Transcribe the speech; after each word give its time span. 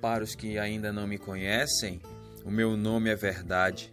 Para 0.00 0.22
os 0.22 0.34
que 0.34 0.58
ainda 0.58 0.92
não 0.92 1.06
me 1.06 1.18
conhecem, 1.18 2.00
o 2.44 2.50
meu 2.50 2.76
nome 2.76 3.10
é 3.10 3.16
Verdade. 3.16 3.92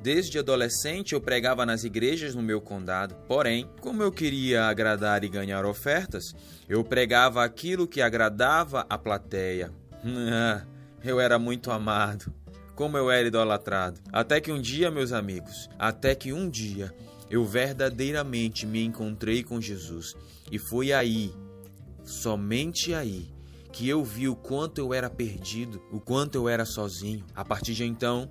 Desde 0.00 0.38
adolescente 0.38 1.12
eu 1.12 1.20
pregava 1.20 1.66
nas 1.66 1.84
igrejas 1.84 2.34
no 2.34 2.42
meu 2.42 2.60
condado. 2.60 3.14
Porém, 3.28 3.68
como 3.80 4.02
eu 4.02 4.10
queria 4.10 4.66
agradar 4.66 5.22
e 5.22 5.28
ganhar 5.28 5.64
ofertas, 5.64 6.34
eu 6.68 6.82
pregava 6.82 7.44
aquilo 7.44 7.86
que 7.86 8.00
agradava 8.00 8.86
a 8.88 8.98
plateia. 8.98 9.72
eu 11.04 11.20
era 11.20 11.38
muito 11.38 11.70
amado. 11.70 12.32
Como 12.74 12.96
eu 12.96 13.10
era 13.10 13.28
idolatrado. 13.28 14.00
Até 14.12 14.40
que 14.40 14.50
um 14.50 14.60
dia, 14.60 14.90
meus 14.90 15.12
amigos, 15.12 15.68
até 15.78 16.14
que 16.14 16.32
um 16.32 16.48
dia 16.48 16.92
eu 17.30 17.44
verdadeiramente 17.44 18.66
me 18.66 18.84
encontrei 18.84 19.42
com 19.42 19.60
Jesus. 19.60 20.14
E 20.50 20.58
foi 20.58 20.92
aí, 20.92 21.32
somente 22.04 22.92
aí, 22.92 23.31
que 23.72 23.88
eu 23.88 24.04
vi 24.04 24.28
o 24.28 24.36
quanto 24.36 24.78
eu 24.78 24.92
era 24.92 25.08
perdido, 25.08 25.82
o 25.90 25.98
quanto 25.98 26.36
eu 26.36 26.48
era 26.48 26.64
sozinho. 26.64 27.24
A 27.34 27.44
partir 27.44 27.72
de 27.74 27.84
então, 27.84 28.30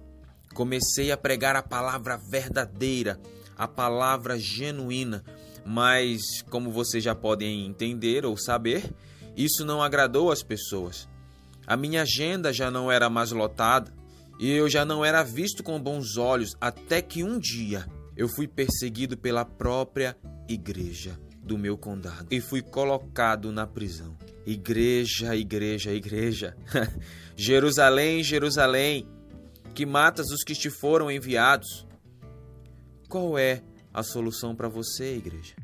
comecei 0.53 1.11
a 1.11 1.17
pregar 1.17 1.55
a 1.55 1.63
palavra 1.63 2.15
verdadeira, 2.15 3.19
a 3.57 3.67
palavra 3.67 4.37
genuína, 4.37 5.23
mas 5.65 6.21
como 6.49 6.71
vocês 6.71 7.03
já 7.03 7.15
podem 7.15 7.65
entender 7.65 8.25
ou 8.25 8.37
saber, 8.37 8.93
isso 9.35 9.65
não 9.65 9.81
agradou 9.81 10.31
as 10.31 10.43
pessoas. 10.43 11.09
A 11.65 11.75
minha 11.75 12.03
agenda 12.03 12.53
já 12.53 12.69
não 12.69 12.91
era 12.91 13.09
mais 13.09 13.31
lotada 13.31 13.91
e 14.39 14.49
eu 14.49 14.69
já 14.69 14.85
não 14.85 15.03
era 15.03 15.23
visto 15.23 15.63
com 15.63 15.81
bons 15.81 16.17
olhos 16.17 16.55
até 16.61 17.01
que 17.01 17.23
um 17.23 17.39
dia 17.39 17.87
eu 18.15 18.27
fui 18.27 18.47
perseguido 18.47 19.17
pela 19.17 19.45
própria 19.45 20.15
igreja 20.47 21.17
do 21.43 21.57
meu 21.57 21.77
condado 21.77 22.27
e 22.29 22.39
fui 22.39 22.61
colocado 22.61 23.51
na 23.51 23.65
prisão. 23.65 24.15
Igreja, 24.45 25.35
igreja, 25.35 25.91
igreja. 25.91 26.55
Jerusalém, 27.35 28.23
Jerusalém, 28.23 29.07
que 29.73 29.85
matas 29.85 30.27
os 30.31 30.43
que 30.43 30.53
te 30.53 30.69
foram 30.69 31.09
enviados. 31.09 31.87
Qual 33.09 33.37
é 33.37 33.61
a 33.93 34.03
solução 34.03 34.55
para 34.55 34.69
você, 34.69 35.15
igreja? 35.15 35.60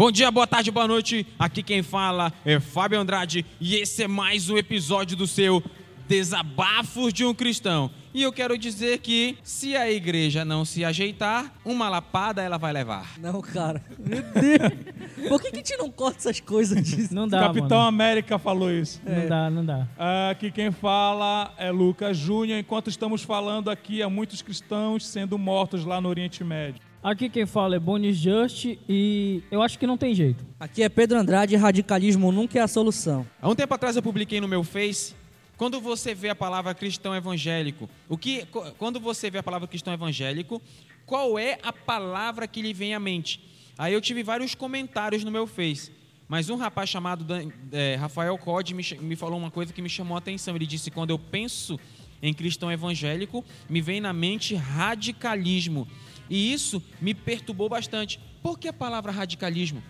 Bom 0.00 0.10
dia, 0.10 0.30
boa 0.30 0.46
tarde, 0.46 0.70
boa 0.70 0.88
noite. 0.88 1.26
Aqui 1.38 1.62
quem 1.62 1.82
fala 1.82 2.32
é 2.42 2.58
Fábio 2.58 2.98
Andrade 2.98 3.44
e 3.60 3.76
esse 3.76 4.04
é 4.04 4.08
mais 4.08 4.48
um 4.48 4.56
episódio 4.56 5.14
do 5.14 5.26
seu 5.26 5.62
Desabafos 6.08 7.12
de 7.12 7.22
um 7.22 7.34
Cristão. 7.34 7.90
E 8.14 8.22
eu 8.22 8.32
quero 8.32 8.56
dizer 8.56 9.00
que 9.00 9.36
se 9.42 9.76
a 9.76 9.90
igreja 9.90 10.42
não 10.42 10.64
se 10.64 10.86
ajeitar, 10.86 11.52
uma 11.66 11.90
lapada 11.90 12.40
ela 12.40 12.56
vai 12.56 12.72
levar. 12.72 13.12
Não, 13.18 13.42
cara. 13.42 13.84
Meu 13.98 14.22
Deus. 14.22 15.28
Por 15.28 15.42
que, 15.42 15.50
que 15.50 15.56
a 15.56 15.58
gente 15.58 15.76
não 15.76 15.90
corta 15.90 16.16
essas 16.16 16.40
coisas 16.40 16.82
disso? 16.82 17.14
Não 17.14 17.28
dá, 17.28 17.40
Capitão 17.40 17.76
mano. 17.76 17.88
América 17.88 18.38
falou 18.38 18.72
isso. 18.72 19.02
Não 19.06 19.28
dá, 19.28 19.50
não 19.50 19.62
dá. 19.62 19.86
Aqui 20.30 20.50
quem 20.50 20.72
fala 20.72 21.52
é 21.58 21.70
Lucas 21.70 22.16
Júnior. 22.16 22.58
Enquanto 22.58 22.88
estamos 22.88 23.22
falando 23.22 23.70
aqui, 23.70 24.02
há 24.02 24.08
muitos 24.08 24.40
cristãos 24.40 25.06
sendo 25.06 25.36
mortos 25.36 25.84
lá 25.84 26.00
no 26.00 26.08
Oriente 26.08 26.42
Médio. 26.42 26.89
Aqui 27.02 27.30
quem 27.30 27.46
fala 27.46 27.76
é 27.76 27.78
Bonis 27.78 28.18
Just 28.18 28.76
e 28.86 29.42
eu 29.50 29.62
acho 29.62 29.78
que 29.78 29.86
não 29.86 29.96
tem 29.96 30.14
jeito. 30.14 30.44
Aqui 30.58 30.82
é 30.82 30.88
Pedro 30.88 31.18
Andrade 31.18 31.54
e 31.54 31.56
radicalismo 31.56 32.30
nunca 32.30 32.58
é 32.58 32.62
a 32.62 32.68
solução. 32.68 33.26
Há 33.40 33.48
um 33.48 33.54
tempo 33.54 33.72
atrás 33.72 33.96
eu 33.96 34.02
publiquei 34.02 34.38
no 34.38 34.46
meu 34.46 34.62
Face, 34.62 35.14
quando 35.56 35.80
você 35.80 36.14
vê 36.14 36.28
a 36.28 36.34
palavra 36.34 36.74
cristão 36.74 37.14
evangélico, 37.14 37.88
o 38.06 38.18
que 38.18 38.46
quando 38.76 39.00
você 39.00 39.30
vê 39.30 39.38
a 39.38 39.42
palavra 39.42 39.66
cristão 39.66 39.94
evangélico, 39.94 40.60
qual 41.06 41.38
é 41.38 41.58
a 41.62 41.72
palavra 41.72 42.46
que 42.46 42.60
lhe 42.60 42.74
vem 42.74 42.94
à 42.94 43.00
mente? 43.00 43.40
Aí 43.78 43.94
eu 43.94 44.00
tive 44.02 44.22
vários 44.22 44.54
comentários 44.54 45.24
no 45.24 45.30
meu 45.30 45.46
Face. 45.46 45.90
Mas 46.28 46.50
um 46.50 46.56
rapaz 46.56 46.88
chamado 46.90 47.24
Dan- 47.24 47.50
eh, 47.72 47.96
Rafael 47.98 48.36
Code 48.38 48.74
me, 48.74 48.84
me 49.00 49.16
falou 49.16 49.36
uma 49.38 49.50
coisa 49.50 49.72
que 49.72 49.82
me 49.82 49.88
chamou 49.88 50.14
a 50.14 50.18
atenção. 50.18 50.54
Ele 50.54 50.66
disse: 50.66 50.88
quando 50.90 51.10
eu 51.10 51.18
penso 51.18 51.80
em 52.22 52.32
cristão 52.32 52.70
evangélico, 52.70 53.44
me 53.68 53.80
vem 53.80 54.00
na 54.00 54.12
mente 54.12 54.54
radicalismo. 54.54 55.88
E 56.30 56.52
isso 56.52 56.80
me 57.00 57.12
perturbou 57.12 57.68
bastante. 57.68 58.20
Por 58.40 58.56
que 58.58 58.68
a 58.68 58.72
palavra 58.72 59.10
radicalismo? 59.10 59.82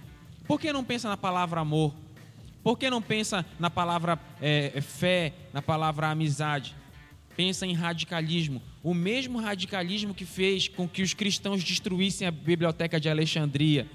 Por 0.49 0.59
que 0.59 0.73
não 0.73 0.83
pensa 0.83 1.09
na 1.09 1.17
palavra 1.17 1.61
amor? 1.61 1.95
Por 2.62 2.78
que 2.78 2.91
não 2.91 3.01
pensa 3.01 3.45
na 3.59 3.71
palavra 3.71 4.19
eh, 4.41 4.81
fé, 4.81 5.34
na 5.53 5.61
palavra 5.62 6.09
amizade? 6.09 6.75
Pensa 7.37 7.67
em 7.67 7.75
radicalismo. 7.75 8.61
O 8.83 8.93
mesmo 8.93 9.39
radicalismo 9.39 10.15
que 10.15 10.25
fez 10.25 10.67
com 10.67 10.89
que 10.89 11.03
os 11.03 11.15
cristãos 11.15 11.62
destruíssem 11.62 12.27
a 12.27 12.31
biblioteca 12.31 12.99
de 12.99 13.09
Alexandria. 13.09 13.87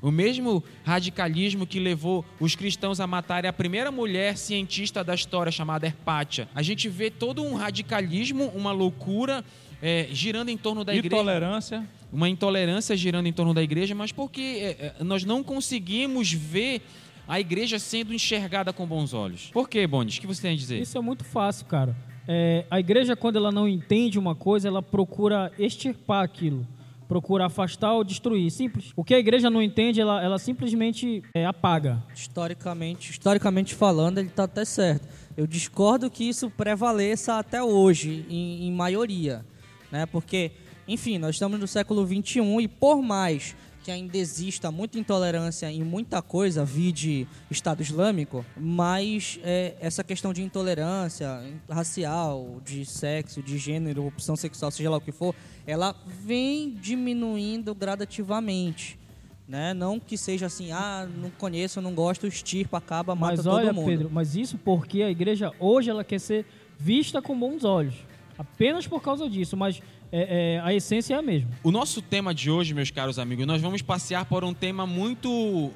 O 0.00 0.10
mesmo 0.10 0.62
radicalismo 0.84 1.66
que 1.66 1.80
levou 1.80 2.24
os 2.38 2.54
cristãos 2.54 3.00
a 3.00 3.06
matarem 3.06 3.48
a 3.48 3.52
primeira 3.52 3.90
mulher 3.90 4.36
cientista 4.36 5.02
da 5.02 5.14
história, 5.14 5.50
chamada 5.50 5.86
Herpátia. 5.86 6.46
A 6.54 6.62
gente 6.62 6.90
vê 6.90 7.10
todo 7.10 7.42
um 7.42 7.54
radicalismo, 7.54 8.52
uma 8.54 8.70
loucura 8.70 9.42
eh, 9.86 10.08
girando 10.10 10.48
em 10.48 10.56
torno 10.56 10.82
da 10.82 10.94
igreja 10.94 11.14
Intolerância. 11.14 11.86
uma 12.10 12.26
intolerância 12.26 12.96
girando 12.96 13.26
em 13.26 13.32
torno 13.34 13.52
da 13.52 13.62
igreja, 13.62 13.94
mas 13.94 14.10
porque 14.10 14.40
é, 14.40 14.94
é, 14.98 15.04
nós 15.04 15.24
não 15.24 15.42
conseguimos 15.42 16.32
ver 16.32 16.80
a 17.28 17.38
igreja 17.38 17.78
sendo 17.78 18.14
enxergada 18.14 18.72
com 18.72 18.86
bons 18.86 19.12
olhos. 19.12 19.50
Por 19.52 19.68
quê, 19.68 19.86
Bones? 19.86 20.16
O 20.16 20.20
que 20.22 20.26
você 20.26 20.40
tem 20.40 20.52
a 20.52 20.56
dizer? 20.56 20.80
Isso 20.80 20.96
é 20.96 21.00
muito 21.02 21.22
fácil, 21.22 21.66
cara. 21.66 21.94
É, 22.26 22.64
a 22.70 22.80
igreja, 22.80 23.14
quando 23.14 23.36
ela 23.36 23.52
não 23.52 23.68
entende 23.68 24.18
uma 24.18 24.34
coisa, 24.34 24.68
ela 24.68 24.82
procura 24.82 25.52
extirpar 25.58 26.24
aquilo. 26.24 26.66
Procura 27.06 27.44
afastar 27.44 27.92
ou 27.92 28.02
destruir. 28.02 28.50
Simples. 28.50 28.90
O 28.96 29.04
que 29.04 29.14
a 29.14 29.18
igreja 29.18 29.50
não 29.50 29.62
entende, 29.62 30.00
ela, 30.00 30.22
ela 30.22 30.38
simplesmente 30.38 31.22
é, 31.34 31.44
apaga. 31.44 32.02
Historicamente, 32.14 33.10
historicamente 33.10 33.74
falando, 33.74 34.16
ele 34.16 34.28
está 34.28 34.44
até 34.44 34.64
certo. 34.64 35.06
Eu 35.36 35.46
discordo 35.46 36.10
que 36.10 36.24
isso 36.24 36.48
prevaleça 36.48 37.38
até 37.38 37.62
hoje, 37.62 38.24
em, 38.30 38.66
em 38.66 38.72
maioria. 38.72 39.44
Né? 39.94 40.06
Porque, 40.06 40.50
enfim, 40.88 41.18
nós 41.18 41.36
estamos 41.36 41.60
no 41.60 41.68
século 41.68 42.04
XXI 42.04 42.40
e 42.60 42.66
por 42.66 43.00
mais 43.00 43.54
que 43.84 43.92
ainda 43.92 44.16
exista 44.16 44.72
muita 44.72 44.98
intolerância 44.98 45.70
em 45.70 45.84
muita 45.84 46.20
coisa, 46.20 46.64
vide 46.64 47.28
Estado 47.48 47.80
Islâmico, 47.80 48.44
mas 48.56 49.38
é, 49.44 49.76
essa 49.78 50.02
questão 50.02 50.32
de 50.32 50.42
intolerância 50.42 51.40
racial, 51.70 52.60
de 52.64 52.84
sexo, 52.84 53.40
de 53.40 53.56
gênero, 53.56 54.04
opção 54.04 54.34
sexual, 54.34 54.72
seja 54.72 54.90
lá 54.90 54.96
o 54.96 55.00
que 55.00 55.12
for, 55.12 55.32
ela 55.64 55.94
vem 56.24 56.70
diminuindo 56.70 57.72
gradativamente. 57.72 58.98
Né? 59.46 59.72
Não 59.74 60.00
que 60.00 60.18
seja 60.18 60.46
assim, 60.46 60.72
ah, 60.72 61.06
não 61.18 61.30
conheço, 61.30 61.80
não 61.80 61.94
gosto, 61.94 62.26
estirpa, 62.26 62.78
acaba, 62.78 63.14
mata 63.14 63.36
Mas 63.36 63.44
todo 63.44 63.54
olha, 63.54 63.72
mundo. 63.72 63.86
Pedro, 63.86 64.10
mas 64.10 64.34
isso 64.34 64.58
porque 64.58 65.02
a 65.02 65.10
igreja 65.10 65.52
hoje 65.60 65.88
ela 65.88 66.02
quer 66.02 66.18
ser 66.18 66.44
vista 66.76 67.22
com 67.22 67.38
bons 67.38 67.62
olhos. 67.62 67.94
Apenas 68.38 68.86
por 68.86 69.00
causa 69.00 69.28
disso, 69.28 69.56
mas 69.56 69.80
é, 70.10 70.56
é, 70.56 70.60
a 70.60 70.74
essência 70.74 71.14
é 71.14 71.18
a 71.18 71.22
mesma. 71.22 71.50
O 71.62 71.70
nosso 71.70 72.02
tema 72.02 72.34
de 72.34 72.50
hoje, 72.50 72.74
meus 72.74 72.90
caros 72.90 73.18
amigos, 73.18 73.46
nós 73.46 73.60
vamos 73.60 73.82
passear 73.82 74.24
por 74.24 74.44
um 74.44 74.52
tema 74.52 74.86
muito, 74.86 75.70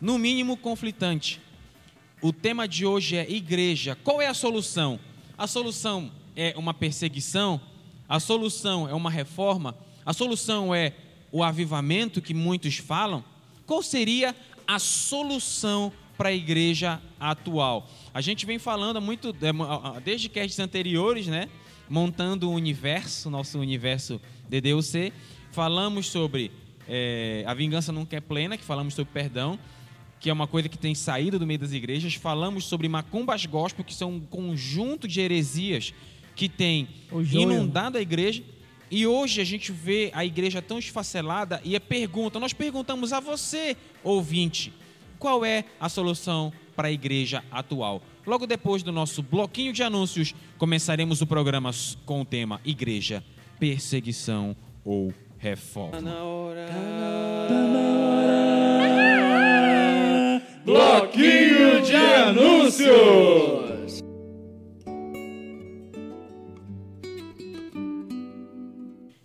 no 0.00 0.18
mínimo, 0.18 0.56
conflitante. 0.56 1.40
O 2.20 2.32
tema 2.32 2.66
de 2.66 2.86
hoje 2.86 3.16
é 3.16 3.30
igreja. 3.30 3.96
Qual 4.02 4.22
é 4.22 4.26
a 4.26 4.34
solução? 4.34 4.98
A 5.36 5.46
solução 5.46 6.10
é 6.36 6.54
uma 6.56 6.72
perseguição? 6.72 7.60
A 8.08 8.20
solução 8.20 8.88
é 8.88 8.94
uma 8.94 9.10
reforma? 9.10 9.76
A 10.06 10.12
solução 10.12 10.74
é 10.74 10.92
o 11.32 11.42
avivamento 11.42 12.22
que 12.22 12.32
muitos 12.32 12.76
falam? 12.76 13.24
Qual 13.66 13.82
seria 13.82 14.34
a 14.66 14.78
solução 14.78 15.92
para 16.16 16.28
a 16.28 16.32
igreja 16.32 17.00
atual? 17.18 17.88
A 18.12 18.20
gente 18.20 18.46
vem 18.46 18.58
falando 18.58 19.00
muito, 19.00 19.28
é, 19.30 20.00
desde 20.00 20.28
castes 20.28 20.60
anteriores, 20.60 21.26
né? 21.26 21.48
Montando 21.88 22.50
o 22.50 22.52
universo, 22.54 23.30
nosso 23.30 23.58
universo 23.58 24.20
DDUC. 24.48 25.12
Falamos 25.52 26.06
sobre 26.06 26.50
é, 26.88 27.44
a 27.46 27.54
vingança 27.54 27.92
nunca 27.92 28.16
é 28.16 28.20
plena, 28.20 28.56
que 28.56 28.64
falamos 28.64 28.94
sobre 28.94 29.12
perdão 29.12 29.58
que 30.24 30.30
é 30.30 30.32
uma 30.32 30.46
coisa 30.46 30.70
que 30.70 30.78
tem 30.78 30.94
saído 30.94 31.38
do 31.38 31.46
meio 31.46 31.58
das 31.58 31.72
igrejas. 31.72 32.14
Falamos 32.14 32.64
sobre 32.64 32.88
macumbas 32.88 33.44
gospel, 33.44 33.84
que 33.84 33.92
são 33.92 34.12
um 34.12 34.20
conjunto 34.20 35.06
de 35.06 35.20
heresias 35.20 35.92
que 36.34 36.48
tem 36.48 36.88
inundado 37.30 37.98
a 37.98 38.00
igreja. 38.00 38.42
E 38.90 39.06
hoje 39.06 39.42
a 39.42 39.44
gente 39.44 39.70
vê 39.70 40.10
a 40.14 40.24
igreja 40.24 40.62
tão 40.62 40.78
esfacelada 40.78 41.60
e 41.62 41.76
a 41.76 41.80
pergunta, 41.80 42.40
nós 42.40 42.54
perguntamos 42.54 43.12
a 43.12 43.20
você, 43.20 43.76
ouvinte, 44.02 44.72
qual 45.18 45.44
é 45.44 45.64
a 45.78 45.90
solução 45.90 46.50
para 46.74 46.88
a 46.88 46.90
igreja 46.90 47.44
atual? 47.50 48.00
Logo 48.26 48.46
depois 48.46 48.82
do 48.82 48.90
nosso 48.90 49.22
bloquinho 49.22 49.70
de 49.72 49.82
anúncios, 49.82 50.34
começaremos 50.56 51.20
o 51.20 51.26
programa 51.26 51.70
com 52.06 52.22
o 52.22 52.24
tema 52.24 52.58
Igreja, 52.64 53.22
Perseguição 53.60 54.56
ou 54.82 55.12
Reforma. 55.36 56.00
Bloquinho 60.64 61.82
de 61.82 61.94
anúncios. 61.94 63.64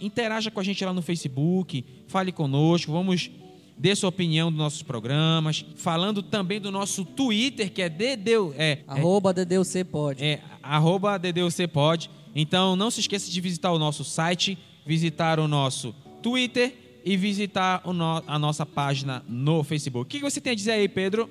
Interaja 0.00 0.52
com 0.52 0.60
a 0.60 0.62
gente 0.62 0.84
lá 0.84 0.92
no 0.92 1.02
Facebook, 1.02 1.84
fale 2.06 2.30
conosco, 2.30 2.92
vamos 2.92 3.28
dê 3.76 3.96
sua 3.96 4.10
opinião 4.10 4.52
dos 4.52 4.58
nossos 4.58 4.84
programas, 4.84 5.64
falando 5.74 6.22
também 6.22 6.60
do 6.60 6.70
nosso 6.70 7.04
Twitter, 7.04 7.72
que 7.72 7.82
é 7.82 7.88
DDU, 7.88 8.54
é, 8.56 8.84
arroba 8.86 9.34
DDUC 9.34 9.82
pode. 9.82 10.24
É, 10.24 10.42
arroba 10.62 11.18
DDUC 11.18 11.66
pode. 11.66 12.08
Então 12.36 12.76
não 12.76 12.92
se 12.92 13.00
esqueça 13.00 13.28
de 13.28 13.40
visitar 13.40 13.72
o 13.72 13.80
nosso 13.80 14.04
site, 14.04 14.56
visitar 14.86 15.40
o 15.40 15.48
nosso 15.48 15.92
Twitter 16.22 17.00
e 17.04 17.16
visitar 17.16 17.82
no, 17.84 18.22
a 18.28 18.38
nossa 18.38 18.64
página 18.64 19.24
no 19.28 19.64
Facebook. 19.64 20.02
O 20.02 20.20
que 20.20 20.24
você 20.24 20.40
tem 20.40 20.52
a 20.52 20.56
dizer 20.56 20.70
aí, 20.70 20.88
Pedro? 20.88 21.28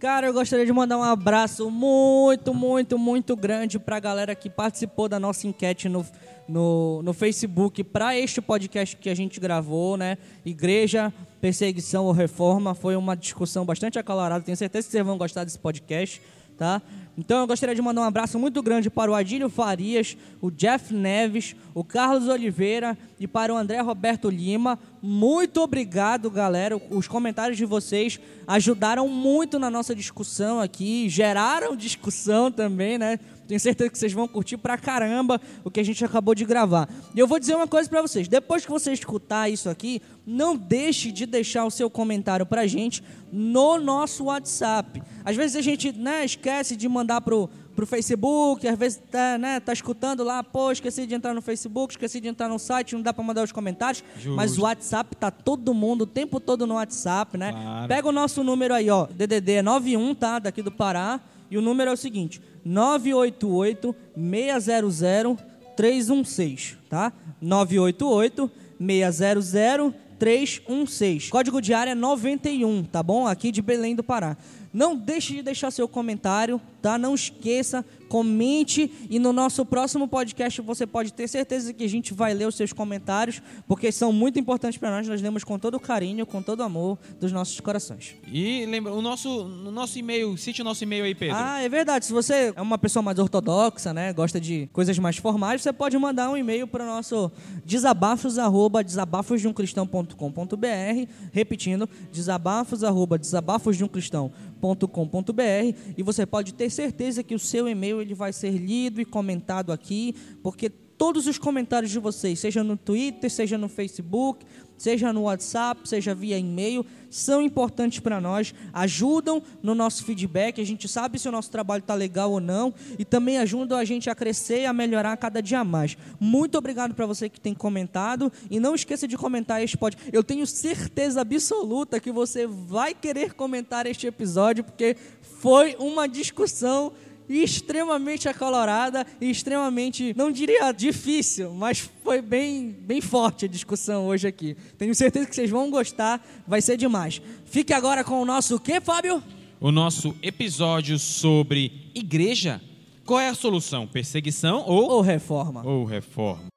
Cara, 0.00 0.28
eu 0.28 0.32
gostaria 0.32 0.64
de 0.64 0.72
mandar 0.72 0.96
um 0.96 1.02
abraço 1.02 1.70
muito, 1.70 2.54
muito, 2.54 2.98
muito 2.98 3.36
grande 3.36 3.78
para 3.78 3.96
a 3.96 4.00
galera 4.00 4.34
que 4.34 4.48
participou 4.48 5.10
da 5.10 5.20
nossa 5.20 5.46
enquete 5.46 5.90
no, 5.90 6.06
no, 6.48 7.02
no 7.02 7.12
Facebook 7.12 7.84
para 7.84 8.16
este 8.16 8.40
podcast 8.40 8.96
que 8.96 9.10
a 9.10 9.14
gente 9.14 9.38
gravou, 9.38 9.98
né? 9.98 10.16
Igreja, 10.42 11.12
perseguição 11.38 12.06
ou 12.06 12.12
reforma. 12.12 12.74
Foi 12.74 12.96
uma 12.96 13.14
discussão 13.14 13.66
bastante 13.66 13.98
acalorada. 13.98 14.42
Tenho 14.42 14.56
certeza 14.56 14.86
que 14.86 14.92
vocês 14.92 15.04
vão 15.04 15.18
gostar 15.18 15.44
desse 15.44 15.58
podcast, 15.58 16.22
tá? 16.56 16.80
Então 17.20 17.40
eu 17.40 17.46
gostaria 17.46 17.74
de 17.74 17.82
mandar 17.82 18.00
um 18.00 18.04
abraço 18.04 18.38
muito 18.38 18.62
grande 18.62 18.88
para 18.88 19.10
o 19.10 19.14
Adílio 19.14 19.50
Farias, 19.50 20.16
o 20.40 20.50
Jeff 20.50 20.94
Neves, 20.94 21.54
o 21.74 21.84
Carlos 21.84 22.26
Oliveira 22.28 22.96
e 23.18 23.28
para 23.28 23.52
o 23.52 23.58
André 23.58 23.78
Roberto 23.82 24.30
Lima. 24.30 24.78
Muito 25.02 25.60
obrigado, 25.60 26.30
galera. 26.30 26.80
Os 26.88 27.06
comentários 27.06 27.58
de 27.58 27.66
vocês 27.66 28.18
ajudaram 28.46 29.06
muito 29.06 29.58
na 29.58 29.68
nossa 29.68 29.94
discussão 29.94 30.60
aqui, 30.60 31.10
geraram 31.10 31.76
discussão 31.76 32.50
também, 32.50 32.96
né? 32.96 33.20
Tenho 33.50 33.58
certeza 33.58 33.90
que 33.90 33.98
vocês 33.98 34.12
vão 34.12 34.28
curtir 34.28 34.56
pra 34.56 34.78
caramba 34.78 35.40
o 35.64 35.72
que 35.72 35.80
a 35.80 35.82
gente 35.82 36.04
acabou 36.04 36.36
de 36.36 36.44
gravar. 36.44 36.88
E 37.12 37.18
eu 37.18 37.26
vou 37.26 37.36
dizer 37.36 37.56
uma 37.56 37.66
coisa 37.66 37.90
para 37.90 38.00
vocês: 38.00 38.28
depois 38.28 38.64
que 38.64 38.70
você 38.70 38.92
escutar 38.92 39.50
isso 39.50 39.68
aqui, 39.68 40.00
não 40.24 40.56
deixe 40.56 41.10
de 41.10 41.26
deixar 41.26 41.64
o 41.64 41.70
seu 41.70 41.90
comentário 41.90 42.46
pra 42.46 42.64
gente 42.68 43.02
no 43.32 43.76
nosso 43.80 44.26
WhatsApp. 44.26 45.02
Às 45.24 45.34
vezes 45.34 45.56
a 45.56 45.60
gente 45.62 45.90
né, 45.90 46.24
esquece 46.24 46.76
de 46.76 46.88
mandar 46.88 47.22
pro, 47.22 47.50
pro 47.74 47.84
Facebook, 47.84 48.68
às 48.68 48.78
vezes 48.78 49.02
tá, 49.10 49.36
né, 49.36 49.58
tá 49.58 49.72
escutando 49.72 50.22
lá, 50.22 50.44
pô, 50.44 50.70
esqueci 50.70 51.04
de 51.04 51.16
entrar 51.16 51.34
no 51.34 51.42
Facebook, 51.42 51.94
esqueci 51.94 52.20
de 52.20 52.28
entrar 52.28 52.48
no 52.48 52.56
site, 52.56 52.94
não 52.94 53.02
dá 53.02 53.12
para 53.12 53.24
mandar 53.24 53.42
os 53.42 53.50
comentários, 53.50 54.04
Justo. 54.14 54.36
mas 54.36 54.56
o 54.58 54.62
WhatsApp 54.62 55.16
tá 55.16 55.32
todo 55.32 55.74
mundo 55.74 56.02
o 56.02 56.06
tempo 56.06 56.38
todo 56.38 56.68
no 56.68 56.74
WhatsApp, 56.74 57.36
né? 57.36 57.50
Claro. 57.50 57.88
Pega 57.88 58.08
o 58.08 58.12
nosso 58.12 58.44
número 58.44 58.74
aí, 58.74 58.88
ó, 58.88 59.06
DDD 59.06 59.60
91, 59.60 60.14
tá, 60.14 60.38
daqui 60.38 60.62
do 60.62 60.70
Pará, 60.70 61.20
e 61.50 61.58
o 61.58 61.60
número 61.60 61.90
é 61.90 61.92
o 61.92 61.96
seguinte: 61.96 62.40
988 62.64 63.94
600 64.14 65.38
316, 65.76 66.76
tá? 66.88 67.12
988 67.40 68.50
600 68.78 69.94
316. 70.18 71.30
Código 71.30 71.62
de 71.62 71.72
área 71.72 71.94
91, 71.94 72.84
tá 72.84 73.02
bom? 73.02 73.26
Aqui 73.26 73.50
de 73.50 73.62
Belém 73.62 73.96
do 73.96 74.04
Pará. 74.04 74.36
Não 74.72 74.94
deixe 74.94 75.34
de 75.34 75.42
deixar 75.42 75.70
seu 75.70 75.88
comentário, 75.88 76.60
tá? 76.82 76.98
Não 76.98 77.14
esqueça, 77.14 77.84
comente 78.10 78.92
e 79.08 79.18
no 79.20 79.32
nosso 79.32 79.64
próximo 79.64 80.08
podcast 80.08 80.60
você 80.62 80.84
pode 80.84 81.12
ter 81.12 81.28
certeza 81.28 81.72
que 81.72 81.84
a 81.84 81.88
gente 81.88 82.12
vai 82.12 82.34
ler 82.34 82.48
os 82.48 82.56
seus 82.56 82.72
comentários, 82.72 83.40
porque 83.68 83.92
são 83.92 84.12
muito 84.12 84.36
importantes 84.36 84.76
para 84.78 84.90
nós. 84.90 85.06
Nós 85.06 85.22
lemos 85.22 85.44
com 85.44 85.56
todo 85.60 85.78
carinho, 85.78 86.26
com 86.26 86.42
todo 86.42 86.64
amor 86.64 86.98
dos 87.20 87.30
nossos 87.30 87.60
corações. 87.60 88.16
E 88.26 88.66
lembra, 88.66 88.92
o 88.92 89.00
nosso, 89.00 89.44
o 89.44 89.70
nosso 89.70 89.96
e-mail, 89.96 90.36
cite 90.36 90.60
o 90.60 90.64
nosso 90.64 90.82
e-mail 90.82 91.04
aí, 91.04 91.14
Pedro. 91.14 91.36
Ah, 91.38 91.62
é 91.62 91.68
verdade. 91.68 92.04
Se 92.04 92.12
você 92.12 92.52
é 92.56 92.60
uma 92.60 92.76
pessoa 92.76 93.00
mais 93.00 93.20
ortodoxa, 93.20 93.94
né, 93.94 94.12
gosta 94.12 94.40
de 94.40 94.68
coisas 94.72 94.98
mais 94.98 95.16
formais, 95.16 95.62
você 95.62 95.72
pode 95.72 95.96
mandar 95.96 96.30
um 96.30 96.36
e-mail 96.36 96.66
para 96.66 96.82
o 96.82 96.86
nosso 96.86 97.30
desabafos 97.64 98.40
arroba 98.40 98.82
desabafosdeumcristão.com.br, 98.82 101.06
repetindo, 101.32 101.88
desabafos 102.12 102.82
arroba 102.82 103.16
desabafosdeumcristão.com.br 103.16 105.76
e 105.96 106.02
você 106.02 106.26
pode 106.26 106.54
ter 106.54 106.70
certeza 106.70 107.22
que 107.22 107.36
o 107.36 107.38
seu 107.38 107.68
e-mail 107.68 107.99
ele 108.00 108.14
vai 108.14 108.32
ser 108.32 108.50
lido 108.50 109.00
e 109.00 109.04
comentado 109.04 109.72
aqui, 109.72 110.14
porque 110.42 110.70
todos 111.00 111.26
os 111.26 111.38
comentários 111.38 111.90
de 111.90 111.98
vocês, 111.98 112.38
seja 112.38 112.62
no 112.62 112.76
Twitter, 112.76 113.30
seja 113.30 113.56
no 113.56 113.70
Facebook, 113.70 114.44
seja 114.76 115.14
no 115.14 115.22
WhatsApp, 115.22 115.88
seja 115.88 116.14
via 116.14 116.38
e-mail, 116.38 116.84
são 117.08 117.40
importantes 117.40 118.00
para 118.00 118.20
nós, 118.20 118.54
ajudam 118.70 119.42
no 119.62 119.74
nosso 119.74 120.04
feedback, 120.04 120.60
a 120.60 120.64
gente 120.64 120.86
sabe 120.88 121.18
se 121.18 121.26
o 121.26 121.32
nosso 121.32 121.50
trabalho 121.50 121.80
está 121.80 121.94
legal 121.94 122.30
ou 122.32 122.38
não 122.38 122.74
e 122.98 123.04
também 123.04 123.38
ajudam 123.38 123.78
a 123.78 123.84
gente 123.84 124.10
a 124.10 124.14
crescer 124.14 124.60
e 124.60 124.66
a 124.66 124.74
melhorar 124.74 125.16
cada 125.16 125.42
dia 125.42 125.64
mais. 125.64 125.96
Muito 126.20 126.58
obrigado 126.58 126.94
para 126.94 127.06
você 127.06 127.30
que 127.30 127.40
tem 127.40 127.54
comentado 127.54 128.30
e 128.50 128.60
não 128.60 128.74
esqueça 128.74 129.08
de 129.08 129.16
comentar 129.16 129.62
este 129.62 129.78
podcast. 129.78 130.10
Eu 130.14 130.22
tenho 130.22 130.46
certeza 130.46 131.22
absoluta 131.22 131.98
que 131.98 132.12
você 132.12 132.46
vai 132.46 132.92
querer 132.92 133.32
comentar 133.32 133.86
este 133.86 134.06
episódio 134.06 134.64
porque 134.64 134.94
foi 135.22 135.76
uma 135.78 136.06
discussão 136.06 136.92
extremamente 137.38 138.28
acalorada 138.28 139.06
e 139.20 139.30
extremamente, 139.30 140.12
não 140.16 140.30
diria 140.30 140.72
difícil, 140.72 141.54
mas 141.54 141.78
foi 142.02 142.20
bem, 142.20 142.76
bem 142.80 143.00
forte 143.00 143.44
a 143.44 143.48
discussão 143.48 144.06
hoje 144.06 144.26
aqui. 144.26 144.56
Tenho 144.76 144.94
certeza 144.94 145.26
que 145.26 145.34
vocês 145.34 145.50
vão 145.50 145.70
gostar, 145.70 146.24
vai 146.46 146.60
ser 146.60 146.76
demais. 146.76 147.22
Fique 147.44 147.72
agora 147.72 148.02
com 148.02 148.20
o 148.20 148.24
nosso 148.24 148.56
o 148.56 148.60
quê, 148.60 148.80
Fábio? 148.80 149.22
O 149.60 149.70
nosso 149.70 150.16
episódio 150.22 150.98
sobre 150.98 151.90
igreja. 151.94 152.60
Qual 153.04 153.20
é 153.20 153.28
a 153.28 153.34
solução? 153.34 153.86
Perseguição 153.86 154.64
ou 154.66 154.90
ou 154.90 155.00
reforma? 155.00 155.66
Ou 155.66 155.84
reforma. 155.84 156.49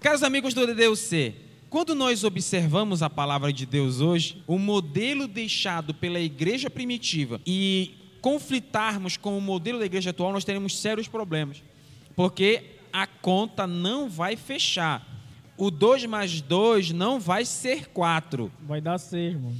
Caros 0.00 0.22
amigos 0.22 0.54
do 0.54 0.66
DDUC, 0.66 1.34
quando 1.68 1.94
nós 1.94 2.24
observamos 2.24 3.02
a 3.02 3.10
palavra 3.10 3.52
de 3.52 3.66
Deus 3.66 4.00
hoje, 4.00 4.42
o 4.46 4.58
modelo 4.58 5.28
deixado 5.28 5.92
pela 5.92 6.18
igreja 6.18 6.70
primitiva 6.70 7.38
e 7.46 7.94
conflitarmos 8.22 9.18
com 9.18 9.36
o 9.36 9.42
modelo 9.42 9.78
da 9.78 9.84
igreja 9.84 10.08
atual, 10.08 10.32
nós 10.32 10.44
teremos 10.44 10.78
sérios 10.78 11.06
problemas. 11.06 11.62
Porque 12.16 12.62
a 12.90 13.06
conta 13.06 13.66
não 13.66 14.08
vai 14.08 14.36
fechar. 14.36 15.06
O 15.54 15.70
2 15.70 16.06
mais 16.06 16.40
2 16.40 16.92
não 16.92 17.20
vai 17.20 17.44
ser 17.44 17.88
4. 17.88 18.50
Vai 18.66 18.80
dar 18.80 18.96
6, 18.96 19.34
mano. 19.34 19.56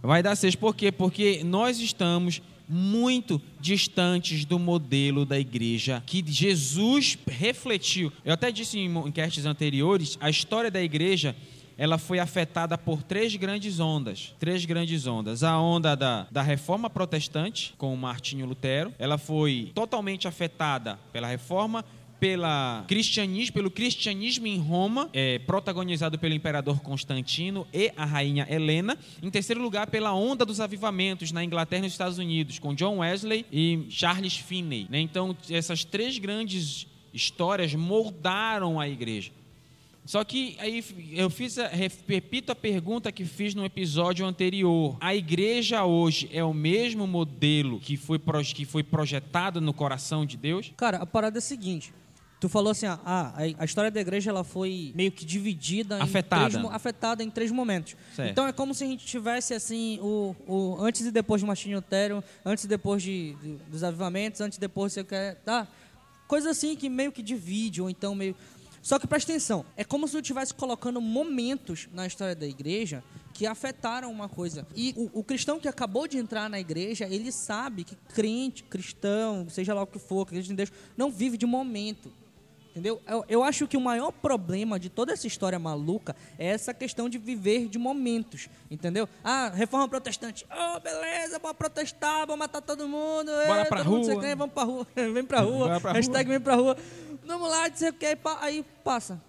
Vai 0.00 0.22
dar 0.22 0.34
6. 0.34 0.56
Por 0.56 0.74
quê? 0.74 0.90
Porque 0.90 1.44
nós 1.44 1.78
estamos 1.78 2.40
muito 2.72 3.40
distantes 3.60 4.44
do 4.44 4.58
modelo 4.58 5.26
da 5.26 5.38
igreja 5.38 6.02
que 6.06 6.24
Jesus 6.26 7.18
refletiu. 7.28 8.10
Eu 8.24 8.32
até 8.32 8.50
disse 8.50 8.78
em 8.78 8.86
enquetes 9.06 9.44
anteriores, 9.44 10.16
a 10.20 10.30
história 10.30 10.70
da 10.70 10.82
igreja 10.82 11.36
ela 11.76 11.98
foi 11.98 12.18
afetada 12.18 12.76
por 12.78 13.02
três 13.02 13.34
grandes 13.36 13.80
ondas. 13.80 14.34
Três 14.38 14.64
grandes 14.64 15.06
ondas. 15.06 15.42
A 15.42 15.58
onda 15.58 15.96
da, 15.96 16.26
da 16.30 16.42
reforma 16.42 16.88
protestante, 16.88 17.74
com 17.76 17.94
Martinho 17.96 18.46
Lutero. 18.46 18.92
Ela 18.98 19.18
foi 19.18 19.72
totalmente 19.74 20.28
afetada 20.28 20.98
pela 21.12 21.26
reforma 21.26 21.84
pela 22.22 22.84
cristianismo, 22.86 23.52
pelo 23.52 23.68
cristianismo 23.68 24.46
em 24.46 24.56
Roma, 24.56 25.10
é, 25.12 25.40
protagonizado 25.40 26.16
pelo 26.20 26.32
imperador 26.32 26.78
Constantino 26.78 27.66
e 27.74 27.92
a 27.96 28.04
rainha 28.04 28.46
Helena. 28.48 28.96
Em 29.20 29.28
terceiro 29.28 29.60
lugar, 29.60 29.88
pela 29.88 30.14
onda 30.14 30.46
dos 30.46 30.60
avivamentos 30.60 31.32
na 31.32 31.42
Inglaterra 31.42 31.80
e 31.80 31.82
nos 31.82 31.94
Estados 31.94 32.18
Unidos, 32.18 32.60
com 32.60 32.76
John 32.76 32.98
Wesley 32.98 33.44
e 33.50 33.86
Charles 33.90 34.36
Finney. 34.36 34.86
Né? 34.88 35.00
Então, 35.00 35.36
essas 35.50 35.82
três 35.82 36.16
grandes 36.16 36.86
histórias 37.12 37.74
moldaram 37.74 38.78
a 38.78 38.88
igreja. 38.88 39.32
Só 40.04 40.22
que 40.22 40.56
aí 40.60 40.84
eu 41.12 41.28
fiz 41.28 41.58
a, 41.58 41.66
repito 41.68 42.52
a 42.52 42.54
pergunta 42.54 43.10
que 43.10 43.24
fiz 43.24 43.52
no 43.52 43.64
episódio 43.64 44.24
anterior. 44.24 44.96
A 45.00 45.12
igreja 45.12 45.84
hoje 45.84 46.30
é 46.32 46.44
o 46.44 46.54
mesmo 46.54 47.04
modelo 47.04 47.80
que 47.80 47.96
foi, 47.96 48.20
que 48.54 48.64
foi 48.64 48.84
projetado 48.84 49.60
no 49.60 49.72
coração 49.72 50.24
de 50.24 50.36
Deus? 50.36 50.72
Cara, 50.76 50.98
a 50.98 51.06
parada 51.06 51.38
é 51.38 51.40
a 51.40 51.42
seguinte. 51.42 51.92
Tu 52.42 52.48
falou 52.48 52.72
assim, 52.72 52.86
ah, 52.86 53.32
a 53.56 53.64
história 53.64 53.88
da 53.88 54.00
igreja 54.00 54.28
ela 54.28 54.42
foi 54.42 54.90
meio 54.96 55.12
que 55.12 55.24
dividida 55.24 56.02
afetada 56.02 56.46
em 56.46 56.50
três, 56.50 56.74
afetada 56.74 57.22
em 57.22 57.30
três 57.30 57.52
momentos. 57.52 57.94
Certo. 58.16 58.32
Então 58.32 58.44
é 58.44 58.52
como 58.52 58.74
se 58.74 58.82
a 58.82 58.86
gente 58.88 59.06
tivesse 59.06 59.54
assim 59.54 60.00
o, 60.02 60.34
o 60.48 60.76
antes 60.80 61.02
e 61.02 61.12
depois 61.12 61.40
de 61.40 61.46
Martinho 61.46 61.76
Lutero, 61.76 62.24
antes 62.44 62.64
e 62.64 62.66
depois 62.66 63.00
de, 63.00 63.34
de, 63.34 63.52
dos 63.68 63.84
avivamentos, 63.84 64.40
antes 64.40 64.58
e 64.58 64.60
depois 64.60 64.92
você 64.92 65.04
quer, 65.04 65.36
tá? 65.44 65.68
Coisa 66.26 66.50
assim 66.50 66.74
que 66.74 66.88
meio 66.88 67.12
que 67.12 67.22
divide 67.22 67.80
ou 67.80 67.88
então 67.88 68.12
meio 68.12 68.34
só 68.82 68.98
que 68.98 69.06
presta 69.06 69.30
atenção, 69.30 69.64
é 69.76 69.84
como 69.84 70.08
se 70.08 70.16
eu 70.16 70.20
estivesse 70.20 70.52
colocando 70.52 71.00
momentos 71.00 71.88
na 71.92 72.04
história 72.08 72.34
da 72.34 72.44
igreja 72.44 73.04
que 73.32 73.46
afetaram 73.46 74.10
uma 74.10 74.28
coisa. 74.28 74.66
E 74.74 74.92
o, 74.96 75.20
o, 75.20 75.22
cristão 75.22 75.60
que 75.60 75.68
acabou 75.68 76.08
de 76.08 76.18
entrar 76.18 76.50
na 76.50 76.58
igreja, 76.58 77.06
ele 77.08 77.30
sabe 77.30 77.84
que 77.84 77.94
crente, 78.12 78.64
cristão, 78.64 79.48
seja 79.48 79.72
lá 79.72 79.82
o 79.82 79.86
que 79.86 80.00
for, 80.00 80.26
crente 80.26 80.50
em 80.50 80.56
Deus, 80.56 80.72
não 80.96 81.12
vive 81.12 81.38
de 81.38 81.46
momento. 81.46 82.12
Entendeu? 82.72 83.02
Eu, 83.06 83.24
eu, 83.28 83.42
acho 83.44 83.68
que 83.68 83.76
o 83.76 83.80
maior 83.80 84.10
problema 84.10 84.80
de 84.80 84.88
toda 84.88 85.12
essa 85.12 85.26
história 85.26 85.58
maluca 85.58 86.16
é 86.38 86.46
essa 86.46 86.72
questão 86.72 87.06
de 87.06 87.18
viver 87.18 87.68
de 87.68 87.78
momentos. 87.78 88.48
Entendeu? 88.70 89.06
Ah, 89.22 89.50
reforma 89.50 89.86
protestante. 89.86 90.46
Oh, 90.50 90.80
beleza, 90.80 91.38
bora 91.38 91.52
protestar, 91.52 92.26
vamos 92.26 92.38
matar 92.38 92.62
todo 92.62 92.88
mundo. 92.88 93.30
Bora 93.46 93.66
pra 93.66 93.82
rua. 93.82 93.98
Mundo, 93.98 94.36
vamos 94.38 94.54
pra 94.54 94.62
rua. 94.62 94.86
vem 95.12 95.24
pra 95.24 95.40
rua. 95.40 95.80
Pra 95.80 95.92
Hashtag 95.92 96.24
rua. 96.24 96.32
vem 96.32 96.40
pra 96.40 96.54
rua. 96.54 96.76
Vamos 97.26 97.50
lá, 97.50 97.68
dizer 97.68 97.90
o 97.90 97.92
que, 97.92 98.16
aí 98.40 98.64
passa. 98.82 99.20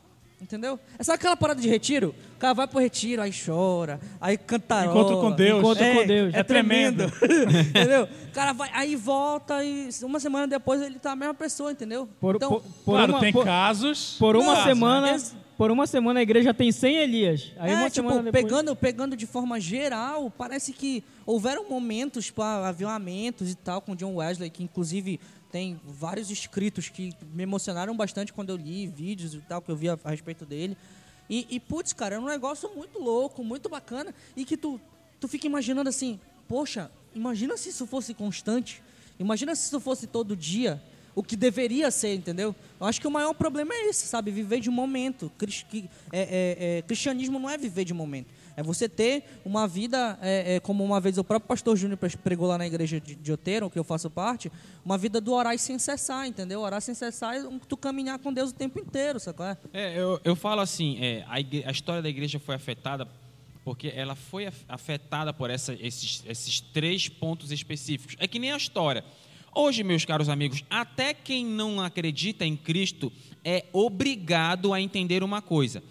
Entendeu? 0.44 0.78
É 1.00 1.04
só 1.04 1.14
aquela 1.14 1.38
parada 1.38 1.62
de 1.62 1.70
retiro. 1.70 2.14
O 2.36 2.38
cara 2.38 2.54
vai 2.54 2.68
pro 2.68 2.78
retiro, 2.78 3.22
aí 3.22 3.32
chora, 3.32 3.98
aí 4.20 4.38
canta. 4.38 4.86
Encontro 4.86 5.22
com 5.22 5.32
Deus. 5.32 5.60
Encontro 5.60 5.84
é, 5.84 5.96
com 5.96 6.06
Deus. 6.06 6.34
É, 6.34 6.40
é 6.40 6.44
tremendo. 6.44 7.04
entendeu? 7.70 8.04
O 8.04 8.32
cara 8.34 8.52
vai, 8.52 8.70
aí 8.74 8.94
volta 8.98 9.64
e 9.64 9.90
uma 10.04 10.20
semana 10.20 10.46
depois 10.46 10.82
ele 10.82 11.00
tá 11.00 11.14
a 11.14 11.16
mesma 11.16 11.34
pessoa, 11.34 11.72
entendeu? 11.72 12.10
Por, 12.20 12.36
então, 12.36 12.52
por, 12.52 12.62
por 12.62 12.92
claro, 12.92 13.14
uma, 13.14 13.20
tem 13.22 13.32
por, 13.32 13.46
casos. 13.46 14.18
Por 14.20 14.36
uma 14.36 14.54
casos, 14.54 14.64
semana. 14.66 15.12
Né? 15.14 15.24
Por 15.58 15.72
uma 15.72 15.88
semana 15.88 16.20
a 16.20 16.24
igreja 16.24 16.54
tem 16.54 16.74
100 16.74 16.96
Elias. 16.98 17.52
Aí 17.58 17.72
é, 17.72 17.76
uma 17.76 17.90
tipo, 17.90 18.10
semana 18.10 18.24
depois... 18.24 18.44
pegando, 18.44 18.76
pegando 18.76 19.16
de 19.16 19.26
forma 19.26 19.62
geral, 19.62 20.30
parece 20.30 20.74
que 20.74 21.06
houveram 21.26 21.70
momentos 21.70 22.30
para 22.30 22.68
avivamentos 22.68 23.50
e 23.50 23.56
tal 23.56 23.80
com 23.80 23.96
John 23.96 24.16
Wesley, 24.16 24.50
que 24.50 24.62
inclusive 24.62 25.22
tem 25.54 25.80
vários 25.86 26.32
escritos 26.32 26.90
que 26.90 27.14
me 27.32 27.44
emocionaram 27.44 27.96
bastante 27.96 28.34
quando 28.34 28.50
eu 28.50 28.56
li 28.56 28.88
vídeos 28.88 29.36
e 29.36 29.38
tal, 29.42 29.62
que 29.62 29.70
eu 29.70 29.76
vi 29.76 29.88
a, 29.88 30.00
a 30.04 30.10
respeito 30.10 30.48
dele. 30.48 30.76
E, 31.30 31.46
e, 31.48 31.60
putz, 31.60 31.94
cara, 31.94 32.16
é 32.16 32.20
um 32.20 32.26
negócio 32.26 32.68
muito 32.76 32.98
louco, 32.98 33.44
muito 33.44 33.70
bacana. 33.70 34.16
E 34.36 34.46
que 34.46 34.58
tu, 34.58 34.82
tu 35.20 35.28
fica 35.28 35.46
imaginando 35.46 35.88
assim, 35.88 36.20
poxa, 36.48 36.90
imagina 37.14 37.56
se 37.56 37.70
isso 37.70 37.86
fosse 37.86 38.16
constante. 38.16 38.82
Imagina 39.20 39.54
se 39.54 39.68
isso 39.68 39.80
fosse 39.80 40.08
todo 40.08 40.36
dia. 40.36 40.82
O 41.14 41.22
que 41.22 41.36
deveria 41.36 41.92
ser, 41.92 42.16
entendeu? 42.16 42.56
Eu 42.80 42.88
acho 42.88 43.00
que 43.00 43.08
o 43.08 43.12
maior 43.12 43.36
problema 43.36 43.76
é 43.76 43.90
esse, 43.90 44.08
sabe? 44.08 44.32
Viver 44.32 44.60
de 44.60 44.72
momento. 44.72 45.32
É, 45.40 45.78
é, 46.12 46.78
é, 46.80 46.82
cristianismo 46.82 47.38
não 47.38 47.48
é 47.48 47.60
viver 47.60 47.86
de 47.86 47.94
momento. 47.94 48.26
É 48.56 48.64
você 48.64 48.88
ter 48.88 49.24
uma 49.44 49.68
vida, 49.68 50.18
é, 50.22 50.56
é, 50.56 50.60
como 50.60 50.84
uma 50.84 51.00
vez 51.00 51.18
o 51.18 51.24
próprio 51.24 51.48
pastor 51.48 51.76
Júnior 51.76 51.98
pregou 52.24 52.48
lá 52.48 52.58
na 52.58 52.68
igreja 52.68 53.00
de, 53.00 53.16
de 53.16 53.32
Oteiro, 53.32 53.70
que 53.70 53.80
eu 53.80 53.84
faço 53.84 54.10
parte, 54.10 54.52
uma 54.86 54.98
vida 54.98 55.20
do 55.20 55.34
orar 55.34 55.58
sem 55.58 55.80
cessar, 55.80 56.28
entendeu? 56.28 56.62
Orar 56.62 56.82
sem 56.82 56.94
cessar 56.94 57.36
é 57.36 57.44
tu 57.68 57.76
caminhar 57.76 58.20
com 58.20 58.32
Deus 58.32 58.52
o 58.52 58.54
tempo 58.54 58.80
inteiro, 58.80 59.20
sacou? 59.20 59.46
É, 59.46 59.58
é 59.74 59.98
eu, 59.98 60.20
eu 60.24 60.36
falo 60.36 60.62
assim, 60.62 60.98
é, 61.00 61.24
a, 61.28 61.36
a 61.68 61.72
história 61.72 62.02
da 62.02 62.10
igreja 62.10 62.40
foi 62.40 62.56
afetada 62.56 63.08
porque 63.64 63.94
ela 63.96 64.14
foi 64.14 64.48
afetada 64.68 65.34
por 65.34 65.50
essa, 65.50 65.74
esses, 65.80 66.22
esses 66.28 66.60
três 66.60 67.08
pontos 67.08 67.52
específicos. 67.52 68.16
É 68.20 68.28
que 68.28 68.38
nem 68.38 68.52
a 68.52 68.58
história. 68.58 69.06
Hoje, 69.56 69.84
meus 69.84 70.04
caros 70.04 70.30
amigos, 70.30 70.64
até 70.70 71.14
quem 71.14 71.46
não 71.46 71.80
acredita 71.80 72.46
em 72.46 72.58
Cristo 72.58 73.12
é 73.46 73.66
obrigado 73.72 74.74
a 74.74 74.82
entender 74.82 75.24
uma 75.24 75.42
coisa 75.42 75.82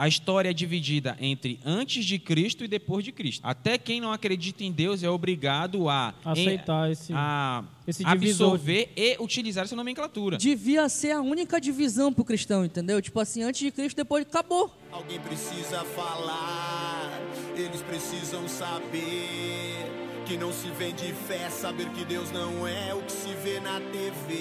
a 0.00 0.08
história 0.08 0.48
é 0.48 0.52
dividida 0.54 1.14
entre 1.20 1.60
antes 1.62 2.06
de 2.06 2.18
Cristo 2.18 2.64
e 2.64 2.68
depois 2.68 3.04
de 3.04 3.12
Cristo. 3.12 3.42
Até 3.44 3.76
quem 3.76 4.00
não 4.00 4.10
acredita 4.10 4.64
em 4.64 4.72
Deus 4.72 5.02
é 5.02 5.10
obrigado 5.10 5.90
a 5.90 6.14
aceitar 6.24 6.88
em, 6.88 6.92
esse, 6.92 7.12
a 7.14 7.62
esse 7.86 8.02
absorver 8.06 8.90
e 8.96 9.18
utilizar 9.20 9.64
essa 9.64 9.76
nomenclatura. 9.76 10.38
Devia 10.38 10.88
ser 10.88 11.10
a 11.10 11.20
única 11.20 11.60
divisão 11.60 12.10
para 12.10 12.22
o 12.22 12.24
cristão, 12.24 12.64
entendeu? 12.64 13.02
Tipo 13.02 13.20
assim, 13.20 13.42
antes 13.42 13.60
de 13.60 13.70
Cristo, 13.70 13.98
depois 13.98 14.24
acabou. 14.24 14.74
Alguém 14.90 15.20
precisa 15.20 15.84
falar, 15.84 17.20
eles 17.54 17.82
precisam 17.82 18.48
saber 18.48 19.84
que 20.24 20.38
não 20.38 20.50
se 20.50 20.70
vende 20.78 21.12
fé, 21.28 21.50
saber 21.50 21.90
que 21.90 22.06
Deus 22.06 22.32
não 22.32 22.66
é 22.66 22.94
o 22.94 23.02
que 23.02 23.12
se 23.12 23.34
vê 23.44 23.60
na 23.60 23.78
TV. 23.80 24.34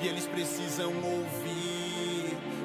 E 0.00 0.06
eles 0.06 0.24
precisam 0.26 0.92
ouvir 1.02 1.75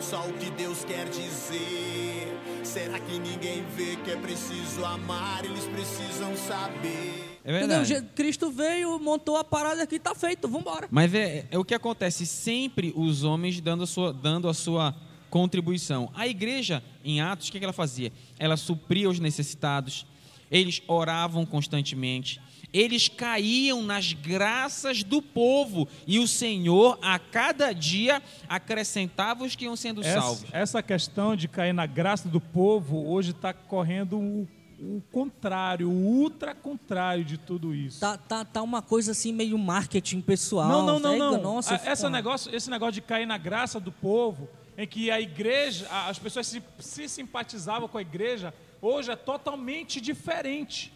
só 0.01 0.27
o 0.27 0.33
que 0.33 0.49
Deus 0.51 0.83
quer 0.83 1.07
dizer. 1.09 2.37
Será 2.63 2.99
que 2.99 3.19
ninguém 3.19 3.63
vê 3.75 3.95
que 3.97 4.11
é 4.11 4.15
preciso 4.15 4.83
amar? 4.83 5.45
Eles 5.45 5.65
precisam 5.65 6.35
saber. 6.35 7.39
É 7.43 7.51
verdade. 7.51 7.93
Entendeu? 7.93 8.09
Cristo 8.15 8.51
veio, 8.51 8.99
montou 8.99 9.35
a 9.37 9.43
parada 9.43 9.83
aqui, 9.83 9.99
tá 9.99 10.15
feito, 10.15 10.47
vambora. 10.47 10.87
Mas 10.89 11.13
é, 11.13 11.45
é 11.51 11.57
o 11.57 11.65
que 11.65 11.73
acontece, 11.73 12.25
sempre 12.25 12.93
os 12.95 13.23
homens 13.23 13.59
dando 13.61 13.83
a 13.83 13.87
sua, 13.87 14.13
dando 14.13 14.47
a 14.47 14.53
sua 14.53 14.95
contribuição. 15.29 16.11
A 16.13 16.27
igreja, 16.27 16.83
em 17.03 17.21
Atos, 17.21 17.49
o 17.49 17.51
que 17.51 17.63
ela 17.63 17.73
fazia? 17.73 18.11
Ela 18.37 18.57
supria 18.57 19.09
os 19.09 19.19
necessitados, 19.19 20.05
eles 20.51 20.81
oravam 20.87 21.45
constantemente, 21.45 22.41
eles 22.73 23.07
caíam 23.07 23.81
nas 23.81 24.13
graças 24.13 25.03
do 25.03 25.21
povo 25.21 25.87
e 26.07 26.19
o 26.19 26.27
Senhor 26.27 26.97
a 27.01 27.19
cada 27.19 27.73
dia 27.73 28.21
acrescentava 28.47 29.43
os 29.43 29.55
que 29.55 29.65
iam 29.65 29.75
sendo 29.75 30.01
essa, 30.01 30.21
salvos. 30.21 30.49
Essa 30.51 30.83
questão 30.83 31.35
de 31.35 31.47
cair 31.47 31.73
na 31.73 31.85
graça 31.85 32.29
do 32.29 32.39
povo 32.39 33.09
hoje 33.09 33.31
está 33.31 33.53
correndo 33.53 34.17
o, 34.17 34.47
o, 34.79 35.01
contrário, 35.11 35.89
o 35.89 35.91
ultra 35.91 36.55
contrário 36.55 37.25
de 37.25 37.37
tudo 37.37 37.75
isso. 37.75 37.99
Tá, 37.99 38.17
tá, 38.17 38.45
tá 38.45 38.61
uma 38.61 38.81
coisa 38.81 39.11
assim 39.11 39.33
meio 39.33 39.57
marketing 39.57 40.21
pessoal. 40.21 40.69
Não, 40.69 40.85
não, 40.85 40.99
não, 40.99 41.17
não. 41.17 41.41
Nossa, 41.41 41.75
essa 41.75 42.09
negócio, 42.09 42.55
esse 42.55 42.69
negócio 42.69 42.93
de 42.93 43.01
cair 43.01 43.25
na 43.25 43.37
graça 43.37 43.81
do 43.81 43.91
povo, 43.91 44.47
em 44.77 44.87
que 44.87 45.11
a 45.11 45.19
igreja, 45.19 45.87
as 46.07 46.17
pessoas 46.17 46.47
se, 46.47 46.63
se 46.79 47.09
simpatizavam 47.09 47.89
com 47.89 47.97
a 47.97 48.01
igreja, 48.01 48.53
hoje 48.81 49.11
é 49.11 49.15
totalmente 49.15 50.01
diferente. 50.01 50.91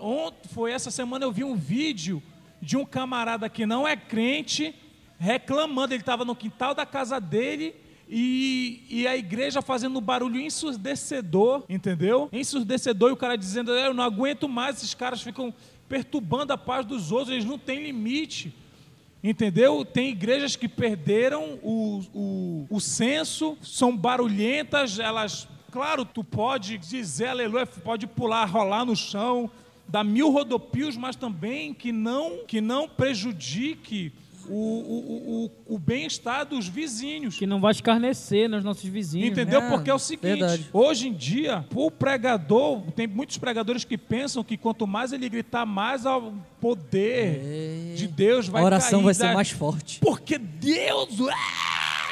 Ontem, 0.00 0.48
foi 0.48 0.72
essa 0.72 0.90
semana 0.90 1.24
eu 1.24 1.32
vi 1.32 1.44
um 1.44 1.54
vídeo 1.54 2.22
de 2.60 2.76
um 2.76 2.84
camarada 2.84 3.48
que 3.48 3.64
não 3.64 3.86
é 3.86 3.96
crente 3.96 4.74
reclamando. 5.18 5.94
Ele 5.94 6.02
estava 6.02 6.24
no 6.24 6.36
quintal 6.36 6.74
da 6.74 6.84
casa 6.84 7.20
dele 7.20 7.74
e, 8.08 8.84
e, 8.90 9.06
a 9.06 9.16
igreja 9.16 9.62
fazendo 9.62 10.00
barulho 10.00 10.38
ensurdecedor, 10.38 11.64
entendeu? 11.68 12.28
Ensurdecedor 12.30 13.08
e 13.08 13.12
o 13.12 13.16
cara 13.16 13.36
dizendo: 13.38 13.72
Eu 13.72 13.94
não 13.94 14.04
aguento 14.04 14.48
mais, 14.48 14.76
esses 14.76 14.92
caras 14.92 15.22
ficam 15.22 15.54
perturbando 15.88 16.52
a 16.52 16.58
paz 16.58 16.84
dos 16.84 17.10
outros, 17.10 17.30
eles 17.30 17.44
não 17.44 17.58
têm 17.58 17.82
limite. 17.82 18.54
Entendeu? 19.24 19.84
Tem 19.84 20.10
igrejas 20.10 20.56
que 20.56 20.68
perderam 20.68 21.60
o, 21.62 22.02
o, 22.12 22.66
o 22.68 22.80
senso, 22.80 23.56
são 23.62 23.96
barulhentas, 23.96 24.98
elas. 24.98 25.48
Claro, 25.72 26.04
tu 26.04 26.22
pode 26.22 26.76
dizer 26.76 27.28
aleluia, 27.28 27.64
pode 27.64 28.06
pular, 28.06 28.44
rolar 28.44 28.84
no 28.84 28.94
chão, 28.94 29.50
dar 29.88 30.04
mil 30.04 30.30
rodopios, 30.30 30.98
mas 30.98 31.16
também 31.16 31.72
que 31.72 31.90
não, 31.90 32.44
que 32.46 32.60
não 32.60 32.86
prejudique 32.86 34.12
o, 34.46 34.54
o, 34.54 35.44
o, 35.66 35.74
o 35.74 35.78
bem-estar 35.78 36.44
dos 36.44 36.68
vizinhos. 36.68 37.38
Que 37.38 37.46
não 37.46 37.58
vai 37.58 37.72
escarnecer 37.72 38.50
nos 38.50 38.62
nossos 38.62 38.84
vizinhos. 38.84 39.30
Entendeu? 39.30 39.62
É, 39.62 39.70
Porque 39.70 39.88
é 39.88 39.94
o 39.94 39.98
seguinte: 39.98 40.40
verdade. 40.40 40.68
hoje 40.74 41.08
em 41.08 41.14
dia, 41.14 41.64
o 41.74 41.90
pregador, 41.90 42.82
tem 42.92 43.06
muitos 43.06 43.38
pregadores 43.38 43.82
que 43.82 43.96
pensam 43.96 44.44
que 44.44 44.58
quanto 44.58 44.86
mais 44.86 45.10
ele 45.10 45.26
gritar, 45.26 45.64
mais 45.64 46.04
o 46.04 46.34
poder 46.60 47.40
é. 47.42 47.94
de 47.94 48.06
Deus 48.06 48.46
vai 48.46 48.60
cair. 48.60 48.64
A 48.64 48.66
oração 48.66 48.98
cair 48.98 49.04
vai 49.04 49.14
ser 49.14 49.32
mais 49.32 49.50
forte. 49.50 50.00
Porque 50.00 50.36
Deus. 50.36 51.18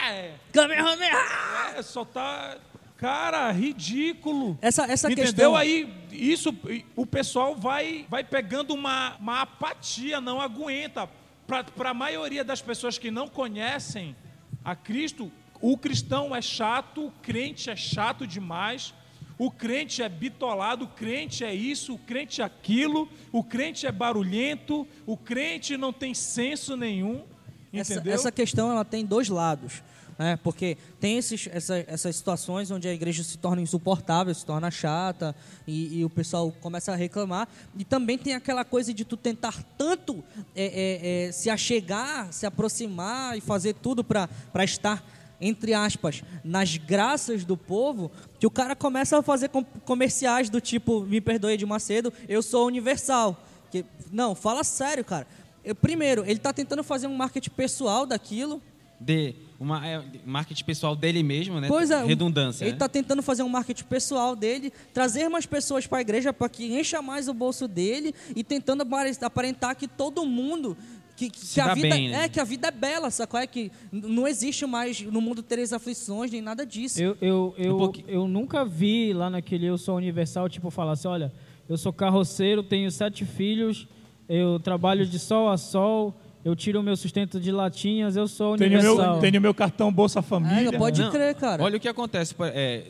É, 0.08 1.78
é 1.78 1.82
só 1.82 2.06
tá 2.06 2.56
Cara, 3.00 3.50
ridículo. 3.50 4.58
Essa, 4.60 4.84
essa 4.84 5.10
Entendeu? 5.10 5.24
questão. 5.24 5.56
Aí, 5.56 5.90
isso, 6.12 6.54
o 6.94 7.06
pessoal 7.06 7.56
vai, 7.56 8.04
vai 8.10 8.22
pegando 8.22 8.74
uma, 8.74 9.16
uma 9.16 9.40
apatia, 9.40 10.20
não 10.20 10.38
aguenta. 10.38 11.08
Para 11.46 11.90
a 11.90 11.94
maioria 11.94 12.44
das 12.44 12.60
pessoas 12.60 12.98
que 12.98 13.10
não 13.10 13.26
conhecem 13.26 14.14
a 14.62 14.76
Cristo, 14.76 15.32
o 15.62 15.78
cristão 15.78 16.36
é 16.36 16.42
chato, 16.42 17.06
o 17.06 17.10
crente 17.22 17.70
é 17.70 17.74
chato 17.74 18.26
demais, 18.26 18.92
o 19.38 19.50
crente 19.50 20.02
é 20.02 20.08
bitolado, 20.08 20.84
o 20.84 20.88
crente 20.88 21.42
é 21.42 21.54
isso, 21.54 21.94
o 21.94 21.98
crente 21.98 22.42
é 22.42 22.44
aquilo, 22.44 23.08
o 23.32 23.42
crente 23.42 23.86
é 23.86 23.92
barulhento, 23.92 24.86
o 25.06 25.16
crente 25.16 25.74
não 25.78 25.90
tem 25.90 26.12
senso 26.12 26.76
nenhum. 26.76 27.24
essa, 27.72 28.02
essa 28.06 28.30
questão 28.30 28.70
ela 28.70 28.84
tem 28.84 29.06
dois 29.06 29.30
lados. 29.30 29.82
Né? 30.20 30.38
Porque 30.42 30.76
tem 31.00 31.16
esses, 31.16 31.48
essa, 31.50 31.82
essas 31.88 32.14
situações 32.14 32.70
onde 32.70 32.86
a 32.86 32.92
igreja 32.92 33.24
se 33.24 33.38
torna 33.38 33.62
insuportável, 33.62 34.34
se 34.34 34.44
torna 34.44 34.70
chata 34.70 35.34
e, 35.66 36.00
e, 36.00 36.04
o 36.04 36.10
pessoal 36.10 36.52
começa 36.60 36.92
a 36.92 36.94
reclamar. 36.94 37.48
E 37.74 37.84
também 37.84 38.18
tem 38.18 38.34
aquela 38.34 38.62
coisa 38.62 38.92
de 38.92 39.02
tu 39.02 39.16
tentar 39.16 39.64
tanto 39.78 40.22
é, 40.54 40.64
é, 40.64 41.28
é, 41.28 41.32
se 41.32 41.48
achegar, 41.48 42.30
se 42.34 42.44
aproximar 42.44 43.38
e 43.38 43.40
fazer 43.40 43.72
tudo 43.72 44.04
para 44.04 44.28
estar 44.62 45.02
entre 45.40 45.72
aspas, 45.72 46.22
nas 46.44 46.76
graças 46.76 47.46
do 47.46 47.56
povo, 47.56 48.10
que 48.38 48.46
o 48.46 48.50
cara 48.50 48.76
começa 48.76 49.16
a 49.16 49.22
fazer 49.22 49.48
comerciais 49.86 50.50
do 50.50 50.60
tipo, 50.60 51.00
me 51.00 51.18
perdoe 51.18 51.56
de 51.56 51.64
Macedo, 51.64 52.12
eu 52.28 52.42
sou 52.42 52.66
universal. 52.66 53.42
Que, 53.70 53.86
não, 54.12 54.34
fala 54.34 54.62
sério, 54.64 55.02
cara. 55.02 55.26
Eu, 55.64 55.74
primeiro, 55.74 56.24
ele 56.24 56.32
está 56.32 56.52
tentando 56.52 56.84
fazer 56.84 57.06
um 57.06 57.16
marketing 57.16 57.48
pessoal 57.48 58.04
daquilo. 58.04 58.60
De 59.00 59.34
uma 59.60 59.86
é, 59.86 60.02
marketing 60.24 60.64
pessoal 60.64 60.96
dele 60.96 61.22
mesmo, 61.22 61.60
né? 61.60 61.68
Pois 61.68 61.90
é, 61.90 62.02
redundância. 62.02 62.64
Ele 62.64 62.72
está 62.72 62.86
né? 62.86 62.88
tentando 62.88 63.22
fazer 63.22 63.42
um 63.42 63.48
marketing 63.48 63.84
pessoal 63.84 64.34
dele, 64.34 64.72
trazer 64.94 65.28
mais 65.28 65.44
pessoas 65.44 65.86
para 65.86 65.98
a 65.98 66.00
igreja 66.00 66.32
para 66.32 66.48
que 66.48 66.64
encha 66.64 67.02
mais 67.02 67.28
o 67.28 67.34
bolso 67.34 67.68
dele 67.68 68.14
e 68.34 68.42
tentando 68.42 68.82
aparentar 69.20 69.76
que 69.76 69.86
todo 69.86 70.24
mundo 70.24 70.74
que, 71.14 71.28
que 71.28 71.60
a 71.60 71.74
vida 71.74 71.94
bem, 71.94 72.08
né? 72.08 72.24
é 72.24 72.28
que 72.30 72.40
a 72.40 72.44
vida 72.44 72.68
é 72.68 72.70
bela, 72.70 73.10
sacou? 73.10 73.38
É 73.38 73.46
que 73.46 73.70
não 73.92 74.26
existe 74.26 74.64
mais 74.64 75.02
no 75.02 75.20
mundo 75.20 75.42
três 75.42 75.74
aflições 75.74 76.30
nem 76.30 76.40
nada 76.40 76.64
disso. 76.64 76.98
Eu 76.98 77.14
eu, 77.20 77.54
eu, 77.58 77.76
um 77.76 77.92
eu 78.08 78.26
nunca 78.26 78.64
vi 78.64 79.12
lá 79.12 79.28
naquele 79.28 79.66
Eu 79.66 79.76
Sou 79.76 79.98
Universal, 79.98 80.48
tipo, 80.48 80.70
falar 80.70 80.92
assim, 80.92 81.08
olha, 81.08 81.30
eu 81.68 81.76
sou 81.76 81.92
carroceiro, 81.92 82.62
tenho 82.62 82.90
sete 82.90 83.26
filhos, 83.26 83.86
eu 84.26 84.58
trabalho 84.58 85.04
de 85.04 85.18
sol 85.18 85.50
a 85.50 85.58
sol, 85.58 86.18
eu 86.44 86.56
tiro 86.56 86.80
o 86.80 86.82
meu 86.82 86.96
sustento 86.96 87.38
de 87.38 87.52
latinhas, 87.52 88.16
eu 88.16 88.26
sou 88.26 88.54
universal. 88.54 88.96
Tenho 88.96 89.10
meu, 89.10 89.20
tenho 89.20 89.40
meu 89.40 89.54
cartão 89.54 89.92
Bolsa 89.92 90.22
Família. 90.22 90.70
É, 90.70 90.78
pode 90.78 91.02
não, 91.02 91.10
crer, 91.10 91.34
cara. 91.34 91.62
Olha 91.62 91.76
o 91.76 91.80
que 91.80 91.88
acontece. 91.88 92.34
É, 92.54 92.84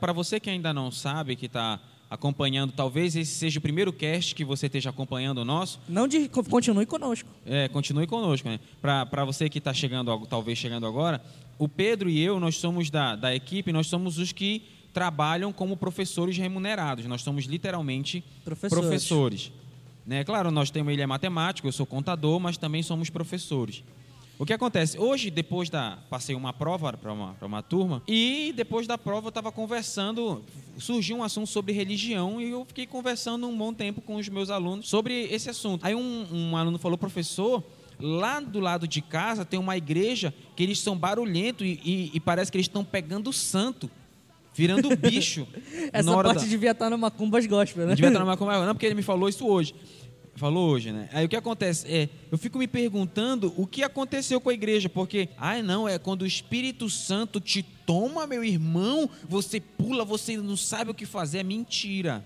Para 0.00 0.12
você 0.12 0.40
que 0.40 0.50
ainda 0.50 0.72
não 0.72 0.90
sabe, 0.90 1.36
que 1.36 1.46
está 1.46 1.80
acompanhando, 2.08 2.72
talvez 2.72 3.16
esse 3.16 3.32
seja 3.32 3.58
o 3.58 3.62
primeiro 3.62 3.92
cast 3.92 4.34
que 4.34 4.44
você 4.44 4.66
esteja 4.66 4.90
acompanhando 4.90 5.38
o 5.38 5.44
nosso. 5.44 5.80
Não 5.88 6.06
de, 6.06 6.28
continue 6.28 6.86
conosco. 6.86 7.28
É, 7.44 7.68
continue 7.68 8.06
conosco, 8.06 8.48
né? 8.48 8.60
Para 8.80 9.24
você 9.24 9.48
que 9.48 9.58
está 9.58 9.72
chegando, 9.72 10.26
talvez 10.26 10.58
chegando 10.58 10.86
agora, 10.86 11.20
o 11.58 11.68
Pedro 11.68 12.08
e 12.08 12.20
eu, 12.20 12.38
nós 12.38 12.56
somos 12.56 12.90
da, 12.90 13.16
da 13.16 13.34
equipe, 13.34 13.72
nós 13.72 13.86
somos 13.86 14.18
os 14.18 14.32
que 14.32 14.62
trabalham 14.92 15.52
como 15.52 15.76
professores 15.76 16.36
remunerados. 16.36 17.04
Nós 17.06 17.22
somos 17.22 17.44
literalmente 17.44 18.24
professores. 18.44 18.86
professores. 18.86 19.52
Né? 20.06 20.22
Claro, 20.22 20.50
nós 20.50 20.70
temos 20.70 20.92
ele 20.92 21.02
é 21.02 21.06
matemático, 21.06 21.66
eu 21.66 21.72
sou 21.72 21.84
contador, 21.84 22.38
mas 22.38 22.56
também 22.56 22.82
somos 22.82 23.10
professores. 23.10 23.82
O 24.38 24.44
que 24.44 24.52
acontece? 24.52 24.98
Hoje, 24.98 25.30
depois 25.30 25.70
da. 25.70 25.98
Passei 26.10 26.34
uma 26.34 26.52
prova 26.52 26.92
para 26.92 27.10
uma, 27.10 27.34
uma 27.40 27.62
turma, 27.62 28.02
e 28.06 28.52
depois 28.54 28.86
da 28.86 28.98
prova 28.98 29.26
eu 29.26 29.30
estava 29.30 29.50
conversando. 29.50 30.44
Surgiu 30.78 31.16
um 31.16 31.22
assunto 31.24 31.46
sobre 31.46 31.72
religião 31.72 32.38
e 32.38 32.50
eu 32.50 32.64
fiquei 32.66 32.86
conversando 32.86 33.48
um 33.48 33.56
bom 33.56 33.72
tempo 33.72 34.02
com 34.02 34.16
os 34.16 34.28
meus 34.28 34.50
alunos 34.50 34.88
sobre 34.88 35.24
esse 35.32 35.48
assunto. 35.48 35.86
Aí 35.86 35.94
um, 35.94 36.26
um 36.30 36.56
aluno 36.56 36.78
falou, 36.78 36.98
professor, 36.98 37.64
lá 37.98 38.40
do 38.40 38.60
lado 38.60 38.86
de 38.86 39.00
casa 39.00 39.42
tem 39.42 39.58
uma 39.58 39.74
igreja 39.74 40.34
que 40.54 40.62
eles 40.62 40.78
são 40.80 40.98
barulhentos 40.98 41.66
e, 41.66 41.80
e, 41.82 42.10
e 42.12 42.20
parece 42.20 42.52
que 42.52 42.58
eles 42.58 42.66
estão 42.66 42.84
pegando 42.84 43.32
santo. 43.32 43.90
Virando 44.56 44.96
bicho. 44.96 45.46
Essa 45.92 46.12
parte 46.14 46.44
da... 46.44 46.48
devia 46.48 46.70
estar 46.70 46.88
no 46.88 46.96
Macumbas 46.96 47.46
Gospel, 47.46 47.86
né? 47.86 47.94
Devia 47.94 48.08
estar 48.08 48.20
no 48.20 48.26
Macumbas 48.26 48.66
Não, 48.66 48.74
porque 48.74 48.86
ele 48.86 48.94
me 48.94 49.02
falou 49.02 49.28
isso 49.28 49.46
hoje. 49.46 49.74
Falou 50.34 50.68
hoje, 50.68 50.92
né? 50.92 51.08
Aí 51.12 51.24
o 51.24 51.28
que 51.28 51.36
acontece? 51.36 51.86
É, 51.88 52.08
eu 52.30 52.36
fico 52.36 52.58
me 52.58 52.66
perguntando 52.66 53.54
o 53.56 53.66
que 53.66 53.82
aconteceu 53.82 54.38
com 54.40 54.50
a 54.50 54.54
igreja, 54.54 54.88
porque, 54.88 55.30
ai 55.38 55.62
não, 55.62 55.88
é 55.88 55.98
quando 55.98 56.22
o 56.22 56.26
Espírito 56.26 56.90
Santo 56.90 57.40
te 57.40 57.62
toma, 57.62 58.26
meu 58.26 58.44
irmão, 58.44 59.08
você 59.26 59.60
pula, 59.60 60.04
você 60.04 60.36
não 60.36 60.56
sabe 60.56 60.90
o 60.90 60.94
que 60.94 61.06
fazer. 61.06 61.38
É 61.38 61.42
mentira. 61.42 62.22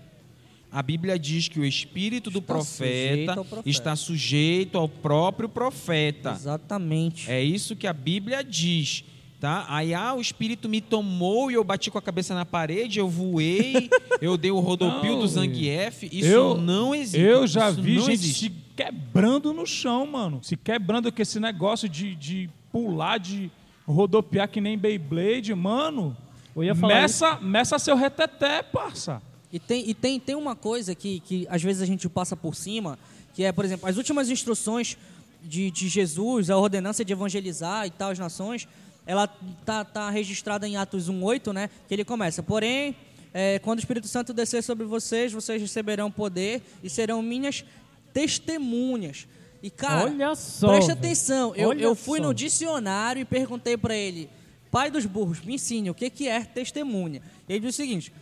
A 0.69 0.81
Bíblia 0.81 1.19
diz 1.19 1.49
que 1.49 1.59
o 1.59 1.65
espírito 1.65 2.31
do 2.31 2.41
profeta, 2.41 3.33
profeta, 3.33 3.69
está 3.69 3.93
sujeito 3.95 4.77
ao 4.77 4.87
próprio 4.87 5.49
profeta. 5.49 6.31
Exatamente. 6.31 7.29
É 7.29 7.43
isso 7.43 7.75
que 7.75 7.87
a 7.87 7.93
Bíblia 7.93 8.41
diz 8.41 9.03
tá? 9.41 9.65
Aí 9.67 9.91
ah, 9.91 10.13
o 10.13 10.21
espírito 10.21 10.69
me 10.69 10.79
tomou 10.79 11.49
e 11.49 11.55
eu 11.55 11.63
bati 11.63 11.89
com 11.89 11.97
a 11.97 12.01
cabeça 12.01 12.35
na 12.35 12.45
parede, 12.45 12.99
eu 12.99 13.09
voei, 13.09 13.89
eu 14.21 14.37
dei 14.37 14.51
o 14.51 14.59
rodopio 14.59 15.13
não, 15.13 15.19
do 15.21 15.27
Zangief. 15.27 16.03
Isso 16.03 16.27
eu, 16.27 16.55
não 16.55 16.93
existe. 16.93 17.19
Eu 17.19 17.47
já 17.47 17.71
vi 17.71 17.99
gente 17.99 18.11
existe. 18.11 18.39
se 18.39 18.51
quebrando 18.77 19.51
no 19.51 19.65
chão, 19.65 20.05
mano. 20.05 20.39
Se 20.43 20.55
quebrando 20.55 21.11
com 21.11 21.19
esse 21.19 21.39
negócio 21.39 21.89
de, 21.89 22.15
de 22.15 22.49
pular, 22.71 23.17
de 23.17 23.49
rodopiar 23.87 24.47
que 24.47 24.61
nem 24.61 24.77
Beyblade, 24.77 25.55
mano. 25.55 26.15
Eu 26.55 26.63
ia 26.63 26.75
falar 26.75 27.01
meça, 27.01 27.39
meça 27.41 27.79
seu 27.79 27.95
reteté, 27.95 28.61
parça. 28.61 29.23
E 29.51 29.59
tem, 29.59 29.89
e 29.89 29.93
tem, 29.95 30.19
tem 30.19 30.35
uma 30.35 30.55
coisa 30.55 30.93
que, 30.93 31.19
que 31.21 31.47
às 31.49 31.63
vezes 31.63 31.81
a 31.81 31.85
gente 31.85 32.07
passa 32.07 32.37
por 32.37 32.55
cima, 32.55 32.97
que 33.33 33.43
é, 33.43 33.51
por 33.51 33.65
exemplo, 33.65 33.89
as 33.89 33.97
últimas 33.97 34.29
instruções 34.29 34.95
de, 35.41 35.71
de 35.71 35.87
Jesus, 35.87 36.51
a 36.51 36.57
ordenança 36.57 37.03
de 37.03 37.11
evangelizar 37.11 37.87
e 37.87 37.89
tal 37.89 38.11
as 38.11 38.19
nações, 38.19 38.67
ela 39.05 39.27
tá, 39.65 39.83
tá 39.83 40.09
registrada 40.09 40.67
em 40.67 40.77
Atos 40.77 41.09
1:8, 41.09 41.53
né? 41.53 41.69
Que 41.87 41.93
ele 41.93 42.05
começa: 42.05 42.41
"Porém, 42.43 42.95
é, 43.33 43.59
quando 43.59 43.79
o 43.79 43.81
Espírito 43.81 44.07
Santo 44.07 44.33
descer 44.33 44.63
sobre 44.63 44.85
vocês, 44.85 45.31
vocês 45.31 45.61
receberão 45.61 46.11
poder 46.11 46.61
e 46.83 46.89
serão 46.89 47.21
minhas 47.21 47.63
testemunhas." 48.13 49.27
E 49.63 49.69
cara, 49.69 50.05
Olha 50.09 50.35
só, 50.35 50.69
preste 50.69 50.91
atenção. 50.91 51.55
Eu, 51.55 51.73
eu 51.73 51.93
fui 51.95 52.19
só. 52.19 52.25
no 52.25 52.33
dicionário 52.33 53.21
e 53.21 53.25
perguntei 53.25 53.77
para 53.77 53.95
ele: 53.95 54.29
"Pai 54.71 54.89
dos 54.89 55.05
burros, 55.05 55.41
me 55.41 55.55
ensine 55.55 55.89
o 55.89 55.93
que 55.93 56.09
que 56.09 56.27
é 56.27 56.43
testemunha." 56.43 57.21
E 57.47 57.53
ele 57.53 57.59
disse 57.59 57.81
o 57.81 57.85
seguinte: 57.85 58.13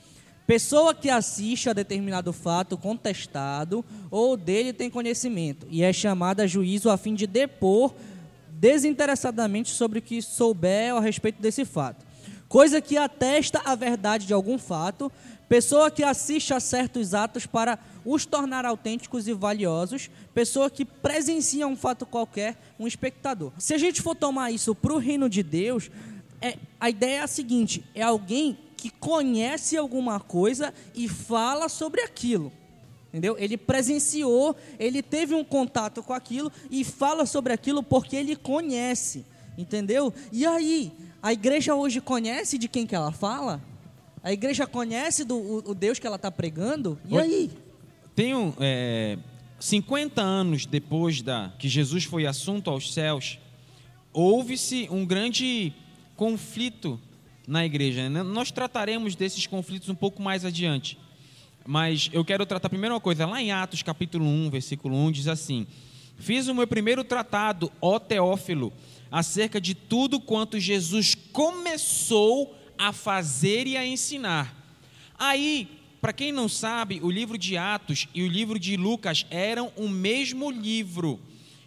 Pessoa 0.50 0.96
que 0.96 1.12
assiste 1.12 1.70
a 1.70 1.74
determinado 1.74 2.34
fato 2.34 2.76
contestado 2.76 3.86
ou 4.10 4.36
dele 4.36 4.74
tem 4.74 4.90
conhecimento 4.90 5.68
e 5.70 5.84
é 5.84 5.94
chamada 5.94 6.42
a 6.42 6.48
juízo 6.48 6.90
a 6.90 6.98
fim 6.98 7.14
de 7.14 7.28
depor 7.28 7.94
desinteressadamente 8.60 9.70
sobre 9.72 10.00
o 10.00 10.02
que 10.02 10.22
souber 10.22 10.94
a 10.94 11.00
respeito 11.00 11.42
desse 11.42 11.64
fato. 11.64 12.06
Coisa 12.48 12.82
que 12.82 12.98
atesta 12.98 13.62
a 13.64 13.74
verdade 13.74 14.26
de 14.26 14.34
algum 14.34 14.58
fato, 14.58 15.12
pessoa 15.48 15.90
que 15.90 16.04
assiste 16.04 16.54
a 16.54 16.60
certos 16.60 17.14
atos 17.14 17.46
para 17.46 17.80
os 18.04 18.26
tornar 18.26 18.66
autênticos 18.66 19.28
e 19.28 19.34
valiosos, 19.34 20.10
pessoa 20.34 20.70
que 20.70 20.84
presencia 20.84 21.68
um 21.68 21.76
fato 21.76 22.06
qualquer, 22.06 22.58
um 22.78 22.86
espectador. 22.86 23.54
Se 23.58 23.74
a 23.74 23.78
gente 23.78 24.02
for 24.02 24.16
tomar 24.16 24.52
isso 24.52 24.76
para 24.76 24.94
o 24.94 24.98
reino 24.98 25.30
de 25.30 25.42
Deus, 25.42 25.90
é, 26.42 26.58
a 26.80 26.90
ideia 26.90 27.20
é 27.20 27.22
a 27.22 27.28
seguinte: 27.28 27.86
é 27.94 28.02
alguém 28.02 28.58
que 28.76 28.90
conhece 28.90 29.78
alguma 29.78 30.20
coisa 30.20 30.74
e 30.96 31.08
fala 31.08 31.70
sobre 31.70 32.02
aquilo. 32.02 32.52
Entendeu? 33.10 33.36
Ele 33.40 33.58
presenciou, 33.58 34.56
ele 34.80 35.02
teve 35.02 35.34
um 35.34 35.44
contato 35.44 36.04
com 36.04 36.14
aquilo 36.14 36.52
e 36.70 36.84
fala 36.84 37.26
sobre 37.26 37.52
aquilo 37.52 37.82
porque 37.82 38.16
ele 38.16 38.36
conhece. 38.36 39.26
Entendeu? 39.58 40.14
E 40.32 40.46
aí, 40.46 40.92
a 41.22 41.34
igreja 41.34 41.74
hoje 41.76 42.00
conhece 42.00 42.58
de 42.58 42.68
quem 42.68 42.86
que 42.86 42.96
ela 42.96 43.12
fala? 43.12 43.62
A 44.24 44.32
igreja 44.32 44.68
conhece 44.68 45.26
do 45.26 45.36
o, 45.36 45.72
o 45.72 45.76
Deus 45.76 45.98
que 45.98 46.06
ela 46.06 46.18
está 46.18 46.30
pregando? 46.30 47.00
E 47.08 47.18
aí? 47.18 47.52
Tenho 48.16 48.54
é, 48.60 49.18
50 49.60 50.22
anos 50.22 50.66
depois 50.66 51.22
da 51.22 51.52
que 51.58 51.68
Jesus 51.68 52.04
foi 52.04 52.26
assunto 52.26 52.70
aos 52.70 52.94
céus, 52.94 53.40
houve-se 54.14 54.88
um 54.92 55.06
grande 55.06 55.74
conflito 56.16 57.00
na 57.48 57.66
igreja. 57.66 58.10
Né? 58.10 58.22
Nós 58.22 58.52
trataremos 58.52 59.16
desses 59.16 59.48
conflitos 59.48 59.90
um 59.90 59.96
pouco 59.96 60.22
mais 60.22 60.46
adiante. 60.46 60.98
Mas 61.66 62.10
eu 62.14 62.24
quero 62.26 62.46
tratar 62.46 62.70
primeiro 62.70 62.96
uma 62.96 63.02
coisa. 63.02 63.26
Lá 63.26 63.42
em 63.42 63.52
Atos 63.52 63.84
capítulo 63.84 64.26
1, 64.26 64.50
versículo 64.50 64.96
1, 64.96 65.12
diz 65.12 65.28
assim: 65.28 65.68
Fiz 66.18 66.48
o 66.48 66.56
meu 66.56 66.68
primeiro 66.68 67.04
tratado, 67.04 67.72
ó 67.82 68.00
Teófilo, 68.00 68.74
acerca 69.12 69.60
de 69.60 69.74
tudo 69.74 70.20
quanto 70.20 70.60
Jesus 70.60 71.16
começou 71.32 72.56
a 72.78 72.92
fazer 72.92 73.68
e 73.68 73.78
a 73.78 73.86
ensinar. 73.86 74.56
Aí, 75.18 75.68
para 76.02 76.14
quem 76.14 76.32
não 76.32 76.48
sabe, 76.48 77.00
o 77.02 77.12
livro 77.12 77.38
de 77.38 77.58
Atos 77.58 78.08
e 78.14 78.24
o 78.24 78.28
livro 78.28 78.58
de 78.58 78.78
Lucas 78.78 79.26
eram 79.30 79.72
o 79.76 79.88
mesmo 79.88 80.50
livro. 80.50 81.20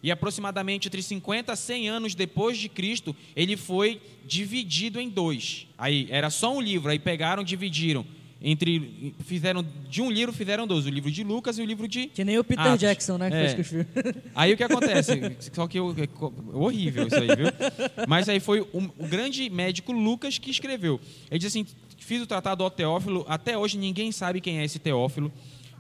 E 0.03 0.11
aproximadamente 0.11 0.89
entre 0.89 1.01
50 1.01 1.53
a 1.53 1.57
100 1.57 1.89
anos 1.89 2.15
depois 2.15 2.59
de 2.59 2.69
Cristo, 2.69 3.15
ele 3.37 3.57
foi 3.57 4.01
dividido 4.27 4.99
em 4.99 5.09
dois. 5.09 5.69
Aí 5.79 6.09
era 6.11 6.29
só 6.29 6.53
um 6.53 6.61
livro, 6.61 6.91
aí 6.91 6.99
pegaram, 6.99 7.45
dividiram 7.45 8.05
entre 8.43 9.15
fizeram 9.25 9.65
de 9.89 10.03
um 10.03 10.11
livro 10.11 10.33
fizeram 10.33 10.67
dois, 10.67 10.87
o 10.87 10.91
livro 10.91 11.11
de 11.11 11.23
Lucas 11.23 11.59
e 11.59 11.63
o 11.63 11.65
livro 11.65 11.87
de 11.87 12.09
que 12.09 12.25
nem 12.25 12.39
o 12.39 12.45
Peter 12.45 12.67
Atos. 12.67 12.81
Jackson, 12.81 13.17
né? 13.17 13.31
Que 13.31 13.37
é. 13.37 13.63
fez 13.63 13.87
aí 14.35 14.53
o 14.53 14.57
que 14.57 14.65
acontece? 14.65 15.37
Só 15.53 15.69
que 15.69 15.79
eu, 15.79 15.95
é 15.99 16.57
horrível 16.57 17.07
isso 17.07 17.17
aí, 17.17 17.29
viu? 17.29 17.47
Mas 18.09 18.29
aí 18.29 18.41
foi 18.41 18.61
o, 18.61 18.93
o, 18.99 19.07
grande 19.07 19.49
médico 19.49 19.93
Lucas 19.93 20.39
que 20.39 20.51
escreveu. 20.51 21.01
Ele 21.31 21.39
diz 21.39 21.53
assim: 21.53 21.67
fiz 21.99 22.21
o 22.21 22.27
tratado 22.27 22.65
ao 22.65 22.71
Teófilo. 22.71 23.25
Até 23.29 23.57
hoje 23.57 23.79
ninguém 23.79 24.11
sabe 24.11 24.41
quem 24.41 24.59
é 24.59 24.65
esse 24.65 24.79
Teófilo. 24.79 25.33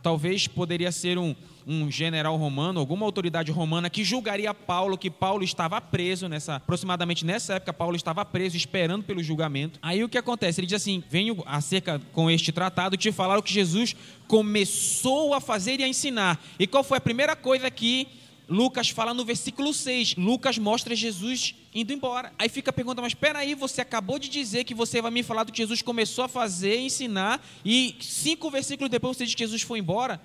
Talvez 0.02 0.46
poderia 0.46 0.92
ser 0.92 1.18
um 1.18 1.34
um 1.66 1.90
general 1.90 2.36
romano, 2.36 2.80
alguma 2.80 3.06
autoridade 3.06 3.50
romana 3.50 3.90
que 3.90 4.04
julgaria 4.04 4.52
Paulo, 4.52 4.98
que 4.98 5.10
Paulo 5.10 5.44
estava 5.44 5.80
preso 5.80 6.28
nessa, 6.28 6.56
aproximadamente 6.56 7.24
nessa 7.24 7.54
época, 7.54 7.72
Paulo 7.72 7.96
estava 7.96 8.24
preso, 8.24 8.56
esperando 8.56 9.04
pelo 9.04 9.22
julgamento. 9.22 9.78
Aí 9.82 10.02
o 10.02 10.08
que 10.08 10.18
acontece? 10.18 10.60
Ele 10.60 10.66
diz 10.66 10.80
assim: 10.80 11.02
venho 11.08 11.42
acerca 11.46 12.00
com 12.12 12.30
este 12.30 12.52
tratado 12.52 12.96
te 12.96 13.12
falar 13.12 13.38
o 13.38 13.42
que 13.42 13.52
Jesus 13.52 13.94
começou 14.26 15.34
a 15.34 15.40
fazer 15.40 15.80
e 15.80 15.84
a 15.84 15.88
ensinar. 15.88 16.40
E 16.58 16.66
qual 16.66 16.82
foi 16.82 16.98
a 16.98 17.00
primeira 17.00 17.36
coisa 17.36 17.70
que 17.70 18.08
Lucas 18.48 18.90
fala 18.90 19.14
no 19.14 19.24
versículo 19.24 19.72
6. 19.72 20.16
Lucas 20.16 20.58
mostra 20.58 20.94
Jesus 20.94 21.54
indo 21.74 21.92
embora. 21.92 22.32
Aí 22.38 22.48
fica 22.48 22.70
a 22.70 22.72
pergunta, 22.72 23.00
mas 23.00 23.12
espera 23.12 23.38
aí, 23.38 23.54
você 23.54 23.80
acabou 23.80 24.18
de 24.18 24.28
dizer 24.28 24.64
que 24.64 24.74
você 24.74 25.00
vai 25.00 25.10
me 25.10 25.22
falar 25.22 25.44
do 25.44 25.52
que 25.52 25.58
Jesus 25.58 25.80
começou 25.80 26.24
a 26.24 26.28
fazer, 26.28 26.78
ensinar, 26.78 27.42
e 27.64 27.96
cinco 28.00 28.50
versículos 28.50 28.90
depois 28.90 29.16
você 29.16 29.24
diz 29.24 29.34
que 29.34 29.42
Jesus 29.42 29.62
foi 29.62 29.78
embora? 29.78 30.20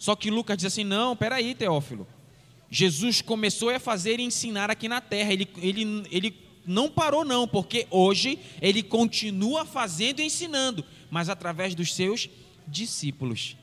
Só 0.00 0.16
que 0.16 0.30
Lucas 0.30 0.56
diz 0.56 0.64
assim, 0.64 0.82
não, 0.82 1.12
espera 1.12 1.34
aí, 1.36 1.54
Teófilo. 1.54 2.08
Jesus 2.70 3.20
começou 3.20 3.68
a 3.68 3.78
fazer 3.78 4.18
e 4.18 4.22
ensinar 4.22 4.70
aqui 4.70 4.88
na 4.88 4.98
terra. 4.98 5.30
Ele, 5.30 5.46
ele, 5.58 6.04
ele 6.10 6.34
não 6.66 6.88
parou 6.88 7.22
não, 7.22 7.46
porque 7.46 7.86
hoje 7.90 8.38
ele 8.62 8.82
continua 8.82 9.66
fazendo 9.66 10.20
e 10.20 10.24
ensinando, 10.24 10.82
mas 11.10 11.28
através 11.28 11.74
dos 11.74 11.94
seus 11.94 12.30
discípulos. 12.66 13.58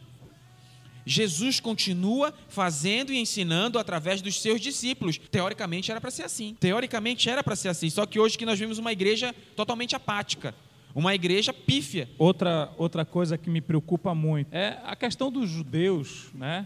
Jesus 1.07 1.59
continua 1.59 2.31
fazendo 2.49 3.11
e 3.11 3.17
ensinando 3.17 3.79
através 3.79 4.21
dos 4.21 4.39
seus 4.39 4.61
discípulos. 4.61 5.17
Teoricamente 5.31 5.89
era 5.89 5.99
para 5.99 6.11
ser 6.11 6.23
assim. 6.23 6.55
Teoricamente 6.59 7.27
era 7.27 7.43
para 7.43 7.55
ser 7.55 7.69
assim. 7.69 7.89
Só 7.89 8.05
que 8.05 8.19
hoje 8.19 8.37
que 8.37 8.45
nós 8.45 8.59
vemos 8.59 8.77
uma 8.77 8.91
igreja 8.91 9.33
totalmente 9.55 9.95
apática. 9.95 10.53
Uma 10.97 11.13
igreja 11.13 11.53
pífia. 11.53 12.09
Outra, 12.17 12.73
outra 12.75 13.05
coisa 13.05 13.37
que 13.37 13.51
me 13.51 13.61
preocupa 13.61 14.15
muito 14.15 14.51
é 14.51 14.79
a 14.83 14.95
questão 14.95 15.31
dos 15.31 15.47
judeus, 15.47 16.31
né? 16.33 16.65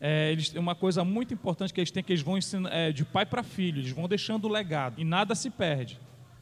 É, 0.00 0.30
eles 0.30 0.54
uma 0.54 0.76
coisa 0.76 1.04
muito 1.04 1.34
importante 1.34 1.74
que 1.74 1.80
eles 1.80 1.90
têm 1.90 2.00
que 2.00 2.12
eles 2.12 2.22
vão 2.22 2.38
ensinar 2.38 2.70
é, 2.72 2.92
de 2.92 3.04
pai 3.04 3.26
para 3.26 3.42
filho, 3.42 3.80
eles 3.80 3.90
vão 3.90 4.06
deixando 4.06 4.44
o 4.44 4.48
legado 4.48 5.00
e 5.00 5.04
nada 5.04 5.34
se 5.34 5.50
perde. 5.50 5.98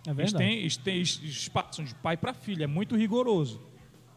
É 0.06 0.10
eles, 0.10 0.34
têm, 0.34 0.58
eles, 0.58 0.76
têm, 0.76 0.96
eles 0.96 1.48
passam 1.48 1.82
de 1.82 1.94
pai 1.94 2.14
para 2.14 2.34
filho, 2.34 2.62
é 2.62 2.66
muito 2.66 2.94
rigoroso. 2.94 3.58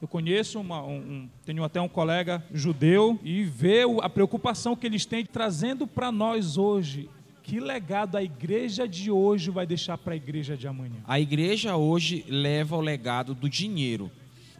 Eu 0.01 0.07
conheço, 0.09 0.59
uma, 0.59 0.83
um, 0.83 1.29
tenho 1.45 1.63
até 1.63 1.79
um 1.79 1.87
colega 1.87 2.43
judeu 2.53 3.17
e 3.23 3.45
vê 3.45 3.83
a 4.01 4.09
preocupação 4.09 4.75
que 4.75 4.85
eles 4.85 5.05
têm 5.05 5.25
trazendo 5.25 5.87
para 5.87 6.11
nós 6.11 6.57
hoje. 6.57 7.09
Que 7.47 7.61
legado 7.61 8.17
a 8.17 8.21
igreja 8.21 8.85
de 8.85 9.09
hoje 9.09 9.49
vai 9.49 9.65
deixar 9.65 9.97
para 9.97 10.11
a 10.11 10.17
igreja 10.17 10.57
de 10.57 10.67
amanhã? 10.67 10.97
A 11.07 11.17
igreja 11.17 11.77
hoje 11.77 12.25
leva 12.27 12.75
o 12.75 12.81
legado 12.81 13.33
do 13.33 13.49
dinheiro. 13.49 14.11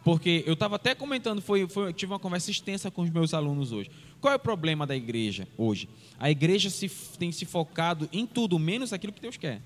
Porque 0.06 0.42
eu 0.48 0.54
estava 0.54 0.78
até 0.78 0.96
comentando, 0.96 1.42
foi, 1.42 1.68
foi, 1.68 1.92
tive 1.92 2.14
uma 2.14 2.20
conversa 2.20 2.50
extensa 2.50 2.90
com 2.90 3.02
os 3.02 3.10
meus 3.10 3.34
alunos 3.34 3.74
hoje. 3.74 3.92
Qual 4.22 4.32
é 4.32 4.38
o 4.38 4.40
problema 4.40 4.88
da 4.88 4.96
igreja 4.96 5.46
hoje? 5.58 5.90
A 6.18 6.32
igreja 6.32 6.70
se, 6.70 6.90
tem 7.20 7.30
se 7.30 7.44
focado 7.44 8.08
em 8.14 8.26
tudo, 8.26 8.58
menos 8.58 8.94
aquilo 8.94 9.12
que 9.12 9.22
Deus 9.22 9.36
quer. 9.36 9.62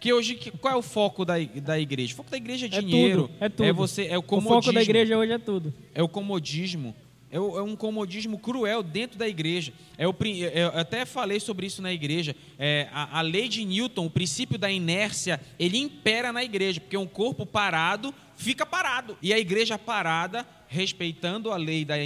Que 0.00 0.10
hoje, 0.10 0.36
qual 0.58 0.72
é 0.72 0.76
o 0.78 0.82
foco 0.82 1.22
da, 1.22 1.34
da 1.38 1.78
igreja? 1.78 2.14
O 2.14 2.16
foco 2.16 2.30
da 2.30 2.38
igreja 2.38 2.64
é, 2.64 2.78
é 2.78 2.80
dinheiro. 2.80 3.28
Tudo, 3.28 3.34
é 3.40 3.48
tudo. 3.50 3.66
É 3.66 3.72
você, 3.74 4.06
é 4.06 4.16
o 4.16 4.22
comodismo. 4.22 4.58
O 4.58 4.62
foco 4.62 4.72
da 4.72 4.80
igreja 4.80 5.18
hoje 5.18 5.32
é 5.32 5.38
tudo. 5.38 5.74
É 5.94 6.02
o 6.02 6.08
comodismo. 6.08 6.94
É, 7.36 7.58
é 7.58 7.62
um 7.62 7.76
comodismo 7.76 8.38
cruel 8.38 8.82
dentro 8.82 9.18
da 9.18 9.28
igreja. 9.28 9.72
É 9.98 10.08
o, 10.08 10.14
é, 10.24 10.64
eu 10.64 10.80
até 10.80 11.04
falei 11.04 11.38
sobre 11.38 11.66
isso 11.66 11.82
na 11.82 11.92
igreja. 11.92 12.34
É, 12.58 12.88
a, 12.90 13.20
lei 13.20 13.46
de 13.46 13.62
Newton, 13.64 14.06
o 14.06 14.10
princípio 14.10 14.58
da 14.58 14.70
inércia, 14.70 15.38
ele 15.58 15.76
impera 15.76 16.32
na 16.32 16.42
igreja, 16.42 16.80
porque 16.80 16.96
um 16.96 17.06
corpo 17.06 17.44
parado 17.44 18.14
fica 18.36 18.64
parado. 18.64 19.18
E 19.20 19.34
a 19.34 19.38
igreja 19.38 19.78
parada, 19.78 20.46
respeitando 20.66 21.52
a 21.52 21.56
lei 21.56 21.84
da 21.84 21.96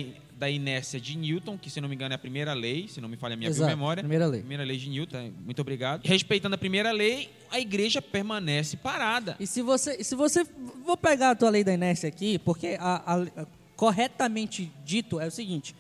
da 0.41 0.49
inércia 0.49 0.99
de 0.99 1.19
Newton, 1.19 1.59
que 1.59 1.69
se 1.69 1.83
não 1.83 1.89
me 1.89 1.95
engano 1.95 2.15
é 2.15 2.17
a 2.17 2.19
primeira 2.19 2.55
lei, 2.55 2.89
se 2.89 2.99
não 2.99 3.11
me 3.11 3.17
falha 3.19 3.35
a 3.35 3.37
minha 3.37 3.51
Exato, 3.51 3.69
memória. 3.69 4.03
Primeira 4.03 4.27
lei. 4.27 4.41
Primeira 4.41 4.65
lei 4.65 4.79
de 4.79 4.89
Newton, 4.89 5.33
muito 5.45 5.61
obrigado. 5.61 6.03
Respeitando 6.03 6.55
a 6.55 6.59
primeira 6.59 6.91
lei, 6.93 7.31
a 7.51 7.61
igreja 7.61 8.01
permanece 8.01 8.79
parada. 8.79 9.37
E 9.39 9.47
se 9.47 9.61
você, 9.61 10.03
se 10.03 10.15
você 10.15 10.43
vou 10.83 10.97
pegar 10.97 11.33
a 11.33 11.35
tua 11.35 11.51
lei 11.51 11.63
da 11.63 11.75
inércia 11.75 12.09
aqui, 12.09 12.39
porque 12.39 12.79
a, 12.81 13.17
a, 13.17 13.47
corretamente 13.81 14.71
dito 14.85 15.19
é 15.19 15.27
o 15.27 15.31
seguinte: 15.31 15.75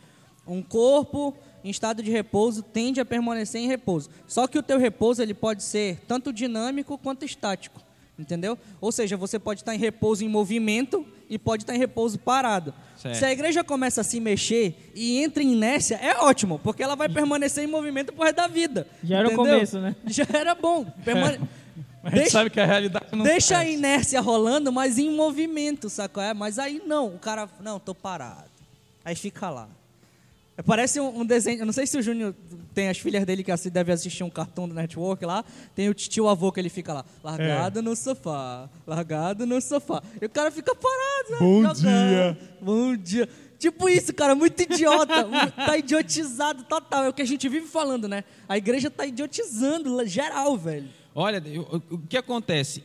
um 0.46 0.62
corpo 0.62 1.36
em 1.62 1.68
estado 1.68 2.02
de 2.02 2.10
repouso 2.10 2.62
tende 2.62 2.98
a 2.98 3.04
permanecer 3.04 3.60
em 3.60 3.68
repouso. 3.68 4.08
Só 4.26 4.46
que 4.46 4.58
o 4.58 4.62
teu 4.62 4.78
repouso 4.78 5.20
ele 5.20 5.34
pode 5.34 5.62
ser 5.62 6.00
tanto 6.08 6.32
dinâmico 6.32 6.96
quanto 6.96 7.26
estático, 7.26 7.78
entendeu? 8.18 8.56
Ou 8.80 8.90
seja, 8.90 9.18
você 9.18 9.38
pode 9.38 9.60
estar 9.60 9.74
em 9.74 9.78
repouso 9.78 10.24
em 10.24 10.30
movimento 10.30 11.04
e 11.28 11.38
pode 11.38 11.64
estar 11.64 11.74
em 11.74 11.78
repouso 11.78 12.18
parado. 12.18 12.72
Certo. 12.96 13.16
Se 13.16 13.24
a 13.26 13.32
igreja 13.32 13.62
começa 13.62 14.00
a 14.00 14.04
se 14.04 14.18
mexer 14.18 14.90
e 14.94 15.22
entra 15.22 15.42
em 15.42 15.52
inércia, 15.52 15.96
é 15.96 16.16
ótimo, 16.24 16.58
porque 16.58 16.82
ela 16.82 16.96
vai 16.96 17.08
permanecer 17.10 17.64
em 17.64 17.66
movimento 17.66 18.14
por 18.14 18.22
resto 18.22 18.36
da 18.36 18.48
vida. 18.48 18.86
Já 19.04 19.18
era 19.18 19.26
entendeu? 19.26 19.44
o 19.44 19.46
começo, 19.46 19.78
né? 19.78 19.94
Já 20.08 20.26
era 20.32 20.54
bom. 20.54 20.86
Permane... 21.04 21.38
Mas 22.02 22.12
a 22.12 22.16
gente 22.16 22.22
deixa, 22.22 22.30
sabe 22.30 22.50
que 22.50 22.60
a 22.60 22.66
realidade 22.66 23.06
não 23.12 23.24
Deixa 23.24 23.58
a 23.58 23.64
inércia 23.64 24.20
rolando, 24.20 24.72
mas 24.72 24.98
em 24.98 25.10
movimento, 25.14 25.90
sacou? 25.90 26.22
É, 26.22 26.32
mas 26.32 26.58
aí 26.58 26.82
não, 26.86 27.14
o 27.14 27.18
cara, 27.18 27.48
não, 27.60 27.78
tô 27.78 27.94
parado. 27.94 28.50
Aí 29.04 29.14
fica 29.14 29.50
lá. 29.50 29.68
Parece 30.64 31.00
um, 31.00 31.20
um, 31.20 31.24
desenho. 31.24 31.60
Eu 31.60 31.66
não 31.66 31.72
sei 31.72 31.86
se 31.86 31.96
o 31.96 32.02
Júnior 32.02 32.34
tem 32.74 32.88
as 32.88 32.98
filhas 32.98 33.24
dele 33.24 33.42
que 33.42 33.50
assim, 33.50 33.70
deve 33.70 33.92
assistir 33.92 34.22
um 34.22 34.30
cartão 34.30 34.68
do 34.68 34.74
network 34.74 35.24
lá. 35.24 35.44
Tem 35.74 35.88
o 35.88 35.94
tio 35.94 36.28
avô 36.28 36.52
que 36.52 36.60
ele 36.60 36.68
fica 36.68 36.92
lá, 36.92 37.04
largado 37.22 37.78
é. 37.78 37.82
no 37.82 37.96
sofá, 37.96 38.68
largado 38.86 39.46
no 39.46 39.60
sofá. 39.60 40.02
E 40.20 40.26
o 40.26 40.28
cara 40.28 40.50
fica 40.50 40.74
parado. 40.74 41.30
Né, 41.30 41.38
Bom 41.38 41.62
jogando. 41.62 41.80
dia. 41.80 42.38
Bom 42.60 42.96
dia. 42.96 43.28
Tipo 43.58 43.88
isso, 43.88 44.12
cara, 44.14 44.34
muito 44.34 44.62
idiota. 44.62 45.26
tá 45.56 45.76
idiotizado 45.76 46.64
total. 46.64 47.04
É 47.04 47.08
o 47.08 47.12
que 47.12 47.22
a 47.22 47.26
gente 47.26 47.48
vive 47.48 47.66
falando, 47.66 48.08
né? 48.08 48.24
A 48.48 48.56
igreja 48.56 48.90
tá 48.90 49.06
idiotizando 49.06 50.04
geral, 50.06 50.56
velho. 50.56 50.88
Olha, 51.20 51.42
o, 51.90 51.98
que 51.98 52.16
acontece? 52.16 52.82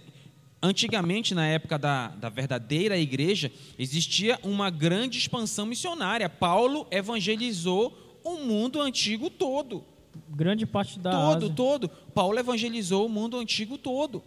Antigamente, 0.61 1.33
na 1.33 1.47
época 1.47 1.79
da, 1.79 2.09
da 2.09 2.27
verdadeira 2.27 2.97
igreja, 2.97 3.49
existia 3.79 4.37
uma 4.43 4.69
grande 4.69 5.17
expansão 5.17 5.65
missionária. 5.65 6.27
Paulo 6.27 6.85
evangelizou 6.91 8.19
o 8.25 8.39
mundo 8.39 8.81
antigo 8.81 9.29
todo. 9.29 9.85
Grande 10.29 10.65
parte 10.65 10.99
da 10.99 11.11
Todo, 11.11 11.45
Ásia. 11.45 11.55
todo. 11.55 11.89
Paulo 12.13 12.37
evangelizou 12.37 13.05
o 13.05 13.09
mundo 13.09 13.37
antigo 13.37 13.77
todo. 13.77 14.21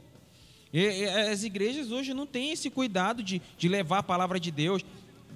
E, 0.73 0.81
e, 0.81 1.05
as 1.05 1.45
igrejas 1.45 1.91
hoje 1.91 2.15
não 2.15 2.27
têm 2.27 2.53
esse 2.53 2.71
cuidado 2.71 3.23
de, 3.23 3.43
de 3.59 3.69
levar 3.69 3.99
a 3.99 4.03
palavra 4.03 4.41
de 4.41 4.51
Deus. 4.51 4.83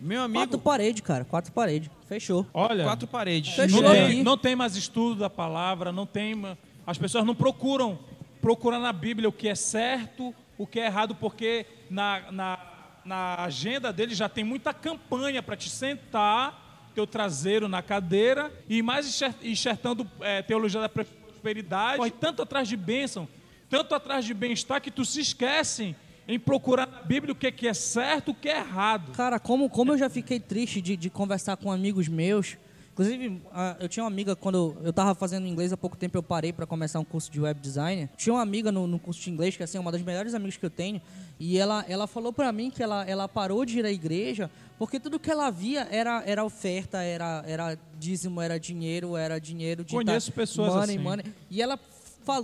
Meu 0.01 0.23
amigo. 0.23 0.39
Quatro 0.39 0.59
paredes, 0.59 1.03
cara. 1.03 1.27
Quatro 1.27 1.53
paredes. 1.53 1.91
Fechou. 2.09 2.47
Olha. 2.55 2.85
Quatro 2.85 3.07
paredes. 3.07 3.55
Fechou 3.55 3.83
não, 3.83 3.91
tem, 3.91 4.23
não 4.23 4.39
tem 4.39 4.57
mais 4.57 4.77
estudo 4.77 5.21
da 5.21 5.29
palavra, 5.29 5.93
não 5.93 6.07
tem. 6.07 6.43
As 6.87 6.97
pessoas 6.97 7.27
não 7.27 7.35
procuram 7.35 7.99
procurar 8.43 8.81
na 8.81 8.93
Bíblia 8.93 9.29
o 9.29 9.33
que 9.33 9.49
é 9.49 9.55
certo, 9.55 10.35
o 10.59 10.67
que 10.67 10.81
é 10.81 10.87
errado, 10.87 11.15
porque 11.15 11.65
na, 11.89 12.31
na, 12.33 12.59
na 13.05 13.45
agenda 13.45 13.93
dele 13.93 14.15
já 14.15 14.29
tem 14.29 14.43
muita 14.43 14.75
campanha 14.75 15.41
para 15.43 15.57
te 15.57 15.71
sentar, 15.71 16.91
teu 16.93 17.07
traseiro 17.07 17.69
na 17.69 17.81
cadeira, 17.81 18.53
e 18.69 18.83
mais 18.83 19.23
enxertando 19.43 20.07
é, 20.21 20.43
teologia 20.43 20.81
da 20.81 20.89
prosperidade, 20.89 21.99
corre 21.99 22.11
tanto 22.11 22.43
atrás 22.43 22.69
de 22.69 22.77
bênção, 22.77 23.29
tanto 23.71 23.95
atrás 23.95 24.25
de 24.25 24.35
bem-estar, 24.35 24.83
que 24.83 24.91
tu 24.91 25.05
se 25.05 25.21
esquecem 25.21 25.95
em 26.27 26.39
procurar 26.39 26.87
na 26.87 27.01
Bíblia 27.01 27.33
o 27.33 27.37
que 27.37 27.47
é, 27.47 27.53
que 27.53 27.69
é 27.69 27.75
certo, 27.75 28.33
o 28.33 28.35
que 28.35 28.49
é 28.49 28.59
errado. 28.59 29.13
Cara, 29.13 29.39
como, 29.39 29.71
como 29.71 29.93
eu 29.93 29.99
já 29.99 30.11
fiquei 30.11 30.41
triste 30.41 30.81
de, 30.81 30.97
de 30.97 31.09
conversar 31.09 31.57
com 31.57 31.71
amigos 31.71 32.09
meus 32.09 32.57
Inclusive, 32.93 33.41
eu 33.81 33.89
tinha 33.89 34.05
uma 34.05 34.11
amiga, 34.11 34.37
quando 34.37 34.77
eu 34.83 34.91
estava 34.91 35.15
fazendo 35.15 35.47
inglês 35.47 35.73
há 35.73 35.77
pouco 35.77 35.97
tempo, 35.97 36.17
eu 36.19 36.23
parei 36.23 36.53
para 36.53 36.67
começar 36.67 37.01
um 37.01 37.05
curso 37.05 37.33
de 37.33 37.41
web 37.41 37.59
design. 37.59 38.11
Tinha 38.17 38.35
uma 38.35 38.43
amiga 38.43 38.71
no, 38.71 38.87
no, 38.87 38.99
curso 38.99 39.21
de 39.21 39.31
inglês, 39.31 39.57
que 39.57 39.63
assim, 39.63 39.79
é 39.79 39.81
uma 39.81 39.91
das 39.91 40.03
melhores 40.03 40.35
amigas 40.35 40.59
que 40.59 40.67
eu 40.67 40.71
tenho, 40.71 41.01
e 41.41 41.57
ela, 41.57 41.85
ela 41.89 42.07
falou 42.07 42.33
para 42.33 42.53
mim 42.53 42.71
que 42.71 42.83
ela, 42.83 43.05
ela 43.09 43.27
parou 43.27 43.65
de 43.65 43.79
ir 43.79 43.87
à 43.87 43.91
igreja 43.91 44.51
porque 44.83 44.99
tudo 44.99 45.21
que 45.21 45.31
ela 45.31 45.49
via 45.49 45.87
era, 45.93 46.25
era 46.27 46.45
oferta, 46.45 47.01
era, 47.03 47.45
era 47.47 47.79
dízimo, 48.01 48.41
era 48.41 48.59
dinheiro, 48.59 49.17
era 49.17 49.39
dinheiro 49.39 49.85
de 49.85 49.95
Conheço 49.95 50.33
tá, 50.33 50.37
pessoas 50.37 50.75
money, 50.75 50.97
assim. 50.97 50.99
money. 50.99 51.25
E 51.49 51.63
ela 51.63 51.79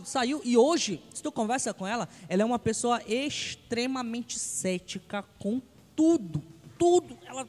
saiu, 0.05 0.41
e 0.45 0.57
hoje, 0.57 1.03
se 1.13 1.21
tu 1.21 1.33
conversa 1.33 1.75
com 1.75 1.85
ela, 1.85 2.09
ela 2.29 2.43
é 2.43 2.45
uma 2.45 2.59
pessoa 2.59 3.03
extremamente 3.09 4.39
cética 4.39 5.25
com 5.37 5.61
tudo. 5.97 6.41
Tudo. 6.79 7.19
Ela 7.27 7.45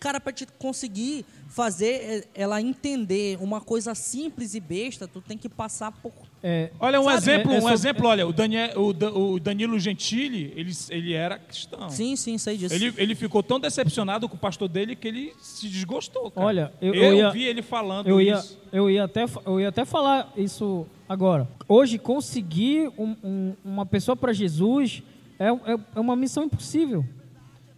Cara, 0.00 0.18
para 0.18 0.32
te 0.32 0.46
conseguir 0.58 1.26
fazer 1.50 1.86
é, 1.86 2.24
ela 2.42 2.62
entender 2.62 3.36
uma 3.40 3.60
coisa 3.60 3.92
simples 3.94 4.54
e 4.54 4.60
besta, 4.60 5.08
tu 5.08 5.20
tem 5.20 5.36
que 5.36 5.48
passar 5.48 5.90
por. 5.90 6.12
É, 6.42 6.70
olha 6.78 7.00
um 7.00 7.04
sabe, 7.04 7.16
exemplo, 7.16 7.52
é, 7.52 7.60
um 7.60 7.68
exemplo, 7.68 8.06
olha, 8.06 8.26
o, 8.26 8.32
Daniel, 8.32 8.70
o, 8.78 9.38
Danilo 9.38 9.78
Gentili, 9.78 10.52
ele, 10.56 10.72
ele 10.88 11.12
era 11.12 11.38
cristão. 11.38 11.90
Sim, 11.90 12.14
sim, 12.14 12.38
sei 12.38 12.56
disso. 12.56 12.74
Ele, 12.74 12.94
ele 12.96 13.14
ficou 13.16 13.42
tão 13.42 13.58
decepcionado 13.58 14.28
com 14.28 14.36
o 14.36 14.38
pastor 14.38 14.68
dele 14.68 14.94
que 14.94 15.08
ele 15.08 15.34
se 15.40 15.68
desgostou. 15.68 16.30
Cara. 16.30 16.46
Olha, 16.46 16.72
eu, 16.80 16.94
eu, 16.94 17.02
eu 17.02 17.14
ia, 17.16 17.30
vi 17.30 17.42
ele 17.42 17.62
falando 17.62 18.06
eu 18.06 18.20
ia, 18.20 18.34
isso. 18.34 18.58
Eu 18.72 18.88
ia, 18.88 19.04
até, 19.04 19.26
eu 19.44 19.60
ia 19.60 19.68
até 19.68 19.84
falar 19.84 20.32
isso 20.36 20.86
agora. 21.08 21.48
Hoje, 21.68 21.98
conseguir 21.98 22.92
um, 22.96 23.16
um, 23.24 23.54
uma 23.64 23.84
pessoa 23.84 24.14
para 24.14 24.32
Jesus 24.32 25.02
é, 25.36 25.48
é, 25.48 25.78
é 25.96 26.00
uma 26.00 26.14
missão 26.14 26.44
impossível. 26.44 27.04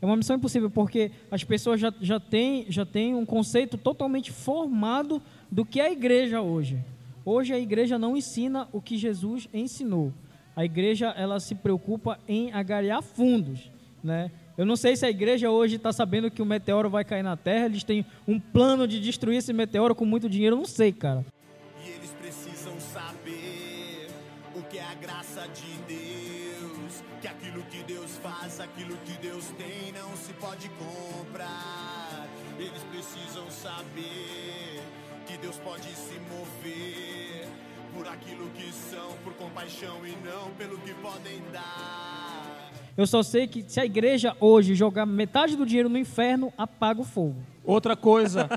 É 0.02 0.06
uma 0.06 0.16
missão 0.16 0.34
impossível, 0.34 0.68
porque 0.68 1.12
as 1.30 1.44
pessoas 1.44 1.80
já, 1.80 1.94
já, 2.00 2.18
têm, 2.18 2.66
já 2.68 2.84
têm 2.84 3.14
um 3.14 3.24
conceito 3.24 3.78
totalmente 3.78 4.32
formado 4.32 5.22
do 5.48 5.64
que 5.64 5.80
é 5.80 5.86
a 5.86 5.92
igreja 5.92 6.40
hoje. 6.40 6.76
Hoje 7.24 7.54
a 7.54 7.58
igreja 7.58 7.96
não 7.96 8.16
ensina 8.16 8.68
o 8.72 8.80
que 8.80 8.98
Jesus 8.98 9.48
ensinou. 9.54 10.12
A 10.56 10.64
igreja 10.64 11.14
ela 11.16 11.38
se 11.38 11.54
preocupa 11.54 12.18
em 12.26 12.52
agariar 12.52 13.00
fundos, 13.00 13.70
né? 14.02 14.32
Eu 14.58 14.66
não 14.66 14.74
sei 14.74 14.96
se 14.96 15.06
a 15.06 15.10
igreja 15.10 15.50
hoje 15.50 15.76
está 15.76 15.92
sabendo 15.92 16.30
que 16.30 16.42
o 16.42 16.46
meteoro 16.46 16.90
vai 16.90 17.04
cair 17.04 17.22
na 17.22 17.36
Terra. 17.36 17.66
Eles 17.66 17.84
têm 17.84 18.04
um 18.26 18.40
plano 18.40 18.86
de 18.88 19.00
destruir 19.00 19.38
esse 19.38 19.52
meteoro 19.52 19.94
com 19.94 20.04
muito 20.04 20.28
dinheiro. 20.28 20.56
Eu 20.56 20.58
não 20.58 20.66
sei, 20.66 20.92
cara. 20.92 21.24
Aquilo 28.62 28.96
que 28.98 29.12
Deus 29.18 29.46
tem, 29.58 29.92
não 29.92 30.16
se 30.16 30.32
pode 30.34 30.70
comprar. 30.70 32.26
Eles 32.58 32.82
precisam 32.90 33.50
saber 33.50 34.82
que 35.26 35.36
Deus 35.38 35.58
pode 35.58 35.88
se 35.88 36.18
mover 36.30 37.48
por 37.94 38.06
aquilo 38.08 38.48
que 38.50 38.72
são, 38.72 39.12
por 39.24 39.34
compaixão 39.34 40.06
e 40.06 40.16
não 40.24 40.50
pelo 40.52 40.78
que 40.78 40.94
podem 40.94 41.42
dar. 41.52 42.70
Eu 42.96 43.06
só 43.06 43.22
sei 43.22 43.46
que 43.46 43.64
se 43.66 43.80
a 43.80 43.86
igreja 43.86 44.36
hoje 44.38 44.74
jogar 44.74 45.06
metade 45.06 45.56
do 45.56 45.64
dinheiro 45.66 45.88
no 45.88 45.98
inferno, 45.98 46.52
apaga 46.56 47.00
o 47.00 47.04
fogo. 47.04 47.36
Outra 47.64 47.96
coisa. 47.96 48.48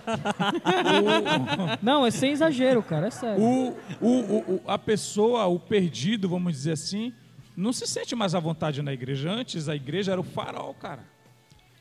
Não, 1.81 2.05
é 2.05 2.11
sem 2.11 2.31
exagero, 2.31 2.83
cara, 2.83 3.07
é 3.07 3.11
sério. 3.11 3.41
o, 3.41 3.77
o, 4.01 4.09
o, 4.55 4.61
a 4.67 4.77
pessoa, 4.77 5.45
o 5.45 5.59
perdido, 5.59 6.27
vamos 6.27 6.51
dizer 6.53 6.73
assim, 6.73 7.13
não 7.55 7.71
se 7.73 7.85
sente 7.87 8.15
mais 8.15 8.35
à 8.35 8.39
vontade 8.39 8.81
na 8.81 8.93
igreja. 8.93 9.31
Antes 9.31 9.67
a 9.69 9.75
igreja 9.75 10.11
era 10.11 10.19
o 10.21 10.23
farol, 10.23 10.73
cara. 10.73 11.03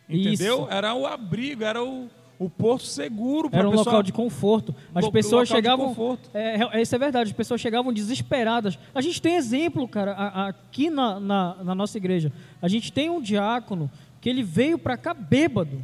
Entendeu? 0.08 0.62
Isso. 0.64 0.68
Era 0.70 0.94
o 0.94 1.06
abrigo, 1.06 1.64
era 1.64 1.82
o, 1.82 2.08
o 2.38 2.50
porto 2.50 2.84
seguro. 2.84 3.48
pra 3.48 3.60
Era 3.60 3.68
um 3.68 3.72
pessoa- 3.72 3.86
local 3.86 4.02
de 4.02 4.12
conforto. 4.12 4.74
As 4.94 5.04
Lo- 5.04 5.12
pessoas 5.12 5.48
chegavam. 5.48 5.88
conforto. 5.88 6.30
É, 6.34 6.60
é, 6.78 6.82
isso 6.82 6.94
é 6.94 6.98
verdade, 6.98 7.30
as 7.30 7.36
pessoas 7.36 7.60
chegavam 7.60 7.92
desesperadas. 7.92 8.78
A 8.94 9.00
gente 9.00 9.20
tem 9.20 9.34
exemplo, 9.36 9.88
cara, 9.88 10.12
aqui 10.48 10.90
na, 10.90 11.18
na, 11.18 11.64
na 11.64 11.74
nossa 11.74 11.96
igreja. 11.96 12.30
A 12.60 12.68
gente 12.68 12.92
tem 12.92 13.08
um 13.10 13.20
diácono 13.20 13.90
que 14.20 14.28
ele 14.28 14.42
veio 14.42 14.78
pra 14.78 14.96
cá 14.96 15.14
bêbado. 15.14 15.82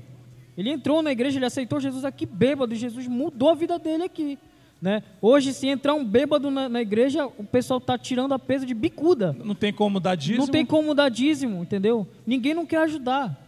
Ele 0.57 0.69
entrou 0.71 1.01
na 1.03 1.11
igreja, 1.11 1.39
ele 1.39 1.47
aceitou 1.47 1.81
Jesus 1.81 2.05
aqui 2.05 2.27
bêbado, 2.27 2.75
e 2.75 2.77
Jesus 2.77 3.07
mudou 3.09 3.49
a 3.49 3.55
vida 3.55 3.79
dele 3.79 4.03
aqui. 4.03 4.39
Né? 4.81 5.03
Hoje, 5.21 5.53
se 5.53 5.67
entrar 5.67 5.95
um 5.95 6.05
bêbado 6.05 6.51
na, 6.51 6.69
na 6.69 6.81
igreja, 6.81 7.27
o 7.27 7.45
pessoal 7.45 7.81
tá 7.81 7.99
tirando 7.99 8.33
a 8.33 8.39
peso 8.39 8.65
de 8.65 8.73
bicuda. 8.73 9.37
Não 9.45 9.55
tem 9.55 9.73
como 9.73 10.01
dar 10.01 10.15
dízimo. 10.15 10.39
Não 10.39 10.47
tem 10.47 10.65
como 10.65 10.95
dar 10.95 11.11
dízimo, 11.11 11.63
entendeu? 11.63 12.09
Ninguém 12.27 12.55
não 12.55 12.65
quer 12.65 12.79
ajudar. 12.79 13.39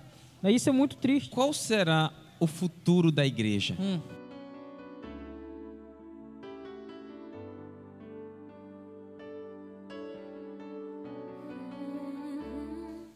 Né? 0.42 0.52
Isso 0.52 0.68
é 0.68 0.72
muito 0.72 0.96
triste. 0.96 1.30
Qual 1.30 1.52
será 1.54 2.12
o 2.38 2.46
futuro 2.46 3.10
da 3.10 3.24
igreja? 3.24 3.76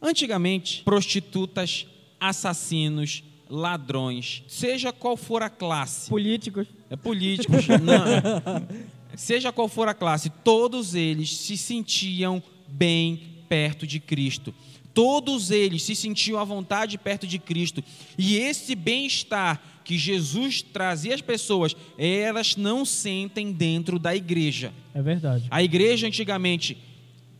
Antigamente, 0.01 0.83
prostitutas, 0.85 1.87
assassinos, 2.19 3.25
ladrões, 3.49 4.43
seja 4.49 4.93
qual 4.93 5.17
for 5.17 5.43
a 5.43 5.51
classe, 5.51 6.09
Políticos. 6.09 6.67
é 6.91 6.97
políticos, 6.97 7.67
não, 7.69 8.67
seja 9.17 9.53
qual 9.53 9.69
for 9.69 9.89
a 9.89 9.95
classe, 9.95 10.31
todos 10.45 10.95
eles 10.95 11.37
se 11.37 11.57
sentiam 11.57 12.43
bem 12.69 13.23
perto 13.49 13.87
de 13.87 14.01
Cristo. 14.01 14.55
Todos 14.93 15.51
eles 15.51 15.83
se 15.83 15.95
sentiam 15.95 16.41
à 16.41 16.45
vontade 16.45 16.97
perto 16.97 17.27
de 17.27 17.39
Cristo. 17.39 17.85
E 18.17 18.39
esse 18.39 18.75
bem-estar 18.75 19.61
que 19.85 19.99
Jesus 19.99 20.63
trazia 20.63 21.15
às 21.15 21.21
pessoas, 21.21 21.77
elas 21.99 22.57
não 22.57 22.83
sentem 22.85 23.53
dentro 23.53 23.99
da 23.99 24.17
igreja. 24.17 24.73
É 24.95 25.03
verdade. 25.03 25.45
A 25.51 25.63
igreja 25.63 26.07
antigamente 26.07 26.79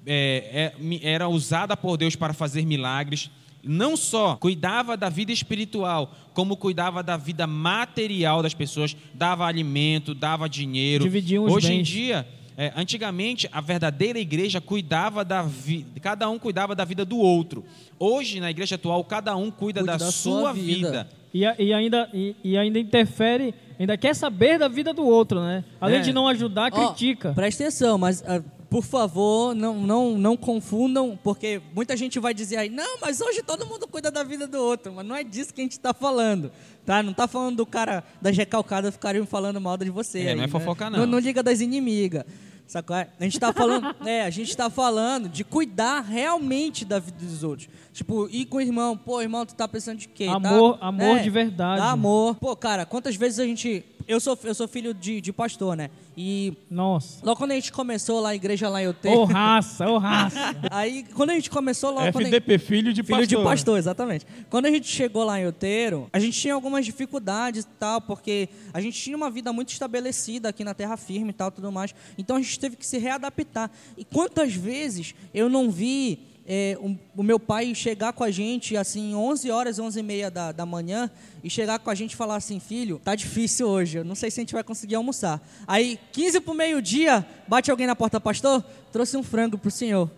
é, 0.07 0.73
é, 0.79 1.01
era 1.03 1.29
usada 1.29 1.77
por 1.77 1.97
Deus 1.97 2.15
para 2.15 2.35
fazer 2.35 2.65
milagres. 2.67 3.31
Não 3.67 3.97
só 3.97 4.37
cuidava 4.37 4.97
da 4.97 5.09
vida 5.09 5.33
espiritual, 5.33 6.15
como 6.33 6.57
cuidava 6.57 7.03
da 7.03 7.17
vida 7.17 7.47
material 7.47 8.43
das 8.43 8.55
pessoas, 8.55 8.97
dava 9.13 9.45
alimento, 9.47 10.15
dava 10.15 10.49
dinheiro. 10.49 11.05
Dividiam 11.05 11.45
os 11.45 11.53
Hoje 11.53 11.73
em 11.73 11.77
bens. 11.79 11.89
dia, 11.89 12.27
é, 12.57 12.73
antigamente 12.77 13.49
a 13.53 13.61
verdadeira 13.61 14.19
igreja 14.19 14.61
cuidava 14.61 15.25
da 15.25 15.43
vida, 15.43 15.99
cada 16.01 16.29
um 16.31 16.39
cuidava 16.39 16.75
da 16.75 16.85
vida 16.85 17.05
do 17.05 17.19
outro. 17.19 17.65
Hoje 17.99 18.39
na 18.41 18.51
igreja 18.51 18.77
atual 18.77 19.03
cada 19.05 19.35
um 19.37 19.51
cuida, 19.51 19.81
Cuida 19.81 19.99
da, 19.99 20.05
da 20.05 20.11
sua, 20.13 20.41
sua 20.41 20.53
vida. 20.53 20.89
vida. 20.89 21.09
E, 21.35 21.65
e 21.65 21.73
ainda, 21.75 22.09
e, 22.15 22.35
e 22.43 22.57
ainda 22.57 22.79
interfere, 22.79 23.53
ainda 23.79 23.95
quer 23.99 24.15
saber 24.15 24.59
da 24.59 24.69
vida 24.69 24.95
do 24.95 25.05
outro, 25.05 25.41
né? 25.41 25.65
Além 25.79 25.99
É. 25.99 26.01
de 26.03 26.13
não 26.13 26.27
ajudar, 26.29 26.71
Ó, 26.73 26.89
critica. 26.89 27.33
presta 27.35 27.65
atenção, 27.65 27.99
mas 27.99 28.23
ah, 28.27 28.43
por 28.69 28.85
favor, 28.85 29.55
não, 29.55 29.79
não, 29.81 30.19
não 30.19 30.37
confundam, 30.37 31.19
porque 31.23 31.61
muita 31.75 31.97
gente 31.97 32.19
vai 32.19 32.35
dizer 32.35 32.57
aí, 32.57 32.69
não, 32.69 32.99
mas 33.01 33.21
hoje 33.21 33.43
todo 33.43 33.67
mundo 33.67 33.87
cuida 33.87 34.11
da 34.11 34.23
vida 34.25 34.47
do 34.47 34.59
outro, 34.59 34.93
mas 34.93 35.07
não 35.07 35.15
é 35.15 35.23
disso 35.23 35.55
que 35.55 35.61
a 35.61 35.65
gente 35.65 35.73
está 35.73 35.95
falando, 35.95 36.51
tá? 36.85 37.03
Não 37.03 37.13
tá 37.13 37.29
falando 37.29 37.57
do 37.57 37.67
cara 37.67 38.03
das 38.21 38.37
recalcadas 38.37 38.93
ficarem 38.93 39.25
falando 39.25 39.61
mal 39.61 39.77
de 39.77 39.91
você. 39.91 40.21
É, 40.21 40.29
aí, 40.31 40.35
não 40.35 40.43
é 40.45 40.47
né? 40.47 40.49
fofoca, 40.49 40.91
não. 40.91 41.01
Não, 41.01 41.07
não 41.07 41.19
liga 41.19 41.43
das 41.43 41.61
inimigas. 41.61 42.25
Sacou? 42.67 42.97
A 42.97 43.07
gente 43.21 43.39
tá 43.39 43.53
falando, 43.53 43.95
é, 44.05 44.23
a 44.23 44.31
gente 44.31 44.57
tá 44.57 44.69
falando 44.69 45.29
de 45.29 45.45
cuidar 45.45 46.01
realmente 46.01 46.85
da 46.85 46.99
vida 46.99 47.25
dos 47.25 47.45
outros. 47.45 47.69
Tipo, 47.93 48.29
ir 48.29 48.47
com 48.47 48.59
o 48.59 48.61
irmão, 48.61 48.97
pô, 48.97 49.23
irmão, 49.23 49.47
tu 49.47 49.55
tá 49.55 49.69
pensando 49.69 49.99
de 49.99 50.09
quê? 50.09 50.25
Amor- 50.25 50.77
tá? 50.79 50.87
amor 50.87 51.21
de 51.21 51.31
verdade. 51.31 51.81
Amor. 51.81 52.35
Pô, 52.35 52.57
cara, 52.57 52.85
quantas 52.85 53.15
vezes 53.15 53.39
a 53.39 53.45
gente. 53.45 53.85
Eu 54.09 54.21
sou, 54.21 54.39
eu 54.45 54.55
sou 54.55 54.69
filho 54.69 54.95
de, 54.95 55.21
de 55.21 55.33
pastor, 55.33 55.77
né? 55.77 55.91
E 56.17 56.55
Nossa. 56.71 57.25
Logo 57.27 57.37
quando 57.37 57.51
a 57.51 57.55
gente 57.55 57.73
começou 57.73 58.21
lá 58.21 58.31
a 58.31 58.35
igreja 58.35 58.69
lá 58.69 58.81
em 58.81 58.85
Euteiro. 58.87 59.19
Ô 59.19 59.25
raça, 59.25 59.89
ô 59.89 59.99
raça. 59.99 60.39
Aí, 60.71 61.05
quando 61.15 61.31
a 61.31 61.35
gente 61.35 61.51
começou 61.51 61.91
lá. 61.91 62.13
quando 62.13 62.23
a 62.25 62.29
gente- 62.29 62.37
FDP, 62.37 62.59
filho 62.59 62.93
de 62.93 63.03
Filho 63.03 63.19
pastor. 63.19 63.39
de 63.39 63.45
pastor, 63.45 63.79
exatamente. 63.79 64.27
Quando 64.49 64.67
a 64.67 64.71
gente 64.71 64.87
chegou 64.89 65.25
lá 65.25 65.41
em 65.41 65.43
Euteiro, 65.43 66.09
a 66.13 66.19
gente 66.19 66.41
tinha 66.41 66.55
algumas 66.55 66.85
dificuldades 66.87 67.65
e 67.65 67.69
tal, 67.79 68.01
porque 68.01 68.49
a 68.73 68.81
gente 68.81 69.01
tinha 69.01 69.17
uma 69.17 69.31
vida 69.31 69.53
muito 69.53 69.71
estabelecida 69.73 70.49
aqui 70.49 70.63
na 70.63 70.73
terra 70.75 70.97
firme 70.97 71.31
e 71.31 71.35
tal, 71.35 71.51
tudo 71.51 71.73
mais. 71.73 71.95
Então 72.17 72.37
a 72.37 72.41
gente 72.41 72.59
teve 72.59 72.77
que 72.77 72.87
se 72.87 72.99
readaptar. 72.99 73.71
E 73.99 74.05
quantas 74.05 74.55
vezes 74.55 75.15
eu 75.35 75.49
não 75.49 75.71
vi 75.71 76.36
é, 76.47 76.79
o, 76.81 76.97
o 77.17 77.23
meu 77.23 77.39
pai 77.41 77.75
chegar 77.75 78.13
com 78.13 78.23
a 78.23 78.31
gente, 78.31 78.77
assim, 78.77 79.15
11 79.15 79.51
horas, 79.51 79.79
11 79.79 79.99
e 79.99 80.03
meia 80.03 80.31
da, 80.31 80.53
da 80.53 80.65
manhã, 80.65 81.11
e 81.43 81.51
chegar 81.51 81.79
com 81.79 81.91
a 81.91 81.95
gente 81.95 82.13
e 82.13 82.17
falar 82.17 82.37
assim, 82.37 82.61
filho, 82.61 83.01
tá 83.03 83.15
difícil 83.15 83.67
hoje, 83.69 83.99
eu 83.99 84.05
não 84.05 84.15
sei 84.15 84.31
se 84.31 84.41
a 84.41 84.43
gente 84.43 84.55
vai 84.55 84.63
conseguir 84.63 84.95
almoçar. 84.95 85.41
Aí, 85.67 85.99
15 86.13 86.41
pro 86.41 86.55
meio-dia, 86.55 87.27
bate 87.49 87.71
alguém 87.71 87.87
na 87.87 87.97
porta, 87.97 88.21
pastor, 88.21 88.65
trouxe 88.93 89.17
um 89.17 89.23
frango 89.23 89.59
pro 89.59 89.71
senhor. 89.71 90.11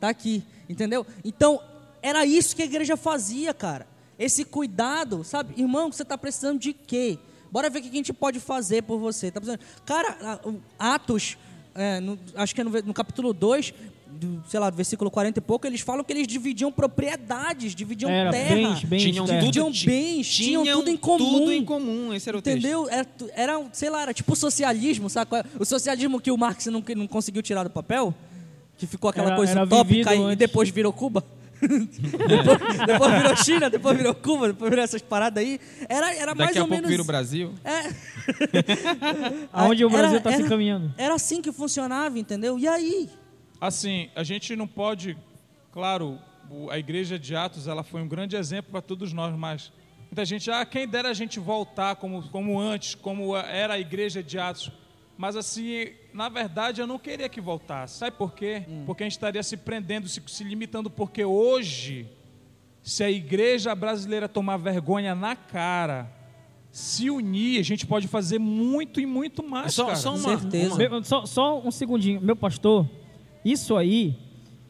Tá 0.00 0.08
aqui, 0.08 0.42
entendeu? 0.68 1.06
Então, 1.24 1.60
era 2.02 2.26
isso 2.26 2.54
que 2.54 2.62
a 2.62 2.66
igreja 2.66 2.96
fazia, 2.96 3.54
cara. 3.54 3.86
Esse 4.18 4.44
cuidado, 4.44 5.22
sabe? 5.24 5.54
Irmão, 5.60 5.90
você 5.92 6.02
está 6.02 6.16
precisando 6.18 6.58
de 6.58 6.72
quê? 6.72 7.18
Bora 7.50 7.70
ver 7.70 7.78
o 7.78 7.82
que 7.82 7.88
a 7.88 7.92
gente 7.92 8.12
pode 8.12 8.40
fazer 8.40 8.82
por 8.82 8.98
você. 8.98 9.30
Tá 9.30 9.40
precisando... 9.40 9.60
Cara, 9.84 10.40
o- 10.44 10.60
Atos, 10.78 11.38
é, 11.74 12.00
no- 12.00 12.18
acho 12.34 12.54
que 12.54 12.60
é 12.60 12.64
no, 12.64 12.70
no 12.70 12.94
capítulo 12.94 13.32
2, 13.32 13.72
do, 14.16 14.42
sei 14.48 14.58
lá, 14.58 14.68
do 14.70 14.76
versículo 14.76 15.10
40 15.10 15.38
e 15.38 15.42
pouco, 15.42 15.66
eles 15.66 15.80
falam 15.80 16.02
que 16.02 16.12
eles 16.12 16.26
dividiam 16.26 16.72
propriedades, 16.72 17.74
dividiam 17.74 18.10
Era 18.10 18.30
terra. 18.30 18.54
bens, 18.54 18.84
bens, 18.84 19.02
Tinham 19.02 19.24
terra. 19.26 19.40
tudo, 19.44 19.70
bens, 19.84 20.28
tinham 20.28 20.64
tudo 20.64 20.90
em 20.90 20.96
comum. 20.96 21.38
Tudo 21.38 21.52
em 21.52 21.64
comum, 21.64 22.12
esse 22.14 22.28
era 22.28 22.38
o 22.38 22.42
texto. 22.42 22.58
Entendeu? 22.58 22.88
Era, 22.88 23.04
tu- 23.04 23.30
era, 23.34 23.62
sei 23.72 23.90
lá, 23.90 24.02
era 24.02 24.12
tipo 24.14 24.34
socialismo, 24.34 25.08
sabe? 25.10 25.36
é? 25.36 25.44
O 25.58 25.64
socialismo 25.64 26.20
que 26.20 26.30
o 26.30 26.36
Marx 26.36 26.66
não, 26.66 26.82
não 26.96 27.06
conseguiu 27.06 27.42
tirar 27.42 27.62
do 27.64 27.70
papel, 27.70 28.14
que 28.78 28.86
ficou 28.86 29.10
aquela 29.10 29.28
Era- 29.28 29.36
coisa 29.36 29.52
era 29.52 29.64
utópica 29.64 30.14
e, 30.14 30.32
e 30.32 30.36
depois 30.36 30.68
virou 30.70 30.92
Cuba. 30.92 31.24
depois, 31.62 32.86
depois 32.86 33.12
virou 33.14 33.36
China, 33.36 33.70
depois 33.70 33.96
virou 33.96 34.14
Cuba, 34.14 34.48
depois 34.48 34.68
virou 34.68 34.84
essas 34.84 35.00
paradas 35.00 35.42
aí. 35.42 35.58
Era, 35.88 36.14
era 36.14 36.34
mais 36.34 36.48
Daqui 36.50 36.58
a 36.58 36.62
ou 36.62 36.68
pouco 36.68 36.74
menos. 36.82 36.90
vira 36.90 37.02
o 37.02 37.06
Brasil. 37.06 37.52
É. 37.64 37.94
Aonde 39.52 39.84
o 39.84 39.88
Era- 39.88 39.98
Brasil 39.98 40.18
está 40.18 40.30
se 40.32 40.40
era- 40.40 40.48
caminhando. 40.48 40.92
Era 40.98 41.14
assim 41.14 41.40
que 41.40 41.50
funcionava, 41.52 42.18
entendeu? 42.18 42.58
E 42.58 42.68
aí? 42.68 43.08
Assim, 43.60 44.10
a 44.14 44.22
gente 44.22 44.54
não 44.54 44.66
pode, 44.66 45.16
claro, 45.72 46.18
a 46.70 46.78
igreja 46.78 47.18
de 47.18 47.34
Atos 47.34 47.66
ela 47.66 47.82
foi 47.82 48.02
um 48.02 48.08
grande 48.08 48.36
exemplo 48.36 48.70
para 48.72 48.82
todos 48.82 49.12
nós, 49.12 49.34
mas 49.36 49.72
muita 50.10 50.24
gente, 50.24 50.50
ah, 50.50 50.64
quem 50.64 50.86
dera 50.86 51.08
a 51.10 51.14
gente 51.14 51.40
voltar 51.40 51.96
como, 51.96 52.22
como 52.28 52.58
antes, 52.60 52.94
como 52.94 53.36
era 53.36 53.74
a 53.74 53.78
igreja 53.78 54.22
de 54.22 54.38
Atos. 54.38 54.70
Mas 55.18 55.34
assim, 55.34 55.88
na 56.12 56.28
verdade, 56.28 56.80
eu 56.82 56.86
não 56.86 56.98
queria 56.98 57.28
que 57.28 57.40
voltasse. 57.40 57.98
Sabe 57.98 58.16
por 58.16 58.34
quê? 58.34 58.64
Porque 58.84 59.02
a 59.02 59.06
gente 59.06 59.12
estaria 59.12 59.42
se 59.42 59.56
prendendo, 59.56 60.06
se, 60.08 60.22
se 60.26 60.44
limitando, 60.44 60.90
porque 60.90 61.24
hoje, 61.24 62.06
se 62.82 63.02
a 63.02 63.10
igreja 63.10 63.74
brasileira 63.74 64.28
tomar 64.28 64.58
vergonha 64.58 65.14
na 65.14 65.34
cara, 65.34 66.12
se 66.70 67.08
unir, 67.08 67.58
a 67.58 67.62
gente 67.64 67.86
pode 67.86 68.06
fazer 68.06 68.38
muito 68.38 69.00
e 69.00 69.06
muito 69.06 69.42
mais, 69.42 69.72
Só, 69.72 69.86
cara. 69.86 69.96
só 69.96 70.10
uma, 70.14 70.38
certeza. 70.38 70.74
uma- 70.74 70.76
Meu- 70.90 71.02
só, 71.02 71.24
só 71.24 71.58
um 71.60 71.70
segundinho. 71.70 72.20
Meu 72.20 72.36
pastor, 72.36 72.86
isso 73.52 73.76
aí, 73.76 74.14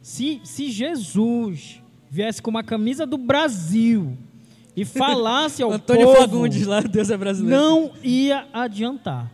se, 0.01 0.39
se 0.43 0.69
Jesus 0.71 1.81
viesse 2.09 2.41
com 2.41 2.49
uma 2.49 2.63
camisa 2.63 3.05
do 3.05 3.17
Brasil 3.17 4.17
e 4.75 4.83
falasse 4.85 5.61
ao 5.63 5.71
Antônio 5.71 6.05
povo, 6.07 6.17
Fagundes 6.19 6.65
lá, 6.65 6.81
Deus 6.81 7.09
é 7.09 7.17
brasileiro. 7.17 7.59
não 7.61 7.91
ia 8.03 8.47
adiantar. 8.53 9.31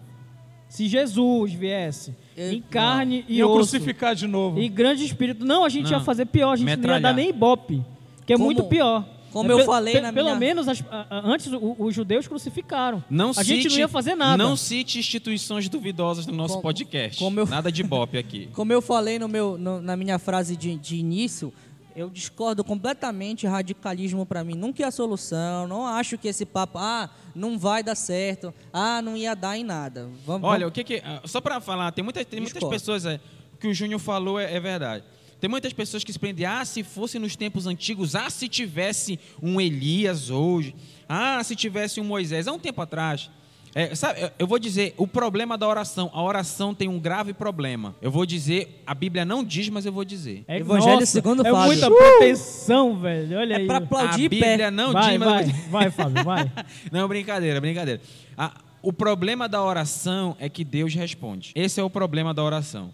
Se 0.70 0.88
Jesus 0.88 1.54
viesse 1.54 2.16
Eu- 2.36 2.52
em 2.54 2.62
carne 2.62 3.24
e 3.28 3.38
Iam 3.38 3.50
osso 3.52 3.58
crucificar 3.72 4.16
de 4.16 4.26
novo. 4.26 4.60
e 4.60 4.68
grande 4.68 5.06
espírito, 5.06 5.46
não, 5.46 5.64
a 5.64 5.70
gente 5.70 5.92
Não. 5.92 6.00
ia 6.00 6.04
fazer 6.04 6.26
pior, 6.26 6.54
a 6.54 6.56
gente 6.56 6.76
não 6.78 6.94
ia 6.96 7.00
dar 7.00 7.14
nem 7.14 7.30
ibope, 7.30 7.84
que 8.26 8.34
é 8.34 8.36
Como- 8.36 8.46
muito 8.46 8.64
pior. 8.64 9.08
Como 9.34 9.52
É, 9.52 9.54
eu 9.54 9.66
falei 9.66 10.00
na 10.00 10.14
Pelo 10.14 10.28
minha- 10.28 10.40
menos 10.40 10.68
as- 10.70 10.84
antes 11.12 11.50
os 11.52 11.94
judeus 11.94 12.28
crucificaram. 12.28 13.04
Não 13.10 13.32
a 13.32 13.34
cite, 13.34 13.48
gente 13.48 13.70
não 13.70 13.78
ia 13.80 13.88
fazer 13.88 14.16
nada. 14.16 14.38
Não 14.42 14.56
cite 14.56 15.00
instituições 15.00 15.68
duvidosas 15.68 16.26
no 16.26 16.34
nosso 16.34 16.54
Como- 16.54 16.62
podcast. 16.64 17.18
como 17.20 17.40
eu- 17.40 17.46
Nada 17.48 17.72
de 17.72 17.84
bop 17.84 18.18
aqui. 18.18 18.48
Como 18.54 18.72
eu 18.72 18.82
falei 18.82 19.18
no 19.20 19.28
meu, 19.28 19.58
no- 19.58 19.82
na 19.82 19.98
minha 19.98 20.18
frase 20.20 20.56
de, 20.56 20.76
de 20.78 20.96
início, 20.96 21.52
eu 21.96 22.10
discordo 22.10 22.64
completamente. 22.64 23.46
Radicalismo 23.48 24.26
para 24.26 24.44
mim 24.44 24.54
nunca 24.56 24.84
é 24.84 24.86
a 24.86 24.92
solução. 24.92 25.68
Não 25.68 25.86
acho 25.86 26.18
que 26.18 26.28
esse 26.28 26.46
papo, 26.46 26.78
ah, 26.78 27.10
não 27.36 27.58
vai 27.58 27.82
dar 27.84 27.96
certo, 27.96 28.54
ah, 28.72 29.02
não 29.02 29.18
ia 29.18 29.36
dar 29.36 29.58
em 29.58 29.64
nada. 29.64 30.10
Vamos, 30.26 30.48
Olha, 30.48 30.68
o 30.68 30.72
que 30.72 30.84
que. 30.84 31.02
ah, 31.04 31.22
Só 31.26 31.42
pra 31.42 31.60
falar, 31.60 31.92
tem, 31.92 32.04
muita, 32.04 32.24
tem 32.24 32.40
muitas 32.40 32.64
pessoas. 32.64 33.06
É, 33.06 33.20
o 33.54 33.58
que 33.58 33.68
o 33.68 33.74
Júnior 33.74 34.00
falou 34.00 34.40
é, 34.40 34.54
é 34.54 34.60
verdade. 34.60 35.04
Tem 35.44 35.50
muitas 35.50 35.74
pessoas 35.74 36.06
que 36.06 36.14
se 36.14 36.18
prendem. 36.18 36.46
Ah, 36.46 36.64
se 36.64 36.84
fosse 36.84 37.20
nos 37.20 37.36
tempos 37.36 37.68
antigos. 37.68 38.16
Ah, 38.16 38.30
se 38.30 38.48
tivesse 38.48 39.20
um 39.42 39.60
Elias 39.60 40.30
hoje. 40.30 40.74
Ah, 41.10 41.44
se 41.44 41.54
tivesse 41.54 42.00
um 42.00 42.04
Moisés. 42.06 42.48
Há 42.48 42.54
um 42.54 42.58
tempo 42.58 42.82
atrás. 42.82 43.30
É, 43.76 43.94
sabe, 43.94 44.32
eu- 44.40 44.48
vou 44.48 44.58
dizer, 44.58 44.94
o 44.96 45.06
problema 45.06 45.58
da 45.58 45.68
oração. 45.68 46.10
A 46.14 46.24
oração 46.24 46.74
tem 46.74 46.88
um 46.88 46.98
grave 46.98 47.34
problema. 47.34 47.94
Eu 48.02 48.10
vou 48.10 48.26
dizer, 48.26 48.82
a 48.88 48.96
Bíblia 48.96 49.26
não 49.26 49.44
diz, 49.44 49.68
mas 49.68 49.86
eu 49.86 49.92
vou 49.92 50.06
dizer. 50.06 50.46
É, 50.48 50.60
Evangelho 50.60 50.94
nossa, 51.02 51.06
segundo 51.08 51.46
é 51.46 51.52
Fábio. 51.52 51.66
muita 51.66 51.90
Uh! 51.92 51.94
pretensão, 51.98 52.98
velho. 53.02 53.38
Olha 53.38 53.54
é 53.56 53.58
aí. 53.58 53.68
pra 53.68 53.76
A 53.76 53.80
aplaudir 53.80 54.26
em 54.28 54.30
Bíblia 54.30 54.58
pé. 54.58 54.72
não 54.72 54.94
vai, 54.94 55.10
diz, 55.10 55.20
mas 55.20 55.28
eu 55.28 55.34
vai, 55.34 55.44
vou 55.44 55.52
dizer. 55.54 55.70
vai, 55.70 55.92
Fábio, 55.92 56.24
vai. 56.24 56.52
Não, 56.90 57.06
brincadeira, 57.10 57.60
brincadeira. 57.60 58.00
Ah, 58.38 58.54
o 58.82 58.94
problema 58.94 59.50
da 59.50 59.62
oração 59.62 60.38
é 60.40 60.48
que 60.48 60.64
Deus 60.64 60.94
responde. 60.96 61.52
Esse 61.54 61.82
é 61.82 61.84
o 61.84 61.90
problema 61.90 62.34
da 62.34 62.42
oração. 62.42 62.94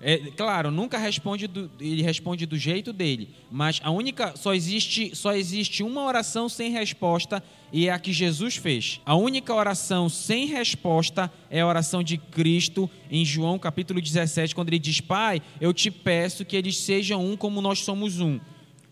É, 0.00 0.18
claro, 0.36 0.70
nunca 0.70 0.96
responde 0.96 1.48
do, 1.48 1.68
ele 1.80 2.02
responde 2.02 2.46
do 2.46 2.56
jeito 2.56 2.92
dele, 2.92 3.30
mas 3.50 3.80
a 3.82 3.90
única 3.90 4.36
só 4.36 4.54
existe 4.54 5.14
só 5.16 5.34
existe 5.34 5.82
uma 5.82 6.04
oração 6.04 6.48
sem 6.48 6.70
resposta 6.70 7.42
e 7.72 7.88
é 7.88 7.92
a 7.92 7.98
que 7.98 8.12
Jesus 8.12 8.54
fez. 8.56 9.00
A 9.04 9.16
única 9.16 9.52
oração 9.52 10.08
sem 10.08 10.46
resposta 10.46 11.32
é 11.50 11.60
a 11.60 11.66
oração 11.66 12.00
de 12.00 12.16
Cristo 12.16 12.88
em 13.10 13.24
João 13.24 13.58
capítulo 13.58 14.00
17, 14.00 14.54
quando 14.54 14.68
ele 14.68 14.78
diz: 14.78 15.00
"Pai, 15.00 15.42
eu 15.60 15.74
te 15.74 15.90
peço 15.90 16.44
que 16.44 16.56
eles 16.56 16.76
sejam 16.76 17.24
um 17.24 17.36
como 17.36 17.60
nós 17.60 17.80
somos 17.80 18.20
um". 18.20 18.38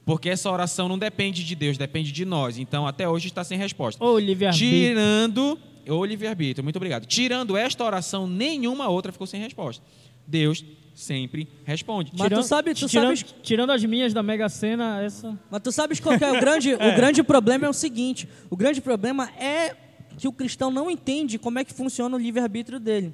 Porque 0.04 0.28
essa 0.28 0.50
oração 0.50 0.88
não 0.88 0.96
depende 0.96 1.44
de 1.44 1.54
Deus, 1.56 1.76
depende 1.76 2.12
de 2.12 2.24
nós. 2.24 2.58
Então, 2.58 2.86
até 2.86 3.08
hoje 3.08 3.26
está 3.26 3.42
sem 3.42 3.58
resposta. 3.58 4.04
Livre-arbítrio. 4.18 4.70
Tirando. 4.70 5.58
Ô, 5.88 6.04
livre-arbítrio, 6.04 6.62
muito 6.62 6.76
obrigado. 6.76 7.06
Tirando 7.06 7.56
esta 7.56 7.84
oração, 7.84 8.26
nenhuma 8.26 8.88
outra 8.88 9.10
ficou 9.10 9.26
sem 9.26 9.40
resposta. 9.40 9.84
Deus 10.26 10.64
sempre 10.94 11.48
responde. 11.64 12.10
Mas 12.16 12.28
tu 12.30 12.42
sabe- 12.42 12.74
tu 12.74 12.88
tirando, 12.88 13.16
sabes- 13.16 13.34
tirando 13.42 13.70
as 13.70 13.84
minhas 13.84 14.14
da 14.14 14.22
Mega 14.22 14.48
Sena, 14.48 15.02
essa. 15.02 15.38
Mas 15.50 15.60
tu 15.62 15.70
sabes 15.70 16.00
qual 16.00 16.16
que 16.18 16.24
é 16.24 16.32
o 16.32 16.40
grande, 16.40 16.72
o 16.74 16.78
grande 16.96 17.22
problema 17.22 17.66
é 17.66 17.68
o 17.68 17.72
seguinte: 17.74 18.28
o 18.50 18.56
grande 18.56 18.80
problema 18.80 19.30
é 19.38 19.76
que 20.16 20.26
o 20.26 20.32
cristão 20.32 20.70
não 20.70 20.90
entende 20.90 21.38
como 21.38 21.58
é 21.58 21.64
que 21.64 21.74
funciona 21.74 22.16
o 22.16 22.18
livre-arbítrio 22.18 22.80
dele. 22.80 23.12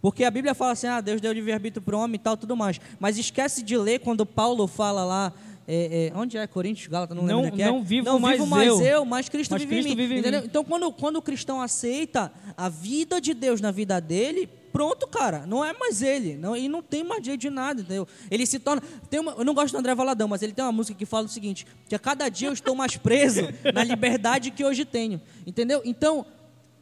Porque 0.00 0.24
a 0.24 0.30
Bíblia 0.32 0.52
fala 0.52 0.72
assim, 0.72 0.88
ah, 0.88 1.00
Deus 1.00 1.20
deu 1.20 1.32
livre-arbítrio 1.32 1.80
para 1.80 1.96
o 1.96 2.00
homem 2.00 2.16
e 2.16 2.18
tal, 2.18 2.36
tudo 2.36 2.56
mais. 2.56 2.80
Mas 2.98 3.16
esquece 3.16 3.62
de 3.62 3.76
ler 3.76 4.00
quando 4.00 4.26
Paulo 4.26 4.66
fala 4.66 5.04
lá, 5.04 5.32
é, 5.66 6.10
é, 6.12 6.12
onde 6.18 6.36
é? 6.36 6.46
Coríntios, 6.46 6.86
Gálatas, 6.88 7.16
não, 7.16 7.24
Não- 7.24 7.42
lembro 7.42 7.52
onde 7.54 7.62
é 7.62 7.64
que 7.64 7.68
é. 7.70 7.72
não 7.72 7.82
vivo 7.84 8.04
não 8.06 8.18
mais 8.18 8.36
vivo 8.38 8.46
mais 8.50 8.68
eu, 8.68 8.80
eu, 8.82 9.04
mas 9.04 9.28
Cristo, 9.28 9.50
mas 9.52 9.62
vive, 9.62 9.74
Cristo 9.74 9.86
em 9.88 9.90
mim, 9.90 9.96
vive 10.02 10.14
em 10.14 10.18
entendeu? 10.18 10.40
mim. 10.40 10.46
Então, 10.46 10.64
quando, 10.64 10.92
quando 10.92 11.16
o 11.16 11.22
cristão 11.22 11.60
aceita 11.60 12.32
a 12.56 12.68
vida 12.68 13.20
de 13.20 13.32
Deus 13.34 13.60
na 13.60 13.70
vida 13.70 14.00
dele, 14.00 14.48
pronto, 14.72 15.06
cara, 15.06 15.44
não 15.46 15.64
é 15.64 15.72
mais 15.72 16.02
ele. 16.02 16.36
Não, 16.36 16.56
e 16.56 16.68
não 16.68 16.82
tem 16.82 17.04
mais 17.04 17.24
jeito 17.24 17.40
de 17.40 17.50
nada, 17.50 17.80
entendeu? 17.82 18.08
Ele 18.30 18.44
se 18.46 18.58
torna. 18.58 18.82
Tem 19.10 19.20
uma, 19.20 19.32
eu 19.32 19.44
não 19.44 19.54
gosto 19.54 19.72
do 19.72 19.78
André 19.78 19.94
Valadão, 19.94 20.26
mas 20.28 20.42
ele 20.42 20.52
tem 20.52 20.64
uma 20.64 20.72
música 20.72 20.96
que 20.98 21.06
fala 21.06 21.26
o 21.26 21.28
seguinte: 21.28 21.66
que 21.88 21.94
a 21.94 21.98
cada 21.98 22.28
dia 22.28 22.48
eu 22.48 22.52
estou 22.52 22.74
mais 22.74 22.96
preso 22.96 23.42
na 23.74 23.84
liberdade 23.84 24.50
que 24.50 24.64
hoje 24.64 24.84
tenho. 24.84 25.20
Entendeu? 25.46 25.80
Então, 25.84 26.24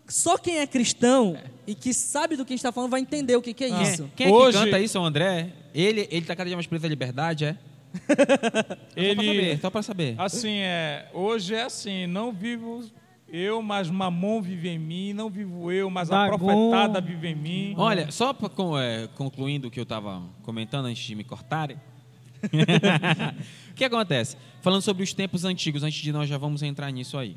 só 0.08 0.36
quem 0.38 0.58
é 0.58 0.66
cristão 0.66 1.36
e 1.66 1.74
que 1.74 1.92
sabe 1.94 2.36
do 2.36 2.44
que 2.44 2.52
a 2.52 2.54
gente 2.54 2.60
está 2.60 2.72
falando 2.72 2.90
vai 2.90 3.00
entender 3.00 3.36
o 3.36 3.42
que, 3.42 3.52
que 3.54 3.64
é 3.64 3.68
Quem, 3.68 3.82
isso. 3.82 4.10
quem 4.16 4.26
é 4.26 4.30
Hoje- 4.30 4.58
que 4.58 4.64
canta 4.64 4.80
isso, 4.80 4.98
é 4.98 5.00
o 5.00 5.04
André? 5.04 5.52
Ele, 5.72 6.08
ele 6.10 6.26
tá 6.26 6.34
cada 6.34 6.48
dia 6.48 6.56
mais 6.56 6.66
preso 6.66 6.82
da 6.82 6.88
liberdade, 6.88 7.44
é? 7.44 7.56
Só 7.92 8.14
pra 8.14 8.79
Ele, 8.96 9.14
saber, 9.26 9.61
só 9.61 9.70
pra 9.70 9.83
saber. 9.83 10.14
assim, 10.18 10.59
é, 10.59 11.09
hoje 11.12 11.55
é 11.55 11.62
assim, 11.62 12.07
não 12.07 12.33
vivo 12.33 12.85
eu, 13.29 13.62
mas 13.62 13.88
Mamon 13.88 14.40
vive 14.42 14.68
em 14.68 14.79
mim, 14.79 15.12
não 15.12 15.31
vivo 15.31 15.70
eu, 15.70 15.88
mas 15.90 16.11
a 16.11 16.24
Dagon. 16.26 16.38
profetada 16.38 17.00
vive 17.00 17.29
em 17.29 17.35
mim. 17.35 17.74
Olha, 17.76 18.11
só 18.11 18.33
pra, 18.33 18.48
com- 18.48 18.79
é, 18.79 19.09
concluindo 19.16 19.68
o 19.68 19.70
que 19.70 19.79
eu 19.79 19.85
estava 19.85 20.22
comentando 20.42 20.87
antes 20.87 21.03
de 21.05 21.14
me 21.14 21.24
cortarem. 21.24 21.76
o 23.70 23.74
que 23.74 23.85
acontece? 23.85 24.37
Falando 24.62 24.83
sobre 24.83 25.03
os 25.03 25.12
tempos 25.12 25.44
antigos, 25.44 25.83
antes 25.83 26.00
de 26.03 26.12
nós 26.12 26.29
já 26.29 26.38
vamos 26.38 26.62
entrar 26.62 26.90
nisso 26.90 27.16
aí. 27.18 27.37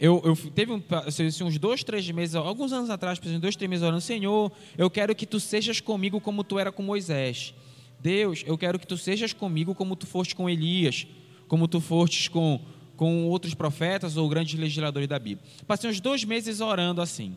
Eu, 0.00 0.22
eu 0.24 0.36
teve 0.52 0.72
um, 0.72 0.80
assim, 1.06 1.24
uns 1.42 1.58
dois, 1.58 1.82
três 1.82 2.08
meses, 2.10 2.36
alguns 2.36 2.72
anos 2.72 2.88
atrás, 2.88 3.18
dois, 3.18 3.56
três 3.56 3.68
meses 3.68 3.84
orando, 3.84 4.00
Senhor, 4.00 4.52
eu 4.76 4.88
quero 4.88 5.14
que 5.14 5.26
tu 5.26 5.40
sejas 5.40 5.80
comigo 5.80 6.20
como 6.20 6.44
tu 6.44 6.58
era 6.58 6.70
com 6.70 6.82
Moisés. 6.84 7.52
Deus, 8.00 8.44
eu 8.46 8.56
quero 8.56 8.78
que 8.78 8.86
tu 8.86 8.96
sejas 8.96 9.32
comigo 9.32 9.74
como 9.74 9.96
tu 9.96 10.06
foste 10.06 10.34
com 10.34 10.48
Elias, 10.48 11.06
como 11.46 11.66
tu 11.66 11.80
fostes 11.80 12.28
com, 12.28 12.60
com 12.96 13.26
outros 13.26 13.54
profetas 13.54 14.16
ou 14.16 14.28
grandes 14.28 14.58
legisladores 14.58 15.08
da 15.08 15.18
Bíblia. 15.18 15.46
Passei 15.66 15.90
uns 15.90 16.00
dois 16.00 16.24
meses 16.24 16.60
orando 16.60 17.00
assim. 17.00 17.36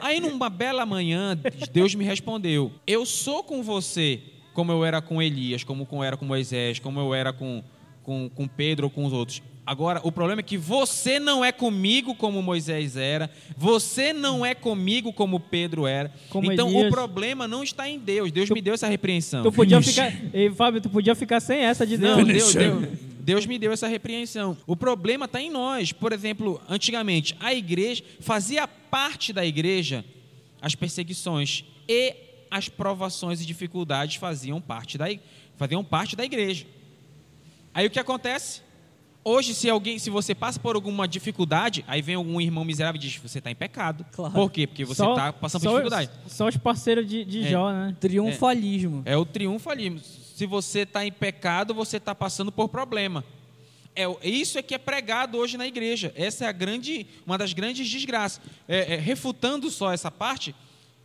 Aí, 0.00 0.18
numa 0.18 0.50
bela 0.50 0.84
manhã, 0.84 1.38
Deus 1.72 1.94
me 1.94 2.04
respondeu: 2.04 2.72
Eu 2.86 3.06
sou 3.06 3.44
com 3.44 3.62
você, 3.62 4.20
como 4.52 4.72
eu 4.72 4.84
era 4.84 5.00
com 5.00 5.22
Elias, 5.22 5.62
como 5.62 5.86
eu 5.90 6.02
era 6.02 6.16
com 6.16 6.24
Moisés, 6.24 6.78
como 6.78 6.98
eu 6.98 7.14
era 7.14 7.32
com, 7.32 7.62
com, 8.02 8.28
com 8.28 8.48
Pedro 8.48 8.86
ou 8.86 8.90
com 8.90 9.04
os 9.04 9.12
outros. 9.12 9.40
Agora, 9.64 10.00
o 10.02 10.10
problema 10.10 10.40
é 10.40 10.42
que 10.42 10.56
você 10.56 11.20
não 11.20 11.44
é 11.44 11.52
comigo 11.52 12.16
como 12.16 12.42
Moisés 12.42 12.96
era, 12.96 13.30
você 13.56 14.12
não 14.12 14.44
é 14.44 14.56
comigo 14.56 15.12
como 15.12 15.38
Pedro 15.38 15.86
era. 15.86 16.12
Como 16.30 16.50
então, 16.50 16.68
Elias. 16.68 16.88
o 16.88 16.90
problema 16.90 17.46
não 17.46 17.62
está 17.62 17.88
em 17.88 17.98
Deus. 17.98 18.32
Deus 18.32 18.50
me 18.50 18.60
deu 18.60 18.74
essa 18.74 18.88
repreensão. 18.88 19.44
Tu 19.44 19.52
podia 19.52 19.80
ficar. 19.80 20.12
Ei, 20.34 20.50
Fábio, 20.50 20.80
tu 20.80 20.90
podia 20.90 21.14
ficar 21.14 21.38
sem 21.38 21.60
essa 21.60 21.86
de 21.86 21.96
Deus. 21.96 22.16
Não, 22.16 22.24
Deus, 22.24 22.54
Deus, 22.54 22.88
Deus 23.20 23.46
me 23.46 23.56
deu 23.56 23.70
essa 23.70 23.86
repreensão. 23.86 24.56
O 24.66 24.74
problema 24.74 25.26
está 25.26 25.40
em 25.40 25.50
nós. 25.50 25.92
Por 25.92 26.12
exemplo, 26.12 26.60
antigamente, 26.68 27.36
a 27.38 27.54
igreja 27.54 28.02
fazia 28.18 28.66
parte 28.66 29.32
da 29.32 29.46
igreja 29.46 30.04
as 30.60 30.76
perseguições 30.76 31.64
e 31.88 32.14
as 32.50 32.68
provações 32.68 33.40
e 33.40 33.46
dificuldades 33.46 34.16
faziam 34.16 34.60
parte 34.60 34.96
da, 34.96 35.06
faziam 35.56 35.82
parte 35.82 36.14
da 36.14 36.24
igreja. 36.24 36.66
Aí 37.74 37.86
o 37.86 37.90
que 37.90 37.98
acontece? 37.98 38.60
Hoje, 39.24 39.54
se 39.54 39.70
alguém, 39.70 39.98
se 40.00 40.10
você 40.10 40.34
passa 40.34 40.58
por 40.58 40.74
alguma 40.74 41.06
dificuldade, 41.06 41.84
aí 41.86 42.02
vem 42.02 42.16
algum 42.16 42.40
irmão 42.40 42.64
miserável 42.64 42.98
e 43.00 43.02
diz: 43.02 43.16
você 43.16 43.38
está 43.38 43.50
em 43.50 43.54
pecado. 43.54 44.04
Claro. 44.12 44.34
Por 44.34 44.50
quê? 44.50 44.66
Porque 44.66 44.84
você 44.84 45.02
está 45.02 45.32
passando 45.32 45.62
por 45.62 45.68
só- 45.68 45.76
dificuldade. 45.76 46.10
Só 46.26 46.48
os 46.48 46.56
parceiros 46.56 47.08
de, 47.08 47.24
de 47.24 47.44
É. 47.44 47.50
Jó, 47.50 47.70
né? 47.72 47.96
Triunfalismo. 48.00 49.02
É 49.04 49.16
o 49.16 49.24
triunfalismo. 49.24 50.00
Se 50.00 50.44
você 50.44 50.80
está 50.80 51.06
em 51.06 51.12
pecado, 51.12 51.72
você 51.72 51.98
está 51.98 52.14
passando 52.14 52.50
por 52.50 52.68
problema. 52.68 53.24
É, 53.94 54.04
isso 54.26 54.58
é 54.58 54.62
que 54.62 54.74
é 54.74 54.78
pregado 54.78 55.36
hoje 55.38 55.56
na 55.56 55.66
igreja. 55.66 56.12
Essa 56.16 56.46
é 56.46 56.48
a 56.48 56.52
grande, 56.52 57.06
uma 57.26 57.36
das 57.38 57.52
grandes 57.52 57.88
desgraças. 57.88 58.40
É, 58.66 58.94
é, 58.94 58.96
refutando 58.96 59.70
só 59.70 59.92
essa 59.92 60.10
parte, 60.10 60.54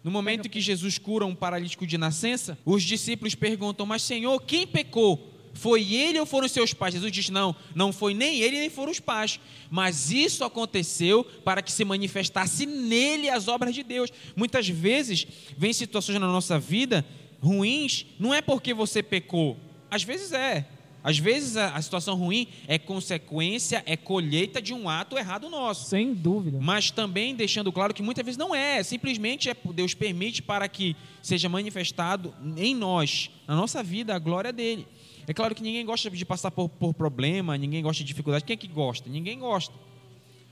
no 0.03 0.09
momento 0.09 0.49
que 0.49 0.61
Jesus 0.61 0.97
cura 0.97 1.25
um 1.25 1.35
paralítico 1.35 1.85
de 1.85 1.97
nascença, 1.97 2.57
os 2.65 2.81
discípulos 2.81 3.35
perguntam: 3.35 3.85
Mas 3.85 4.01
Senhor, 4.01 4.39
quem 4.41 4.65
pecou? 4.65 5.33
Foi 5.57 5.93
ele 5.93 6.19
ou 6.19 6.25
foram 6.25 6.47
seus 6.47 6.73
pais? 6.73 6.93
Jesus 6.93 7.11
diz: 7.11 7.29
Não, 7.29 7.55
não 7.73 7.91
foi 7.91 8.13
nem 8.13 8.39
ele 8.39 8.59
nem 8.59 8.69
foram 8.69 8.91
os 8.91 8.99
pais. 8.99 9.39
Mas 9.69 10.11
isso 10.11 10.43
aconteceu 10.43 11.23
para 11.43 11.61
que 11.61 11.71
se 11.71 11.83
manifestasse 11.83 12.65
nele 12.65 13.29
as 13.29 13.47
obras 13.47 13.73
de 13.73 13.83
Deus. 13.83 14.11
Muitas 14.35 14.69
vezes 14.69 15.25
vem 15.57 15.73
situações 15.73 16.19
na 16.19 16.27
nossa 16.27 16.59
vida 16.59 17.03
ruins, 17.41 18.05
não 18.19 18.33
é 18.33 18.41
porque 18.41 18.73
você 18.73 19.01
pecou. 19.01 19.57
Às 19.89 20.03
vezes 20.03 20.31
é. 20.31 20.67
Às 21.03 21.17
vezes 21.17 21.55
a, 21.55 21.69
a 21.69 21.81
situação 21.81 22.15
ruim 22.15 22.47
é 22.67 22.77
consequência, 22.77 23.81
é 23.85 23.95
colheita 23.95 24.61
de 24.61 24.73
um 24.73 24.89
ato 24.89 25.17
errado 25.17 25.49
nosso. 25.49 25.89
Sem 25.89 26.13
dúvida. 26.13 26.59
Mas 26.61 26.91
também 26.91 27.33
deixando 27.33 27.71
claro 27.71 27.93
que 27.93 28.03
muitas 28.03 28.25
vezes 28.25 28.37
não 28.37 28.53
é, 28.53 28.83
simplesmente 28.83 29.49
é 29.49 29.55
Deus 29.73 29.93
permite 29.93 30.41
para 30.41 30.67
que 30.67 30.95
seja 31.21 31.47
manifestado 31.47 32.33
em 32.57 32.75
nós, 32.75 33.29
na 33.47 33.55
nossa 33.55 33.81
vida, 33.81 34.13
a 34.15 34.19
glória 34.19 34.51
dele. 34.51 34.85
É 35.27 35.33
claro 35.33 35.53
que 35.53 35.61
ninguém 35.61 35.85
gosta 35.85 36.09
de 36.09 36.25
passar 36.25 36.49
por, 36.51 36.69
por 36.69 36.93
problema, 36.93 37.57
ninguém 37.57 37.83
gosta 37.83 38.01
de 38.03 38.07
dificuldade. 38.07 38.45
Quem 38.45 38.53
é 38.53 38.57
que 38.57 38.67
gosta? 38.67 39.09
Ninguém 39.09 39.37
gosta. 39.37 39.73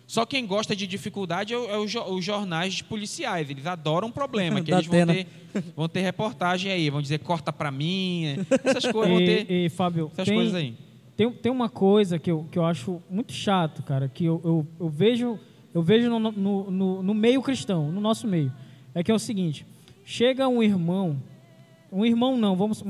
Só 0.07 0.25
quem 0.25 0.45
gosta 0.45 0.75
de 0.75 0.85
dificuldade 0.85 1.53
é, 1.53 1.57
o- 1.57 1.69
é 1.69 1.77
o 1.79 2.13
os 2.15 2.23
jornais 2.25 2.81
policiais. 2.81 3.49
Eles 3.49 3.65
adoram 3.65 4.11
problema, 4.11 4.59
que 4.61 4.71
eles 4.71 4.85
vão 4.85 5.05
ter, 5.07 5.27
vão 5.75 5.87
ter 5.89 6.01
reportagem 6.01 6.71
aí, 6.71 6.89
vão 6.89 7.01
dizer 7.01 7.19
corta 7.19 7.51
pra 7.53 7.71
mim, 7.71 8.25
essas 8.63 8.85
coisas, 8.91 9.09
vão 9.15 9.17
ter 9.25 9.49
E, 9.49 9.65
e, 9.65 9.69
Fábio, 9.69 10.09
essas 10.13 10.25
tem, 10.27 10.35
coisas 10.35 10.53
aí. 10.53 10.75
tem, 11.17 11.31
tem 11.31 11.51
uma 11.51 11.69
coisa 11.69 12.19
que 12.19 12.29
eu, 12.29 12.45
que 12.51 12.59
eu 12.59 12.65
acho 12.65 13.01
muito 13.09 13.31
chato, 13.33 13.81
cara, 13.81 14.07
que 14.09 14.25
eu, 14.25 14.39
eu, 14.43 14.67
eu 14.79 14.89
vejo, 14.89 15.39
eu 15.73 15.81
vejo 15.81 16.07
no, 16.09 16.19
no, 16.19 16.69
no, 16.69 17.01
no 17.01 17.13
meio 17.13 17.41
cristão, 17.41 17.91
no 17.91 17.99
nosso 18.01 18.27
meio. 18.27 18.51
É 18.93 19.01
que 19.03 19.09
é 19.09 19.13
o 19.15 19.19
seguinte: 19.19 19.65
chega 20.05 20.47
um 20.47 20.61
irmão, 20.61 21.19
um 21.91 22.05
irmão 22.05 22.37
não, 22.37 22.55
vamos 22.55 22.83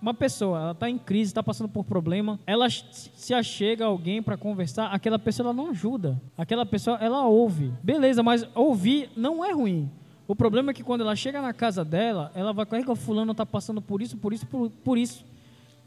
uma 0.00 0.12
pessoa, 0.14 0.58
ela 0.60 0.72
está 0.72 0.90
em 0.90 0.98
crise, 0.98 1.30
está 1.30 1.42
passando 1.42 1.68
por 1.68 1.84
problema, 1.84 2.38
ela 2.46 2.68
se 2.68 3.32
achega 3.34 3.84
alguém 3.84 4.22
para 4.22 4.36
conversar, 4.36 4.86
aquela 4.88 5.18
pessoa 5.18 5.46
ela 5.46 5.54
não 5.54 5.70
ajuda. 5.70 6.20
Aquela 6.36 6.66
pessoa, 6.66 6.98
ela 7.00 7.26
ouve. 7.26 7.72
Beleza, 7.82 8.22
mas 8.22 8.46
ouvir 8.54 9.10
não 9.16 9.44
é 9.44 9.52
ruim. 9.52 9.90
O 10.28 10.34
problema 10.34 10.70
é 10.70 10.74
que 10.74 10.82
quando 10.82 11.02
ela 11.02 11.14
chega 11.14 11.40
na 11.40 11.52
casa 11.52 11.84
dela, 11.84 12.32
ela 12.34 12.52
vai, 12.52 12.66
o 12.86 12.96
fulano 12.96 13.32
está 13.32 13.46
passando 13.46 13.80
por 13.80 14.02
isso, 14.02 14.16
por 14.16 14.32
isso, 14.32 14.46
por, 14.46 14.70
por 14.70 14.98
isso. 14.98 15.24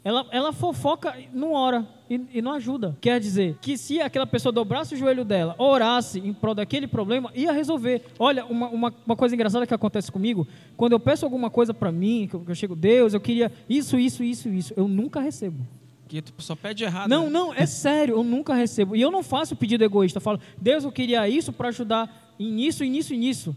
Ela, 0.02 0.26
ela 0.30 0.52
fofoca 0.52 1.14
não 1.32 1.52
ora 1.52 1.86
e, 2.08 2.20
e, 2.34 2.42
não 2.42 2.52
ajuda. 2.52 2.96
Quer 3.00 3.20
dizer 3.20 3.58
que 3.60 3.76
se 3.76 4.00
aquela 4.00 4.26
pessoa 4.26 4.50
dobrasse 4.50 4.94
o 4.94 4.96
joelho 4.96 5.24
dela, 5.24 5.54
orasse 5.58 6.18
em 6.18 6.32
prol 6.32 6.54
daquele 6.54 6.86
problema, 6.86 7.30
ia 7.34 7.52
resolver. 7.52 8.02
Olha, 8.18 8.46
uma, 8.46 8.68
uma, 8.68 8.94
uma 9.04 9.16
coisa 9.16 9.34
engraçada 9.34 9.66
que 9.66 9.74
acontece 9.74 10.10
comigo, 10.10 10.48
quando 10.74 10.92
eu 10.92 11.00
peço 11.00 11.26
alguma 11.26 11.50
coisa 11.50 11.74
para 11.74 11.92
mim, 11.92 12.26
que 12.28 12.34
eu, 12.34 12.40
que 12.40 12.50
eu 12.50 12.54
chego, 12.54 12.74
Deus, 12.74 13.12
eu 13.12 13.20
queria 13.20 13.52
isso, 13.68 13.98
isso, 13.98 14.24
isso, 14.24 14.48
isso, 14.48 14.72
eu 14.74 14.88
nunca 14.88 15.20
recebo. 15.20 15.66
Que 16.08 16.22
tu 16.22 16.32
só 16.38 16.56
pede 16.56 16.82
errado. 16.82 17.08
Não, 17.08 17.26
né? 17.26 17.30
não, 17.30 17.54
é 17.54 17.66
sério, 17.66 18.16
eu 18.16 18.24
nunca 18.24 18.54
recebo. 18.54 18.96
E 18.96 19.02
eu 19.02 19.10
não 19.10 19.22
faço 19.22 19.54
pedido 19.54 19.84
egoísta. 19.84 20.16
Eu 20.16 20.22
falo, 20.22 20.40
Deus, 20.60 20.82
eu 20.82 20.90
queria 20.90 21.28
isso 21.28 21.52
para 21.52 21.68
ajudar 21.68 22.34
nisso, 22.38 22.82
nisso 22.84 23.12
e 23.12 23.18
nisso. 23.18 23.56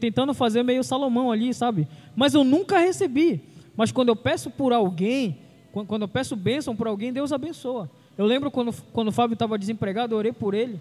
Tentando 0.00 0.32
fazer 0.32 0.62
meio 0.62 0.84
Salomão 0.84 1.32
ali, 1.32 1.52
sabe? 1.52 1.88
Mas 2.14 2.34
eu 2.34 2.44
nunca 2.44 2.78
recebi. 2.78 3.42
Mas 3.76 3.90
quando 3.90 4.08
eu 4.08 4.16
peço 4.16 4.50
por 4.50 4.72
alguém, 4.72 5.38
quando 5.72 6.02
eu 6.02 6.08
peço 6.08 6.36
bênção 6.36 6.76
por 6.76 6.86
alguém, 6.86 7.12
Deus 7.12 7.32
abençoa. 7.32 7.90
Eu 8.16 8.26
lembro 8.26 8.50
quando, 8.50 8.72
quando 8.92 9.08
o 9.08 9.12
Fábio 9.12 9.34
estava 9.34 9.58
desempregado, 9.58 10.14
eu 10.14 10.18
orei 10.18 10.32
por 10.32 10.54
ele. 10.54 10.80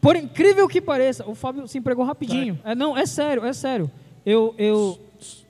Por 0.00 0.16
incrível 0.16 0.68
que 0.68 0.80
pareça, 0.80 1.26
o 1.26 1.34
Fábio 1.34 1.66
se 1.66 1.78
empregou 1.78 2.04
rapidinho. 2.04 2.58
É, 2.62 2.74
não, 2.74 2.96
é 2.96 3.06
sério, 3.06 3.44
é 3.44 3.52
sério. 3.54 3.90
Eu, 4.24 4.54
eu, 4.58 4.98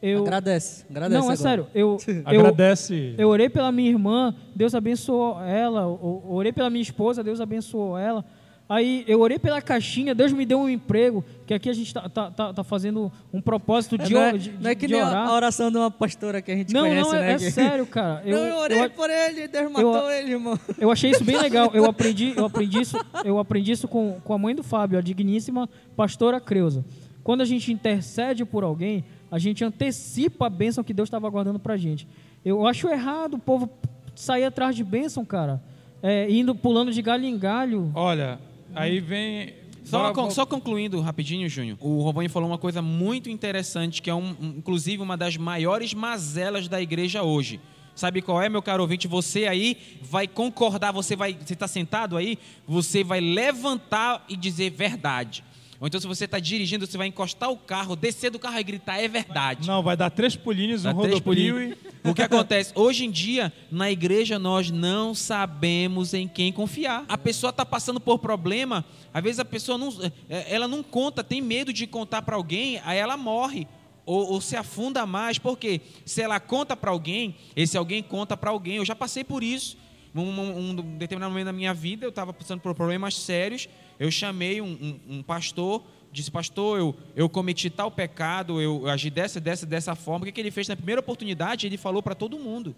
eu... 0.01 0.23
Agradece, 0.23 0.85
agradece. 0.89 1.21
Não, 1.21 1.31
é 1.31 1.35
agora. 1.35 1.37
sério. 1.37 1.67
Eu, 1.75 1.97
Agradece. 2.25 3.15
Eu, 3.19 3.23
eu 3.23 3.29
orei 3.31 3.49
pela 3.49 3.73
minha 3.73 3.91
irmã, 3.91 4.33
Deus 4.55 4.75
abençoou 4.75 5.41
ela. 5.43 5.81
Eu 5.81 6.23
orei 6.29 6.53
pela 6.53 6.71
minha 6.71 6.83
esposa, 6.83 7.25
Deus 7.25 7.41
abençoou 7.41 7.99
ela. 7.99 8.25
Aí 8.67 9.05
eu 9.07 9.21
orei 9.21 9.39
pela 9.39 9.61
caixinha, 9.61 10.15
Deus 10.15 10.33
me 10.33 10.47
deu 10.47 10.59
um 10.59 10.71
emprego, 10.71 11.23
que 11.47 11.53
aqui 11.53 11.69
a 11.69 11.73
gente 11.75 11.89
está 11.89 12.09
tá, 12.09 12.31
tá, 12.31 12.53
tá, 12.55 12.65
fazendo 12.65 13.13
um 13.31 13.39
propósito 13.39 13.99
de, 13.99 14.17
é, 14.17 14.19
não 14.19 14.23
é, 14.23 14.33
de, 14.39 14.53
não 14.53 14.71
é 14.71 14.75
que 14.75 14.89
nem 14.89 15.03
orar. 15.03 15.29
a 15.29 15.35
oração 15.35 15.71
de 15.71 15.77
uma 15.77 15.91
pastora 15.91 16.41
que 16.41 16.51
a 16.51 16.57
gente 16.57 16.73
não, 16.73 16.81
conhece, 16.81 17.11
não, 17.11 17.17
é, 17.17 17.21
né? 17.21 17.33
é 17.35 17.39
sério, 17.39 17.87
cara. 17.87 18.23
Eu, 18.25 18.39
não, 18.39 18.47
eu 18.47 18.57
orei 18.57 18.81
eu, 18.81 18.91
por 18.91 19.11
ele, 19.11 19.47
Deus 19.49 19.71
matou 19.71 20.11
eu, 20.11 20.11
ele, 20.11 20.33
irmão. 20.33 20.59
Eu 20.79 20.91
achei 20.91 21.11
isso 21.11 21.23
bem 21.23 21.39
legal. 21.39 21.71
Eu 21.75 21.85
aprendi, 21.91 22.33
eu 22.35 22.47
aprendi 22.47 22.81
isso, 22.81 22.97
eu 23.23 23.39
aprendi 23.39 23.73
isso 23.73 23.87
com, 23.87 24.19
com 24.25 24.33
a 24.33 24.39
mãe 24.39 24.55
do 24.55 24.63
Fábio, 24.63 24.99
a 24.99 25.03
digníssima 25.03 25.69
pastora 25.95 26.41
Creuza. 26.41 26.85
Quando 27.23 27.43
a 27.43 27.45
gente 27.45 27.71
intercede 27.71 28.47
por 28.47 28.65
alguém, 28.65 29.05
a 29.31 29.39
gente 29.39 29.63
antecipa 29.63 30.47
a 30.47 30.51
bênção 30.51 30.83
que 30.83 30.95
Deus 30.95 31.09
estava 31.09 31.29
guardando 31.29 31.59
pra 31.59 31.77
gente. 31.77 32.09
Eu 32.43 32.67
acho 32.67 32.89
errado 32.89 33.35
o 33.35 33.39
povo 33.39 33.69
sair 34.15 34.45
atrás 34.45 34.75
de 34.75 34.83
bênção, 34.83 35.25
cara. 35.25 35.63
É, 36.03 36.31
indo 36.31 36.55
pulando 36.55 36.93
de 36.93 37.03
galho 37.03 37.25
em 37.25 37.39
galho. 37.39 37.91
Olha, 37.95 38.39
Aí 38.75 39.01
vem. 39.01 39.55
Só, 39.85 40.13
con 40.13 40.31
só, 40.31 40.47
concluindo 40.47 40.99
rapidinho, 41.01 41.49
Júnior. 41.49 41.77
O 41.81 42.03
Robinho 42.03 42.31
falou 42.31 42.49
uma 42.49 42.59
coisa 42.59 42.81
muito 42.81 43.29
interessante, 43.29 44.01
que 44.01 44.09
é 44.09 44.15
um, 44.15 44.35
inclusive 44.41 45.03
uma 45.03 45.17
das 45.17 45.37
maiores 45.37 45.93
mazelas 45.93 46.69
da 46.69 46.81
igreja 46.81 47.23
hoje. 47.23 47.61
Sabe 47.95 48.21
qual 48.23 48.43
é, 48.43 48.49
meu 48.49 48.63
caro 48.63 48.83
ouvinte? 48.83 49.07
Você 49.07 49.47
aí 49.47 49.77
vai 50.03 50.27
concordar, 50.27 50.91
você 50.91 51.15
vai, 51.15 51.35
você 51.35 51.53
está 51.53 51.69
sentado 51.69 52.17
aí, 52.17 52.39
você 52.67 53.05
vai 53.05 53.21
levantar 53.21 54.25
e 54.29 54.37
dizer 54.37 54.71
verdade. 54.71 55.45
Ou 55.81 55.87
então, 55.87 56.01
se 56.01 56.07
você 56.07 56.25
está 56.25 56.39
dirigindo, 56.39 56.87
você 56.87 56.97
vai 56.97 57.09
encostar 57.09 57.51
o 57.51 57.57
carro, 57.57 57.97
descer 57.97 58.31
do 58.31 58.39
carro 58.39 58.59
e 58.59 58.63
gritar, 58.63 58.99
é 58.99 59.09
verdade. 59.09 59.67
Não, 59.67 59.83
vai 59.83 59.97
dar 59.97 60.11
três 60.11 60.37
pulinhos, 60.37 60.85
um 60.85 60.93
rodopio 60.93 61.61
e... 61.61 61.77
O 62.05 62.15
que 62.15 62.21
acontece? 62.21 62.71
Hoje 62.75 63.07
em 63.07 63.11
dia, 63.11 63.51
na 63.71 63.91
igreja, 63.91 64.39
nós 64.39 64.71
não 64.71 65.15
sabemos 65.15 66.13
em 66.13 66.29
quem 66.29 66.53
confiar. 66.53 67.05
A 67.09 67.17
pessoa 67.17 67.49
está 67.49 67.65
passando 67.65 67.99
por 67.99 68.19
problema, 68.19 68.85
às 69.13 69.23
vezes 69.23 69.39
a 69.41 69.45
pessoa 69.45 69.79
não, 69.79 69.89
é, 70.29 70.55
ela 70.55 70.69
não 70.69 70.83
conta, 70.83 71.25
tem 71.25 71.41
medo 71.41 71.73
de 71.73 71.87
contar 71.87 72.21
para 72.21 72.37
alguém, 72.37 72.79
aí 72.85 72.99
ela 72.99 73.17
morre. 73.17 73.67
Ou, 74.07 74.33
ou, 74.33 74.41
se 74.41 74.55
afunda 74.55 75.07
mais, 75.07 75.39
porque 75.39 75.81
se 76.05 76.21
ela 76.21 76.39
conta 76.39 76.77
para 76.77 76.91
alguém, 76.91 77.37
esse 77.57 77.75
alguém 77.79 78.03
conta 78.03 78.37
para 78.37 78.51
alguém. 78.51 78.77
Eu 78.77 78.85
já 78.85 78.95
passei 78.95 79.25
por 79.25 79.43
isso. 79.43 79.79
Um, 80.15 80.21
um, 80.21 80.59
um, 80.59 80.75
determinado 80.99 81.33
momento 81.33 81.47
da 81.47 81.53
minha 81.55 81.73
vida, 81.73 82.05
eu 82.05 82.11
estava 82.11 82.31
passando 82.31 82.61
por 82.61 82.75
problemas 82.75 83.17
sérios 83.17 83.67
eu 83.99 84.11
chamei 84.11 84.61
um, 84.61 84.67
um, 85.09 85.17
um 85.17 85.23
pastor, 85.23 85.85
disse, 86.13 86.31
pastor, 86.31 86.79
eu, 86.79 86.97
eu 87.17 87.29
cometi 87.29 87.69
tal 87.69 87.91
pecado, 87.91 88.61
eu 88.61 88.87
agi 88.89 89.11
dessa, 89.11 89.41
dessa, 89.41 89.67
dessa 89.67 89.95
forma. 89.95 90.23
O 90.23 90.27
que, 90.27 90.33
que 90.33 90.41
ele 90.41 90.51
fez 90.51 90.69
na 90.69 90.77
primeira 90.77 91.01
oportunidade? 91.01 91.67
Ele 91.67 91.77
falou 91.77 92.03
para 92.03 92.15
todo 92.15 92.39
mundo. 92.39 92.75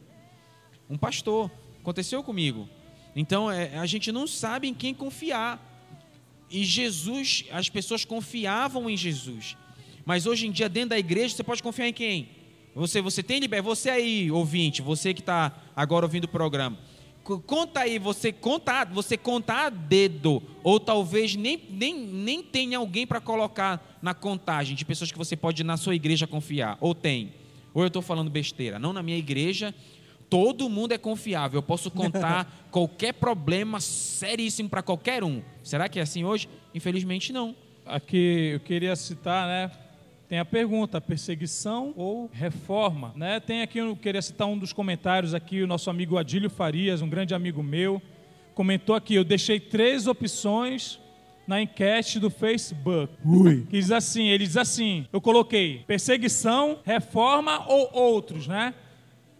Um 0.88 0.96
pastor. 0.96 1.50
Aconteceu 1.80 2.22
comigo. 2.22 2.68
Então, 3.14 3.50
é, 3.50 3.78
a 3.78 3.86
gente 3.86 4.10
não 4.10 4.26
sabe 4.26 4.68
em 4.68 4.74
quem 4.74 4.92
confiar. 4.92 5.62
E 6.50 6.64
Jesus, 6.64 7.44
as 7.50 7.68
pessoas 7.68 8.04
confiavam 8.04 8.88
em 8.88 8.96
Jesus. 8.96 9.56
Mas 10.04 10.26
hoje 10.26 10.46
em 10.46 10.50
dia, 10.50 10.68
dentro 10.68 10.90
da 10.90 10.98
igreja, 10.98 11.34
você 11.34 11.42
pode 11.42 11.62
confiar 11.62 11.88
em 11.88 11.92
quem? 11.92 12.28
Você, 12.74 13.00
você 13.00 13.22
tem 13.22 13.38
liberdade. 13.40 13.68
Você 13.68 13.90
aí, 13.90 14.30
ouvinte, 14.30 14.82
você 14.82 15.14
que 15.14 15.20
está 15.20 15.52
agora 15.74 16.04
ouvindo 16.04 16.24
o 16.24 16.28
programa. 16.28 16.78
Conta 17.44 17.80
aí, 17.80 17.98
você 17.98 18.30
conta, 18.30 18.84
você 18.84 19.16
contar 19.16 19.66
a 19.66 19.70
dedo, 19.70 20.40
ou 20.62 20.78
talvez 20.78 21.34
nem, 21.34 21.60
nem, 21.68 21.98
nem 21.98 22.40
tenha 22.40 22.78
alguém 22.78 23.04
para 23.04 23.20
colocar 23.20 23.98
na 24.00 24.14
contagem 24.14 24.76
de 24.76 24.84
pessoas 24.84 25.10
que 25.10 25.18
você 25.18 25.36
pode 25.36 25.64
na 25.64 25.76
sua 25.76 25.96
igreja 25.96 26.26
confiar. 26.26 26.78
Ou 26.80 26.94
tem. 26.94 27.32
Ou 27.74 27.82
eu 27.82 27.88
estou 27.88 28.00
falando 28.00 28.30
besteira. 28.30 28.78
Não 28.78 28.92
na 28.92 29.02
minha 29.02 29.18
igreja, 29.18 29.74
todo 30.30 30.70
mundo 30.70 30.92
é 30.92 30.98
confiável. 30.98 31.58
Eu 31.58 31.62
posso 31.62 31.90
contar 31.90 32.50
qualquer 32.70 33.14
problema 33.14 33.80
seríssimo 33.80 34.68
para 34.68 34.82
qualquer 34.82 35.24
um. 35.24 35.42
Será 35.64 35.88
que 35.88 35.98
é 35.98 36.02
assim 36.02 36.24
hoje? 36.24 36.48
Infelizmente 36.72 37.32
não. 37.32 37.56
Aqui 37.84 38.50
eu 38.54 38.60
queria 38.60 38.94
citar, 38.94 39.46
né? 39.48 39.86
Tem 40.28 40.40
a 40.40 40.44
pergunta, 40.44 41.00
perseguição 41.00 41.94
ou 41.96 42.28
reforma? 42.32 43.12
Né? 43.14 43.38
Tem 43.38 43.62
aqui, 43.62 43.78
eu 43.78 43.94
queria 43.94 44.20
citar 44.20 44.48
um 44.48 44.58
dos 44.58 44.72
comentários 44.72 45.34
aqui, 45.34 45.62
o 45.62 45.68
nosso 45.68 45.88
amigo 45.88 46.18
Adílio 46.18 46.50
Farias, 46.50 47.00
um 47.00 47.08
grande 47.08 47.32
amigo 47.32 47.62
meu, 47.62 48.02
comentou 48.52 48.96
aqui, 48.96 49.14
eu 49.14 49.22
deixei 49.22 49.60
três 49.60 50.08
opções 50.08 50.98
na 51.46 51.62
enquete 51.62 52.18
do 52.18 52.28
Facebook. 52.28 53.14
Ui. 53.24 53.66
Que 53.70 53.78
diz 53.78 53.92
assim, 53.92 54.26
ele 54.26 54.44
diz 54.44 54.56
assim, 54.56 55.06
eu 55.12 55.20
coloquei 55.20 55.84
perseguição, 55.86 56.80
reforma 56.84 57.64
ou 57.68 57.88
outros, 57.92 58.48
né? 58.48 58.74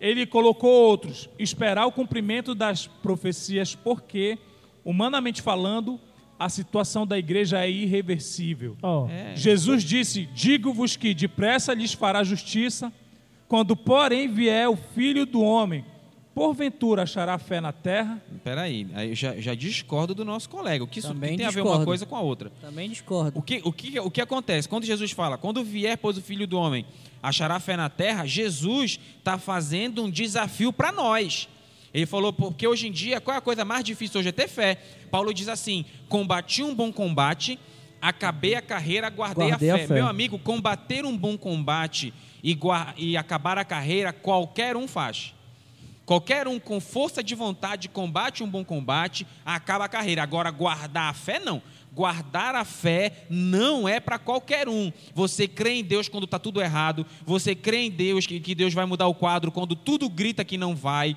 Ele 0.01 0.25
colocou 0.25 0.71
outros, 0.71 1.29
esperar 1.37 1.87
o 1.87 1.93
cumprimento 1.93 2.55
das 2.55 2.87
profecias, 2.87 3.75
porque, 3.75 4.39
humanamente 4.85 5.43
falando, 5.43 5.99
a 6.39 6.49
situação 6.49 7.07
da 7.07 7.19
igreja 7.19 7.65
é 7.65 7.71
irreversível. 7.71 8.77
Oh. 8.83 9.07
É. 9.11 9.35
Jesus 9.37 9.83
disse: 9.83 10.29
Digo-vos 10.35 10.97
que 10.97 11.15
depressa 11.15 11.75
lhes 11.75 11.93
fará 11.93 12.23
justiça, 12.23 12.93
quando, 13.49 13.77
porém, 13.77 14.29
vier 14.29 14.69
o 14.69 14.77
filho 14.77 15.25
do 15.25 15.43
homem. 15.43 15.85
Porventura 16.35 17.05
achará 17.05 17.39
fé 17.39 17.63
na 17.63 17.73
terra? 17.73 18.23
Peraí, 18.45 18.87
aí 18.93 19.09
eu 19.09 19.15
já, 19.15 19.41
já 19.41 19.55
discordo 19.55 20.15
do 20.15 20.23
nosso 20.23 20.51
colega. 20.51 20.85
O 20.85 20.87
que 20.87 20.99
isso 20.99 21.09
Também 21.09 21.31
tem 21.31 21.47
discordo. 21.47 21.61
a 21.61 21.73
ver 21.73 21.79
uma 21.79 21.85
coisa 21.87 22.05
com 22.05 22.15
a 22.15 22.21
outra? 22.21 22.53
Também 22.61 22.91
discordo. 22.91 23.39
O 23.39 23.41
que, 23.41 23.63
o, 23.65 23.73
que, 23.73 23.99
o 23.99 24.11
que 24.11 24.21
acontece? 24.21 24.69
Quando 24.69 24.85
Jesus 24.85 25.13
fala, 25.13 25.39
quando 25.39 25.65
vier, 25.65 25.97
pois, 25.97 26.19
o 26.19 26.21
filho 26.21 26.47
do 26.47 26.59
homem 26.59 26.85
achará 27.23 27.59
fé 27.59 27.75
na 27.75 27.89
terra, 27.89 28.27
Jesus 28.27 29.01
está 29.19 29.39
fazendo 29.39 30.05
um 30.05 30.11
desafio 30.11 30.75
para 30.75 30.93
nós. 30.93 31.49
Ele 31.97 32.05
falou, 32.05 32.31
porque 32.31 32.69
hoje 32.69 32.89
em 32.89 32.93
dia, 32.93 33.23
qual 33.23 33.35
é 33.35 33.39
a 33.39 33.41
coisa 33.41 33.65
mais 33.65 33.83
difícil 33.83 34.21
hoje? 34.21 34.29
É 34.29 34.33
ter 34.33 34.49
fé. 34.49 34.77
Paulo 35.11 35.33
diz 35.33 35.49
assim: 35.49 35.83
combati 36.11 36.63
um 36.63 36.75
bom 36.75 36.93
combate, 36.93 37.59
acabei 38.03 38.55
a 38.55 38.61
carreira, 38.61 39.09
guardei, 39.09 39.51
a, 39.51 39.59
fé. 39.59 39.71
a, 39.71 39.79
fé. 39.79 39.95
Meu 39.95 40.07
amigo, 40.07 40.39
combater 40.39 41.07
um 41.07 41.17
bom 41.17 41.39
combate 41.39 42.13
e, 42.45 42.59
e 42.99 43.17
acabar 43.17 43.57
a 43.57 43.65
carreira, 43.65 44.13
qualquer 44.13 44.77
um 44.77 44.87
faz. 44.87 45.33
Qualquer 46.05 46.47
um 46.47 46.61
com 46.61 46.81
força 46.81 47.23
de 47.23 47.35
vontade 47.35 47.89
combate 47.89 48.45
um 48.45 48.49
bom 48.49 48.63
combate, 48.63 49.27
acaba 49.43 49.87
a 49.87 49.89
carreira. 49.89 50.23
Agora, 50.23 50.51
guardar 50.51 51.09
a 51.09 51.15
fé, 51.15 51.39
não. 51.39 51.63
Guardar 51.95 52.55
a 52.55 52.65
fé 52.67 53.25
não 53.31 53.89
é 53.89 53.99
para 53.99 54.19
qualquer 54.19 54.69
um. 54.69 54.93
Você 55.15 55.49
crê 55.49 55.77
em 55.79 55.83
Deus 55.83 56.11
quando 56.11 56.25
está 56.25 56.39
tudo 56.39 56.61
errado. 56.61 57.07
Você 57.25 57.55
crê 57.55 57.87
em 57.87 57.91
Deus 57.91 58.27
que, 58.27 58.39
que 58.39 58.55
Deus 58.55 58.75
vai 58.75 58.85
mudar 58.85 59.07
o 59.07 59.15
quadro 59.15 59.51
quando 59.51 59.75
tudo 59.75 60.11
grita 60.11 60.45
que 60.45 60.59
não 60.59 60.77
vai. 60.77 61.17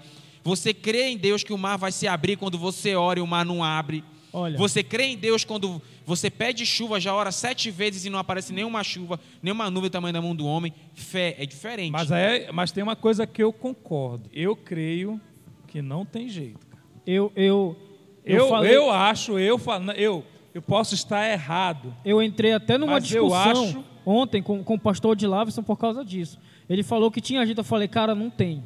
Você 0.49 0.73
crê 0.73 1.09
em 1.09 1.17
Deus 1.17 1.43
que 1.43 1.53
o 1.53 1.57
mar 1.59 1.77
vai 1.77 1.91
se 1.91 2.07
abrir 2.07 2.35
quando 2.35 2.57
você 2.57 2.95
ora 2.95 3.19
e 3.19 3.21
o 3.21 3.27
mar 3.27 3.45
não 3.45 3.63
abre. 3.63 4.03
Olha. 4.33 4.57
Você 4.57 4.81
crê 4.81 5.05
em 5.05 5.17
Deus 5.17 5.43
quando 5.43 5.79
você 6.07 6.27
pede 6.27 6.65
chuva, 6.65 6.99
já 6.99 7.13
ora 7.13 7.31
sete 7.31 7.69
vezes 7.69 8.05
e 8.05 8.09
não 8.09 8.17
aparece 8.17 8.51
nenhuma 8.51 8.83
chuva, 8.83 9.19
nenhuma 9.43 9.69
nuvem 9.69 9.91
do 9.91 9.93
tamanho 9.93 10.13
da 10.13 10.19
mão 10.19 10.35
do 10.35 10.47
homem. 10.47 10.73
Fé 10.95 11.35
é 11.37 11.45
diferente. 11.45 11.91
Mas, 11.91 12.09
é, 12.09 12.51
mas 12.51 12.71
tem 12.71 12.83
uma 12.83 12.95
coisa 12.95 13.27
que 13.27 13.43
eu 13.43 13.53
concordo. 13.53 14.27
Eu 14.33 14.55
creio 14.55 15.21
que 15.67 15.83
não 15.83 16.03
tem 16.03 16.27
jeito. 16.27 16.65
Eu, 17.05 17.31
eu, 17.35 17.77
eu, 18.25 18.37
eu, 18.37 18.49
falei, 18.49 18.75
eu 18.75 18.89
acho, 18.89 19.37
eu, 19.37 19.59
eu, 19.95 20.25
eu 20.51 20.61
posso 20.63 20.95
estar 20.95 21.29
errado. 21.29 21.95
Eu 22.03 22.23
entrei 22.23 22.53
até 22.53 22.75
numa 22.75 22.99
discussão 22.99 23.65
acho... 23.65 23.85
ontem 24.03 24.41
com, 24.41 24.63
com 24.63 24.73
o 24.73 24.79
pastor 24.79 25.15
de 25.15 25.27
Lavison 25.27 25.61
por 25.61 25.77
causa 25.77 26.03
disso. 26.03 26.39
Ele 26.67 26.81
falou 26.81 27.11
que 27.11 27.21
tinha 27.21 27.45
gente, 27.45 27.59
eu 27.59 27.63
falei, 27.63 27.87
cara, 27.87 28.15
não 28.15 28.31
tem. 28.31 28.63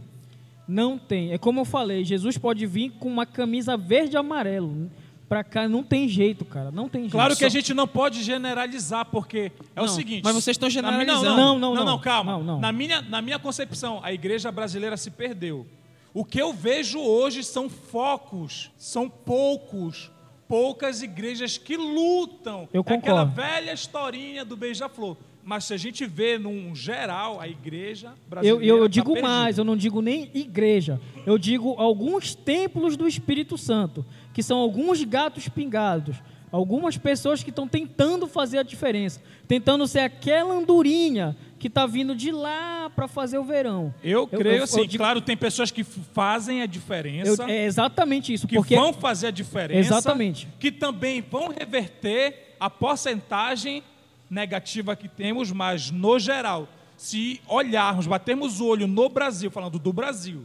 Não 0.68 0.98
tem. 0.98 1.34
É 1.34 1.38
como 1.38 1.60
eu 1.60 1.66
falei, 1.66 2.04
Jesus 2.04 2.38
pode 2.38 2.66
vir 2.66 2.92
com 2.92 3.08
uma 3.08 3.26
camisa 3.26 3.76
verde 3.76 4.16
e 4.16 4.18
amarelo. 4.18 4.90
Pra 5.28 5.44
cá 5.44 5.68
não 5.68 5.84
tem 5.84 6.08
jeito, 6.08 6.46
cara. 6.46 6.70
Não 6.70 6.88
tem 6.88 7.04
jeito. 7.04 7.14
Claro 7.14 7.36
que 7.36 7.44
a 7.44 7.50
gente 7.50 7.74
não 7.74 7.88
pode 7.88 8.22
generalizar, 8.22 9.06
porque 9.06 9.52
é 9.76 9.80
não, 9.80 9.86
o 9.86 9.88
seguinte. 9.88 10.24
Mas 10.24 10.36
vocês 10.36 10.56
estão 10.56 10.70
generalizando. 10.70 11.26
Não, 11.26 11.36
não, 11.36 11.60
não, 11.60 11.76
não, 11.76 11.86
não 11.86 12.00
calma. 12.00 12.38
Não, 12.38 12.60
na, 12.60 12.72
minha, 12.72 13.02
na 13.02 13.22
minha 13.22 13.40
concepção, 13.40 14.00
a 14.04 14.14
igreja 14.14 14.52
brasileira 14.52 14.96
se 14.96 15.10
perdeu. 15.10 15.66
O 16.14 16.24
que 16.24 16.40
eu 16.40 16.54
vejo 16.54 17.00
hoje 17.00 17.44
são 17.44 17.68
focos, 17.68 18.70
são 18.78 19.10
poucos, 19.10 20.12
poucas 20.48 21.02
igrejas 21.02 21.58
que 21.58 21.76
lutam. 21.76 22.70
Eu 22.72 22.84
concordo. 22.84 22.94
É 22.94 22.98
aquela 22.98 23.24
velha 23.24 23.74
historinha 23.74 24.46
do 24.46 24.56
beija-flor. 24.56 25.18
Mas 25.46 25.66
se 25.66 25.74
a 25.74 25.78
gente 25.78 26.06
vê 26.06 26.38
num 26.38 26.74
geral 26.74 27.40
a 27.40 27.48
igreja 27.48 28.14
brasileira. 28.30 28.66
Eu, 28.66 28.78
eu 28.78 28.84
tá 28.84 28.88
digo 28.88 29.14
perdida. 29.14 29.28
mais, 29.28 29.58
eu 29.58 29.64
não 29.64 29.76
digo 29.76 30.02
nem 30.02 30.30
igreja. 30.34 31.02
Eu 31.26 31.38
digo 31.38 31.76
alguns 31.78 32.34
templos 32.34 32.96
do 32.96 33.08
Espírito 33.08 33.58
Santo, 33.58 34.06
que 34.34 34.42
são 34.42 34.58
alguns 34.58 35.04
gatos 35.04 35.50
pingados. 35.50 36.16
Algumas 36.52 36.98
pessoas 36.98 37.42
que 37.44 37.50
estão 37.50 37.68
tentando 37.68 38.28
fazer 38.28 38.60
a 38.60 38.64
diferença, 38.64 39.20
tentando 39.48 39.88
ser 39.88 40.02
aquela 40.02 40.54
andorinha 40.54 41.36
que 41.58 41.68
está 41.68 41.88
vindo 41.88 42.16
de 42.16 42.32
lá 42.32 42.92
para 42.96 43.08
fazer 43.08 43.40
o 43.40 43.44
verão. 43.44 43.92
Eu, 44.04 44.30
eu 44.32 44.40
creio 44.40 44.58
eu, 44.58 44.64
assim, 44.66 44.86
digo, 44.86 45.02
claro, 45.02 45.20
tem 45.20 45.36
pessoas 45.36 45.72
que 45.72 45.84
fazem 45.84 46.62
a 46.62 46.68
diferença. 46.68 47.50
é 47.50 47.66
exatamente 47.66 48.32
isso. 48.32 48.48
Que 48.48 48.56
porque, 48.56 48.76
vão 48.76 48.94
fazer 48.94 49.28
a 49.28 49.32
diferença. 49.32 49.80
Exatamente. 49.80 50.48
Que 50.60 50.72
também 50.72 51.22
vão 51.22 51.48
reverter 51.48 52.56
a 52.60 52.70
porcentagem 52.70 53.82
negativa 54.30 54.96
que 54.96 55.08
temos, 55.08 55.52
mas 55.52 55.92
no 55.92 56.18
geral, 56.20 56.68
se 56.98 57.42
olharmos, 57.48 58.08
batermos 58.08 58.60
o 58.60 58.68
olho 58.68 58.88
no 58.88 59.10
Brasil, 59.10 59.52
falando 59.52 59.80
do 59.80 59.94
Brasil, 59.94 60.44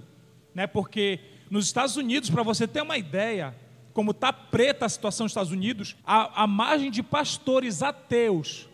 né? 0.55 0.66
Porque 0.66 1.20
nos 1.51 1.66
Estados 1.66 1.97
Unidos, 1.97 2.31
para 2.31 2.43
você 2.43 2.66
ter 2.66 2.83
uma 2.83 2.99
ideia, 2.99 3.55
como 3.93 4.11
está 4.11 4.33
preta 4.33 4.87
a 4.87 4.89
situação 4.89 5.26
dos 5.26 5.33
Estados 5.33 5.53
Unidos, 5.53 5.97
a, 6.07 6.45
a 6.45 6.47
margem 6.47 6.91
de 6.91 7.03
pastores 7.03 7.83
ateus 7.83 8.68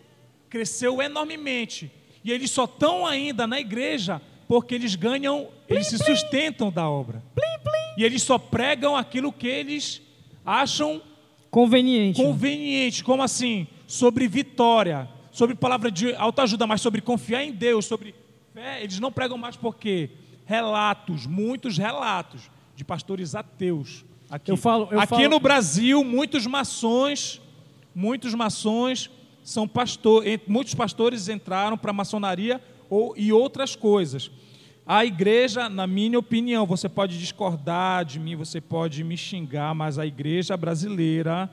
cresceu 0.50 1.00
enormemente. 1.00 1.90
E 2.22 2.30
eles 2.30 2.50
só 2.50 2.64
estão 2.64 3.06
ainda 3.06 3.46
na 3.46 3.60
igreja 3.60 4.20
porque 4.46 4.74
eles 4.74 4.94
ganham, 4.94 5.48
plim, 5.66 5.76
eles 5.76 5.88
se 5.88 5.98
sustentam 5.98 6.70
da 6.70 6.88
obra. 6.88 7.22
Plim, 7.34 7.62
plim. 7.62 8.02
E 8.02 8.04
eles 8.04 8.22
só 8.22 8.38
pregam 8.38 8.96
aquilo 8.96 9.32
que 9.32 9.46
eles 9.46 10.00
acham 10.44 11.00
conveniente. 11.50 12.22
Conveniente, 12.22 13.02
como 13.02 13.22
assim? 13.22 13.66
Sobre 13.86 14.26
vitória, 14.28 15.08
sobre 15.30 15.54
palavra 15.54 15.90
de 15.90 16.14
autoajuda, 16.14 16.66
mas 16.66 16.80
sobre 16.80 17.00
confiar 17.00 17.42
em 17.42 17.52
Deus, 17.52 17.86
sobre 17.86 18.14
fé, 18.52 18.82
eles 18.82 19.00
não 19.00 19.10
pregam 19.10 19.36
mais 19.36 19.56
porque 19.56 20.10
relatos, 20.46 21.26
muitos 21.26 21.76
relatos 21.76 22.50
de 22.76 22.84
pastores 22.84 23.34
ateus. 23.34 24.04
Aqui, 24.30 24.50
eu 24.50 24.56
falo, 24.56 24.88
eu 24.90 25.00
aqui 25.00 25.16
falo... 25.16 25.28
no 25.28 25.40
Brasil, 25.40 26.02
muitos 26.04 26.46
maçons, 26.46 27.40
muitos 27.94 28.34
maçons 28.34 29.10
são 29.42 29.68
pastores, 29.68 30.40
muitos 30.46 30.74
pastores 30.74 31.28
entraram 31.28 31.76
para 31.76 31.90
a 31.90 31.94
maçonaria 31.94 32.60
ou, 32.88 33.14
e 33.16 33.32
outras 33.32 33.76
coisas. 33.76 34.30
A 34.86 35.04
igreja, 35.04 35.68
na 35.68 35.86
minha 35.86 36.18
opinião, 36.18 36.66
você 36.66 36.88
pode 36.88 37.18
discordar 37.18 38.04
de 38.04 38.20
mim, 38.20 38.36
você 38.36 38.60
pode 38.60 39.02
me 39.02 39.16
xingar, 39.16 39.74
mas 39.74 39.98
a 39.98 40.06
igreja 40.06 40.56
brasileira, 40.56 41.50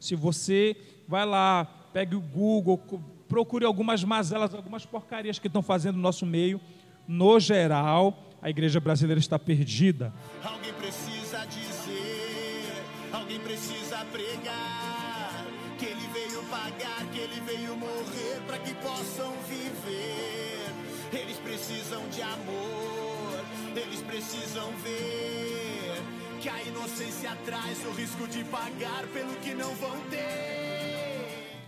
se 0.00 0.16
você 0.16 0.76
vai 1.12 1.26
lá, 1.26 1.66
pegue 1.92 2.16
o 2.16 2.20
Google, 2.22 2.80
procure 3.28 3.66
algumas 3.66 4.02
mazelas, 4.02 4.54
algumas 4.54 4.86
porcarias 4.86 5.38
que 5.38 5.46
estão 5.46 5.60
fazendo 5.60 5.96
no 5.96 6.00
nosso 6.00 6.24
meio. 6.24 6.58
No 7.06 7.38
geral, 7.38 8.30
a 8.40 8.48
igreja 8.48 8.80
brasileira 8.80 9.20
está 9.20 9.38
perdida. 9.38 10.10
Alguém 10.42 10.72
precisa 10.72 11.44
dizer, 11.44 12.72
alguém 13.12 13.38
precisa 13.40 13.98
pregar, 14.10 15.44
que 15.78 15.84
ele 15.84 16.06
veio 16.14 16.42
pagar, 16.44 17.06
que 17.12 17.18
ele 17.18 17.40
veio 17.42 17.76
morrer 17.76 18.40
para 18.46 18.58
que 18.60 18.72
possam 18.76 19.32
viver. 19.46 20.72
Eles 21.12 21.36
precisam 21.36 22.08
de 22.08 22.22
amor, 22.22 23.44
eles 23.76 24.00
precisam 24.00 24.70
ver 24.82 26.02
que 26.40 26.48
a 26.48 26.62
inocência 26.62 27.36
traz 27.44 27.84
o 27.84 27.90
risco 27.90 28.26
de 28.26 28.42
pagar 28.44 29.06
pelo 29.12 29.34
que 29.42 29.52
não 29.52 29.74
vão 29.74 30.00
ter 30.08 30.61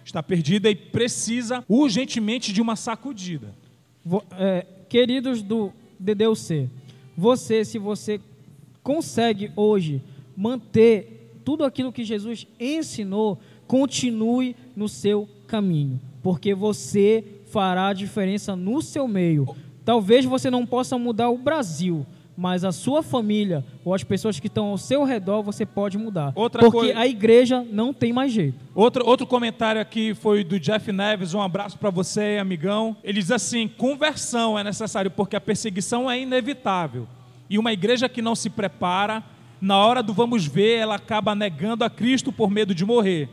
está 0.04 0.22
perdida 0.22 0.70
e 0.70 0.74
precisa 0.74 1.64
urgentemente 1.68 2.52
de 2.52 2.60
uma 2.60 2.76
sacudida. 2.76 3.54
É, 4.38 4.66
queridos 4.88 5.42
do 5.42 5.72
DDUC, 5.98 6.68
você, 7.16 7.64
se 7.64 7.78
você 7.78 8.20
consegue 8.82 9.50
hoje 9.56 10.02
manter 10.36 11.40
tudo 11.44 11.64
aquilo 11.64 11.92
que 11.92 12.04
Jesus 12.04 12.46
ensinou, 12.58 13.38
continue 13.66 14.54
no 14.76 14.88
seu 14.88 15.28
caminho, 15.46 16.00
porque 16.22 16.54
você 16.54 17.24
fará 17.46 17.88
a 17.88 17.92
diferença 17.92 18.56
no 18.56 18.82
seu 18.82 19.06
meio. 19.06 19.54
Talvez 19.84 20.24
você 20.24 20.50
não 20.50 20.66
possa 20.66 20.98
mudar 20.98 21.30
o 21.30 21.38
Brasil, 21.38 22.06
mas 22.36 22.64
a 22.64 22.72
sua 22.72 23.02
família 23.02 23.64
ou 23.84 23.94
as 23.94 24.02
pessoas 24.02 24.40
que 24.40 24.48
estão 24.48 24.66
ao 24.66 24.78
seu 24.78 25.04
redor 25.04 25.42
você 25.42 25.64
pode 25.64 25.96
mudar. 25.96 26.32
Outra 26.34 26.62
porque 26.62 26.78
coisa... 26.78 26.98
a 26.98 27.06
igreja 27.06 27.64
não 27.70 27.92
tem 27.92 28.12
mais 28.12 28.32
jeito. 28.32 28.58
Outro, 28.74 29.06
outro 29.06 29.26
comentário 29.26 29.80
aqui 29.80 30.14
foi 30.14 30.42
do 30.42 30.58
Jeff 30.58 30.90
Neves, 30.90 31.34
um 31.34 31.40
abraço 31.40 31.78
para 31.78 31.90
você, 31.90 32.38
amigão. 32.40 32.96
Ele 33.04 33.20
diz 33.20 33.30
assim: 33.30 33.68
conversão 33.68 34.58
é 34.58 34.64
necessário 34.64 35.10
porque 35.10 35.36
a 35.36 35.40
perseguição 35.40 36.10
é 36.10 36.20
inevitável. 36.20 37.06
E 37.48 37.58
uma 37.58 37.72
igreja 37.72 38.08
que 38.08 38.22
não 38.22 38.34
se 38.34 38.50
prepara, 38.50 39.22
na 39.60 39.78
hora 39.78 40.02
do 40.02 40.12
vamos 40.12 40.46
ver, 40.46 40.78
ela 40.78 40.96
acaba 40.96 41.34
negando 41.34 41.84
a 41.84 41.90
Cristo 41.90 42.32
por 42.32 42.50
medo 42.50 42.74
de 42.74 42.84
morrer. 42.84 43.28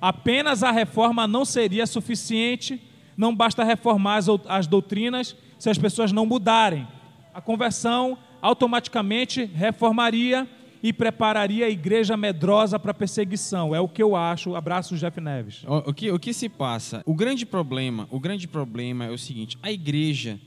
Apenas 0.00 0.62
a 0.62 0.70
reforma 0.70 1.26
não 1.26 1.44
seria 1.44 1.86
suficiente, 1.86 2.80
não 3.16 3.34
basta 3.34 3.64
reformar 3.64 4.16
as, 4.16 4.26
as 4.48 4.66
doutrinas 4.66 5.36
se 5.58 5.68
as 5.68 5.76
pessoas 5.76 6.12
não 6.12 6.24
mudarem. 6.24 6.86
A 7.34 7.40
conversão 7.40 8.16
automaticamente 8.40 9.44
reformaria 9.44 10.48
e 10.82 10.92
prepararia 10.92 11.66
a 11.66 11.70
igreja 11.70 12.16
medrosa 12.16 12.78
para 12.78 12.94
perseguição. 12.94 13.74
É 13.74 13.80
o 13.80 13.88
que 13.88 14.02
eu 14.02 14.14
acho. 14.14 14.54
Abraço, 14.54 14.96
Jeff 14.96 15.20
Neves. 15.20 15.64
O, 15.64 15.90
o, 15.90 15.94
que, 15.94 16.10
o 16.10 16.18
que 16.18 16.32
se 16.32 16.48
passa? 16.48 17.02
O 17.04 17.14
grande 17.14 17.44
problema, 17.44 18.06
o 18.10 18.20
grande 18.20 18.46
problema 18.46 19.06
é 19.06 19.10
o 19.10 19.18
seguinte: 19.18 19.58
a 19.62 19.72
igreja, 19.72 20.38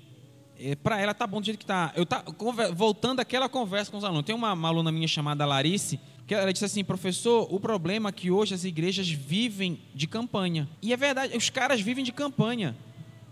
é, 0.58 0.76
para 0.76 1.00
ela 1.00 1.14
tá 1.14 1.28
bom 1.28 1.42
do 1.42 1.46
jeito 1.46 1.60
que 1.60 1.66
tá. 1.66 1.92
Eu 1.96 2.06
tá 2.06 2.24
voltando 2.74 3.20
àquela 3.20 3.50
conversa 3.50 3.92
com 3.92 3.98
os 3.98 4.04
alunos. 4.04 4.26
Tem 4.26 4.36
uma, 4.36 4.54
uma 4.54 4.68
aluna 4.68 4.92
minha 4.92 5.08
chamada 5.08 5.46
Larice 5.46 6.00
que 6.28 6.36
ela 6.36 6.54
disse 6.54 6.64
assim, 6.64 6.82
professor, 6.82 7.46
o 7.54 7.60
problema 7.60 8.08
é 8.08 8.12
que 8.12 8.32
hoje 8.32 8.54
as 8.54 8.64
igrejas 8.64 9.10
vivem 9.10 9.82
de 9.94 10.08
campanha. 10.08 10.70
E 10.82 10.94
é 10.94 10.96
verdade, 10.96 11.36
os 11.36 11.50
caras 11.50 11.82
vivem 11.82 12.06
de 12.06 12.14
campanha. 12.14 12.74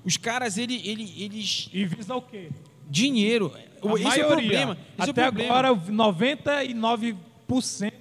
Os 0.03 0.17
caras, 0.17 0.57
ele, 0.57 0.81
ele, 0.83 1.13
eles. 1.17 1.69
E 1.71 1.85
visa 1.85 2.13
o 2.13 2.21
quê? 2.21 2.49
dinheiro. 2.89 3.53
A 3.83 3.93
esse 3.93 4.03
maioria, 4.03 4.23
é 4.23 4.25
o 4.25 4.29
problema. 4.29 4.77
Esse 4.97 5.09
até 5.09 5.21
é 5.21 5.27
o 5.27 5.27
problema. 5.27 5.57
agora, 5.57 5.75
99% 5.75 7.93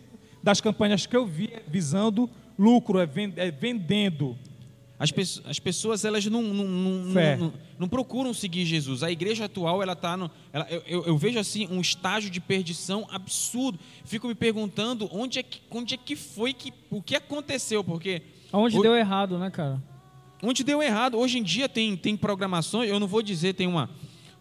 das 0.43 0.61
campanhas 0.61 1.07
que 1.07 1.16
eu 1.16 1.26
vi 1.26 1.51
é 1.53 1.62
visando 1.66 2.31
lucro, 2.59 2.99
é, 2.99 3.09
é 3.37 3.51
vendendo. 3.51 4.37
As, 4.99 5.12
pe 5.12 5.22
as 5.22 5.61
pessoas 5.61 6.05
elas 6.05 6.26
não 6.26 6.43
não, 6.43 6.64
não, 6.64 7.37
não, 7.37 7.55
não, 7.79 7.89
procuram 7.89 8.35
seguir 8.35 8.64
Jesus. 8.64 9.05
A 9.05 9.12
igreja 9.12 9.45
atual 9.45 9.81
ela 9.81 9.93
está 9.93 10.16
no, 10.16 10.29
ela, 10.53 10.66
eu, 10.68 10.83
eu, 10.89 11.07
eu, 11.07 11.16
vejo 11.16 11.39
assim 11.39 11.68
um 11.70 11.81
estágio 11.81 12.29
de 12.29 12.41
perdição 12.41 13.07
absurdo. 13.12 13.79
Fico 14.05 14.26
me 14.26 14.35
perguntando 14.35 15.09
onde 15.12 15.39
é 15.39 15.43
que 15.45 15.61
onde 15.70 15.95
é 15.95 15.97
que 15.97 16.16
foi 16.16 16.53
que 16.53 16.72
o 16.91 17.01
que 17.01 17.14
aconteceu 17.14 17.85
porque 17.85 18.22
onde 18.53 18.76
o, 18.76 18.83
deu 18.83 18.97
errado, 18.97 19.39
né, 19.39 19.51
cara? 19.51 19.81
Onde 20.43 20.64
deu 20.64 20.83
errado. 20.83 21.16
Hoje 21.16 21.39
em 21.39 21.45
dia 21.45 21.68
tem 21.68 21.97
tem 21.97 22.16
programações. 22.16 22.91
Eu 22.91 22.99
não 22.99 23.07
vou 23.07 23.22
dizer 23.22 23.55
tem 23.55 23.68
uma 23.68 23.89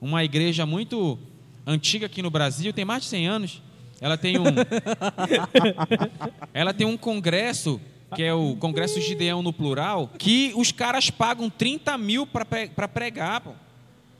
uma 0.02 0.24
igreja 0.24 0.66
muito 0.66 1.20
antiga 1.68 2.06
aqui 2.06 2.22
no 2.22 2.32
Brasil, 2.32 2.72
tem 2.72 2.86
mais 2.86 3.04
de 3.04 3.10
100 3.10 3.28
anos. 3.28 3.62
Ela 4.00 4.18
tem 4.18 4.40
um, 4.40 4.46
ela 6.54 6.74
tem 6.74 6.88
um 6.88 6.96
congresso, 6.96 7.82
que 8.16 8.24
é 8.24 8.34
o 8.34 8.56
Congresso 8.56 9.02
Gideão 9.02 9.44
no 9.44 9.52
plural, 9.52 10.10
que 10.18 10.54
os 10.56 10.72
caras 10.72 11.10
pagam 11.10 11.50
30 11.50 11.98
mil 11.98 12.26
para 12.26 12.88
pregar, 12.88 13.42
pô. 13.42 13.52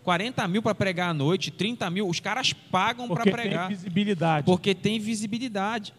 40 0.04 0.48
mil 0.48 0.62
para 0.62 0.74
pregar 0.74 1.10
à 1.10 1.14
noite, 1.14 1.52
30 1.52 1.90
mil, 1.90 2.08
os 2.08 2.20
caras 2.20 2.54
pagam 2.54 3.10
para 3.10 3.24
pregar. 3.24 3.36
Porque 3.36 3.60
tem 3.60 3.76
visibilidade. 3.76 4.46
Porque 4.46 4.76
tem 4.76 5.00
visibilidade. 5.00 5.94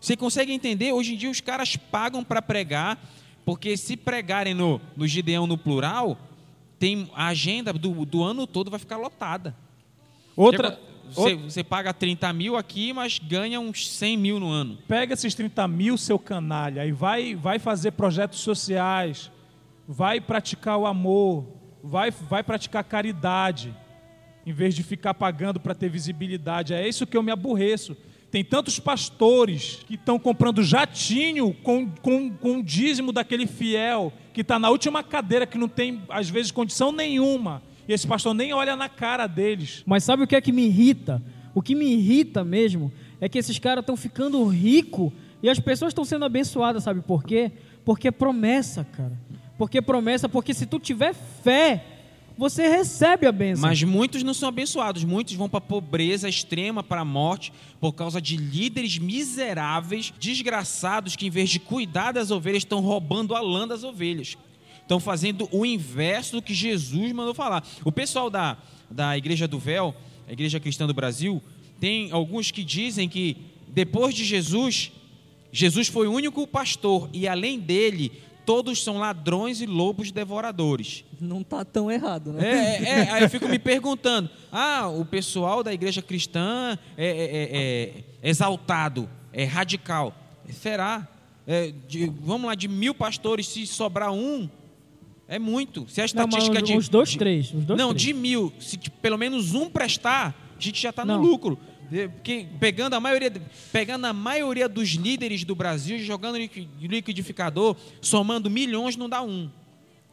Você 0.00 0.16
consegue 0.16 0.52
entender? 0.52 0.92
Hoje 0.92 1.14
em 1.14 1.16
dia 1.16 1.30
os 1.30 1.40
caras 1.40 1.76
pagam 1.76 2.24
para 2.24 2.42
pregar, 2.42 2.98
porque 3.44 3.76
se 3.76 3.96
pregarem 3.96 4.52
no, 4.52 4.80
no 4.96 5.06
Gideão 5.06 5.46
no 5.46 5.56
plural, 5.56 6.18
tem 6.78 7.08
a 7.14 7.28
agenda 7.28 7.72
do, 7.72 8.04
do 8.04 8.22
ano 8.22 8.48
todo 8.48 8.68
vai 8.68 8.80
ficar 8.80 8.96
lotada. 8.96 9.54
Outra, 10.36 10.78
Você, 11.08 11.34
você 11.34 11.64
paga 11.64 11.94
30 11.94 12.30
mil 12.32 12.56
aqui, 12.56 12.92
mas 12.92 13.18
ganha 13.18 13.58
uns 13.58 13.88
100 13.88 14.16
mil 14.18 14.38
no 14.38 14.50
ano. 14.50 14.78
Pega 14.86 15.14
esses 15.14 15.34
30 15.34 15.66
mil, 15.66 15.96
seu 15.96 16.18
canalha, 16.18 16.84
e 16.84 16.92
vai, 16.92 17.34
vai 17.34 17.58
fazer 17.58 17.92
projetos 17.92 18.40
sociais, 18.40 19.30
vai 19.88 20.20
praticar 20.20 20.76
o 20.76 20.86
amor, 20.86 21.46
vai, 21.82 22.10
vai 22.10 22.42
praticar 22.42 22.84
caridade, 22.84 23.74
em 24.44 24.52
vez 24.52 24.74
de 24.74 24.82
ficar 24.82 25.14
pagando 25.14 25.58
para 25.58 25.74
ter 25.74 25.88
visibilidade. 25.88 26.74
É 26.74 26.86
isso 26.86 27.06
que 27.06 27.16
eu 27.16 27.22
me 27.22 27.32
aborreço. 27.32 27.96
Tem 28.30 28.44
tantos 28.44 28.78
pastores 28.78 29.80
que 29.86 29.94
estão 29.94 30.18
comprando 30.18 30.62
jatinho 30.62 31.54
com, 31.62 31.88
com, 31.88 32.30
com 32.30 32.58
o 32.58 32.62
dízimo 32.62 33.12
daquele 33.12 33.46
fiel 33.46 34.12
que 34.34 34.42
está 34.42 34.58
na 34.58 34.68
última 34.68 35.02
cadeira, 35.02 35.46
que 35.46 35.56
não 35.56 35.68
tem, 35.68 36.02
às 36.08 36.28
vezes, 36.28 36.50
condição 36.50 36.92
nenhuma. 36.92 37.62
E 37.88 37.92
esse 37.92 38.06
pastor 38.06 38.34
nem 38.34 38.52
olha 38.52 38.74
na 38.74 38.88
cara 38.88 39.26
deles. 39.26 39.82
Mas 39.86 40.04
sabe 40.04 40.22
o 40.22 40.26
que 40.26 40.36
é 40.36 40.40
que 40.40 40.52
me 40.52 40.66
irrita? 40.66 41.22
O 41.54 41.62
que 41.62 41.74
me 41.74 41.86
irrita 41.86 42.44
mesmo 42.44 42.92
é 43.20 43.28
que 43.28 43.38
esses 43.38 43.58
caras 43.58 43.82
estão 43.82 43.96
ficando 43.96 44.44
ricos 44.46 45.12
e 45.42 45.48
as 45.48 45.58
pessoas 45.58 45.90
estão 45.90 46.04
sendo 46.04 46.24
abençoadas, 46.24 46.84
sabe 46.84 47.00
por 47.00 47.24
quê? 47.24 47.52
Porque 47.84 48.08
é 48.08 48.10
promessa, 48.10 48.84
cara. 48.84 49.18
Porque 49.56 49.78
é 49.78 49.80
promessa, 49.80 50.28
porque 50.28 50.52
se 50.52 50.66
tu 50.66 50.78
tiver 50.78 51.14
fé, 51.14 51.84
você 52.36 52.68
recebe 52.68 53.26
a 53.26 53.32
bênção. 53.32 53.62
Mas 53.62 53.82
muitos 53.82 54.22
não 54.22 54.34
são 54.34 54.48
abençoados, 54.48 55.04
muitos 55.04 55.34
vão 55.34 55.48
para 55.48 55.58
a 55.58 55.62
pobreza 55.62 56.28
extrema, 56.28 56.82
para 56.82 57.00
a 57.00 57.04
morte, 57.04 57.52
por 57.80 57.92
causa 57.92 58.20
de 58.20 58.36
líderes 58.36 58.98
miseráveis, 58.98 60.12
desgraçados, 60.18 61.16
que 61.16 61.26
em 61.26 61.30
vez 61.30 61.48
de 61.48 61.58
cuidar 61.58 62.12
das 62.12 62.30
ovelhas, 62.30 62.58
estão 62.58 62.80
roubando 62.80 63.34
a 63.34 63.40
lã 63.40 63.66
das 63.66 63.82
ovelhas. 63.84 64.36
Estão 64.86 65.00
fazendo 65.00 65.48
o 65.50 65.66
inverso 65.66 66.36
do 66.36 66.42
que 66.42 66.54
Jesus 66.54 67.10
mandou 67.10 67.34
falar. 67.34 67.66
O 67.84 67.90
pessoal 67.90 68.30
da, 68.30 68.56
da 68.88 69.18
Igreja 69.18 69.48
do 69.48 69.58
Véu, 69.58 69.92
a 70.28 70.32
Igreja 70.32 70.60
Cristã 70.60 70.86
do 70.86 70.94
Brasil, 70.94 71.42
tem 71.80 72.12
alguns 72.12 72.52
que 72.52 72.62
dizem 72.62 73.08
que 73.08 73.36
depois 73.66 74.14
de 74.14 74.24
Jesus, 74.24 74.92
Jesus 75.50 75.88
foi 75.88 76.06
o 76.06 76.12
único 76.12 76.46
pastor 76.46 77.10
e 77.12 77.26
além 77.26 77.58
dele, 77.58 78.12
todos 78.44 78.80
são 78.84 78.98
ladrões 78.98 79.60
e 79.60 79.66
lobos 79.66 80.12
devoradores. 80.12 81.04
Não 81.20 81.40
está 81.40 81.64
tão 81.64 81.90
errado, 81.90 82.32
né? 82.32 82.48
É, 82.48 82.54
é, 82.54 82.88
é, 82.88 83.10
aí 83.10 83.22
eu 83.24 83.28
fico 83.28 83.48
me 83.48 83.58
perguntando: 83.58 84.30
ah, 84.52 84.86
o 84.86 85.04
pessoal 85.04 85.64
da 85.64 85.74
igreja 85.74 86.00
cristã 86.00 86.78
é, 86.96 87.06
é, 87.06 87.10
é, 87.10 88.04
é 88.22 88.30
exaltado, 88.30 89.10
é 89.32 89.42
radical. 89.42 90.14
Será? 90.48 91.08
De, 91.88 92.06
vamos 92.20 92.46
lá, 92.46 92.54
de 92.54 92.66
mil 92.68 92.94
pastores, 92.94 93.48
se 93.48 93.66
sobrar 93.66 94.12
um, 94.12 94.48
é 95.28 95.38
muito. 95.38 95.88
Se 95.88 96.00
a 96.00 96.04
estatística 96.04 96.60
não, 96.60 96.62
de. 96.62 96.76
Uns 96.76 96.88
dois, 96.88 97.10
de, 97.10 97.18
três. 97.18 97.52
Uns 97.52 97.64
dois, 97.64 97.78
não, 97.78 97.88
três. 97.90 98.02
de 98.02 98.12
mil, 98.12 98.52
se 98.60 98.78
pelo 98.78 99.18
menos 99.18 99.54
um 99.54 99.68
prestar, 99.68 100.34
a 100.56 100.60
gente 100.60 100.80
já 100.80 100.90
está 100.90 101.04
no 101.04 101.16
lucro. 101.16 101.58
Porque 101.88 102.46
pegando 102.58 102.94
a 102.94 103.00
maioria, 103.00 103.32
pegando 103.72 104.06
a 104.06 104.12
maioria 104.12 104.68
dos 104.68 104.90
líderes 104.90 105.44
do 105.44 105.54
Brasil, 105.54 105.98
jogando 106.00 106.36
liquidificador, 106.36 107.76
somando 108.00 108.50
milhões, 108.50 108.96
não 108.96 109.08
dá 109.08 109.22
um. 109.22 109.48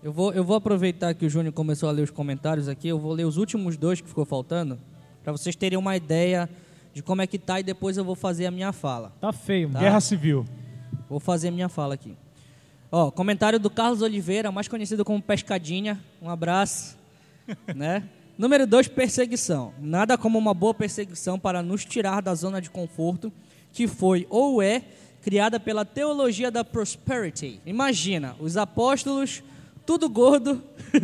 Eu 0.04 0.12
vou, 0.12 0.34
eu 0.34 0.44
vou 0.44 0.56
aproveitar 0.56 1.14
que 1.14 1.26
o 1.26 1.30
Júnior 1.30 1.54
começou 1.54 1.90
a 1.90 1.92
ler 1.92 2.02
os 2.02 2.12
comentários 2.12 2.68
aqui, 2.68 2.88
eu 2.90 3.00
vou 3.00 3.14
ler 3.14 3.26
os 3.26 3.38
últimos 3.38 3.78
dois 3.78 4.02
que 4.02 4.08
ficou 4.08 4.26
faltando, 4.26 4.78
para 5.24 5.32
vocês 5.32 5.56
terem 5.56 5.80
uma 5.80 5.96
ideia 5.96 6.50
de 6.94 7.02
como 7.02 7.22
é 7.22 7.28
que 7.28 7.40
tá 7.40 7.60
e 7.60 7.64
depois 7.64 7.98
eu 7.98 8.04
vou 8.04 8.14
fazer 8.14 8.46
a 8.46 8.52
minha 8.52 8.72
fala. 8.72 9.14
Tá 9.20 9.32
feio, 9.32 9.70
tá? 9.70 9.80
Guerra 9.80 10.02
Civil. 10.02 10.46
Vou 11.10 11.20
fazer 11.20 11.48
a 11.48 11.52
minha 11.52 11.70
fala 11.70 11.94
aqui. 11.94 12.16
Ó, 12.96 13.10
comentário 13.10 13.60
do 13.60 13.72
Carlos 13.72 14.04
Oliveira, 14.04 14.52
mais 14.52 14.68
conhecido 14.68 15.04
como 15.04 15.20
Pescadinha. 15.20 16.00
Um 16.22 16.30
abraço, 16.30 16.96
né? 17.76 18.08
Número 18.38 18.68
2, 18.68 18.88
perseguição. 18.90 19.74
Nada 19.80 20.16
como 20.16 20.38
uma 20.38 20.54
boa 20.54 20.76
perseguição 20.76 21.40
para 21.40 21.64
nos 21.64 21.84
tirar 21.84 22.22
da 22.22 22.36
zona 22.36 22.62
de 22.62 22.70
conforto 22.70 23.34
que 23.72 23.88
foi 23.88 24.28
ou 24.30 24.62
é 24.62 24.84
criada 25.24 25.60
pela 25.60 25.84
teologia 25.84 26.52
da 26.52 26.64
prosperity. 26.64 27.60
Imagina, 27.66 28.36
os 28.40 28.58
apóstolos, 28.58 29.42
tudo 29.88 30.08
gordo, 30.08 30.62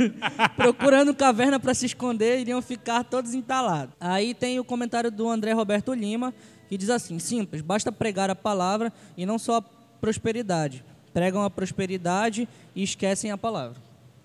procurando 0.56 1.12
caverna 1.16 1.60
para 1.60 1.74
se 1.74 1.88
esconder, 1.88 2.40
iriam 2.40 2.62
ficar 2.62 3.04
todos 3.04 3.34
entalados. 3.34 3.96
Aí 4.00 4.36
tem 4.36 4.60
o 4.60 4.64
comentário 4.64 5.10
do 5.10 5.28
André 5.28 5.54
Roberto 5.54 5.92
Lima, 5.96 6.36
que 6.68 6.78
diz 6.78 6.92
assim: 6.92 7.18
simples, 7.18 7.64
basta 7.64 7.92
pregar 7.92 8.30
a 8.30 8.36
palavra 8.36 8.94
e 9.18 9.26
não 9.26 9.40
só 9.40 9.58
a 9.58 9.62
prosperidade. 10.00 10.84
Pregam 11.20 11.44
a 11.44 11.50
prosperidade 11.50 12.48
e 12.76 12.82
esquecem 12.82 13.30
a 13.30 13.38
palavra. 13.38 13.76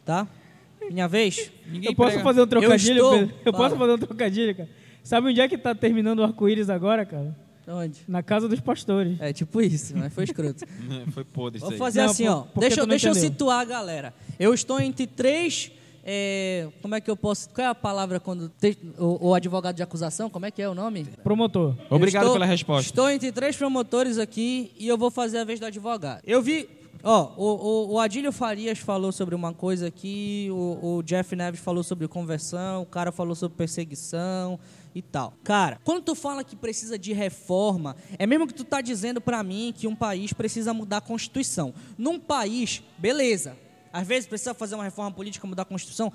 Tá? 0.05 0.29
Minha 0.91 1.09
vez? 1.09 1.51
Ninguém 1.67 1.91
eu 1.91 1.97
posso 1.97 2.11
prega. 2.11 2.25
fazer 2.25 2.43
um 2.43 2.47
trocadilho? 2.47 2.99
Eu, 2.99 3.25
estou... 3.25 3.39
eu 3.45 3.53
posso 3.53 3.77
fazer 3.77 3.93
um 3.93 3.99
trocadilho, 3.99 4.55
cara? 4.55 4.69
Sabe 5.03 5.29
onde 5.29 5.41
é 5.41 5.49
que 5.49 5.57
está 5.57 5.75
terminando 5.75 6.21
o 6.21 6.23
arco-íris 6.23 6.71
agora, 6.71 7.05
cara? 7.05 7.37
Onde? 7.67 8.01
Na 8.07 8.23
casa 8.23 8.49
dos 8.49 8.61
pastores. 8.61 9.21
É 9.21 9.33
tipo 9.33 9.61
isso, 9.61 9.97
mas 9.97 10.13
foi 10.13 10.25
escroto. 10.25 10.65
foi 11.13 11.25
podre 11.25 11.61
Vou 11.61 11.73
fazer 11.73 12.03
Não, 12.03 12.11
assim, 12.11 12.29
ó. 12.29 12.45
Deixa, 12.57 12.87
deixa 12.87 13.09
eu 13.09 13.15
situar 13.15 13.61
a 13.61 13.65
galera. 13.65 14.15
Eu 14.39 14.53
estou 14.53 14.81
entre 14.81 15.07
três. 15.07 15.73
É, 16.07 16.69
como 16.83 16.95
é 16.95 17.01
que 17.01 17.11
eu 17.11 17.17
posso. 17.17 17.49
Qual 17.49 17.67
é 17.67 17.71
a 17.71 17.75
palavra 17.75 18.21
quando. 18.21 18.51
Te, 18.61 18.77
o, 18.99 19.29
o, 19.29 19.35
advogado 19.35 19.75
de 19.75 19.83
acusação? 19.83 20.29
Como 20.29 20.45
é 20.45 20.51
que 20.51 20.61
é 20.61 20.69
o 20.69 20.75
nome? 20.75 21.07
Promotor. 21.23 21.75
Obrigado 21.89 22.25
estou, 22.25 22.35
pela 22.35 22.45
resposta. 22.45 22.91
Estou 22.91 23.11
entre 23.11 23.33
três 23.33 23.57
promotores 23.57 24.19
aqui 24.19 24.71
e 24.79 24.87
eu 24.87 24.99
vou 24.99 25.11
fazer 25.11 25.39
a 25.39 25.45
vez 25.45 25.59
do 25.59 25.65
advogado. 25.65 26.21
Eu 26.27 26.43
vi 26.43 26.69
Ó, 27.07 27.35
o, 27.37 27.45
o, 27.45 27.93
o, 27.93 28.01
Adílio 28.01 28.33
Farias 28.33 28.79
falou 28.79 29.13
sobre 29.13 29.35
uma 29.35 29.53
coisa 29.53 29.89
aqui, 29.89 30.49
o, 30.51 30.97
o, 30.97 31.03
Jeff 31.03 31.37
Neves 31.37 31.61
falou 31.61 31.85
sobre 31.85 32.09
conversão, 32.09 32.81
o 32.81 32.87
cara 32.87 33.13
falou 33.13 33.35
sobre 33.35 33.59
perseguição 33.59 34.59
e 34.95 35.03
tal. 35.03 35.35
Cara, 35.45 35.79
quando 35.85 36.03
tu 36.03 36.15
fala 36.15 36.43
que 36.43 36.57
precisa 36.57 36.99
de 36.99 37.13
reforma, 37.13 37.95
é 38.19 38.27
mesmo 38.27 38.47
que 38.47 38.55
tu 38.55 38.65
tá 38.65 38.81
dizendo 38.81 39.21
para 39.21 39.43
mim 39.43 39.75
que 39.77 39.87
um 39.87 39.95
país 39.95 40.33
precisa 40.33 40.73
mudar 40.73 40.97
a 40.97 41.01
Constituição. 41.03 41.75
Num 41.99 42.19
país, 42.19 42.83
beleza, 42.97 43.55
às 43.93 44.07
vezes 44.07 44.27
precisa 44.27 44.55
fazer 44.55 44.75
uma 44.75 44.85
reforma 44.85 45.11
política, 45.11 45.47
mudar 45.47 45.63
a 45.63 45.67
Constituição, 45.67 46.11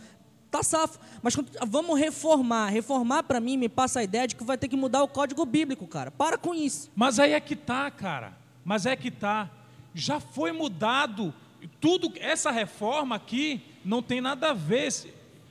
tá 0.49 0.63
safo. 0.63 0.97
Mas 1.21 1.35
vamos 1.67 1.99
reformar. 1.99 2.69
Reformar 2.69 3.21
para 3.21 3.39
mim 3.39 3.57
me 3.57 3.69
passa 3.69 3.99
a 3.99 4.03
ideia 4.03 4.27
de 4.27 4.35
que 4.35 4.43
vai 4.43 4.57
ter 4.57 4.67
que 4.67 4.75
mudar 4.75 5.03
o 5.03 5.07
código 5.07 5.45
bíblico, 5.45 5.85
cara. 5.85 6.09
Para 6.09 6.35
com 6.35 6.55
isso. 6.55 6.89
Mas 6.95 7.19
aí 7.19 7.33
é 7.33 7.39
que 7.39 7.55
tá, 7.55 7.91
cara. 7.91 8.35
Mas 8.65 8.87
é 8.87 8.95
que 8.95 9.11
tá 9.11 9.51
já 9.93 10.19
foi 10.19 10.51
mudado. 10.51 11.33
Tudo 11.79 12.11
essa 12.19 12.51
reforma 12.51 13.15
aqui 13.15 13.61
não 13.83 14.01
tem 14.01 14.21
nada 14.21 14.51
a 14.51 14.53
ver. 14.53 14.91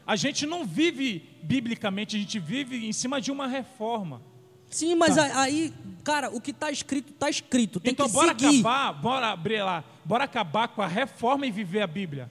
A 0.07 0.17
gente 0.17 0.47
não 0.47 0.65
vive 0.65 1.29
biblicamente, 1.43 2.17
a 2.17 2.19
gente 2.19 2.39
vive 2.39 2.87
em 2.87 2.93
cima 2.93 3.21
de 3.21 3.31
uma 3.31 3.47
reforma. 3.47 4.23
Sim, 4.71 4.95
mas 4.95 5.17
tá. 5.17 5.41
aí, 5.41 5.73
cara, 6.05 6.31
o 6.31 6.41
que 6.41 6.51
está 6.51 6.71
escrito, 6.71 7.13
está 7.13 7.29
escrito. 7.29 7.81
Tem 7.81 7.93
então, 7.93 8.07
que 8.07 8.13
bora 8.13 8.29
seguir. 8.29 8.61
acabar, 8.61 8.93
bora 8.93 9.29
abrir 9.29 9.63
lá, 9.63 9.85
bora 10.05 10.25
acabar 10.25 10.69
com 10.69 10.83
a 10.83 10.87
reforma 10.87 11.47
e 11.47 11.51
viver 11.51 11.83
a 11.83 11.87
Bíblia. 11.87 12.31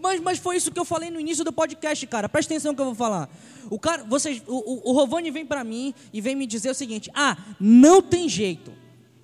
Mas, 0.00 0.20
mas 0.20 0.38
foi 0.38 0.56
isso 0.56 0.70
que 0.70 0.78
eu 0.78 0.84
falei 0.84 1.10
no 1.10 1.18
início 1.18 1.44
do 1.44 1.52
podcast, 1.52 2.06
cara. 2.06 2.28
Presta 2.28 2.54
atenção 2.54 2.74
que 2.74 2.80
eu 2.80 2.86
vou 2.86 2.94
falar. 2.94 3.28
O 3.70 3.78
cara, 3.78 4.04
vocês, 4.04 4.42
o, 4.46 4.54
o, 4.56 4.90
o 4.90 4.92
Rovani 4.92 5.30
vem 5.30 5.44
para 5.44 5.64
mim 5.64 5.92
e 6.12 6.20
vem 6.20 6.36
me 6.36 6.46
dizer 6.46 6.70
o 6.70 6.74
seguinte: 6.74 7.10
ah, 7.14 7.36
não 7.58 8.00
tem 8.00 8.28
jeito. 8.28 8.72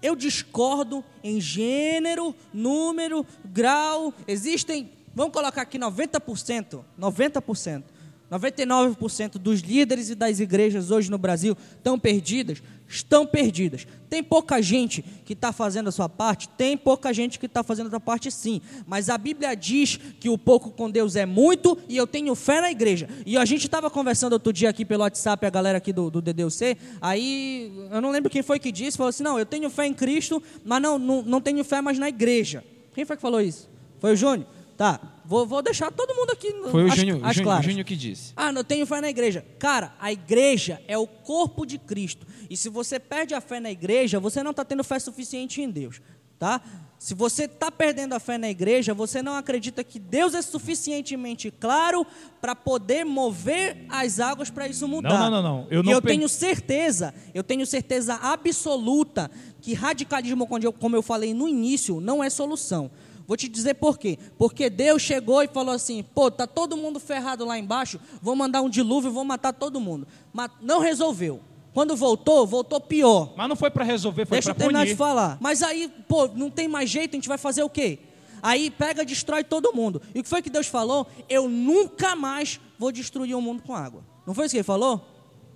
Eu 0.04 0.14
discordo 0.14 1.02
em 1.22 1.40
gênero, 1.40 2.34
número, 2.52 3.26
grau. 3.42 4.12
Existem, 4.28 4.90
vamos 5.14 5.32
colocar 5.32 5.62
aqui 5.62 5.78
90%, 5.78 6.84
90%. 7.00 7.84
99% 8.30 9.38
dos 9.38 9.60
líderes 9.60 10.10
e 10.10 10.14
das 10.14 10.40
igrejas 10.40 10.90
hoje 10.90 11.10
no 11.10 11.16
Brasil 11.16 11.56
estão 11.76 11.98
perdidas, 11.98 12.62
estão 12.88 13.26
perdidas. 13.26 13.86
Tem 14.08 14.22
pouca 14.22 14.62
gente 14.62 15.02
que 15.24 15.32
está 15.32 15.52
fazendo 15.52 15.88
a 15.88 15.92
sua 15.92 16.08
parte, 16.08 16.48
tem 16.50 16.76
pouca 16.76 17.12
gente 17.12 17.38
que 17.38 17.46
está 17.46 17.62
fazendo 17.62 17.88
a 17.88 17.90
sua 17.90 18.00
parte 18.00 18.30
sim. 18.30 18.60
Mas 18.86 19.08
a 19.08 19.18
Bíblia 19.18 19.54
diz 19.54 19.96
que 19.96 20.28
o 20.28 20.38
pouco 20.38 20.70
com 20.70 20.90
Deus 20.90 21.16
é 21.16 21.26
muito 21.26 21.76
e 21.88 21.96
eu 21.96 22.06
tenho 22.06 22.34
fé 22.34 22.60
na 22.60 22.70
igreja. 22.70 23.08
E 23.26 23.36
a 23.36 23.44
gente 23.44 23.66
estava 23.66 23.90
conversando 23.90 24.34
outro 24.34 24.52
dia 24.52 24.70
aqui 24.70 24.84
pelo 24.84 25.02
WhatsApp, 25.02 25.44
a 25.44 25.50
galera 25.50 25.78
aqui 25.78 25.92
do, 25.92 26.10
do 26.10 26.22
DDUC, 26.22 26.76
aí 27.00 27.72
eu 27.90 28.00
não 28.00 28.10
lembro 28.10 28.30
quem 28.30 28.42
foi 28.42 28.58
que 28.58 28.70
disse, 28.70 28.96
falou 28.96 29.10
assim, 29.10 29.24
não, 29.24 29.38
eu 29.38 29.46
tenho 29.46 29.68
fé 29.70 29.86
em 29.86 29.94
Cristo, 29.94 30.42
mas 30.64 30.80
não, 30.80 30.98
não, 30.98 31.22
não 31.22 31.40
tenho 31.40 31.64
fé 31.64 31.80
mais 31.80 31.98
na 31.98 32.08
igreja. 32.08 32.64
Quem 32.94 33.04
foi 33.04 33.16
que 33.16 33.22
falou 33.22 33.40
isso? 33.40 33.68
Foi 33.98 34.12
o 34.12 34.16
Júnior? 34.16 34.46
Tá, 34.76 35.00
vou, 35.24 35.46
vou 35.46 35.62
deixar 35.62 35.92
todo 35.92 36.14
mundo 36.14 36.30
aqui. 36.30 36.52
Foi 36.70 36.84
o 36.84 36.88
Júnior, 36.90 37.20
as 37.22 37.36
Júnior, 37.36 37.62
Júnior 37.62 37.84
que 37.84 37.94
disse. 37.94 38.32
Ah, 38.34 38.50
não 38.50 38.64
tenho 38.64 38.84
fé 38.86 39.00
na 39.00 39.08
igreja. 39.08 39.44
Cara, 39.58 39.94
a 40.00 40.12
igreja 40.12 40.82
é 40.88 40.98
o 40.98 41.06
corpo 41.06 41.64
de 41.64 41.78
Cristo. 41.78 42.26
E 42.50 42.56
se 42.56 42.68
você 42.68 42.98
perde 42.98 43.34
a 43.34 43.40
fé 43.40 43.60
na 43.60 43.70
igreja, 43.70 44.18
você 44.18 44.42
não 44.42 44.50
está 44.50 44.64
tendo 44.64 44.82
fé 44.82 44.98
suficiente 44.98 45.62
em 45.62 45.70
Deus. 45.70 46.00
Tá? 46.38 46.60
Se 46.98 47.14
você 47.14 47.44
está 47.44 47.70
perdendo 47.70 48.14
a 48.14 48.18
fé 48.18 48.38
na 48.38 48.48
igreja, 48.48 48.94
você 48.94 49.22
não 49.22 49.34
acredita 49.34 49.84
que 49.84 49.98
Deus 49.98 50.34
é 50.34 50.42
suficientemente 50.42 51.50
claro 51.50 52.06
para 52.40 52.56
poder 52.56 53.04
mover 53.04 53.84
as 53.88 54.18
águas 54.18 54.50
para 54.50 54.66
isso 54.66 54.88
mudar. 54.88 55.10
Não, 55.10 55.30
não, 55.30 55.42
não. 55.42 55.42
não. 55.42 55.66
Eu, 55.70 55.82
não 55.82 55.92
eu 55.92 56.00
tenho 56.00 56.28
certeza, 56.28 57.14
eu 57.34 57.44
tenho 57.44 57.66
certeza 57.66 58.14
absoluta 58.14 59.30
que 59.60 59.74
radicalismo, 59.74 60.46
como 60.80 60.96
eu 60.96 61.02
falei 61.02 61.34
no 61.34 61.46
início, 61.46 62.00
não 62.00 62.24
é 62.24 62.30
solução. 62.30 62.90
Vou 63.26 63.36
te 63.36 63.48
dizer 63.48 63.74
por 63.74 63.98
quê. 63.98 64.18
Porque 64.36 64.68
Deus 64.68 65.02
chegou 65.02 65.42
e 65.42 65.48
falou 65.48 65.74
assim: 65.74 66.02
pô, 66.02 66.30
tá 66.30 66.46
todo 66.46 66.76
mundo 66.76 67.00
ferrado 67.00 67.44
lá 67.44 67.58
embaixo, 67.58 67.98
vou 68.20 68.36
mandar 68.36 68.60
um 68.62 68.68
dilúvio 68.68 69.10
e 69.10 69.12
vou 69.12 69.24
matar 69.24 69.52
todo 69.52 69.80
mundo. 69.80 70.06
Mas 70.32 70.50
não 70.60 70.80
resolveu. 70.80 71.40
Quando 71.72 71.96
voltou, 71.96 72.46
voltou 72.46 72.80
pior. 72.80 73.32
Mas 73.36 73.48
não 73.48 73.56
foi 73.56 73.70
para 73.70 73.84
resolver, 73.84 74.26
foi 74.26 74.36
Deixa 74.36 74.50
eu 74.50 74.54
para 74.54 74.60
terminar 74.60 74.80
punir. 74.80 74.92
de 74.92 74.96
falar. 74.96 75.38
Mas 75.40 75.60
aí, 75.62 75.90
pô, 76.06 76.28
não 76.28 76.48
tem 76.48 76.68
mais 76.68 76.88
jeito, 76.88 77.14
a 77.14 77.16
gente 77.16 77.28
vai 77.28 77.38
fazer 77.38 77.64
o 77.64 77.68
quê? 77.68 77.98
Aí 78.40 78.70
pega, 78.70 79.04
destrói 79.04 79.42
todo 79.42 79.72
mundo. 79.72 80.00
E 80.14 80.20
o 80.20 80.22
que 80.22 80.28
foi 80.28 80.40
que 80.40 80.50
Deus 80.50 80.66
falou? 80.68 81.06
Eu 81.28 81.48
nunca 81.48 82.14
mais 82.14 82.60
vou 82.78 82.92
destruir 82.92 83.34
o 83.34 83.40
mundo 83.40 83.62
com 83.62 83.74
água. 83.74 84.04
Não 84.26 84.34
foi 84.34 84.44
isso 84.46 84.52
que 84.52 84.58
ele 84.58 84.64
falou? 84.64 85.04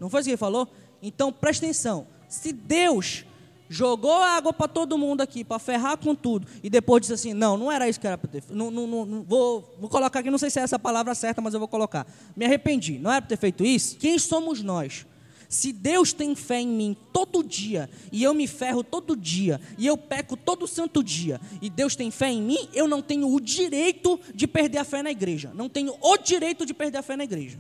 Não 0.01 0.09
foi 0.11 0.21
isso 0.21 0.29
que 0.29 0.31
ele 0.33 0.37
falou? 0.39 0.67
Então 1.01 1.31
presta 1.31 1.67
atenção. 1.67 2.07
Se 2.29 2.53
Deus 2.53 3.25
jogou 3.69 4.23
água 4.23 4.53
para 4.53 4.69
todo 4.69 4.97
mundo 4.97 5.21
aqui, 5.21 5.45
para 5.45 5.59
ferrar 5.59 5.97
com 5.99 6.15
tudo, 6.15 6.47
e 6.63 6.71
depois 6.71 7.01
disse 7.03 7.13
assim: 7.13 7.35
não, 7.35 7.57
não 7.57 7.71
era 7.71 7.89
isso 7.89 8.01
que 8.01 8.07
era 8.07 8.17
para 8.17 8.31
ter 8.31 8.41
feito. 8.41 8.57
Não, 8.57 8.71
não, 8.71 8.87
não, 8.87 9.23
vou, 9.23 9.77
vou 9.79 9.89
colocar 9.89 10.21
aqui, 10.21 10.31
não 10.31 10.39
sei 10.39 10.51
se 10.51 10.59
é 10.59 10.63
essa 10.63 10.79
palavra 10.79 11.15
certa, 11.15 11.41
mas 11.41 11.55
eu 11.55 11.61
vou 11.61 11.69
colocar. 11.69 12.07
Me 12.37 12.45
arrependi, 12.45 12.99
não 12.99 13.11
era 13.11 13.21
para 13.21 13.29
ter 13.29 13.39
feito 13.39 13.65
isso? 13.65 13.97
Quem 13.97 14.19
somos 14.19 14.63
nós? 14.63 15.07
Se 15.49 15.73
Deus 15.73 16.13
tem 16.13 16.35
fé 16.35 16.61
em 16.61 16.69
mim 16.69 16.97
todo 17.11 17.43
dia, 17.43 17.89
e 18.13 18.23
eu 18.23 18.35
me 18.35 18.47
ferro 18.47 18.85
todo 18.85 19.17
dia, 19.17 19.59
e 19.79 19.87
eu 19.87 19.97
peco 19.97 20.37
todo 20.37 20.67
santo 20.67 21.03
dia, 21.03 21.41
e 21.63 21.71
Deus 21.71 21.97
tem 21.97 22.11
fé 22.11 22.29
em 22.29 22.43
mim, 22.43 22.69
eu 22.75 22.87
não 22.87 23.01
tenho 23.01 23.33
o 23.33 23.41
direito 23.41 24.21
de 24.35 24.47
perder 24.47 24.79
a 24.79 24.85
fé 24.85 25.03
na 25.03 25.11
igreja. 25.11 25.51
Não 25.55 25.69
tenho 25.69 25.95
o 26.03 26.19
direito 26.19 26.67
de 26.67 26.75
perder 26.75 26.99
a 26.99 27.03
fé 27.03 27.17
na 27.17 27.25
igreja. 27.25 27.59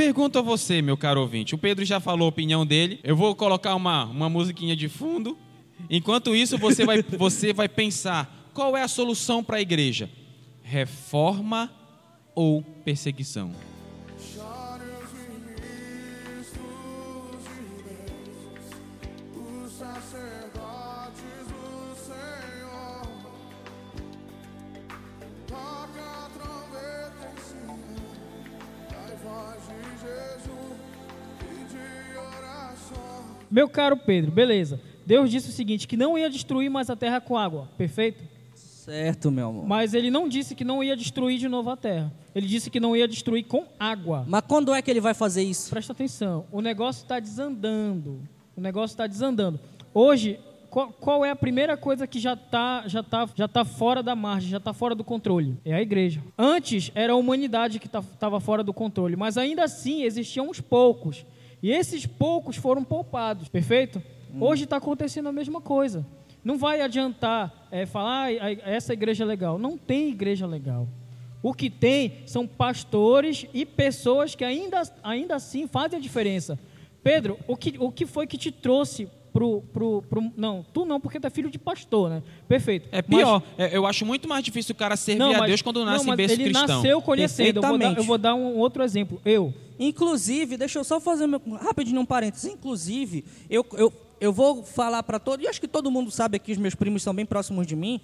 Pergunto 0.00 0.38
a 0.38 0.42
você, 0.42 0.80
meu 0.80 0.96
caro 0.96 1.20
ouvinte. 1.20 1.54
O 1.54 1.58
Pedro 1.58 1.84
já 1.84 2.00
falou 2.00 2.24
a 2.24 2.28
opinião 2.30 2.64
dele. 2.64 2.98
Eu 3.04 3.14
vou 3.14 3.34
colocar 3.34 3.74
uma, 3.74 4.04
uma 4.04 4.30
musiquinha 4.30 4.74
de 4.74 4.88
fundo. 4.88 5.36
Enquanto 5.90 6.34
isso, 6.34 6.56
você 6.56 6.86
vai, 6.86 7.02
você 7.18 7.52
vai 7.52 7.68
pensar: 7.68 8.48
qual 8.54 8.74
é 8.74 8.82
a 8.82 8.88
solução 8.88 9.44
para 9.44 9.58
a 9.58 9.60
igreja? 9.60 10.08
Reforma 10.62 11.70
ou 12.34 12.62
perseguição? 12.62 13.52
Meu 33.50 33.68
caro 33.68 33.96
Pedro, 33.96 34.30
beleza. 34.30 34.80
Deus 35.04 35.30
disse 35.30 35.48
o 35.48 35.52
seguinte, 35.52 35.88
que 35.88 35.96
não 35.96 36.16
ia 36.16 36.30
destruir 36.30 36.70
mais 36.70 36.88
a 36.88 36.94
terra 36.94 37.20
com 37.20 37.36
água, 37.36 37.68
perfeito? 37.76 38.22
Certo, 38.54 39.30
meu 39.30 39.48
amor. 39.48 39.66
Mas 39.66 39.92
ele 39.92 40.10
não 40.10 40.28
disse 40.28 40.54
que 40.54 40.64
não 40.64 40.82
ia 40.82 40.96
destruir 40.96 41.38
de 41.38 41.48
novo 41.48 41.70
a 41.70 41.76
terra. 41.76 42.12
Ele 42.34 42.46
disse 42.46 42.70
que 42.70 42.80
não 42.80 42.96
ia 42.96 43.08
destruir 43.08 43.44
com 43.44 43.64
água. 43.78 44.24
Mas 44.26 44.42
quando 44.46 44.72
é 44.72 44.80
que 44.80 44.90
ele 44.90 45.00
vai 45.00 45.14
fazer 45.14 45.42
isso? 45.42 45.68
Presta 45.70 45.92
atenção, 45.92 46.46
o 46.52 46.60
negócio 46.60 47.02
está 47.02 47.18
desandando. 47.18 48.20
O 48.56 48.60
negócio 48.60 48.94
está 48.94 49.06
desandando. 49.06 49.58
Hoje, 49.92 50.38
qual, 50.70 50.92
qual 50.92 51.24
é 51.24 51.30
a 51.30 51.36
primeira 51.36 51.76
coisa 51.76 52.06
que 52.06 52.20
já 52.20 52.34
está 52.34 52.84
já 52.86 53.02
tá, 53.02 53.28
já 53.34 53.48
tá 53.48 53.64
fora 53.64 54.02
da 54.02 54.14
margem, 54.14 54.50
já 54.50 54.58
está 54.58 54.72
fora 54.72 54.94
do 54.94 55.02
controle? 55.02 55.58
É 55.64 55.74
a 55.74 55.82
igreja. 55.82 56.22
Antes 56.38 56.92
era 56.94 57.12
a 57.12 57.16
humanidade 57.16 57.80
que 57.80 57.86
estava 57.88 58.38
fora 58.38 58.62
do 58.62 58.72
controle, 58.72 59.16
mas 59.16 59.36
ainda 59.36 59.64
assim 59.64 60.04
existiam 60.04 60.48
uns 60.48 60.60
poucos. 60.60 61.26
E 61.62 61.70
esses 61.70 62.06
poucos 62.06 62.56
foram 62.56 62.82
poupados, 62.82 63.48
perfeito? 63.48 64.02
Hoje 64.38 64.64
está 64.64 64.76
acontecendo 64.76 65.28
a 65.28 65.32
mesma 65.32 65.60
coisa. 65.60 66.06
Não 66.42 66.56
vai 66.56 66.80
adiantar 66.80 67.68
é, 67.70 67.84
falar 67.84 68.28
"Ah, 68.40 68.52
essa 68.64 68.92
igreja 68.92 69.24
é 69.24 69.26
legal. 69.26 69.58
Não 69.58 69.76
tem 69.76 70.08
igreja 70.08 70.46
legal. 70.46 70.88
O 71.42 71.52
que 71.52 71.68
tem 71.70 72.18
são 72.26 72.46
pastores 72.46 73.46
e 73.52 73.64
pessoas 73.66 74.34
que 74.34 74.44
ainda, 74.44 74.82
ainda 75.02 75.36
assim 75.36 75.66
fazem 75.66 75.98
a 75.98 76.02
diferença. 76.02 76.58
Pedro, 77.02 77.38
o 77.46 77.56
que, 77.56 77.74
o 77.78 77.90
que 77.90 78.06
foi 78.06 78.26
que 78.26 78.36
te 78.38 78.50
trouxe 78.50 79.08
pro, 79.32 79.62
pro, 79.72 80.02
pro. 80.02 80.32
Não, 80.36 80.64
tu 80.72 80.84
não, 80.84 81.00
porque 81.00 81.18
tu 81.20 81.26
é 81.26 81.30
filho 81.30 81.50
de 81.50 81.58
pastor, 81.58 82.10
né? 82.10 82.22
Perfeito. 82.48 82.88
É 82.92 83.00
pior. 83.02 83.42
É, 83.56 83.76
eu 83.76 83.86
acho 83.86 84.04
muito 84.04 84.28
mais 84.28 84.44
difícil 84.44 84.72
o 84.74 84.76
cara 84.76 84.96
servir 84.96 85.18
Não, 85.20 85.34
a 85.34 85.38
mas- 85.38 85.48
Deus 85.48 85.62
quando 85.62 85.84
nasce 85.84 85.98
não, 85.98 86.04
em 86.04 86.08
mas 86.08 86.16
berço 86.16 86.34
ele 86.34 86.44
cristão. 86.44 86.66
nasceu 86.76 87.02
conhecendo. 87.02 87.56
Eu 87.58 87.62
vou, 87.68 87.78
dar, 87.78 87.96
eu 87.96 88.04
vou 88.04 88.18
dar 88.18 88.34
um 88.34 88.56
outro 88.58 88.82
exemplo. 88.82 89.20
Eu. 89.24 89.52
Inclusive, 89.78 90.56
deixa 90.56 90.78
eu 90.78 90.84
só 90.84 91.00
fazer 91.00 91.26
meu, 91.26 91.40
rapidinho 91.62 92.00
um 92.00 92.04
parênteses. 92.06 92.52
Inclusive, 92.52 93.24
eu, 93.48 93.64
eu, 93.72 93.92
eu 94.20 94.32
vou 94.32 94.62
falar 94.62 95.02
para 95.02 95.18
todos, 95.18 95.44
e 95.44 95.48
acho 95.48 95.60
que 95.60 95.68
todo 95.68 95.90
mundo 95.90 96.10
sabe 96.10 96.36
aqui, 96.36 96.52
os 96.52 96.58
meus 96.58 96.74
primos 96.74 97.02
são 97.02 97.14
bem 97.14 97.24
próximos 97.24 97.66
de 97.66 97.74
mim. 97.74 98.00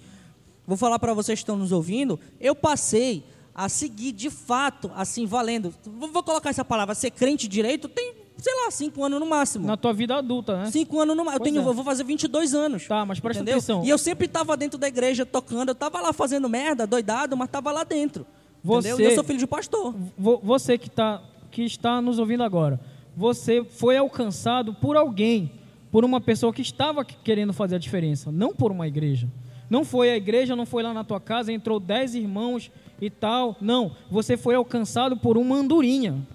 Vou 0.65 0.75
falar 0.75 0.97
para 0.99 1.13
vocês 1.13 1.39
que 1.39 1.43
estão 1.43 1.55
nos 1.55 1.71
ouvindo. 1.71 2.19
Eu 2.41 2.55
passei 2.55 3.23
a 3.53 3.69
seguir 3.69 4.11
de 4.11 4.29
fato, 4.29 4.91
assim, 4.95 5.25
valendo. 5.25 5.73
Vou, 5.85 6.11
vou 6.11 6.23
colocar 6.23 6.49
essa 6.49 6.65
palavra, 6.65 6.93
ser 6.95 7.11
crente 7.11 7.47
direito, 7.47 7.87
tem, 7.87 8.13
sei 8.37 8.53
lá, 8.63 8.71
cinco 8.71 9.03
anos 9.03 9.19
no 9.19 9.25
máximo. 9.25 9.65
Na 9.67 9.75
tua 9.77 9.93
vida 9.93 10.15
adulta, 10.15 10.57
né? 10.63 10.71
Cinco 10.71 10.99
anos 10.99 11.15
no 11.17 11.25
máximo. 11.25 11.41
Eu, 11.45 11.51
tenho, 11.51 11.61
é. 11.61 11.65
eu 11.67 11.73
vou 11.73 11.83
fazer 11.83 12.03
22 12.03 12.53
anos. 12.53 12.87
Tá, 12.87 13.05
mas 13.05 13.19
presta 13.19 13.41
entendeu? 13.41 13.57
atenção. 13.57 13.83
E 13.83 13.89
eu 13.89 13.97
sempre 13.97 14.25
estava 14.25 14.55
dentro 14.55 14.77
da 14.77 14.87
igreja 14.87 15.25
tocando. 15.25 15.69
Eu 15.69 15.73
estava 15.73 15.99
lá 16.01 16.13
fazendo 16.13 16.47
merda, 16.47 16.85
doidado, 16.87 17.35
mas 17.35 17.47
estava 17.47 17.71
lá 17.71 17.83
dentro. 17.83 18.25
Você- 18.63 18.89
Entendeu? 18.89 19.07
E 19.07 19.09
eu 19.11 19.15
sou 19.15 19.23
filho 19.23 19.39
de 19.39 19.47
pastor. 19.47 19.93
Vo- 20.17 20.39
Você 20.43 20.77
que, 20.77 20.89
tá, 20.89 21.21
que 21.51 21.63
está 21.63 22.01
nos 22.01 22.19
ouvindo 22.19 22.43
agora, 22.43 22.79
você 23.15 23.63
foi 23.63 23.97
alcançado 23.97 24.73
por 24.73 24.95
alguém, 24.95 25.51
por 25.91 26.03
uma 26.05 26.19
pessoa 26.21 26.53
que 26.53 26.61
estava 26.61 27.03
querendo 27.05 27.53
fazer 27.53 27.75
a 27.75 27.79
diferença, 27.79 28.31
não 28.31 28.53
por 28.53 28.71
uma 28.71 28.87
igreja. 28.87 29.27
Não 29.69 29.83
foi 29.83 30.09
a 30.11 30.15
igreja, 30.17 30.55
não 30.55 30.65
foi 30.65 30.81
lá 30.83 30.93
na 30.93 31.03
tua 31.03 31.19
casa, 31.19 31.51
entrou 31.51 31.79
dez 31.79 32.15
irmãos 32.15 32.71
e 33.01 33.09
tal. 33.09 33.55
Não, 33.59 33.91
você 34.09 34.37
foi 34.37 34.55
alcançado 34.55 35.17
por 35.17 35.37
uma 35.37 35.55
andorinha. 35.57 36.25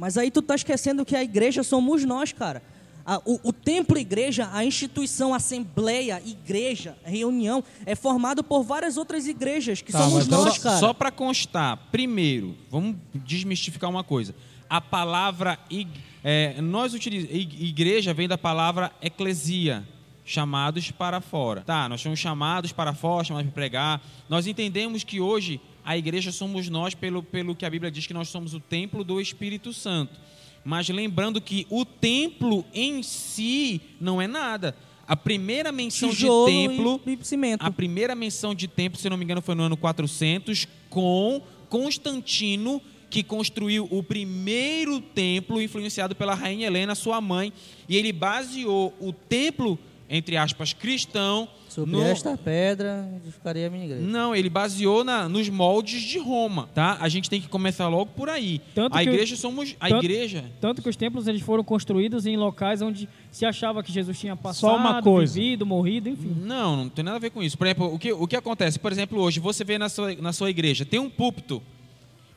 Mas 0.00 0.16
aí 0.16 0.30
tu 0.30 0.40
tá 0.40 0.54
esquecendo 0.54 1.04
que 1.04 1.14
a 1.14 1.22
igreja 1.22 1.62
somos 1.62 2.06
nós, 2.06 2.32
cara. 2.32 2.62
A- 3.04 3.20
o, 3.26 3.38
o 3.50 3.52
templo 3.52 3.98
igreja, 3.98 4.48
a 4.50 4.64
instituição, 4.64 5.34
assembleia, 5.34 6.22
igreja, 6.24 6.96
reunião, 7.04 7.62
é 7.84 7.94
formado 7.94 8.42
por 8.42 8.62
várias 8.62 8.96
outras 8.96 9.26
igrejas, 9.26 9.82
que 9.82 9.92
Tá, 9.92 9.98
somos 9.98 10.26
nós, 10.26 10.54
só, 10.54 10.60
cara. 10.62 10.78
Só 10.78 10.94
para 10.94 11.10
constar, 11.10 11.76
primeiro, 11.92 12.56
vamos 12.70 12.96
desmistificar 13.14 13.90
uma 13.90 14.02
coisa. 14.02 14.34
A 14.70 14.80
palavra 14.80 15.58
ig- 15.68 15.90
é, 16.24 16.58
nós 16.62 16.94
utilizamos 16.94 17.34
igreja 17.34 18.14
vem 18.14 18.26
da 18.26 18.38
palavra 18.38 18.90
eclesia, 19.02 19.86
chamados 20.24 20.90
para 20.90 21.20
fora. 21.20 21.60
Tá, 21.60 21.90
nós 21.90 22.00
somos 22.00 22.18
chamados 22.18 22.72
para 22.72 22.94
fora, 22.94 23.24
chamados 23.24 23.50
para 23.50 23.54
pregar. 23.54 24.00
Nós 24.30 24.46
entendemos 24.46 25.04
que 25.04 25.20
hoje 25.20 25.60
a 25.84 25.96
igreja 25.96 26.32
somos 26.32 26.68
nós 26.68 26.94
pelo 26.94 27.22
pelo 27.22 27.54
que 27.54 27.64
a 27.64 27.70
Bíblia 27.70 27.90
diz 27.90 28.06
que 28.06 28.14
nós 28.14 28.28
somos 28.28 28.54
o 28.54 28.60
templo 28.60 29.02
do 29.04 29.20
Espírito 29.20 29.72
Santo. 29.72 30.18
Mas 30.64 30.88
lembrando 30.88 31.40
que 31.40 31.66
o 31.70 31.84
templo 31.84 32.64
em 32.72 33.02
si 33.02 33.80
não 34.00 34.20
é 34.20 34.26
nada. 34.26 34.76
A 35.06 35.16
primeira 35.16 35.72
menção 35.72 36.10
Tijolo 36.10 36.46
de 36.46 36.52
templo 36.52 37.00
e, 37.06 37.12
e 37.12 37.56
a 37.58 37.70
primeira 37.70 38.14
menção 38.14 38.54
de 38.54 38.68
templo, 38.68 39.00
se 39.00 39.10
não 39.10 39.16
me 39.16 39.24
engano, 39.24 39.42
foi 39.42 39.54
no 39.54 39.64
ano 39.64 39.76
400, 39.76 40.68
com 40.88 41.42
Constantino, 41.68 42.80
que 43.08 43.24
construiu 43.24 43.88
o 43.90 44.02
primeiro 44.04 45.00
templo, 45.00 45.60
influenciado 45.60 46.14
pela 46.14 46.34
rainha 46.34 46.68
Helena, 46.68 46.94
sua 46.94 47.20
mãe. 47.20 47.52
E 47.88 47.96
ele 47.96 48.12
baseou 48.12 48.94
o 49.00 49.12
templo, 49.12 49.76
entre 50.08 50.36
aspas, 50.36 50.72
cristão. 50.72 51.48
Sobre 51.70 51.92
no- 51.92 52.02
esta 52.02 52.36
pedra, 52.36 53.08
edificarei 53.22 53.64
a 53.64 53.70
minha 53.70 53.84
igreja. 53.84 54.02
Não, 54.04 54.34
ele 54.34 54.50
baseou 54.50 55.04
na, 55.04 55.28
nos 55.28 55.48
moldes 55.48 56.02
de 56.02 56.18
Roma, 56.18 56.68
tá? 56.74 56.98
A 57.00 57.08
gente 57.08 57.30
tem 57.30 57.40
que 57.40 57.48
começar 57.48 57.86
logo 57.88 58.10
por 58.16 58.28
aí. 58.28 58.60
Tanto 58.74 58.96
a 58.96 59.02
igreja 59.02 59.36
somos 59.36 59.76
a 59.80 59.88
tanto- 59.88 60.04
igreja. 60.04 60.44
Tanto 60.60 60.82
que 60.82 60.88
os 60.88 60.96
templos 60.96 61.28
eles 61.28 61.40
foram 61.42 61.62
construídos 61.62 62.26
em 62.26 62.36
locais 62.36 62.82
onde 62.82 63.08
se 63.30 63.46
achava 63.46 63.82
que 63.82 63.92
Jesus 63.92 64.18
tinha 64.18 64.34
passado, 64.36 64.60
Só 64.72 64.76
uma 64.76 65.00
coisa. 65.02 65.32
vivido, 65.34 65.64
morrido, 65.64 66.08
enfim. 66.08 66.36
Não, 66.42 66.76
não 66.76 66.88
tem 66.88 67.04
nada 67.04 67.16
a 67.16 67.20
ver 67.20 67.30
com 67.30 67.42
isso. 67.42 67.56
Por 67.56 67.66
exemplo, 67.66 67.94
o 67.94 67.98
que, 67.98 68.12
o 68.12 68.26
que 68.26 68.34
acontece? 68.36 68.78
Por 68.78 68.90
exemplo, 68.90 69.20
hoje 69.20 69.38
você 69.38 69.62
vê 69.64 69.78
na 69.78 69.88
sua, 69.88 70.12
na 70.16 70.32
sua 70.32 70.50
igreja, 70.50 70.84
tem 70.84 70.98
um 70.98 71.08
púlpito. 71.08 71.62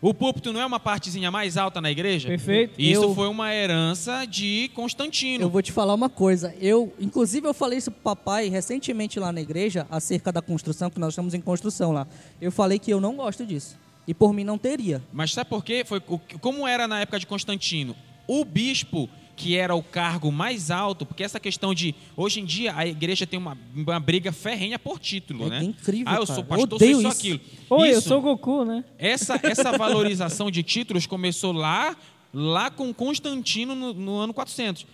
O 0.05 0.13
púlpito 0.13 0.51
não 0.51 0.59
é 0.59 0.65
uma 0.65 0.81
partezinha 0.81 1.31
mais 1.31 1.55
alta 1.55 1.79
na 1.79 1.89
igreja? 1.89 2.27
Perfeito. 2.27 2.73
Isso 2.77 3.03
Eu- 3.03 3.15
foi 3.15 3.29
uma 3.29 3.55
herança 3.55 4.25
de 4.25 4.69
Constantino. 4.75 5.45
Eu 5.45 5.49
vou 5.49 5.61
te 5.61 5.71
falar 5.71 5.93
uma 5.93 6.09
coisa. 6.09 6.53
Eu, 6.59 6.93
inclusive, 6.99 7.47
eu 7.47 7.53
falei 7.53 7.77
isso 7.77 7.89
pro 7.89 8.01
papai 8.01 8.49
recentemente 8.49 9.17
lá 9.17 9.31
na 9.31 9.39
igreja, 9.39 9.87
acerca 9.89 10.29
da 10.29 10.41
construção, 10.41 10.89
que 10.89 10.99
nós 10.99 11.13
estamos 11.13 11.33
em 11.33 11.39
construção 11.39 11.93
lá. 11.93 12.05
Eu 12.41 12.51
falei 12.51 12.79
que 12.79 12.91
eu 12.91 12.99
não 12.99 13.15
gosto 13.15 13.45
disso. 13.45 13.79
E 14.05 14.13
por 14.13 14.33
mim 14.33 14.43
não 14.43 14.57
teria. 14.57 15.01
Mas 15.13 15.31
sabe 15.31 15.49
por 15.49 15.63
quê? 15.63 15.83
Foi, 15.85 16.01
como 16.01 16.67
era 16.67 16.85
na 16.85 16.99
época 16.99 17.17
de 17.17 17.25
Constantino? 17.25 17.95
O 18.27 18.43
bispo, 18.43 19.09
que 19.35 19.55
era 19.57 19.73
o 19.73 19.81
cargo 19.81 20.31
mais 20.31 20.69
alto, 20.69 21.05
porque 21.05 21.23
essa 21.23 21.39
questão 21.39 21.73
de. 21.73 21.95
Hoje 22.15 22.39
em 22.39 22.45
dia, 22.45 22.73
a 22.75 22.85
igreja 22.85 23.25
tem 23.25 23.39
uma, 23.39 23.57
uma 23.75 23.99
briga 23.99 24.31
ferrenha 24.31 24.77
por 24.77 24.99
título, 24.99 25.45
É 25.47 25.49
né? 25.49 25.59
que 25.59 25.65
incrível, 25.65 26.05
Ah, 26.07 26.15
eu 26.17 26.25
cara. 26.27 26.35
sou 26.35 26.43
pastor, 26.43 26.69
sou 26.69 26.75
Odeio 26.75 26.91
isso, 26.99 27.07
isso. 27.07 27.17
aquilo. 27.17 27.39
Oi, 27.69 27.87
eu 27.93 27.99
Isso- 27.99 28.07
sou 28.09 28.21
Goku, 28.21 28.63
né? 28.63 28.83
Essa, 28.97 29.39
essa 29.43 29.71
valorização 29.77 30.51
de 30.51 30.61
títulos 30.61 31.07
começou 31.07 31.51
lá, 31.51 31.95
lá 32.33 32.69
com 32.69 32.93
Constantino 32.93 33.73
no, 33.73 33.93
no 33.93 34.15
ano 34.17 34.33
400. 34.33 34.85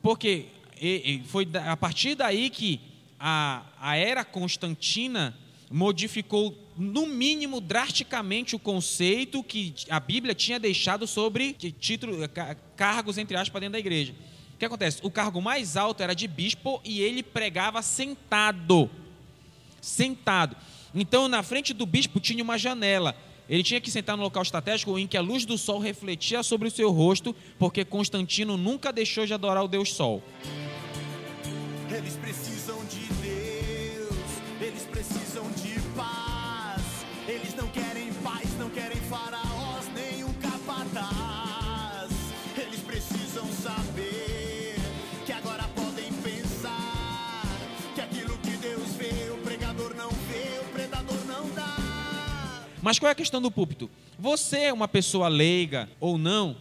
Porque 0.00 0.46
e- 0.80 1.20
e 1.20 1.22
foi 1.26 1.44
da- 1.44 1.72
a 1.72 1.76
partir 1.76 2.14
daí 2.14 2.48
que 2.48 2.80
a, 3.18 3.62
a 3.80 3.96
era 3.96 4.24
constantina 4.24 5.36
modificou, 5.70 6.56
no 6.76 7.06
mínimo, 7.06 7.60
drasticamente 7.60 8.56
o 8.56 8.58
conceito 8.58 9.42
que 9.44 9.72
a 9.88 10.00
Bíblia 10.00 10.34
tinha 10.34 10.58
deixado 10.58 11.06
sobre 11.06 11.52
título, 11.52 12.28
ca- 12.28 12.56
cargos, 12.76 13.16
entre 13.18 13.36
aspas, 13.36 13.60
dentro 13.60 13.74
da 13.74 13.78
igreja. 13.78 14.12
que 14.58 14.64
acontece? 14.64 14.98
O 15.02 15.10
cargo 15.10 15.40
mais 15.40 15.76
alto 15.76 16.02
era 16.02 16.14
de 16.14 16.26
bispo 16.26 16.80
e 16.84 17.00
ele 17.00 17.22
pregava 17.22 17.80
sentado. 17.82 18.90
Sentado. 19.80 20.56
Então, 20.94 21.28
na 21.28 21.42
frente 21.42 21.72
do 21.72 21.86
bispo 21.86 22.18
tinha 22.20 22.42
uma 22.42 22.58
janela. 22.58 23.16
Ele 23.48 23.62
tinha 23.62 23.80
que 23.80 23.90
sentar 23.90 24.16
no 24.16 24.22
local 24.22 24.42
estratégico 24.42 24.98
em 24.98 25.06
que 25.06 25.16
a 25.16 25.20
luz 25.20 25.44
do 25.44 25.56
sol 25.56 25.78
refletia 25.78 26.42
sobre 26.42 26.68
o 26.68 26.70
seu 26.70 26.90
rosto, 26.90 27.34
porque 27.58 27.84
Constantino 27.84 28.56
nunca 28.56 28.92
deixou 28.92 29.24
de 29.26 29.32
adorar 29.34 29.64
o 29.64 29.68
Deus 29.68 29.92
Sol. 29.94 30.22
Eles 31.90 32.16
precisam 32.16 32.49
Mas 52.82 52.98
qual 52.98 53.08
é 53.08 53.12
a 53.12 53.14
questão 53.14 53.40
do 53.40 53.50
púlpito? 53.50 53.90
Você 54.18 54.58
é 54.58 54.72
uma 54.72 54.88
pessoa 54.88 55.28
leiga 55.28 55.88
ou 55.98 56.16
não, 56.16 56.56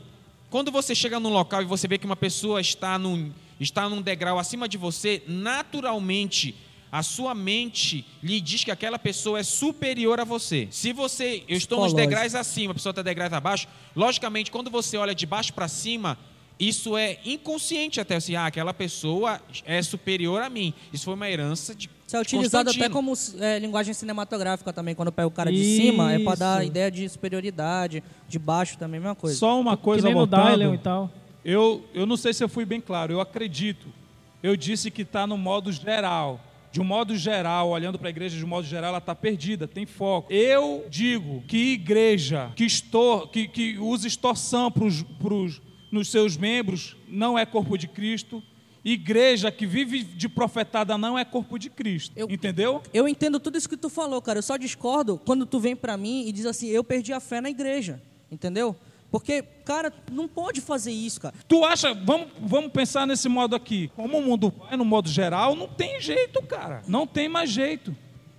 quando 0.50 0.72
você 0.72 0.96
chega 0.96 1.20
num 1.20 1.30
local 1.30 1.62
e 1.62 1.66
você 1.66 1.88
vê 1.88 1.98
que 1.98 2.06
uma 2.06 2.16
pessoa 2.16 2.60
está 2.60 2.98
num, 2.98 3.32
está 3.60 3.88
num 3.88 4.02
degrau 4.02 4.40
acima 4.40 4.68
de 4.68 4.78
você, 4.78 5.22
naturalmente 5.28 6.56
a 6.92 7.04
sua 7.04 7.36
mente 7.36 8.04
lhe 8.22 8.42
diz 8.42 8.64
que 8.64 8.72
aquela 8.72 8.98
pessoa 8.98 9.40
é 9.40 9.44
superior 9.44 10.20
a 10.20 10.24
você. 10.24 10.68
Se 10.72 10.92
você, 10.92 11.44
eu 11.48 11.56
estou 11.56 11.84
nos 11.84 11.94
degraus 11.94 12.34
acima, 12.34 12.72
a 12.72 12.74
pessoa 12.74 12.92
está 12.92 13.04
degraus 13.04 13.32
abaixo, 13.32 13.68
logicamente, 13.96 14.50
quando 14.50 14.72
você 14.72 14.98
olha 14.98 15.14
de 15.14 15.26
baixo 15.28 15.54
para 15.54 15.68
cima, 15.68 16.18
isso 16.60 16.98
é 16.98 17.20
inconsciente 17.24 18.02
até 18.02 18.16
assim, 18.16 18.36
ah, 18.36 18.48
aquela 18.48 18.74
pessoa 18.74 19.40
é 19.66 19.82
superior 19.82 20.42
a 20.42 20.50
mim. 20.50 20.74
Isso 20.92 21.06
foi 21.06 21.14
uma 21.14 21.30
herança 21.30 21.76
de 21.76 21.90
Isso 22.10 22.18
é 22.18 22.22
utilizado 22.22 22.72
até 22.72 22.90
como 22.90 23.14
é, 23.40 23.60
linguagem 23.60 23.94
cinematográfica 23.94 24.74
também, 24.74 24.96
quando 24.96 25.12
pega 25.12 25.28
o 25.28 25.32
cara 25.32 25.52
de 25.52 25.64
cima, 25.64 26.12
é 26.12 26.18
para 26.18 26.36
dar 26.36 26.66
ideia 26.66 26.90
de 26.90 27.08
superioridade, 27.08 28.04
de 28.28 28.40
baixo 28.40 28.80
também, 28.80 29.00
mesma 29.00 29.14
coisa. 29.14 29.38
Só 29.38 29.60
uma 29.60 29.78
Que 29.78 29.84
coisa 29.84 30.06
nem 30.06 30.14
no 30.16 30.22
voltando. 30.22 30.58
Dylan 30.58 30.74
e 30.74 30.78
tal. 30.80 31.12
Eu, 31.46 31.86
eu 31.94 32.08
não 32.08 32.18
sei 32.18 32.34
se 32.34 32.44
eu 32.44 32.50
fui 32.50 32.66
bem 32.66 32.82
claro, 32.82 33.14
eu 33.14 33.22
acredito. 33.22 33.86
Eu 34.42 34.58
disse 34.58 34.90
que 34.90 35.04
está 35.04 35.28
no 35.28 35.38
modo 35.38 35.72
geral. 35.72 36.42
De 36.72 36.82
um 36.82 36.84
modo 36.84 37.16
geral, 37.16 37.70
olhando 37.70 38.00
para 38.00 38.08
a 38.08 38.10
igreja 38.10 38.36
de 38.36 38.44
um 38.44 38.48
modo 38.48 38.66
geral, 38.66 38.90
ela 38.90 38.98
está 38.98 39.14
perdida, 39.14 39.68
tem 39.68 39.86
foco. 39.86 40.34
Eu 40.34 40.88
digo 40.90 41.44
que 41.48 41.74
igreja 41.74 42.52
que, 42.56 42.66
estor, 42.66 43.28
que, 43.30 43.48
que 43.48 43.78
usa 43.78 44.08
extorsão 44.08 44.72
pros, 44.72 45.04
pros, 45.20 45.62
nos 45.92 46.10
seus 46.10 46.36
membros 46.36 46.96
não 47.08 47.38
é 47.38 47.46
corpo 47.46 47.78
de 47.78 47.88
Cristo. 47.88 48.42
Igreja 48.84 49.52
que 49.52 49.66
vive 49.66 50.04
de 50.04 50.30
profetada 50.30 50.98
não 50.98 51.18
é 51.18 51.26
corpo 51.26 51.58
de 51.60 51.70
Cristo. 51.70 52.14
Eu- 52.16 52.28
Entendeu? 52.30 52.82
Eu 52.94 53.08
entendo 53.08 53.40
tudo 53.40 53.58
isso 53.58 53.68
que 53.70 53.76
tu 53.78 53.90
falou, 53.90 54.22
cara. 54.22 54.40
Eu 54.40 54.44
só 54.44 54.56
discordo 54.58 55.20
quando 55.26 55.46
tu 55.46 55.60
vem 55.60 55.76
pra 55.76 55.98
mim 55.98 56.26
e 56.28 56.32
diz 56.32 56.46
assim, 56.46 56.68
eu 56.68 56.84
perdi 56.84 57.12
a 57.12 57.20
fé 57.20 57.42
na 57.42 57.50
igreja. 57.50 58.02
Entendeu? 58.32 58.76
Porque, 59.12 59.42
cara, 59.66 59.92
não 60.12 60.28
pode 60.28 60.62
fazer 60.62 60.92
isso, 60.92 61.20
cara. 61.20 61.34
Tu 61.48 61.66
acha, 61.66 61.94
vamos, 61.94 62.28
vamos 62.40 62.72
pensar 62.72 63.08
nesse 63.08 63.28
modo 63.28 63.56
aqui. 63.56 63.92
Como 63.96 64.18
o 64.20 64.22
mundo 64.22 64.54
vai 64.60 64.78
no 64.78 64.86
modo 64.86 65.10
geral, 65.10 65.56
não 65.56 65.68
tem 65.68 66.00
jeito, 66.00 66.42
cara. 66.44 66.84
Não 66.88 67.08
tem 67.08 67.28
mais 67.28 67.50
jeito. 67.50 67.96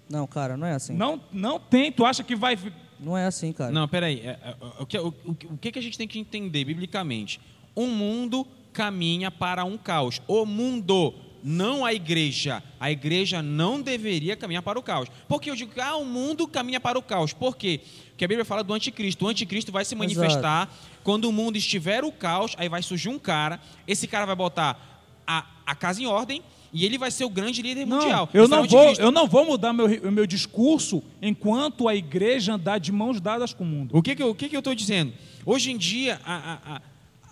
Não, 0.09 0.26
cara, 0.28 0.57
não 0.57 0.66
é 0.66 0.72
assim. 0.74 0.95
Não, 0.95 1.20
não 1.32 1.59
tem. 1.59 1.91
Tu 1.93 2.05
acha 2.05 2.22
que 2.22 2.36
vai. 2.36 2.57
Não 3.01 3.16
é 3.18 3.26
assim, 3.26 3.53
cara. 3.53 3.72
Não, 3.72 3.88
peraí. 3.88 4.20
É, 4.20 4.30
é, 4.43 4.57
O 4.78 4.86
que, 4.86 4.97
o, 4.99 5.09
o, 5.09 5.30
o 5.32 5.59
que 5.59 5.72
que 5.72 5.78
a 5.78 5.82
gente 5.82 5.99
tem 5.99 6.07
que 6.07 6.18
entender 6.18 6.64
biblicamente? 6.64 7.41
Um 7.76 7.88
mundo 7.88 8.47
caminha 8.84 9.30
para 9.30 9.62
um 9.62 9.76
caos. 9.76 10.22
O 10.26 10.46
mundo, 10.46 11.12
não 11.44 11.84
a 11.84 11.92
igreja. 11.92 12.62
A 12.80 12.90
igreja 12.90 13.42
não 13.42 13.78
deveria 13.82 14.34
caminhar 14.36 14.62
para 14.62 14.78
o 14.78 14.82
caos. 14.82 15.06
Porque 15.28 15.50
eu 15.50 15.54
digo 15.54 15.72
que 15.74 15.80
ah, 15.82 15.96
o 15.96 16.04
mundo 16.04 16.48
caminha 16.48 16.80
para 16.80 16.98
o 16.98 17.02
caos. 17.02 17.34
Por 17.34 17.58
quê? 17.58 17.80
Porque 18.08 18.24
a 18.24 18.28
Bíblia 18.28 18.44
fala 18.44 18.64
do 18.64 18.72
anticristo. 18.72 19.26
O 19.26 19.28
anticristo 19.28 19.70
vai 19.70 19.84
se 19.84 19.94
manifestar 19.94 20.74
quando 21.04 21.26
o 21.26 21.32
mundo 21.32 21.56
estiver 21.56 22.04
o 22.04 22.10
caos, 22.10 22.54
aí 22.56 22.70
vai 22.70 22.82
surgir 22.82 23.10
um 23.10 23.18
cara, 23.18 23.60
esse 23.86 24.06
cara 24.06 24.24
vai 24.24 24.36
botar 24.36 24.78
a, 25.26 25.44
a 25.66 25.74
casa 25.74 26.00
em 26.02 26.06
ordem 26.06 26.42
e 26.72 26.84
ele 26.86 26.96
vai 26.98 27.10
ser 27.10 27.24
o 27.24 27.30
grande 27.30 27.60
líder 27.62 27.86
Não, 27.86 27.98
mundial. 27.98 28.28
eu 28.32 28.44
Esse 28.44 28.52
é 28.52 28.56
não, 28.56 28.66
vou, 28.66 28.92
eu 28.94 29.10
não 29.10 29.26
vou 29.26 29.44
mudar 29.46 29.72
meu, 29.74 29.86
o 29.86 30.12
meu 30.12 30.26
discurso 30.26 31.02
enquanto 31.20 31.86
a 31.88 31.94
igreja 31.96 32.54
andar 32.54 32.78
de 32.78 32.92
mãos 32.92 33.20
dadas 33.20 33.52
com 33.52 33.64
o 33.64 33.66
mundo. 33.66 33.96
O 33.96 34.02
que 34.02 34.14
que 34.16 34.22
eu, 34.22 34.30
o 34.30 34.34
que 34.34 34.48
que 34.48 34.56
eu 34.56 34.60
estou 34.60 34.74
dizendo? 34.74 35.12
Hoje 35.44 35.70
em 35.70 35.76
dia, 35.78 36.20
a- 36.24 36.34
a- 36.52 36.76
a- 36.76 36.82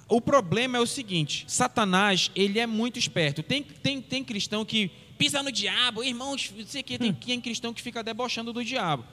o 0.09 0.21
problema 0.21 0.79
é 0.79 0.81
o 0.81 0.87
seguinte: 0.87 1.45
Satanás 1.47 2.31
ele 2.35 2.59
é 2.59 2.67
muito 2.67 2.99
esperto. 2.99 3.43
Tem, 3.43 3.63
tem, 3.63 4.01
tem 4.01 4.25
cristão 4.25 4.65
que 4.65 4.91
pisa 5.19 5.43
no 5.43 5.53
diabo, 5.53 6.03
irmãos, 6.03 6.53
não 6.57 6.67
sei 6.67 6.81
o 6.81 6.85
que, 6.85 6.99
tem, 6.99 7.13
tem 7.13 7.41
cristão 7.41 7.75
que 7.75 7.83
fica 7.83 8.03
debochando 8.03 8.53
do 8.53 8.65
diabo. 8.65 9.05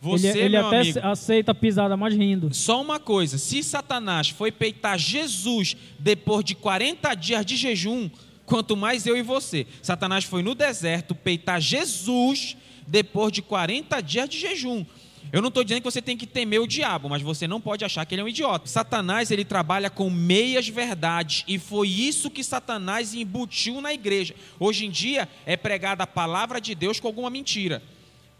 Você, 0.00 0.28
ele 0.28 0.40
ele 0.40 0.58
meu 0.58 0.66
até 0.66 0.80
amigo, 0.80 0.98
aceita 1.02 1.52
a 1.52 1.54
pisada, 1.54 1.96
mas 1.96 2.14
rindo. 2.14 2.54
só 2.54 2.80
uma 2.80 3.00
coisa: 3.00 3.38
se 3.38 3.62
Satanás 3.62 4.28
foi 4.28 4.52
peitar 4.52 4.98
Jesus 4.98 5.76
depois 5.98 6.44
de 6.44 6.54
40 6.54 7.14
dias 7.14 7.44
de 7.44 7.56
jejum, 7.56 8.10
quanto 8.44 8.76
mais 8.76 9.06
eu 9.06 9.16
e 9.16 9.22
você. 9.22 9.66
Satanás 9.82 10.24
foi 10.24 10.42
no 10.42 10.54
deserto 10.54 11.14
peitar 11.14 11.60
Jesus 11.60 12.56
depois 12.86 13.32
de 13.32 13.42
40 13.42 14.00
dias 14.02 14.28
de 14.28 14.38
jejum. 14.38 14.84
Eu 15.32 15.42
não 15.42 15.48
estou 15.48 15.64
dizendo 15.64 15.80
que 15.80 15.90
você 15.90 16.00
tem 16.00 16.16
que 16.16 16.26
temer 16.26 16.60
o 16.60 16.66
diabo, 16.66 17.08
mas 17.08 17.20
você 17.20 17.46
não 17.48 17.60
pode 17.60 17.84
achar 17.84 18.04
que 18.06 18.14
ele 18.14 18.22
é 18.22 18.24
um 18.24 18.28
idiota. 18.28 18.66
Satanás 18.68 19.30
ele 19.30 19.44
trabalha 19.44 19.90
com 19.90 20.08
meias 20.08 20.68
verdades 20.68 21.44
e 21.48 21.58
foi 21.58 21.88
isso 21.88 22.30
que 22.30 22.42
Satanás 22.44 23.14
embutiu 23.14 23.80
na 23.80 23.92
igreja. 23.92 24.34
Hoje 24.58 24.86
em 24.86 24.90
dia 24.90 25.28
é 25.44 25.56
pregada 25.56 26.04
a 26.04 26.06
palavra 26.06 26.60
de 26.60 26.74
Deus 26.74 27.00
com 27.00 27.08
alguma 27.08 27.28
mentira. 27.28 27.82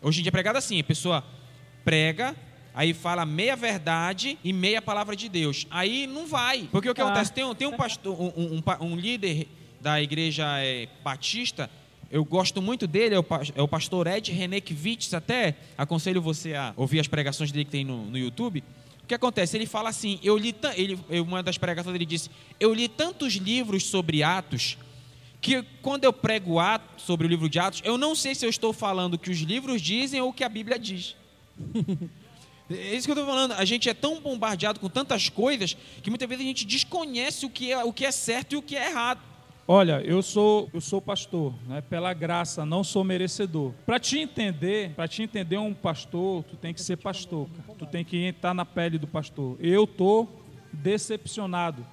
Hoje 0.01 0.21
em 0.21 0.23
dia 0.23 0.31
é 0.31 0.33
pregada 0.33 0.59
assim, 0.59 0.79
a 0.81 0.85
pessoa 0.85 1.25
prega, 1.85 2.35
aí 2.75 2.93
fala 2.95 3.27
meia 3.27 3.57
verdade 3.57 4.39
e 4.45 4.53
meia 4.53 4.81
palavra 4.81 5.17
de 5.17 5.29
Deus. 5.29 5.67
Aí 5.71 6.07
não 6.07 6.27
vai. 6.27 6.69
Porque 6.71 6.89
o 6.89 6.95
que 6.95 7.01
Ah. 7.01 7.07
acontece? 7.07 7.33
Tem, 7.33 7.45
um- 7.45 7.55
tem 7.55 7.67
um 7.67 7.77
pastor, 7.77 8.21
um, 8.21 8.33
um- 8.37 8.63
um 8.87 8.97
líder 8.97 9.49
da 9.81 10.01
igreja 10.01 10.47
é, 10.61 10.89
batista, 11.05 11.69
eu 12.11 12.25
gosto 12.25 12.63
muito 12.63 12.87
dele, 12.87 13.15
é 13.15 13.19
o, 13.19 13.27
é 13.55 13.67
pastor 13.67 14.07
Ed 14.07 14.31
Renekiewicz, 14.31 15.13
até 15.15 15.57
aconselho 15.77 16.23
você 16.23 16.55
a 16.55 16.73
ouvir 16.77 17.01
as 17.01 17.09
pregações 17.09 17.51
dele 17.51 17.65
que 17.65 17.71
tem 17.71 17.85
no, 17.85 18.07
no 18.07 18.17
YouTube. 18.17 18.63
O 19.03 19.07
que 19.07 19.15
acontece? 19.15 19.57
Ele 19.57 19.67
fala 19.67 19.89
assim, 19.89 20.19
eu 20.23 20.37
li, 20.37 20.55
ele, 20.75 20.99
uma 21.21 21.43
das 21.43 21.59
pregações 21.59 21.95
ele 21.95 22.07
disse, 22.07 22.31
eu 22.59 22.73
li 22.75 22.89
tantos 22.89 23.35
livros 23.35 23.85
sobre 23.85 24.23
Atos, 24.23 24.79
que 25.41 25.63
quando 25.83 26.05
eu 26.05 26.13
prego 26.13 26.59
Atos, 26.59 27.05
sobre 27.05 27.27
o 27.27 27.31
livro 27.31 27.49
de 27.49 27.59
Atos, 27.59 27.83
eu 27.85 27.97
não 27.97 28.15
sei 28.15 28.35
se 28.35 28.45
eu 28.45 28.51
estou 28.51 28.73
falando 28.73 29.15
o 29.15 29.19
que 29.19 29.31
os 29.31 29.39
livros 29.39 29.81
dizem 29.81 30.21
ou 30.21 30.31
o 30.31 30.33
que 30.33 30.43
a 30.43 30.49
Bíblia 30.49 30.79
diz. 30.79 31.17
É 32.69 32.97
isso 32.97 33.07
que 33.07 33.13
eu 33.13 33.15
estou 33.15 33.27
falando. 33.27 33.53
A 33.53 33.65
gente 33.65 33.89
é 33.89 33.95
tão 33.95 34.21
bombardeado 34.21 34.81
com 34.81 34.89
tantas 34.89 35.29
coisas 35.29 35.77
que 36.03 36.11
muitas 36.11 36.29
vezes 36.29 36.45
a 36.45 36.49
gente 36.49 36.67
desconhece 36.67 37.47
o 37.47 37.49
que 37.49 37.71
é, 37.71 37.85
o 37.85 37.93
que 37.93 38.05
é 38.05 38.11
certo 38.11 38.55
e 38.55 38.57
o 38.57 38.63
que 38.63 38.75
é 38.75 38.91
errado. 38.91 39.21
Olha, 39.69 40.01
eu 40.03 40.23
sou 40.23 40.71
eu 40.73 40.81
sou 40.81 41.03
pastor, 41.03 41.53
né? 41.67 41.81
Pela 41.81 42.15
graça, 42.15 42.65
não 42.65 42.85
sou 42.85 43.03
merecedor. 43.03 43.73
Para 43.85 43.99
te 43.99 44.17
entender, 44.17 44.91
para 44.91 45.09
te 45.09 45.25
entender 45.25 45.59
um 45.59 45.75
pastor, 45.75 46.45
tu 46.45 46.57
tem 46.57 46.73
que 46.73 46.81
ser 46.81 46.97
pastor. 46.97 47.49
cara. 47.49 47.79
Tu 47.79 47.87
tem 47.87 48.05
que 48.05 48.17
entrar 48.25 48.55
na 48.55 48.65
pele 48.65 48.97
do 48.97 49.09
pastor. 49.09 49.57
Eu 49.59 49.85
tô 49.85 50.29
decepcionado. 50.73 51.85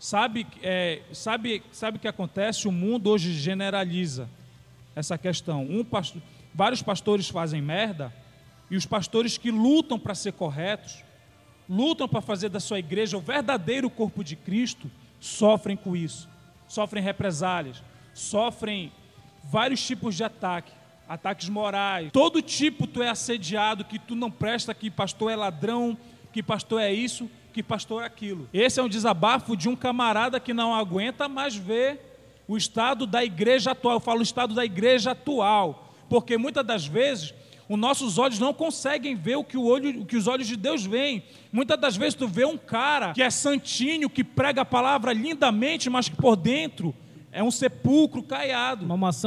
Sabe, 0.00 0.48
é, 0.62 1.00
sabe, 1.12 1.62
sabe 1.70 1.96
o 1.96 2.00
que 2.00 2.08
acontece? 2.08 2.66
O 2.66 2.72
mundo 2.72 3.08
hoje 3.08 3.32
generaliza 3.32 4.28
essa 4.96 5.16
questão. 5.16 5.62
Um 5.62 5.84
pastor, 5.84 6.20
vários 6.52 6.82
pastores 6.82 7.28
fazem 7.28 7.62
merda 7.62 8.12
e 8.68 8.76
os 8.76 8.84
pastores 8.84 9.38
que 9.38 9.52
lutam 9.52 9.96
para 9.96 10.14
ser 10.14 10.32
corretos, 10.32 11.04
lutam 11.68 12.08
para 12.08 12.20
fazer 12.20 12.48
da 12.48 12.58
sua 12.58 12.80
igreja 12.80 13.16
o 13.16 13.20
verdadeiro 13.20 13.88
corpo 13.88 14.24
de 14.24 14.34
Cristo, 14.34 14.90
sofrem 15.20 15.76
com 15.76 15.94
isso. 15.94 16.28
Sofrem 16.68 17.02
represálias, 17.02 17.82
sofrem 18.12 18.92
vários 19.44 19.84
tipos 19.84 20.14
de 20.14 20.24
ataque, 20.24 20.72
ataques 21.08 21.48
morais. 21.48 22.10
Todo 22.12 22.42
tipo 22.42 22.86
tu 22.86 23.02
é 23.02 23.08
assediado, 23.08 23.84
que 23.84 23.98
tu 23.98 24.14
não 24.14 24.30
presta, 24.30 24.74
que 24.74 24.90
pastor 24.90 25.30
é 25.30 25.36
ladrão, 25.36 25.96
que 26.32 26.42
pastor 26.42 26.80
é 26.80 26.92
isso, 26.92 27.30
que 27.52 27.62
pastor 27.62 28.02
é 28.02 28.06
aquilo. 28.06 28.48
Esse 28.52 28.80
é 28.80 28.82
um 28.82 28.88
desabafo 28.88 29.56
de 29.56 29.68
um 29.68 29.76
camarada 29.76 30.38
que 30.40 30.52
não 30.52 30.74
aguenta 30.74 31.28
mais 31.28 31.56
ver 31.56 32.00
o 32.46 32.56
estado 32.56 33.06
da 33.06 33.24
igreja 33.24 33.70
atual. 33.70 33.94
Eu 33.94 34.00
falo 34.00 34.20
o 34.20 34.22
estado 34.22 34.54
da 34.54 34.64
igreja 34.64 35.12
atual, 35.12 35.94
porque 36.08 36.36
muitas 36.36 36.66
das 36.66 36.86
vezes 36.86 37.32
os 37.68 37.78
nossos 37.78 38.16
olhos 38.18 38.38
não 38.38 38.54
conseguem 38.54 39.16
ver 39.16 39.36
o 39.36 39.44
que, 39.44 39.56
o 39.56 39.64
olho, 39.64 40.02
o 40.02 40.06
que 40.06 40.16
os 40.16 40.26
olhos 40.28 40.46
de 40.46 40.56
Deus 40.56 40.84
veem. 40.84 41.22
Muitas 41.52 41.78
das 41.80 41.96
vezes 41.96 42.14
tu 42.14 42.28
vê 42.28 42.44
um 42.44 42.56
cara 42.56 43.12
que 43.12 43.22
é 43.22 43.30
santinho, 43.30 44.08
que 44.08 44.22
prega 44.22 44.62
a 44.62 44.64
palavra 44.64 45.12
lindamente, 45.12 45.90
mas 45.90 46.08
que 46.08 46.16
por 46.16 46.36
dentro 46.36 46.94
é 47.32 47.42
um 47.42 47.50
sepulcro 47.50 48.22
caiado. 48.22 48.86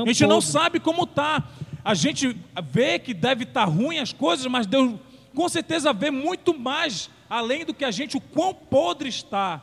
A 0.10 0.14
gente 0.14 0.22
não 0.26 0.38
podre. 0.38 0.52
sabe 0.52 0.80
como 0.80 1.06
tá. 1.06 1.48
A 1.84 1.94
gente 1.94 2.36
vê 2.64 2.98
que 2.98 3.14
deve 3.14 3.44
estar 3.44 3.66
ruim 3.66 4.00
as 4.00 4.14
coisas, 4.14 4.46
mas 4.48 4.66
Deus 4.66 4.96
com 5.36 5.48
certeza 5.48 5.94
vê 5.94 6.10
muito 6.10 6.58
mais 6.58 7.10
além 7.30 7.66
do 7.66 7.74
que 7.74 7.86
a 7.86 7.92
gente 7.92 8.18
o 8.18 8.22
quão 8.22 8.54
podre 8.54 9.10
está. 9.10 9.62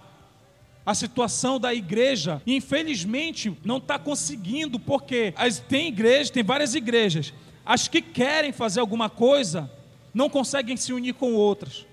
a 0.85 0.95
situação 0.95 1.59
da 1.59 1.75
igreja. 1.75 2.41
Infelizmente, 2.47 3.53
não 3.65 3.79
está 3.79 3.99
conseguindo, 3.99 4.79
porque 4.79 5.35
as, 5.37 5.59
tem 5.59 5.89
igrejas, 5.89 6.31
tem 6.31 6.45
várias 6.45 6.77
igrejas. 6.77 7.35
As 7.67 7.89
que 7.89 8.01
querem 8.01 8.53
fazer 8.53 8.79
alguma 8.79 9.11
coisa 9.11 9.69
não 10.15 10.31
conseguem 10.31 10.77
se 10.77 10.93
unir 10.93 11.15
com 11.15 11.35
outras. 11.35 11.85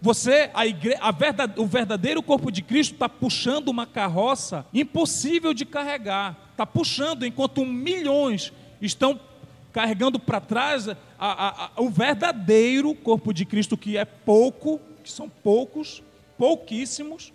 Você, 0.00 0.50
a 0.54 0.64
igre... 0.64 0.96
a 1.00 1.10
verdade... 1.10 1.60
o 1.60 1.66
verdadeiro 1.66 2.22
corpo 2.22 2.52
de 2.52 2.62
Cristo 2.62 2.94
está 2.94 3.08
puxando 3.08 3.68
uma 3.68 3.86
carroça 3.86 4.64
impossível 4.72 5.52
de 5.52 5.66
carregar. 5.66 6.36
Está 6.52 6.64
puxando, 6.64 7.26
enquanto 7.26 7.66
milhões 7.66 8.52
estão 8.80 9.18
carregando 9.72 10.18
para 10.18 10.40
trás 10.40 10.88
a, 10.88 10.96
a, 11.18 11.70
o 11.76 11.90
verdadeiro 11.90 12.94
corpo 12.94 13.34
de 13.34 13.44
Cristo, 13.44 13.76
que 13.76 13.98
é 13.98 14.04
pouco, 14.04 14.80
que 15.02 15.10
são 15.10 15.28
poucos, 15.28 16.02
pouquíssimos, 16.38 17.32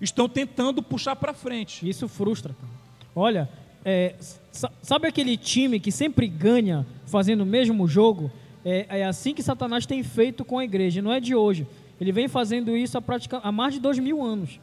estão 0.00 0.28
tentando 0.28 0.82
puxar 0.82 1.16
para 1.16 1.34
frente. 1.34 1.88
Isso 1.88 2.08
frustra. 2.08 2.54
Olha, 3.14 3.48
é, 3.84 4.14
sabe 4.82 5.08
aquele 5.08 5.36
time 5.36 5.80
que 5.80 5.92
sempre 5.92 6.26
ganha 6.26 6.86
fazendo 7.06 7.42
o 7.42 7.46
mesmo 7.46 7.86
jogo? 7.86 8.30
É, 8.64 9.00
é, 9.00 9.04
assim 9.04 9.32
que 9.32 9.42
Satanás 9.42 9.86
tem 9.86 10.02
feito 10.02 10.44
com 10.44 10.58
a 10.58 10.64
igreja, 10.64 11.00
não 11.00 11.12
é 11.12 11.20
de 11.20 11.34
hoje. 11.34 11.66
Ele 12.00 12.12
vem 12.12 12.28
fazendo 12.28 12.76
isso 12.76 12.98
há, 12.98 13.02
pratica, 13.02 13.38
há 13.42 13.52
mais 13.52 13.74
de 13.74 13.80
dois 13.80 13.98
mil 13.98 14.22
anos. 14.22 14.58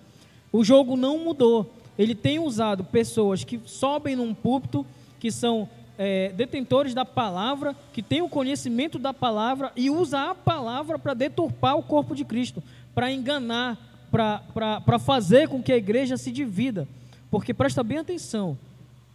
O 0.52 0.64
jogo 0.64 0.96
não 0.96 1.18
mudou. 1.18 1.74
Ele 1.98 2.14
tem 2.14 2.40
usado 2.40 2.84
pessoas 2.84 3.44
que 3.44 3.60
sobem 3.66 4.16
num 4.16 4.34
púlpito, 4.34 4.86
que 5.20 5.32
são 5.32 5.70
é, 5.98 6.32
detentores 6.34 6.94
da 6.94 7.06
palavra, 7.06 7.76
que 7.94 8.02
têm 8.02 8.22
o 8.22 8.30
conhecimento 8.30 9.00
da 9.00 9.14
palavra 9.14 9.72
e 9.76 9.90
usa 9.90 10.32
a 10.32 10.36
palavra 10.36 10.98
para 10.98 11.14
deturpar 11.14 11.78
o 11.78 11.84
corpo 11.84 12.16
de 12.16 12.26
Cristo, 12.26 12.62
para 12.94 13.12
enganar, 13.12 13.78
para 14.12 15.00
fazer 15.00 15.48
com 15.48 15.62
que 15.62 15.72
a 15.72 15.78
igreja 15.78 16.18
se 16.18 16.32
divida. 16.32 16.88
Porque 17.32 17.54
presta 17.54 17.84
bem 17.84 18.00
atenção, 18.00 18.58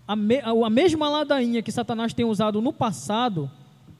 a, 0.08 0.16
me, 0.16 0.40
a 0.40 0.70
mesma 0.70 1.10
ladainha 1.10 1.62
que 1.62 1.70
Satanás 1.70 2.14
tem 2.14 2.24
usado 2.24 2.62
no 2.62 2.72
passado, 2.72 3.50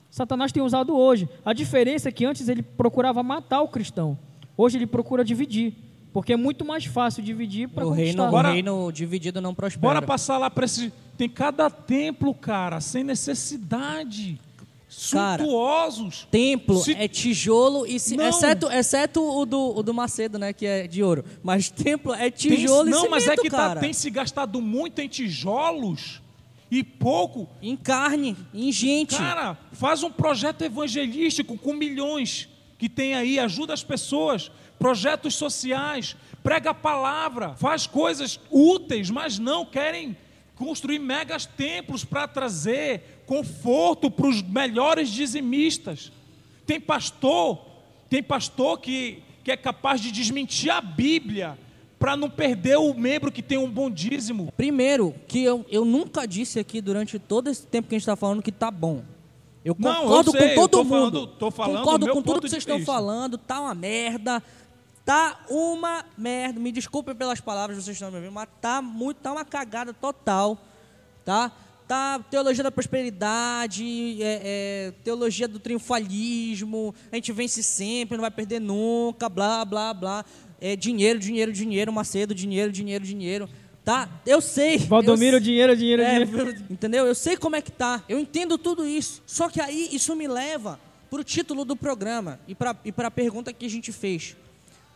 Satanás 0.09 0.51
tem 0.51 0.63
usado 0.63 0.97
hoje. 0.97 1.29
A 1.45 1.53
diferença 1.53 2.09
é 2.09 2.11
que 2.11 2.25
antes 2.25 2.49
ele 2.49 2.63
procurava 2.63 3.21
matar 3.21 3.61
o 3.61 3.67
cristão, 3.67 4.17
hoje 4.57 4.79
ele 4.79 4.87
procura 4.87 5.23
dividir. 5.23 5.75
Porque 6.11 6.33
é 6.33 6.35
muito 6.35 6.65
mais 6.65 6.85
fácil 6.85 7.21
dividir 7.21 7.69
para 7.69 7.85
o 7.85 7.91
reino, 7.91 8.23
o 8.23 8.41
reino 8.41 8.91
dividido 8.91 9.39
não 9.39 9.53
prospera. 9.53 9.93
Bora 9.93 10.01
passar 10.01 10.39
lá 10.39 10.49
para 10.49 10.65
esse. 10.65 10.91
Tem 11.15 11.29
cada 11.29 11.69
templo, 11.69 12.33
cara, 12.33 12.81
sem 12.81 13.03
necessidade 13.03 14.39
suntuosos. 14.89 16.17
Cara, 16.21 16.31
templo 16.31 16.79
Se... 16.79 16.93
é 16.93 17.07
tijolo 17.07 17.85
e 17.85 17.99
se... 17.99 18.19
exceto, 18.19 18.67
exceto 18.71 19.21
o 19.21 19.45
do, 19.45 19.77
o 19.77 19.83
do 19.83 19.93
Macedo, 19.93 20.39
né, 20.39 20.51
que 20.51 20.65
é 20.65 20.87
de 20.87 21.03
ouro. 21.03 21.23
Mas 21.43 21.69
templo 21.69 22.13
é 22.13 22.31
tijolo 22.31 22.85
tem... 22.85 22.87
e 22.87 22.91
Não, 22.91 23.03
cimento, 23.03 23.11
mas 23.11 23.27
é 23.27 23.37
que 23.37 23.49
tá, 23.49 23.75
tem 23.75 23.93
se 23.93 24.09
gastado 24.09 24.59
muito 24.59 24.99
em 24.99 25.07
tijolos 25.07 26.21
e 26.71 26.83
pouco 26.83 27.47
em 27.61 27.77
carne, 27.77 28.35
em 28.53 28.71
gente. 28.71 29.15
Cara, 29.15 29.57
faz 29.73 30.01
um 30.01 30.11
projeto 30.11 30.63
evangelístico 30.63 31.55
com 31.57 31.73
milhões 31.73 32.49
que 32.79 32.89
tem 32.89 33.13
aí, 33.13 33.37
ajuda 33.37 33.73
as 33.73 33.83
pessoas, 33.83 34.49
projetos 34.79 35.35
sociais, 35.35 36.15
prega 36.41 36.71
a 36.71 36.73
palavra, 36.73 37.53
faz 37.55 37.85
coisas 37.85 38.39
úteis, 38.49 39.09
mas 39.09 39.37
não 39.37 39.65
querem 39.65 40.17
construir 40.55 40.99
megas 40.99 41.45
templos 41.45 42.03
para 42.03 42.27
trazer 42.27 43.18
conforto 43.29 44.09
para 44.09 44.25
os 44.25 44.41
melhores 44.41 45.07
dizimistas. 45.07 46.11
Tem 46.65 46.81
pastor, 46.81 47.59
tem 48.09 48.23
pastor 48.23 48.79
que, 48.79 49.21
que 49.43 49.51
é 49.51 49.55
capaz 49.55 50.01
de 50.01 50.11
desmentir 50.11 50.71
a 50.71 50.81
Bíblia 50.81 51.55
para 51.99 52.17
não 52.17 52.27
perder 52.27 52.79
o 52.79 52.91
membro 52.91 53.31
que 53.31 53.43
tem 53.43 53.55
um 53.55 53.69
bom 53.69 53.87
dízimo. 53.87 54.51
Primeiro, 54.57 55.13
que 55.27 55.43
eu, 55.43 55.63
eu 55.69 55.85
nunca 55.85 56.25
disse 56.25 56.57
aqui 56.57 56.81
durante 56.81 57.19
todo 57.19 57.51
esse 57.51 57.67
tempo 57.67 57.87
que 57.87 57.93
a 57.93 57.99
gente 57.99 58.01
está 58.03 58.15
falando 58.15 58.41
que 58.41 58.51
tá 58.51 58.71
bom. 58.71 59.03
Eu 59.63 59.75
concordo 59.75 60.31
não, 60.31 60.39
eu 60.39 60.47
sei, 60.47 60.55
com 60.55 60.67
todo 60.67 60.83
mundo. 60.83 61.29
Falando, 61.37 61.51
falando 61.51 61.77
concordo 61.77 62.09
com 62.09 62.21
tudo 62.23 62.41
que 62.41 62.49
vocês 62.49 62.63
estão 62.63 62.83
falando. 62.83 63.37
Tá 63.37 63.61
uma 63.61 63.75
merda. 63.75 64.41
Tá 65.05 65.45
uma 65.47 66.03
merda. 66.17 66.59
Me 66.59 66.71
desculpem 66.71 67.13
pelas 67.13 67.39
palavras 67.39 67.77
que 67.77 67.83
vocês 67.83 67.95
estão 67.95 68.09
me 68.09 68.17
ouvindo, 68.17 68.33
mas 68.33 68.49
tá 68.59 68.81
muito, 68.81 69.17
tá 69.17 69.31
uma 69.31 69.45
cagada 69.45 69.93
total, 69.93 70.57
tá? 71.23 71.51
Tá 71.89 72.19
teologia 72.19 72.63
da 72.63 72.69
prosperidade, 72.69 74.21
é, 74.21 74.41
é, 74.43 74.93
teologia 75.03 75.47
do 75.47 75.57
triunfalismo, 75.57 76.93
a 77.11 77.15
gente 77.15 77.31
vence 77.31 77.63
sempre, 77.63 78.15
não 78.15 78.21
vai 78.21 78.29
perder 78.29 78.61
nunca, 78.61 79.27
blá, 79.27 79.65
blá, 79.65 79.91
blá. 79.91 80.23
É 80.61 80.75
dinheiro, 80.75 81.17
dinheiro, 81.17 81.51
dinheiro, 81.51 81.91
Macedo, 81.91 82.35
dinheiro, 82.35 82.71
dinheiro, 82.71 83.03
dinheiro. 83.03 83.49
Tá? 83.83 84.07
Eu 84.23 84.39
sei. 84.39 84.77
Valdomiro, 84.77 85.37
eu, 85.37 85.39
dinheiro, 85.39 85.75
dinheiro, 85.75 86.03
é, 86.03 86.23
dinheiro. 86.25 86.63
Entendeu? 86.69 87.07
Eu 87.07 87.15
sei 87.15 87.35
como 87.35 87.55
é 87.55 87.61
que 87.61 87.71
tá. 87.71 88.03
Eu 88.07 88.19
entendo 88.19 88.55
tudo 88.59 88.85
isso. 88.85 89.23
Só 89.25 89.49
que 89.49 89.59
aí 89.59 89.89
isso 89.91 90.15
me 90.15 90.27
leva 90.27 90.79
para 91.09 91.21
o 91.21 91.23
título 91.23 91.65
do 91.65 91.75
programa 91.75 92.39
e 92.47 92.53
para 92.53 92.75
e 92.85 92.93
a 92.95 93.09
pergunta 93.09 93.51
que 93.51 93.65
a 93.65 93.69
gente 93.69 93.91
fez. 93.91 94.37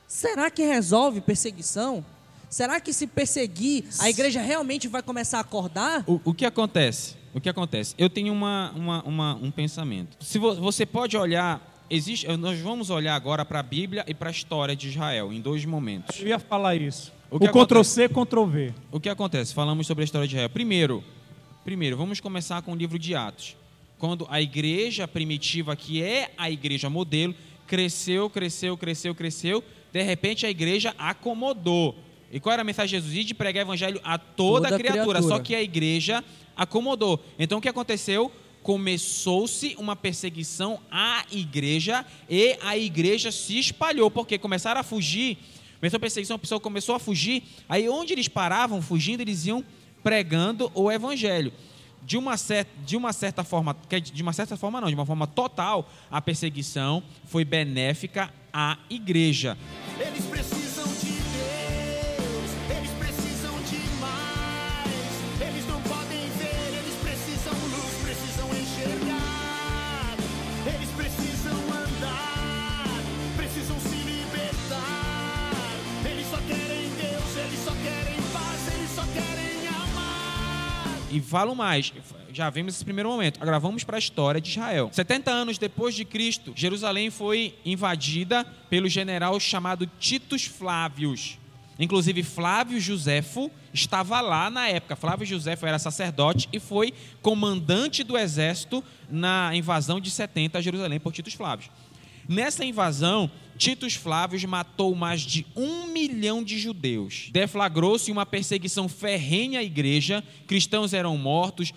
Será 0.08 0.52
que 0.52 0.62
resolve 0.62 1.22
perseguição? 1.22 2.06
Será 2.54 2.80
que 2.80 2.94
se 2.94 3.08
perseguir, 3.08 3.84
a 3.98 4.12
igreja 4.12 4.40
realmente 4.40 4.88
vai 4.88 5.02
começar 5.02 5.40
a 5.40 5.42
acordar? 5.42 6.04
O, 6.06 6.22
o 6.24 6.34
que 6.36 6.46
acontece? 6.46 7.16
O 7.34 7.42
que 7.42 7.50
acontece? 7.50 7.96
Eu 7.98 8.12
tenho 8.12 8.32
uma, 8.32 8.72
uma, 8.76 9.04
uma 9.06 9.36
um 9.38 9.50
pensamento. 9.50 10.24
Se 10.24 10.38
vo, 10.38 10.54
você 10.54 10.86
pode 10.86 11.18
olhar, 11.18 11.84
existe, 11.90 12.28
nós 12.38 12.60
vamos 12.60 12.92
olhar 12.92 13.16
agora 13.16 13.44
para 13.44 13.60
a 13.60 13.64
Bíblia 13.64 14.06
e 14.08 14.14
para 14.14 14.30
a 14.30 14.32
história 14.32 14.76
de 14.76 14.88
Israel 14.88 15.34
em 15.34 15.42
dois 15.42 15.66
momentos. 15.66 16.20
Eu 16.20 16.28
ia 16.28 16.38
falar 16.38 16.76
isso. 16.76 17.12
O, 17.32 17.38
o 17.38 17.40
Ctrl 17.40 17.82
C, 17.82 18.08
Ctrl 18.08 18.46
V. 18.46 18.74
O 18.92 19.00
que 19.00 19.10
acontece? 19.10 19.52
Falamos 19.52 19.88
sobre 19.88 20.04
a 20.04 20.06
história 20.06 20.28
de 20.28 20.36
Israel. 20.36 20.50
Primeiro, 20.52 21.04
primeiro, 21.66 21.98
vamos 21.98 22.20
começar 22.20 22.62
com 22.62 22.74
o 22.74 22.76
livro 22.76 23.00
de 23.00 23.16
Atos. 23.16 23.58
Quando 23.98 24.28
a 24.30 24.40
igreja 24.40 25.08
primitiva, 25.08 25.76
que 25.76 26.04
é 26.04 26.32
a 26.38 26.52
igreja 26.52 26.88
modelo, 26.88 27.34
cresceu, 27.66 28.30
cresceu, 28.30 28.78
cresceu, 28.78 29.16
cresceu, 29.16 29.64
de 29.92 30.04
repente 30.04 30.46
a 30.46 30.52
igreja 30.52 30.94
acomodou. 31.00 32.13
E 32.34 32.40
qual 32.40 32.52
era 32.52 32.64
a 32.64 32.66
mensagem 32.66 33.00
de 33.00 33.06
Jesus? 33.06 33.26
De 33.28 33.36
pregar 33.36 33.62
evangelho 33.62 34.02
a 34.04 34.18
toda, 34.18 34.70
toda 34.70 34.80
criatura, 34.80 35.04
criatura, 35.04 35.22
só 35.22 35.38
que 35.38 35.54
a 35.54 35.62
igreja 35.62 36.24
acomodou. 36.58 37.24
Então 37.38 37.60
o 37.60 37.62
que 37.62 37.70
aconteceu? 37.70 38.32
Começou-se 38.64 39.76
uma 39.78 39.96
perseguição 39.96 40.80
à 40.90 41.26
igreja 41.32 42.04
e 42.28 42.58
a 42.64 42.76
igreja 42.76 43.32
se 43.32 43.60
espalhou, 43.60 44.10
porque 44.10 44.40
começaram 44.40 44.82
a 44.82 44.84
fugir. 44.84 45.38
Começou 45.80 45.98
a 45.98 46.00
perseguição, 46.00 46.36
a 46.36 46.40
pessoa 46.40 46.60
começou 46.60 46.96
a 46.96 47.00
fugir. 47.00 47.44
Aí 47.70 47.88
onde 47.88 48.14
eles 48.14 48.28
paravam 48.28 48.82
fugindo, 48.82 49.22
eles 49.22 49.46
iam 49.46 49.64
pregando 50.02 50.72
o 50.74 50.92
evangelho 50.92 51.54
de 52.02 52.18
uma, 52.18 52.36
certa, 52.36 52.72
de 52.84 52.98
uma 52.98 53.14
certa 53.14 53.44
forma, 53.44 53.78
de 54.12 54.24
uma 54.24 54.34
certa 54.34 54.58
forma 54.58 54.82
não, 54.82 54.88
de 54.88 54.96
uma 54.96 55.06
forma 55.06 55.28
total, 55.28 55.88
a 56.10 56.20
perseguição 56.20 57.04
foi 57.26 57.46
benéfica 57.46 58.34
à 58.52 58.78
igreja. 58.90 59.56
Eles 60.00 60.26
precisam 60.26 60.63
E 81.14 81.22
falo 81.22 81.56
mais, 81.56 81.94
já 82.34 82.50
vimos 82.50 82.74
esse 82.74 82.84
primeiro 82.84 83.08
momento. 83.08 83.40
Agora 83.40 83.60
vamos 83.60 83.84
para 83.84 83.98
a 83.98 84.00
história 84.00 84.42
de 84.42 84.50
Israel. 84.50 84.90
70 84.92 85.30
anos 85.30 85.60
depois 85.60 85.94
de 85.94 86.04
Cristo, 86.04 86.52
Jerusalém 86.56 87.12
foi 87.12 87.56
invadida 87.64 88.44
pelo 88.68 88.90
general 88.90 89.40
chamado 89.40 89.86
Titus 90.00 90.46
Flávios. 90.46 91.38
Inclusive, 91.78 92.24
Flávio 92.24 92.80
Josefo 92.80 93.52
estava 93.72 94.22
lá 94.22 94.50
na 94.50 94.68
época. 94.68 94.96
Flávio 94.96 95.28
Josefo 95.28 95.68
era 95.68 95.78
sacerdote 95.78 96.50
e 96.52 96.60
foi 96.60 96.92
comandante 97.22 98.04
do 98.04 98.18
exército 98.18 98.84
na 99.08 99.56
invasão 99.56 100.02
de 100.02 100.10
70 100.10 100.58
a 100.58 100.62
Jerusalém 100.62 101.00
por 101.00 101.14
Titus 101.14 101.36
Flávios. 101.36 101.70
Nessa 102.28 102.66
invasão, 102.66 103.30
Titus 103.64 103.94
Flávios 103.94 104.44
matou 104.44 104.94
mais 104.94 105.22
de 105.22 105.46
um 105.56 105.88
milhão 105.88 106.44
de 106.44 106.60
judeus. 106.60 107.30
Deflagrou-se 107.32 108.12
uma 108.12 108.26
perseguição 108.26 108.90
ferrenha 108.90 109.62
à 109.62 109.64
igreja, 109.64 110.22
cristãos 110.46 110.94
eram 110.94 111.18
mortos, 111.18 111.74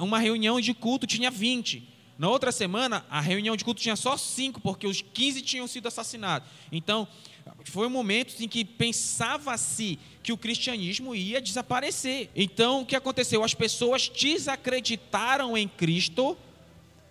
uma 0.00 0.20
reunião 0.20 0.60
de 0.60 0.72
culto 0.72 1.08
tinha 1.08 1.28
20. 1.28 1.88
Na 2.16 2.28
outra 2.28 2.52
semana, 2.52 3.04
a 3.10 3.20
reunião 3.20 3.56
de 3.56 3.64
culto 3.64 3.82
tinha 3.82 3.96
só 3.96 4.16
5, 4.16 4.60
porque 4.60 4.86
os 4.86 5.02
15 5.02 5.42
tinham 5.42 5.66
sido 5.66 5.88
assassinados. 5.88 6.48
Então, 6.70 7.08
foi 7.64 7.88
um 7.88 7.90
momento 7.90 8.40
em 8.40 8.46
que 8.46 8.64
pensava-se 8.64 9.98
que 10.22 10.32
o 10.32 10.38
cristianismo 10.38 11.16
ia 11.16 11.40
desaparecer. 11.40 12.30
Então, 12.32 12.82
o 12.82 12.86
que 12.86 12.94
aconteceu? 12.94 13.42
As 13.42 13.54
pessoas 13.54 14.08
desacreditaram 14.08 15.56
em 15.56 15.66
Cristo 15.66 16.38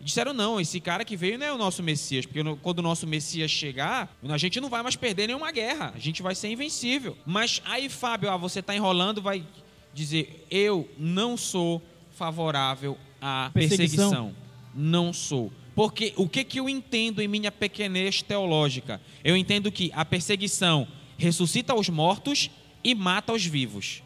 Disseram, 0.03 0.33
não, 0.33 0.59
esse 0.59 0.79
cara 0.79 1.05
que 1.05 1.15
veio 1.15 1.37
não 1.39 1.45
é 1.45 1.53
o 1.53 1.57
nosso 1.57 1.81
Messias, 1.81 2.25
porque 2.25 2.43
quando 2.61 2.79
o 2.79 2.81
nosso 2.81 3.07
Messias 3.07 3.49
chegar, 3.49 4.15
a 4.27 4.37
gente 4.37 4.59
não 4.59 4.69
vai 4.69 4.83
mais 4.83 4.95
perder 4.95 5.27
nenhuma 5.27 5.51
guerra, 5.51 5.93
a 5.95 5.99
gente 5.99 6.21
vai 6.21 6.35
ser 6.35 6.49
invencível. 6.49 7.17
Mas 7.25 7.61
aí, 7.65 7.87
Fábio, 7.87 8.29
ah, 8.29 8.37
você 8.37 8.59
está 8.59 8.75
enrolando, 8.75 9.21
vai 9.21 9.45
dizer, 9.93 10.45
eu 10.51 10.89
não 10.97 11.37
sou 11.37 11.81
favorável 12.11 12.97
à 13.21 13.49
Perseguição. 13.53 14.09
perseguição. 14.09 14.35
Não 14.75 15.13
sou. 15.13 15.51
Porque 15.75 16.13
o 16.15 16.27
que, 16.27 16.43
que 16.43 16.59
eu 16.59 16.69
entendo 16.69 17.21
em 17.21 17.27
minha 17.27 17.51
pequenez 17.51 18.21
teológica? 18.21 19.01
Eu 19.23 19.35
entendo 19.35 19.71
que 19.71 19.91
a 19.93 20.05
perseguição 20.05 20.87
ressuscita 21.17 21.73
os 21.73 21.89
mortos 21.89 22.49
e 22.83 22.93
mata 22.93 23.33
os 23.33 23.45
vivos. 23.45 24.03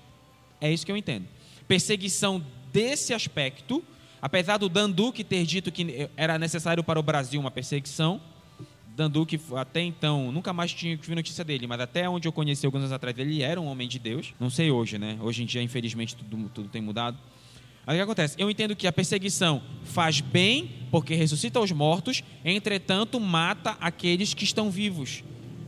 É 0.61 0.71
isso 0.71 0.85
que 0.85 0.91
eu 0.91 0.97
entendo. 0.97 1.27
Perseguição 1.67 2.43
desse 2.71 3.13
aspecto, 3.13 3.83
apesar 4.21 4.57
do 4.57 4.69
Danduque 4.69 5.23
ter 5.23 5.45
dito 5.45 5.71
que 5.71 6.09
era 6.15 6.37
necessário 6.37 6.83
para 6.83 6.99
o 6.99 7.03
Brasil 7.03 7.39
uma 7.39 7.51
perseguição, 7.51 8.21
Danduque 8.95 9.39
até 9.55 9.81
então, 9.81 10.31
nunca 10.31 10.51
mais 10.51 10.73
tinha 10.73 10.97
tive 10.97 11.13
notícia 11.13 11.43
dele, 11.43 11.67
mas 11.67 11.79
até 11.79 12.09
onde 12.09 12.27
eu 12.27 12.31
conheci 12.31 12.65
alguns 12.65 12.79
anos 12.79 12.91
atrás, 12.91 13.17
ele 13.19 13.43
era 13.43 13.61
um 13.61 13.67
homem 13.67 13.87
de 13.87 13.99
Deus. 13.99 14.33
Não 14.39 14.49
sei 14.49 14.71
hoje, 14.71 14.97
né? 14.97 15.19
Hoje 15.21 15.43
em 15.43 15.45
dia, 15.45 15.61
infelizmente, 15.61 16.15
tudo, 16.15 16.49
tudo 16.49 16.69
tem 16.69 16.81
mudado. 16.81 17.17
O 17.85 17.91
que 17.91 17.99
acontece? 17.99 18.35
Eu 18.37 18.49
entendo 18.49 18.75
que 18.75 18.85
a 18.87 18.91
perseguição 18.91 19.61
faz 19.83 20.19
bem, 20.19 20.71
porque 20.91 21.15
ressuscita 21.15 21.59
os 21.59 21.71
mortos, 21.71 22.23
entretanto, 22.43 23.19
mata 23.19 23.77
aqueles 23.79 24.33
que 24.33 24.43
estão 24.43 24.69
vivos. 24.69 25.23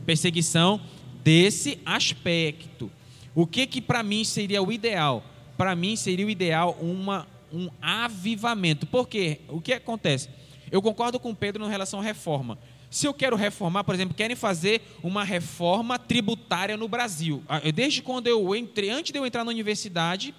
Perseguição 0.06 0.82
desse 1.24 1.80
aspecto. 1.86 2.91
O 3.34 3.45
que 3.45 3.68
que 3.68 3.80
para 3.80 4.04
mim 4.04 4.24
seria 4.24 4.62
o 4.62 4.72
ideal? 4.72 5.24
Para 5.56 5.76
mim 5.76 5.95
seria 5.95 6.26
o 6.26 6.30
ideal 6.30 6.78
uma, 6.82 7.28
um 7.52 7.70
avivamento. 7.82 8.86
Por 8.86 9.08
quê? 9.08 9.41
O 9.47 9.62
que 9.62 9.74
acontece? 9.74 10.30
Eu 10.72 10.82
concordo 10.82 11.20
com 11.20 11.34
Pedro 11.34 11.66
em 11.66 11.70
relação 11.70 12.00
à 12.00 12.04
reforma. 12.04 12.58
Se 12.89 13.06
eu 13.06 13.14
quero 13.14 13.36
reformar, 13.36 13.84
por 13.84 13.93
exemplo, 13.93 14.16
querem 14.16 14.36
fazer 14.36 14.82
uma 15.04 15.24
reforma 15.24 16.00
tributária 16.00 16.76
no 16.76 16.88
Brasil. 16.88 17.43
Ah, 17.47 17.60
Desde 17.60 18.02
quando 18.02 18.28
eu 18.28 18.56
entrei, 18.56 18.89
antes 18.89 19.12
de 19.12 19.20
eu 19.20 19.26
entrar 19.26 19.43
na 19.43 19.52
universidade, 19.52 20.34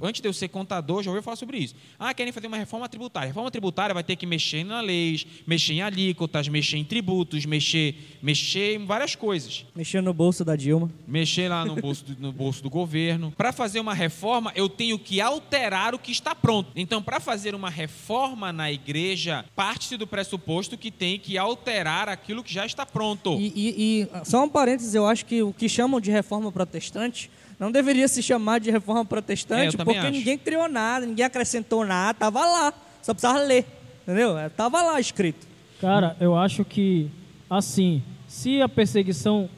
antes 0.00 0.20
de 0.20 0.28
eu 0.28 0.32
ser 0.32 0.48
contador, 0.48 1.02
já 1.02 1.10
ouvi 1.10 1.22
falar 1.22 1.36
sobre 1.36 1.58
isso. 1.58 1.74
Ah, 1.98 2.12
querem 2.12 2.32
fazer 2.32 2.46
uma 2.46 2.56
reforma 2.56 2.88
tributária. 2.88 3.28
Reforma 3.28 3.50
tributária 3.50 3.94
vai 3.94 4.02
ter 4.04 4.16
que 4.16 4.26
mexer 4.26 4.64
na 4.64 4.80
leis, 4.80 5.26
mexer 5.46 5.74
em 5.74 5.82
alíquotas, 5.82 6.48
mexer 6.48 6.76
em 6.78 6.84
tributos, 6.84 7.44
mexer, 7.46 7.94
mexer 8.22 8.76
em 8.76 8.84
várias 8.84 9.14
coisas. 9.14 9.64
Mexendo 9.74 10.06
no 10.06 10.14
bolso 10.14 10.44
da 10.44 10.56
Dilma. 10.56 10.90
Mexer 11.06 11.48
lá 11.48 11.64
no 11.64 11.76
bolso 11.76 12.04
do, 12.04 12.20
no 12.20 12.32
bolso 12.32 12.62
do 12.62 12.68
governo. 12.70 13.32
Para 13.36 13.52
fazer 13.52 13.80
uma 13.80 13.94
reforma, 13.94 14.52
eu 14.54 14.68
tenho 14.68 14.98
que 14.98 15.20
alterar 15.20 15.94
o 15.94 15.98
que 15.98 16.12
está 16.12 16.34
pronto. 16.34 16.70
Então, 16.74 17.02
para 17.02 17.20
fazer 17.20 17.54
uma 17.54 17.70
reforma 17.70 18.52
na 18.52 18.70
igreja, 18.70 19.44
parte-se 19.54 19.96
do 19.96 20.06
pressuposto 20.06 20.76
que 20.76 20.90
tem 20.90 21.18
que 21.18 21.38
alterar 21.38 22.08
aquilo 22.08 22.42
que 22.42 22.52
já 22.52 22.66
está 22.66 22.84
pronto. 22.84 23.34
E, 23.40 23.52
e- 23.54 24.02
e, 24.02 24.24
só 24.24 24.44
um 24.44 24.48
parênteses, 24.48 24.94
eu 24.94 25.06
acho 25.06 25.24
que 25.26 25.42
o 25.42 25.52
que 25.52 25.68
chamam 25.68 26.00
de 26.00 26.10
reforma 26.10 26.50
protestante 26.50 27.30
não 27.58 27.70
deveria 27.70 28.08
se 28.08 28.22
chamar 28.22 28.60
de 28.60 28.70
reforma 28.70 29.02
É, 29.02 29.04
protestante, 29.04 29.76
também 29.76 29.94
porque 29.94 30.06
acho. 30.06 30.16
ninguém 30.18 30.36
criou 30.38 30.68
nada, 30.68 31.06
ninguém 31.06 31.24
acrescentou 31.24 31.84
nada, 31.84 32.14
tava 32.18 32.40
lá. 32.40 32.72
Só 33.02 33.12
precisava 33.14 33.38
ler. 33.40 33.64
Entendeu? 34.02 34.36
É, 34.36 34.48
Tava 34.48 34.82
lá 34.82 35.00
escrito. 35.00 35.46
Cara, 35.80 36.16
eu 36.20 36.36
acho 36.36 36.64
que, 36.64 37.10
assim, 37.48 38.02
se 38.28 38.60
a 38.60 38.68
perseguição 38.68 39.48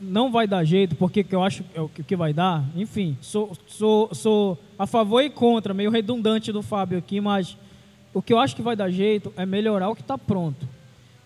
não 0.00 0.32
vai 0.32 0.46
dar 0.46 0.64
jeito, 0.64 0.94
porque 0.96 1.22
que 1.22 1.34
eu 1.34 1.42
acho 1.42 1.62
é 1.74 1.80
o 1.80 1.88
que 1.88 2.02
que 2.02 2.16
vai 2.16 2.32
dar, 2.32 2.64
enfim, 2.74 3.16
sou, 3.20 3.52
sou, 3.66 4.12
sou 4.14 4.58
a 4.78 4.86
favor 4.86 5.20
e 5.22 5.30
contra, 5.30 5.72
meio 5.72 5.90
redundante 5.90 6.50
do 6.50 6.62
Fábio 6.62 6.98
aqui, 6.98 7.20
mas 7.20 7.56
o 8.12 8.20
que 8.20 8.32
eu 8.32 8.38
acho 8.38 8.56
que 8.56 8.62
vai 8.62 8.74
dar 8.74 8.90
jeito 8.90 9.32
é 9.36 9.46
melhorar 9.46 9.88
o 9.90 9.94
que 9.94 10.00
está 10.02 10.18
pronto. 10.18 10.68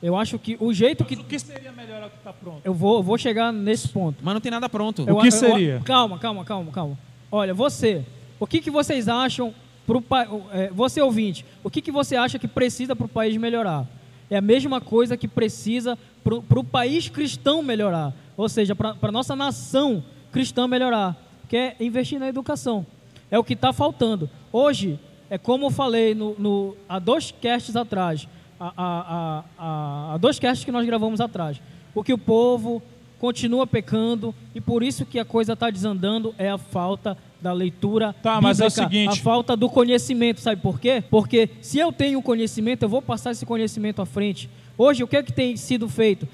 Eu 0.02 0.14
acho 0.16 0.38
que 0.38 0.56
o 0.60 0.72
jeito 0.74 1.04
que. 1.04 1.14
O 1.14 1.24
que 1.24 1.38
seria 1.38 1.72
o 2.06 2.10
que 2.10 2.16
está 2.16 2.32
pronto? 2.32 2.60
Eu 2.64 2.74
vou, 2.74 2.96
eu 2.98 3.02
vou 3.02 3.16
chegar 3.18 3.52
nesse 3.52 3.88
ponto. 3.88 4.18
Mas 4.22 4.34
não 4.34 4.40
tem 4.40 4.50
nada 4.50 4.68
pronto. 4.68 5.04
Eu- 5.06 5.16
que 5.18 5.28
eu- 5.28 5.32
seria? 5.32 5.80
calma, 5.84 6.18
calma, 6.18 6.44
calma, 6.44 6.70
calma. 6.72 6.98
Olha, 7.30 7.52
você, 7.54 8.04
o 8.38 8.46
que, 8.46 8.60
que 8.60 8.70
vocês 8.70 9.08
acham 9.08 9.52
pro 9.86 10.00
pa- 10.00 10.26
é, 10.52 10.70
você 10.72 11.00
ouvinte, 11.00 11.44
o 11.62 11.68
que, 11.70 11.80
que 11.82 11.90
você 11.92 12.16
acha 12.16 12.38
que 12.38 12.48
precisa 12.48 12.94
para 12.96 13.06
o 13.06 13.08
país 13.08 13.36
melhorar? 13.36 13.86
É 14.30 14.36
a 14.36 14.40
mesma 14.40 14.80
coisa 14.80 15.16
que 15.16 15.28
precisa 15.28 15.98
para 16.22 16.58
o 16.58 16.64
país 16.64 17.08
cristão 17.08 17.62
melhorar, 17.62 18.12
ou 18.36 18.48
seja, 18.48 18.74
para 18.74 18.96
a 19.02 19.12
nossa 19.12 19.36
nação 19.36 20.02
cristã 20.32 20.66
melhorar, 20.66 21.14
que 21.48 21.56
é 21.56 21.76
investir 21.80 22.18
na 22.18 22.28
educação. 22.28 22.86
É 23.30 23.38
o 23.38 23.44
que 23.44 23.52
está 23.52 23.72
faltando. 23.72 24.30
Hoje, 24.50 24.98
é 25.28 25.36
como 25.36 25.66
eu 25.66 25.70
falei 25.70 26.14
no, 26.14 26.34
no- 26.38 26.76
há 26.88 26.98
dois 26.98 27.30
casts 27.30 27.76
atrás, 27.76 28.26
há, 28.58 28.72
há, 28.76 29.44
há, 29.58 30.14
há 30.14 30.16
dois 30.18 30.38
casts 30.38 30.64
que 30.64 30.72
nós 30.72 30.86
gravamos 30.86 31.20
atrás, 31.20 31.60
o 31.94 32.02
que 32.02 32.12
o 32.12 32.18
povo 32.18 32.82
continua 33.18 33.66
pecando 33.66 34.34
e 34.54 34.60
por 34.60 34.82
isso 34.82 35.06
que 35.06 35.18
a 35.18 35.24
coisa 35.24 35.54
está 35.54 35.70
desandando 35.70 36.34
é 36.36 36.50
a 36.50 36.58
falta 36.58 37.16
da 37.40 37.52
leitura 37.52 38.14
Tá, 38.22 38.40
mas 38.40 38.60
é 38.60 38.64
o 38.66 38.68
bíblica, 38.68 38.82
seguinte- 38.90 39.20
a 39.20 39.22
falta 39.22 39.56
do 39.56 39.68
conhecimento, 39.68 40.40
sabe 40.40 40.60
por 40.60 40.78
quê? 40.80 41.02
Porque 41.10 41.48
se 41.60 41.78
eu 41.78 41.92
tenho 41.92 42.20
conhecimento, 42.22 42.82
eu 42.82 42.88
vou 42.88 43.00
passar 43.02 43.30
esse 43.32 43.46
conhecimento 43.46 44.00
à 44.02 44.06
frente. 44.06 44.48
Hoje, 44.76 45.02
o 45.02 45.06
que 45.06 45.16
é 45.16 45.22
que 45.22 45.32
tem 45.32 45.56
sido 45.56 45.88
feito? 45.88 46.26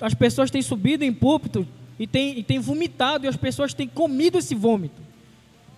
As 0.00 0.12
pessoas 0.14 0.50
têm 0.50 0.60
subido 0.62 1.04
em 1.04 1.12
púlpito 1.12 1.66
e 1.98 2.06
têm, 2.06 2.38
e 2.38 2.42
têm 2.42 2.58
vomitado 2.58 3.24
e 3.24 3.28
as 3.28 3.36
pessoas 3.36 3.72
têm 3.72 3.86
comido 3.88 4.38
esse 4.38 4.54
vômito. 4.54 5.00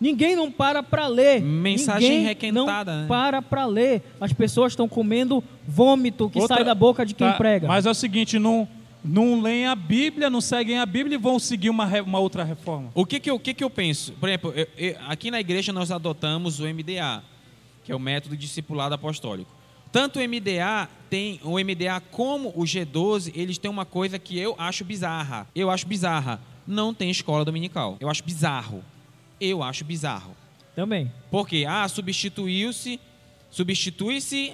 Ninguém 0.01 0.37
não 0.37 0.51
para 0.51 0.81
para 0.83 1.09
ler. 1.09 1.41
Mensagem 1.43 2.09
Ninguém 2.09 2.27
requentada, 2.27 2.93
não 2.95 3.01
né? 3.03 3.09
para 3.09 3.43
para 3.43 3.67
ler. 3.67 4.03
As 4.21 4.33
pessoas 4.33 4.73
estão 4.73 4.89
comendo 4.89 5.43
vômito 5.67 6.31
que 6.31 6.39
Outra- 6.39 6.57
sai 6.57 6.65
da 6.65 6.75
boca 6.75 7.05
de 7.05 7.15
quem 7.15 7.27
Tá, 7.29 7.35
prega. 7.35 7.67
Mas 7.67 7.85
é 7.85 7.91
o 7.91 7.95
seguinte, 7.95 8.39
não, 8.39 8.67
não 9.05 9.41
leem 9.41 9.67
a 9.67 9.75
Bíblia, 9.75 10.29
não 10.29 10.41
seguem 10.41 10.79
a 10.79 10.87
Bíblia 10.87 11.15
e 11.15 11.19
vão 11.19 11.39
seguir 11.39 11.71
uma, 11.71 11.87
uma 12.03 12.19
outra 12.19 12.45
reforma. 12.45 12.91
O 12.95 13.07
que 13.07 13.21
que 13.21 13.31
eu, 13.31 13.37
o 13.37 13.41
que 13.41 13.55
que 13.55 13.63
eu 13.65 13.71
penso? 13.71 14.13
Por 14.15 14.29
exemplo, 14.29 14.53
eu- 14.55 14.67
eu- 14.77 14.97
aqui 15.07 15.31
na 15.31 15.41
igreja 15.41 15.73
nós 15.73 15.91
adotamos 15.91 16.61
o 16.61 16.67
MDA, 16.67 17.23
que 17.85 17.93
é 17.93 17.97
o 17.97 17.99
método 18.01 18.37
discipulado 18.37 18.95
apostólico. 18.95 19.51
Tanto 19.91 20.19
o 20.19 20.23
MDA 20.23 20.89
tem 21.09 21.41
o 21.43 21.59
MDA 21.59 22.01
como 22.11 22.51
o 22.55 22.65
G12, 22.65 23.33
eles 23.35 23.57
têm 23.57 23.71
uma 23.71 23.87
coisa 23.87 24.19
que 24.19 24.39
eu 24.39 24.55
acho 24.59 24.85
bizarra. 24.85 25.47
Eu 25.55 25.71
acho 25.71 25.87
bizarra. 25.87 26.41
Não 26.67 26.93
tem 26.93 27.09
escola 27.11 27.45
dominical. 27.45 27.97
Eu 27.99 28.11
acho 28.11 28.23
bizarro. 28.23 28.85
Eu 29.41 29.63
acho 29.63 29.85
bizarro. 29.87 30.37
Também. 30.77 31.11
Porque 31.31 31.65
ah, 31.67 31.89
substituiu-se, 31.89 33.01
substitui-se 33.51 34.53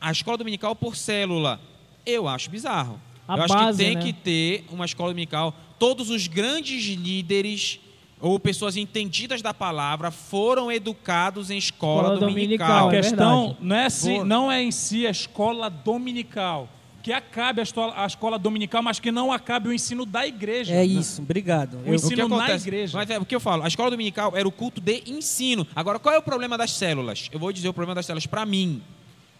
a 0.00 0.12
escola 0.12 0.36
dominical 0.38 0.76
por 0.76 0.94
célula. 0.96 1.60
Eu 2.06 2.28
acho 2.28 2.48
bizarro. 2.50 3.00
A 3.28 3.36
eu 3.36 3.42
acho 3.44 3.54
base, 3.54 3.78
que 3.78 3.84
tem 3.84 3.94
né? 3.96 4.02
que 4.02 4.12
ter 4.12 4.64
uma 4.72 4.86
escola 4.86 5.10
dominical. 5.10 5.54
Todos 5.78 6.08
os 6.10 6.26
grandes 6.26 6.82
líderes 6.96 7.78
ou 8.20 8.40
pessoas 8.40 8.76
entendidas 8.76 9.42
da 9.42 9.54
palavra 9.54 10.10
foram 10.10 10.72
educados 10.72 11.50
em 11.50 11.58
escola, 11.58 12.14
Escola 12.14 12.20
dominical. 12.20 12.66
dominical, 12.68 12.88
a 12.88 12.92
é 12.92 12.96
questão 13.00 13.40
verdade. 13.48 13.58
não 13.66 13.76
é, 13.76 13.90
se, 13.90 14.24
não 14.24 14.50
é 14.52 14.62
em 14.62 14.70
si 14.72 15.06
a 15.06 15.10
escola 15.10 15.68
dominical. 15.70 16.68
Que 17.00 17.12
acabe 17.12 17.60
a 17.60 17.62
escola, 17.62 17.94
a 17.96 18.04
escola 18.06 18.38
dominical, 18.38 18.82
mas 18.82 18.98
que 18.98 19.12
não 19.12 19.30
acabe 19.30 19.68
o 19.68 19.72
ensino 19.72 20.04
da 20.04 20.26
igreja. 20.26 20.74
É 20.74 20.84
isso, 20.84 21.22
obrigado. 21.22 21.78
O 21.84 21.88
Eu- 21.88 21.94
ensino 21.94 22.12
o 22.12 22.28
que 22.28 22.28
na 22.36 22.36
acontece? 22.44 22.64
igreja. 22.68 22.98
Mas 22.98 23.08
é 23.08 23.18
o 23.18 23.24
que 23.24 23.34
eu 23.34 23.40
falo, 23.40 23.62
a 23.62 23.68
escola 23.68 23.90
dominical 23.90 24.36
era 24.36 24.48
o 24.48 24.52
culto 24.52 24.80
de 24.80 25.04
ensino. 25.06 25.66
Agora, 25.76 25.98
qual 26.00 26.14
é 26.14 26.18
o 26.18 26.22
problema 26.22 26.58
das 26.58 26.72
células? 26.72 27.28
Eu 27.32 27.38
vou 27.38 27.52
dizer 27.52 27.68
o 27.68 27.72
problema 27.72 27.94
das 27.94 28.04
células 28.04 28.26
para 28.26 28.44
mim. 28.44 28.82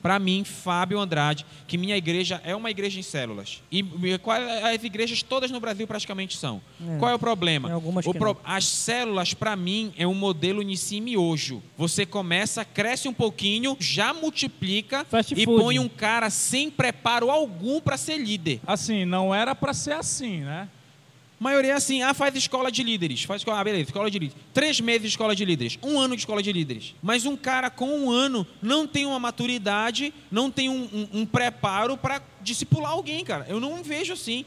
Para 0.03 0.19
mim, 0.19 0.45
Fábio 0.45 0.99
Andrade, 1.01 1.45
que 1.67 1.77
minha 1.77 1.97
igreja 1.97 2.41
é 2.45 2.55
uma 2.55 2.71
igreja 2.71 3.01
em 3.01 3.03
células. 3.03 3.63
E 3.71 3.81
e 3.81 4.19
qual- 4.19 4.39
as 4.73 4.85
igrejas 4.85 5.23
todas 5.23 5.51
no 5.51 5.59
Brasil 5.61 5.87
praticamente 5.87 6.37
são. 6.37 6.61
É. 6.81 6.99
Qual 6.99 7.11
é 7.11 7.15
o 7.15 7.19
problema? 7.19 7.69
O 7.77 8.15
pro-. 8.15 8.41
As 8.45 8.65
células, 8.65 9.35
para 9.35 9.57
mim, 9.57 9.93
é 9.97 10.07
um 10.07 10.15
modelo 10.15 10.63
Nissim 10.63 11.01
Miojo. 11.01 11.63
Você 11.77 12.07
começa, 12.07 12.65
cresce 12.65 13.09
um 13.09 13.13
pouquinho, 13.15 13.77
já 13.81 14.15
multiplica 14.15 15.05
Fast 15.05 15.35
e 15.35 15.45
food. 15.45 15.63
põe 15.63 15.79
um 15.79 15.89
cara 15.89 16.31
sem 16.31 16.71
preparo 16.71 17.31
algum 17.31 17.81
para 17.81 17.97
ser 17.97 18.19
líder. 18.19 18.61
Assim, 18.67 19.05
não 19.05 19.35
era 19.35 19.55
para 19.55 19.73
ser 19.75 19.93
assim, 19.93 20.41
né? 20.41 20.69
A 21.41 21.45
maioria 21.45 21.71
é 21.71 21.75
assim, 21.75 22.03
ah, 22.03 22.13
faz 22.13 22.35
escola 22.35 22.71
de 22.71 22.83
líderes. 22.83 23.23
Faz 23.23 23.41
escola, 23.43 23.61
ah, 23.61 23.65
beleza, 23.65 23.85
escola 23.85 24.11
de 24.11 24.19
líderes. 24.19 24.45
Três 24.53 24.81
meses 24.81 25.03
de 25.03 25.09
escola 25.09 25.37
de 25.37 25.45
líderes. 25.45 25.79
Um 25.83 25.99
ano 26.01 26.17
de 26.17 26.23
escola 26.23 26.43
de 26.43 26.53
líderes. 26.53 26.95
Mas 27.01 27.25
um 27.27 27.37
cara 27.37 27.71
com 27.71 27.89
um 27.89 28.11
ano 28.11 28.45
não 28.61 28.87
tem 28.89 29.07
uma 29.07 29.21
maturidade, 29.21 30.13
não 30.33 30.51
tem 30.51 30.69
um, 30.69 30.83
um- 30.93 31.21
um 31.21 31.27
preparo 31.27 31.97
para 31.97 32.21
discipular 32.41 32.91
alguém, 32.91 33.25
cara. 33.25 33.47
Eu 33.49 33.61
não 33.61 33.83
vejo 33.85 34.13
assim. 34.15 34.45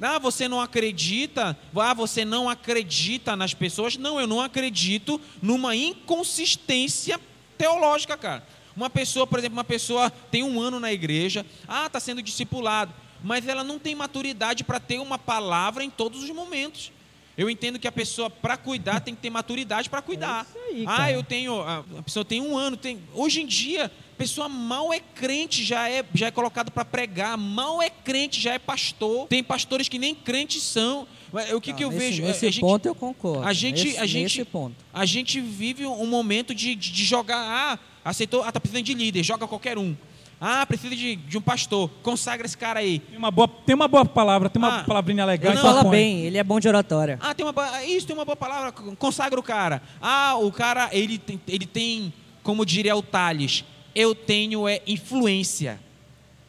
Ah, 0.00 0.18
você 0.18 0.48
não 0.48 0.62
acredita? 0.62 1.54
Ah, 1.76 1.92
você 1.92 2.24
não 2.24 2.48
acredita 2.48 3.36
nas 3.36 3.52
pessoas? 3.52 3.98
Não, 3.98 4.18
eu 4.18 4.26
não 4.26 4.40
acredito 4.40 5.20
numa 5.42 5.76
inconsistência 5.76 7.20
teológica, 7.58 8.16
cara. 8.16 8.46
Uma 8.74 8.88
pessoa, 8.88 9.26
por 9.26 9.38
exemplo, 9.38 9.56
uma 9.58 9.64
pessoa 9.64 10.08
tem 10.30 10.42
um 10.42 10.58
ano 10.58 10.80
na 10.80 10.90
igreja, 10.90 11.44
ah, 11.68 11.84
está 11.86 12.00
sendo 12.00 12.22
discipulado, 12.22 12.94
mas 13.22 13.46
ela 13.46 13.64
não 13.64 13.78
tem 13.78 13.94
maturidade 13.94 14.64
para 14.64 14.80
ter 14.80 14.98
uma 14.98 15.18
palavra 15.18 15.84
em 15.84 15.90
todos 15.90 16.22
os 16.22 16.30
momentos. 16.30 16.92
Eu 17.36 17.48
entendo 17.48 17.78
que 17.78 17.88
a 17.88 17.92
pessoa, 17.92 18.28
para 18.28 18.56
cuidar, 18.56 19.00
tem 19.00 19.14
que 19.14 19.22
ter 19.22 19.30
maturidade 19.30 19.88
para 19.88 20.02
cuidar. 20.02 20.46
É 20.54 20.70
aí, 20.70 20.84
ah, 20.86 21.10
eu 21.10 21.22
tenho. 21.22 21.60
A 21.62 22.02
pessoa 22.04 22.24
tem 22.24 22.40
um 22.40 22.56
ano. 22.56 22.76
Tem, 22.76 23.00
hoje 23.14 23.40
em 23.40 23.46
dia, 23.46 23.90
pessoa 24.20 24.46
mal 24.50 24.92
é 24.92 25.00
crente, 25.00 25.64
já 25.64 25.88
é, 25.88 26.04
já 26.12 26.26
é 26.26 26.30
colocado 26.30 26.70
para 26.70 26.84
pregar, 26.84 27.38
mal 27.38 27.80
é 27.80 27.88
crente, 27.88 28.38
já 28.38 28.52
é 28.52 28.58
pastor. 28.58 29.26
Tem 29.28 29.42
pastores 29.42 29.88
que 29.88 29.98
nem 29.98 30.14
crentes 30.14 30.62
são. 30.62 31.08
O 31.54 31.60
que, 31.60 31.70
Não, 31.70 31.78
que 31.78 31.84
eu 31.84 31.90
nesse, 31.90 32.04
vejo? 32.04 32.22
Nesse 32.24 32.46
a 32.46 32.50
gente, 32.50 32.60
ponto 32.60 32.86
eu 32.86 32.94
concordo. 32.94 33.42
a 33.48 33.52
gente, 33.54 33.84
nesse, 33.84 33.98
a 33.98 34.04
gente, 34.04 34.44
ponto. 34.44 34.76
a 34.92 35.06
gente 35.06 35.40
vive 35.40 35.86
um 35.86 36.06
momento 36.06 36.54
de, 36.54 36.74
de, 36.74 36.92
de 36.92 37.04
jogar. 37.04 37.38
Ah, 37.38 37.78
aceitou, 38.04 38.42
ah, 38.42 38.52
tá 38.52 38.60
precisando 38.60 38.84
de 38.84 38.92
líder, 38.92 39.22
joga 39.22 39.48
qualquer 39.48 39.78
um. 39.78 39.96
Ah, 40.40 40.64
precisa 40.64 40.96
de, 40.96 41.16
de 41.16 41.36
um 41.36 41.40
pastor, 41.42 41.90
consagra 42.02 42.46
esse 42.46 42.56
cara 42.56 42.80
aí. 42.80 43.00
Tem 43.00 43.18
uma 43.18 43.30
boa, 43.30 43.46
tem 43.46 43.74
uma 43.74 43.86
boa 43.86 44.06
palavra, 44.06 44.48
tem 44.48 44.60
uma 44.60 44.80
Ah, 44.80 44.84
palavrinha 44.84 45.24
legal. 45.26 45.52
Ele 45.52 45.60
fala 45.60 45.84
bem, 45.84 46.20
ele 46.20 46.38
é 46.38 46.42
bom 46.44 46.58
de 46.58 46.66
oratória. 46.66 47.18
Ah, 47.20 47.34
tem 47.34 47.44
uma 47.44 47.52
boa- 47.52 47.84
isso 47.84 48.06
tem 48.06 48.16
uma 48.16 48.24
boa 48.24 48.36
palavra, 48.36 48.72
consagra 48.72 49.38
o 49.38 49.42
cara. 49.42 49.82
Ah, 50.00 50.36
o 50.36 50.50
cara 50.50 50.88
ele 50.92 51.18
tem, 51.18 51.38
ele 51.46 51.66
tem 51.66 52.12
como 52.42 52.64
diria 52.64 52.96
o 52.96 53.02
Tales, 53.02 53.64
eu 53.94 54.14
tenho 54.14 54.66
é 54.66 54.80
influência. 54.86 55.78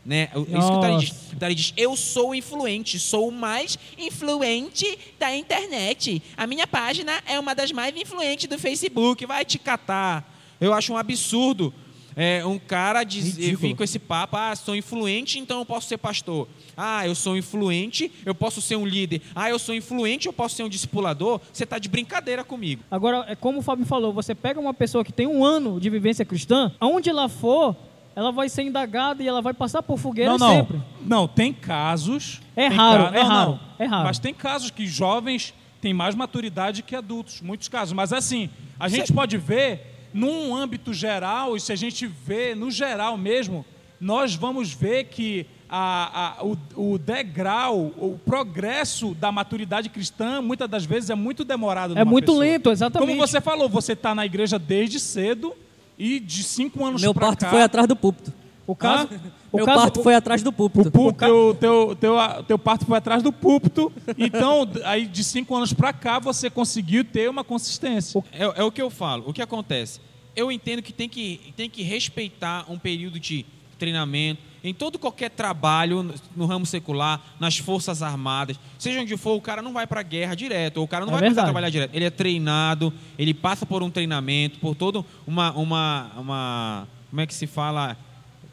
Né? 0.06 0.30
O- 0.34 0.40
Isso 0.58 0.72
que 0.72 0.78
o 0.78 0.80
Tales 0.80 1.02
diz. 1.02 1.12
O 1.34 1.36
Tales 1.36 1.58
diz, 1.58 1.74
eu 1.78 1.96
sou 1.98 2.34
influente, 2.34 2.98
sou 2.98 3.28
o 3.28 3.32
mais 3.32 3.78
influente 3.98 4.98
da 5.20 5.36
internet. 5.36 6.24
A 6.38 6.48
minha 6.48 6.66
página 6.66 7.22
é 7.26 7.40
uma 7.40 7.54
das 7.54 7.72
mais 7.72 7.96
influentes 7.96 8.48
do 8.48 8.58
Facebook. 8.58 9.26
Vai 9.26 9.44
te 9.46 9.60
catar. 9.60 10.28
Eu 10.60 10.74
acho 10.74 10.94
um 10.94 10.98
absurdo 10.98 11.74
é, 12.16 12.46
um 12.46 12.60
cara 12.60 13.04
diz, 13.04 13.36
vir 13.38 13.76
com 13.76 13.84
esse 13.84 13.98
papo, 14.00 14.36
ah, 14.38 14.56
sou 14.56 14.76
influente, 14.76 15.40
então 15.40 15.60
eu 15.60 15.66
posso 15.66 15.88
ser 15.88 15.98
pastor. 15.98 16.48
Ah, 16.76 17.06
eu 17.08 17.16
sou 17.16 17.38
influente, 17.38 18.12
eu 18.26 18.36
posso 18.36 18.62
ser 18.62 18.76
um 18.76 18.86
líder. 18.86 19.22
Ah, 19.36 19.50
eu 19.50 19.58
sou 19.60 19.74
influente, 19.76 20.28
eu 20.28 20.34
posso 20.34 20.56
ser 20.56 20.64
um 20.64 20.70
discipulador. 20.70 21.40
Você 21.54 21.64
está 21.64 21.78
de 21.80 21.88
brincadeira 21.90 22.44
comigo. 22.44 22.84
Agora, 22.92 23.26
é 23.28 23.36
como 23.36 23.60
o 23.60 23.62
Fábio 23.62 23.86
falou, 23.86 24.12
você 24.14 24.36
pega 24.36 24.60
uma 24.60 24.74
pessoa 24.74 25.04
que 25.04 25.12
tem 25.14 25.28
um 25.28 25.44
ano 25.44 25.80
de 25.80 25.90
vivência 25.90 26.26
cristã, 26.26 26.72
aonde 26.80 27.10
ela 27.10 27.30
for, 27.30 27.76
ela 28.16 28.32
vai 28.32 28.50
ser 28.50 28.64
indagada 28.64 29.24
e 29.24 29.28
ela 29.28 29.42
vai 29.42 29.54
passar 29.54 29.82
por 29.82 29.98
fogueira 29.98 30.32
Não, 30.32 30.38
não. 30.38 30.50
sempre. 30.56 30.82
Não, 31.06 31.28
tem 31.28 31.54
casos. 31.54 32.42
É 32.56 32.68
tem 32.68 32.78
raro, 32.78 33.04
ca- 33.12 33.18
é 33.18 33.24
não, 33.24 33.30
raro, 33.30 33.52
não. 33.52 33.60
é 33.80 33.86
raro. 33.86 34.04
Mas 34.04 34.20
tem 34.20 34.34
casos 34.34 34.70
que 34.70 34.86
jovens 34.86 35.54
têm 35.80 35.94
mais 35.94 36.14
maturidade 36.14 36.84
que 36.84 36.96
adultos, 36.96 37.42
muitos 37.42 37.68
casos. 37.70 37.94
Mas 37.94 38.12
assim, 38.12 38.50
a 38.80 38.88
gente 38.90 39.14
pode 39.14 39.38
ver 39.38 39.91
num 40.14 40.56
âmbito 40.56 40.94
geral, 40.94 41.56
e 41.56 41.60
se 41.60 41.72
a 41.72 41.76
gente 41.76 42.06
vê 42.08 42.54
no 42.56 42.70
geral 42.72 43.18
mesmo, 43.18 43.66
nós 44.00 44.36
vamos 44.36 44.74
ver 44.74 45.06
que 45.06 45.46
a- 45.70 46.38
a- 46.40 46.44
o, 46.44 46.58
o 46.94 46.98
degrau, 46.98 47.78
o 47.98 48.20
progresso 48.26 49.14
da 49.14 49.32
maturidade 49.32 49.88
cristã, 49.90 50.42
muitas 50.42 50.70
das 50.70 50.84
vezes 50.86 51.10
é 51.10 51.16
muito 51.16 51.46
demorado. 51.46 51.98
É 51.98 52.04
muito 52.04 52.26
pessoa. 52.26 52.40
lento, 52.44 52.72
exatamente. 52.72 53.08
Como 53.10 53.20
você 53.28 53.40
falou, 53.40 53.70
você 53.70 53.94
está 53.94 54.14
na 54.14 54.26
igreja 54.26 54.60
desde 54.60 55.00
cedo 55.00 55.54
e 55.98 56.20
de 56.20 56.44
cinco 56.44 56.84
anos 56.86 57.02
Meu 57.02 57.14
pra 57.14 57.28
parto 57.28 57.42
cá, 57.46 57.50
foi 57.52 57.62
atrás 57.62 57.88
do 57.88 57.96
púlpito. 57.96 58.34
O 58.72 58.76
caso, 58.76 59.10
o 59.52 59.57
Meu 59.57 59.65
caso 59.65 59.81
parto 59.81 60.02
foi 60.02 60.15
atrás 60.15 60.41
do 60.41 60.53
púlpito. 60.53 60.88
o 60.88 61.14
teu, 61.14 61.57
teu, 61.60 61.95
teu, 61.99 62.15
teu 62.48 62.57
parto 62.57 62.85
foi 62.85 62.98
atrás 62.98 63.22
do 63.22 63.34
púlpito. 63.34 63.91
Então, 64.18 64.65
aí 64.85 65.06
de 65.06 65.26
cinco 65.26 65.53
anos 65.53 65.73
pra 65.73 65.91
cá, 65.91 66.19
você 66.19 66.49
conseguiu 66.49 67.03
ter 67.03 67.30
uma 67.30 67.43
consistência. 67.43 68.23
É, 68.31 68.43
é 68.43 68.64
o 68.64 68.72
que 68.72 68.81
eu 68.81 68.89
falo. 68.89 69.26
O 69.27 69.34
que 69.34 69.41
acontece? 69.41 69.99
Eu 70.34 70.49
entendo 70.49 70.81
que 70.81 70.93
tem 70.93 71.10
que, 71.10 71.53
tem 71.57 71.69
que 71.69 71.84
respeitar 71.84 72.65
um 72.69 72.80
período 72.80 73.19
de 73.19 73.45
treinamento. 73.77 74.41
Em 74.64 74.73
todo 74.73 74.98
qualquer 74.98 75.31
trabalho 75.31 76.14
no, 76.34 76.45
ramo 76.45 76.65
secular, 76.65 77.19
nas 77.38 77.57
forças 77.57 78.02
armadas, 78.02 78.57
seja 78.80 79.02
onde 79.02 79.18
for, 79.18 79.35
o 79.35 79.41
cara 79.41 79.61
não 79.61 79.73
vai 79.73 79.85
para 79.85 79.99
a 79.99 80.03
guerra 80.03 80.34
direto, 80.34 80.77
ou 80.77 80.85
o 80.85 80.88
cara 80.88 81.06
não 81.06 81.11
É 81.11 81.15
vai 81.15 81.23
começar 81.23 81.41
a 81.41 81.45
trabalhar 81.45 81.69
direto. 81.69 81.93
Ele 81.93 82.06
é 82.06 82.10
treinado, 82.10 82.93
ele 83.19 83.34
passa 83.34 83.65
por 83.65 83.84
um 83.84 83.89
treinamento, 83.89 84.60
por 84.60 84.76
todo 84.76 85.06
uma, 85.27 85.52
uma, 85.53 86.11
uma 86.15 86.88
como 87.10 87.19
é 87.19 87.27
que 87.27 87.34
se 87.34 87.45
fala? 87.45 87.98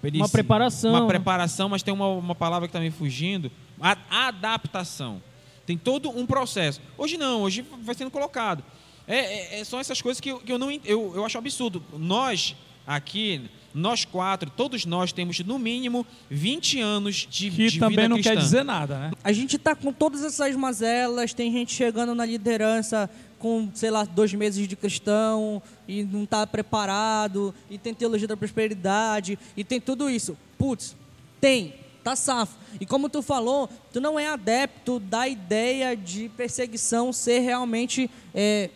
Uma 0.02 0.28
preparação. 0.28 0.90
Uma 0.92 1.06
preparação, 1.06 1.68
mas 1.68 1.82
tem 1.82 1.92
uma, 1.92 2.08
uma 2.08 2.34
palavra 2.34 2.68
que 2.68 2.70
está 2.70 2.80
me 2.80 2.90
fugindo. 2.90 3.50
A, 3.80 3.96
adaptação. 4.28 5.22
Tem 5.66 5.76
todo 5.76 6.08
um 6.10 6.24
processo. 6.26 6.80
Hoje 6.96 7.16
não, 7.18 7.42
hoje 7.42 7.64
vai 7.82 7.94
sendo 7.94 8.10
colocado. 8.10 8.62
É, 9.06 9.16
é- 9.56 9.60
é- 9.60 9.64
são 9.64 9.78
essas 9.80 10.00
coisas 10.00 10.20
que, 10.20 10.30
eu, 10.30 10.38
que 10.40 10.52
eu 10.52 10.58
não 10.58 10.70
eu, 10.70 11.12
eu 11.14 11.24
acho 11.24 11.36
absurdo. 11.36 11.82
Nós, 11.96 12.54
aqui, 12.86 13.42
nós 13.74 14.04
quatro, 14.04 14.50
todos 14.50 14.84
nós 14.86 15.12
temos 15.12 15.38
no 15.40 15.58
mínimo 15.58 16.06
20 16.30 16.80
anos 16.80 17.26
de, 17.28 17.50
Que 17.50 17.68
de 17.68 17.78
também 17.78 18.08
não 18.08 18.16
cristã. 18.16 18.34
quer 18.34 18.40
dizer 18.40 18.64
nada, 18.64 18.98
né? 18.98 19.10
A 19.22 19.32
gente 19.32 19.58
tá 19.58 19.74
com 19.74 19.92
todas 19.92 20.22
essas 20.24 20.54
mazelas, 20.56 21.32
tem 21.34 21.52
gente 21.52 21.72
chegando 21.72 22.14
na 22.14 22.24
liderança 22.24 23.10
com, 23.39 23.70
sei 23.74 23.90
lá, 23.90 24.05
dois 24.05 24.32
meses 24.35 24.66
de 24.66 24.74
cristão 24.77 25.62
e 25.86 26.02
não 26.05 26.27
tá 26.27 26.47
preparado, 26.47 27.55
e 27.70 27.78
tem 27.78 27.94
teologia 27.94 28.28
da 28.28 28.36
prosperidade, 28.36 29.39
e 29.56 29.62
tem 29.65 29.81
tudo 29.81 30.10
isso. 30.10 30.36
Putz, 30.59 30.97
tem, 31.40 31.74
tá 32.02 32.16
safo. 32.16 32.56
E 32.81 32.86
como 32.86 33.09
tu 33.09 33.23
falou, 33.23 33.69
tu 33.93 34.01
não 34.01 34.19
é 34.19 34.27
adepto 34.28 34.98
da 34.98 35.27
ideia 35.28 35.97
de 35.97 36.28
perseguição 36.36 37.12
ser 37.12 37.40
realmente 37.40 38.10
é, 38.35 38.70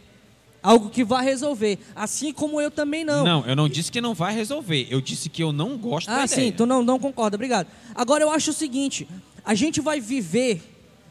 algo 0.62 0.88
que 0.90 1.04
vai 1.04 1.24
resolver. 1.24 1.78
Assim 1.94 2.32
como 2.32 2.60
eu 2.60 2.70
também 2.70 3.04
não. 3.04 3.24
Não, 3.24 3.46
eu 3.46 3.56
não 3.56 3.68
disse 3.68 3.90
que 3.90 4.00
não 4.00 4.14
vai 4.14 4.34
resolver. 4.34 4.86
Eu 4.90 5.00
disse 5.00 5.28
que 5.28 5.42
eu 5.42 5.52
não 5.52 5.76
gosto 5.76 6.06
da 6.06 6.22
Ah, 6.22 6.24
ideia. 6.24 6.28
sim, 6.28 6.52
tu 6.52 6.64
não, 6.66 6.82
não 6.82 6.98
concorda, 6.98 7.34
obrigado. 7.36 7.66
Agora 7.94 8.22
eu 8.22 8.30
acho 8.30 8.50
o 8.50 8.54
seguinte: 8.54 9.08
a 9.44 9.54
gente 9.54 9.80
vai 9.80 10.00
viver, 10.00 10.62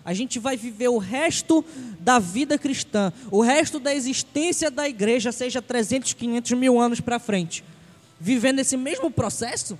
a 0.04 0.14
gente 0.14 0.40
vai 0.40 0.58
viver 0.58 0.88
o 0.88 0.98
resto 0.98 1.64
da 2.00 2.20
vida 2.20 2.58
cristã, 2.58 3.14
o 3.30 3.42
resto 3.42 3.80
da 3.80 3.94
existência 3.94 4.72
da 4.72 4.88
igreja, 4.88 5.32
seja 5.32 5.62
300, 5.62 6.14
500 6.14 6.52
mil 6.54 6.80
anos 6.80 7.00
para 7.00 7.20
frente, 7.20 7.64
vivendo 8.20 8.60
esse 8.60 8.76
mesmo 8.76 9.12
processo. 9.12 9.78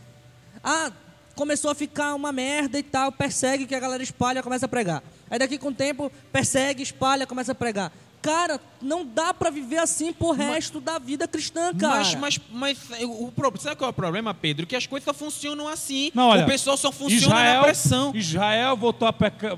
Ah, 0.64 0.92
começou 1.36 1.72
a 1.72 1.76
ficar 1.76 2.14
uma 2.14 2.32
merda 2.32 2.78
e 2.78 2.84
tal, 2.84 3.12
persegue 3.12 3.66
que 3.66 3.74
a 3.74 3.80
galera 3.80 4.04
espalha, 4.04 4.44
começa 4.44 4.66
a 4.66 4.70
pregar. 4.70 5.04
Aí 5.30 5.40
daqui 5.40 5.58
com 5.58 5.70
o 5.70 5.74
tempo, 5.74 6.12
persegue, 6.32 6.84
espalha, 6.84 7.26
começa 7.26 7.52
a 7.54 7.56
pregar. 7.56 7.92
Cara, 8.22 8.60
não 8.82 9.06
dá 9.06 9.34
para 9.34 9.50
viver 9.50 9.80
assim 9.80 10.14
pro 10.14 10.32
resto 10.32 10.80
da 10.80 11.00
vida 11.00 11.28
cristã, 11.28 11.74
cara. 11.74 11.98
Mas, 11.98 12.16
mas, 12.16 12.40
mas 12.52 12.78
o, 13.04 13.32
sabe 13.58 13.76
qual 13.76 13.90
é 13.90 13.92
o 13.92 13.94
problema, 13.94 14.34
Pedro? 14.34 14.68
Que 14.68 14.76
as 14.76 14.86
coisas 14.86 15.06
só 15.06 15.14
funcionam 15.14 15.68
assim. 15.68 16.12
Não, 16.14 16.28
olha, 16.28 16.44
o 16.44 16.48
pessoal 16.48 16.78
só 16.78 16.92
funciona 16.92 17.56
na 17.56 17.64
pressão. 17.64 18.12
Israel 18.16 18.78
voltou 18.78 19.08
a 19.08 19.14
pecar, 19.14 19.58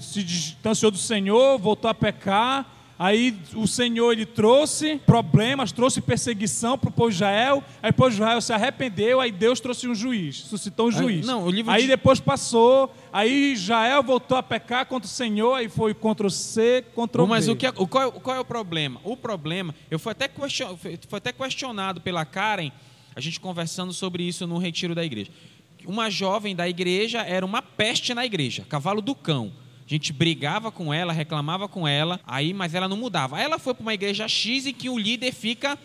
se 0.00 0.22
distanciou 0.22 0.90
do 0.90 0.98
Senhor, 0.98 1.58
voltou 1.58 1.90
a 1.90 1.94
pecar. 1.94 2.66
Aí 3.04 3.36
o 3.54 3.66
Senhor 3.66 4.12
ele 4.12 4.24
trouxe 4.24 4.96
problemas, 5.04 5.72
trouxe 5.72 6.00
perseguição 6.00 6.78
para 6.78 6.88
o 6.88 6.92
povo 6.92 7.08
de 7.08 7.16
Israel. 7.16 7.64
Aí 7.82 7.90
o 7.90 7.94
povo 7.94 8.10
de 8.10 8.14
Israel 8.14 8.40
se 8.40 8.52
arrependeu, 8.52 9.20
aí 9.20 9.32
Deus 9.32 9.58
trouxe 9.58 9.88
um 9.88 9.94
juiz, 9.94 10.36
suscitou 10.36 10.86
um 10.86 10.90
Aí- 10.90 10.96
juiz. 10.96 11.26
não, 11.26 11.42
o 11.44 11.50
livro 11.50 11.72
aí 11.72 11.82
de- 11.82 11.88
depois 11.88 12.20
passou, 12.20 12.94
aí 13.12 13.54
Israel 13.54 14.04
voltou 14.04 14.36
a 14.38 14.42
pecar 14.42 14.86
contra 14.86 15.06
o 15.08 15.10
Senhor, 15.10 15.54
aí 15.54 15.68
foi 15.68 15.92
contra 15.94 16.24
o 16.24 16.30
C, 16.30 16.84
contra 16.94 17.24
o 17.24 17.26
Mas 17.26 17.46
B. 17.46 17.52
o 17.52 17.56
que 17.56 17.66
é- 17.66 17.72
o, 17.76 17.88
qual, 17.88 18.04
é, 18.04 18.06
o- 18.06 18.12
qual 18.12 18.36
é 18.36 18.38
o 18.40 18.44
problema? 18.44 19.00
O 19.02 19.16
problema, 19.16 19.74
eu 19.90 19.98
fui 19.98 20.12
até, 20.12 20.28
question, 20.28 20.76
foi 20.76 20.96
foi 21.08 21.16
até 21.16 21.32
questionado 21.32 22.00
pela 22.00 22.24
Karen, 22.24 22.70
a 23.16 23.20
gente 23.20 23.40
conversando 23.40 23.92
sobre 23.92 24.22
isso 24.22 24.46
no 24.46 24.58
retiro 24.58 24.94
da 24.94 25.04
igreja. 25.04 25.32
Uma 25.84 26.08
jovem 26.08 26.54
da 26.54 26.68
igreja 26.68 27.22
era 27.22 27.44
uma 27.44 27.60
peste 27.62 28.14
na 28.14 28.24
igreja, 28.24 28.64
cavalo 28.68 29.02
do 29.02 29.12
cão. 29.16 29.52
A 29.92 29.94
gente 29.94 30.10
brigava 30.10 30.72
com 30.72 30.92
ela, 30.92 31.12
reclamava 31.12 31.68
com 31.68 31.86
ela, 31.86 32.18
aí, 32.26 32.54
mas 32.54 32.74
ela 32.74 32.88
não 32.88 32.96
mudava. 32.96 33.36
Aí 33.36 33.44
ela 33.44 33.58
foi 33.58 33.74
para 33.74 33.82
uma 33.82 33.92
igreja 33.92 34.26
X 34.26 34.66
em 34.66 34.72
que 34.72 34.88
o 34.88 34.98
líder 34.98 35.34
fica 35.34 35.78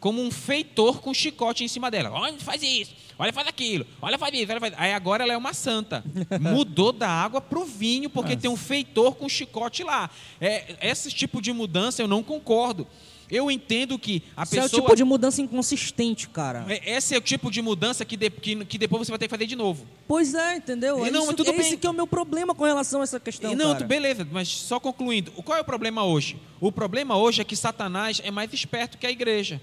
como 0.00 0.20
um 0.20 0.32
feitor 0.32 1.00
com 1.00 1.14
chicote 1.14 1.62
em 1.62 1.68
cima 1.68 1.88
dela. 1.88 2.10
Olha, 2.10 2.36
faz 2.40 2.60
isso, 2.60 2.92
olha, 3.16 3.32
faz 3.32 3.46
aquilo, 3.46 3.86
olha, 4.00 4.18
faz 4.18 4.34
isso, 4.34 4.50
olha, 4.50 4.58
faz... 4.58 4.74
Aí 4.76 4.92
agora 4.92 5.22
ela 5.22 5.32
é 5.32 5.36
uma 5.36 5.54
santa. 5.54 6.02
Mudou 6.40 6.90
da 6.90 7.08
água 7.08 7.40
pro 7.40 7.64
vinho, 7.64 8.10
porque 8.10 8.36
tem 8.36 8.50
um 8.50 8.56
feitor 8.56 9.14
com 9.14 9.28
chicote 9.28 9.84
lá. 9.84 10.10
É, 10.40 10.74
esse 10.82 11.12
tipo 11.12 11.40
de 11.40 11.52
mudança 11.52 12.02
eu 12.02 12.08
não 12.08 12.20
concordo. 12.20 12.84
Eu 13.30 13.50
entendo 13.50 13.98
que 13.98 14.22
a 14.36 14.42
Isso 14.42 14.58
é 14.58 14.62
pessoa. 14.62 14.80
o 14.80 14.84
tipo 14.84 14.96
de 14.96 15.04
mudança 15.04 15.40
inconsistente, 15.40 16.28
cara. 16.28 16.64
É- 16.68 16.96
Esse 16.96 17.14
é 17.14 17.18
o 17.18 17.20
tipo 17.20 17.50
de 17.50 17.62
mudança 17.62 18.04
que, 18.04 18.16
de- 18.16 18.30
que, 18.30 18.64
que 18.64 18.78
depois 18.78 19.06
você 19.06 19.12
vai 19.12 19.18
ter 19.18 19.26
que 19.26 19.30
fazer 19.30 19.46
de 19.46 19.56
novo. 19.56 19.86
Pois 20.06 20.34
é, 20.34 20.56
entendeu? 20.56 21.04
E 21.04 21.08
É 21.08 21.10
não, 21.10 21.24
isso, 21.24 21.34
tudo 21.34 21.50
é 21.50 21.56
esse 21.56 21.70
bem. 21.70 21.78
que 21.78 21.86
é 21.86 21.90
o 21.90 21.94
meu 21.94 22.06
problema 22.06 22.54
com 22.54 22.64
relação 22.64 23.00
a 23.00 23.04
essa 23.04 23.18
questão, 23.18 23.52
E 23.52 23.54
não, 23.54 23.72
cara. 23.72 23.86
beleza, 23.86 24.26
mas 24.30 24.48
só 24.48 24.78
concluindo. 24.78 25.32
O- 25.36 25.42
Qual 25.42 25.56
é 25.56 25.60
o 25.60 25.64
problema 25.64 26.04
hoje? 26.04 26.36
O 26.60 26.70
problema 26.70 27.16
hoje 27.16 27.40
é 27.40 27.44
que 27.44 27.56
Satanás 27.56 28.20
é 28.22 28.30
mais 28.30 28.52
esperto 28.52 28.98
que 28.98 29.06
a 29.06 29.10
igreja. 29.10 29.60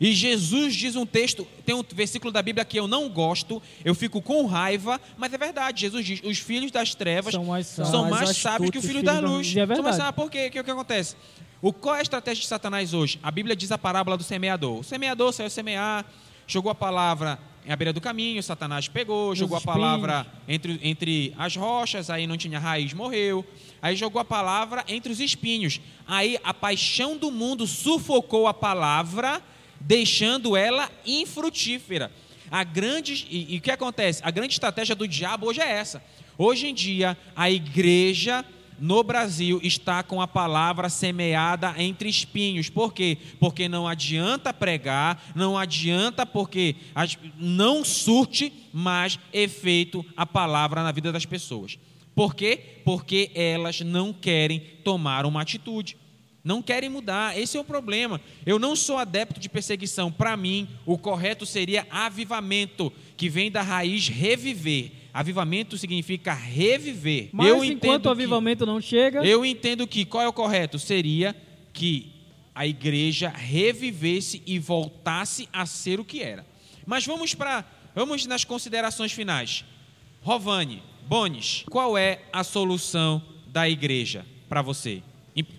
E 0.00 0.10
Jesus 0.12 0.74
diz 0.74 0.96
um 0.96 1.04
texto, 1.04 1.46
tem 1.66 1.74
um 1.74 1.84
versículo 1.94 2.32
da 2.32 2.40
Bíblia 2.42 2.64
que 2.64 2.78
eu 2.80 2.88
não 2.88 3.08
gosto, 3.10 3.62
eu 3.84 3.94
fico 3.94 4.22
com 4.22 4.46
raiva, 4.46 4.98
mas 5.18 5.32
é 5.32 5.38
verdade. 5.38 5.82
Jesus 5.82 6.04
diz: 6.04 6.20
os 6.24 6.38
filhos 6.38 6.70
das 6.72 6.94
trevas 6.94 7.32
São 7.34 7.44
mais 7.44 7.66
sábios. 7.66 7.90
são 7.90 8.02
mais 8.10 8.24
mais 8.24 8.36
sábios 8.36 8.70
que 8.70 8.78
os 8.78 8.84
filhos 8.84 9.02
da 9.02 9.20
luz. 9.20 9.48
E 9.48 9.50
é 9.50 9.52
São 9.52 9.66
mais 9.66 9.78
verdade. 9.78 9.96
sábios. 9.98 10.14
Por 10.24 10.30
quê? 10.30 10.46
O 10.46 10.50
que, 10.50 10.60
o 10.60 10.64
que 10.64 10.70
acontece? 10.70 11.14
O, 11.62 11.72
qual 11.72 11.94
é 11.94 12.00
a 12.00 12.02
estratégia 12.02 12.42
de 12.42 12.48
Satanás 12.48 12.92
hoje? 12.92 13.20
A 13.22 13.30
Bíblia 13.30 13.54
diz 13.54 13.70
a 13.70 13.78
parábola 13.78 14.16
do 14.16 14.24
semeador. 14.24 14.80
O 14.80 14.82
semeador 14.82 15.32
saiu 15.32 15.48
semear, 15.48 16.04
jogou 16.44 16.72
a 16.72 16.74
palavra 16.74 17.38
à 17.68 17.76
beira 17.76 17.92
do 17.92 18.00
caminho, 18.00 18.42
Satanás 18.42 18.88
pegou, 18.88 19.32
jogou 19.36 19.54
a 19.54 19.60
espinhos. 19.60 19.76
palavra 19.76 20.26
entre, 20.48 20.80
entre 20.82 21.32
as 21.38 21.54
rochas, 21.54 22.10
aí 22.10 22.26
não 22.26 22.36
tinha 22.36 22.58
raiz, 22.58 22.92
morreu. 22.92 23.46
Aí 23.80 23.94
jogou 23.94 24.20
a 24.20 24.24
palavra 24.24 24.84
entre 24.88 25.12
os 25.12 25.20
espinhos. 25.20 25.80
Aí 26.04 26.36
a 26.42 26.52
paixão 26.52 27.16
do 27.16 27.30
mundo 27.30 27.64
sufocou 27.64 28.48
a 28.48 28.54
palavra, 28.54 29.40
deixando 29.80 30.56
ela 30.56 30.90
infrutífera. 31.06 32.10
A 32.50 32.64
grande 32.64 33.24
e, 33.30 33.54
e 33.54 33.58
o 33.58 33.60
que 33.60 33.70
acontece? 33.70 34.20
A 34.24 34.32
grande 34.32 34.54
estratégia 34.54 34.96
do 34.96 35.06
diabo 35.06 35.46
hoje 35.46 35.60
é 35.60 35.70
essa. 35.70 36.02
Hoje 36.36 36.66
em 36.66 36.74
dia, 36.74 37.16
a 37.36 37.48
igreja 37.48 38.44
no 38.78 39.02
Brasil 39.02 39.60
está 39.62 40.02
com 40.02 40.20
a 40.20 40.28
palavra 40.28 40.88
semeada 40.88 41.74
entre 41.78 42.08
espinhos. 42.08 42.68
Por 42.68 42.92
quê? 42.92 43.16
Porque 43.38 43.68
não 43.68 43.86
adianta 43.86 44.52
pregar, 44.52 45.32
não 45.34 45.56
adianta 45.56 46.26
porque 46.26 46.76
não 47.36 47.84
surte 47.84 48.52
mais 48.72 49.18
efeito 49.32 50.04
a 50.16 50.26
palavra 50.26 50.82
na 50.82 50.92
vida 50.92 51.12
das 51.12 51.26
pessoas. 51.26 51.78
Por 52.14 52.34
quê? 52.34 52.58
Porque 52.84 53.30
elas 53.34 53.80
não 53.80 54.12
querem 54.12 54.60
tomar 54.84 55.24
uma 55.24 55.42
atitude. 55.42 55.96
Não 56.44 56.60
querem 56.60 56.90
mudar, 56.90 57.38
esse 57.38 57.56
é 57.56 57.60
o 57.60 57.64
problema. 57.64 58.20
Eu 58.44 58.58
não 58.58 58.74
sou 58.74 58.98
adepto 58.98 59.38
de 59.38 59.48
perseguição. 59.48 60.10
Para 60.10 60.36
mim, 60.36 60.68
o 60.84 60.98
correto 60.98 61.46
seria 61.46 61.86
avivamento, 61.88 62.92
que 63.16 63.28
vem 63.28 63.50
da 63.50 63.62
raiz 63.62 64.08
reviver. 64.08 64.90
Avivamento 65.12 65.76
significa 65.76 66.32
reviver. 66.32 67.28
Mas 67.32 67.48
eu 67.48 67.62
enquanto 67.62 68.06
o 68.06 68.10
avivamento 68.10 68.64
não 68.64 68.80
chega. 68.80 69.24
Eu 69.24 69.44
entendo 69.44 69.86
que 69.86 70.04
qual 70.04 70.22
é 70.22 70.28
o 70.28 70.32
correto? 70.32 70.78
Seria 70.78 71.36
que 71.72 72.12
a 72.54 72.66
igreja 72.66 73.28
revivesse 73.28 74.42
e 74.46 74.58
voltasse 74.58 75.48
a 75.52 75.66
ser 75.66 76.00
o 76.00 76.04
que 76.04 76.22
era. 76.22 76.46
Mas 76.86 77.04
vamos 77.04 77.34
para 77.34 77.64
vamos 77.94 78.26
nas 78.26 78.44
considerações 78.44 79.12
finais. 79.12 79.64
Rovani, 80.22 80.82
Bones, 81.06 81.64
qual 81.68 81.98
é 81.98 82.22
a 82.32 82.42
solução 82.42 83.22
da 83.48 83.68
igreja 83.68 84.24
para 84.48 84.62
você? 84.62 85.02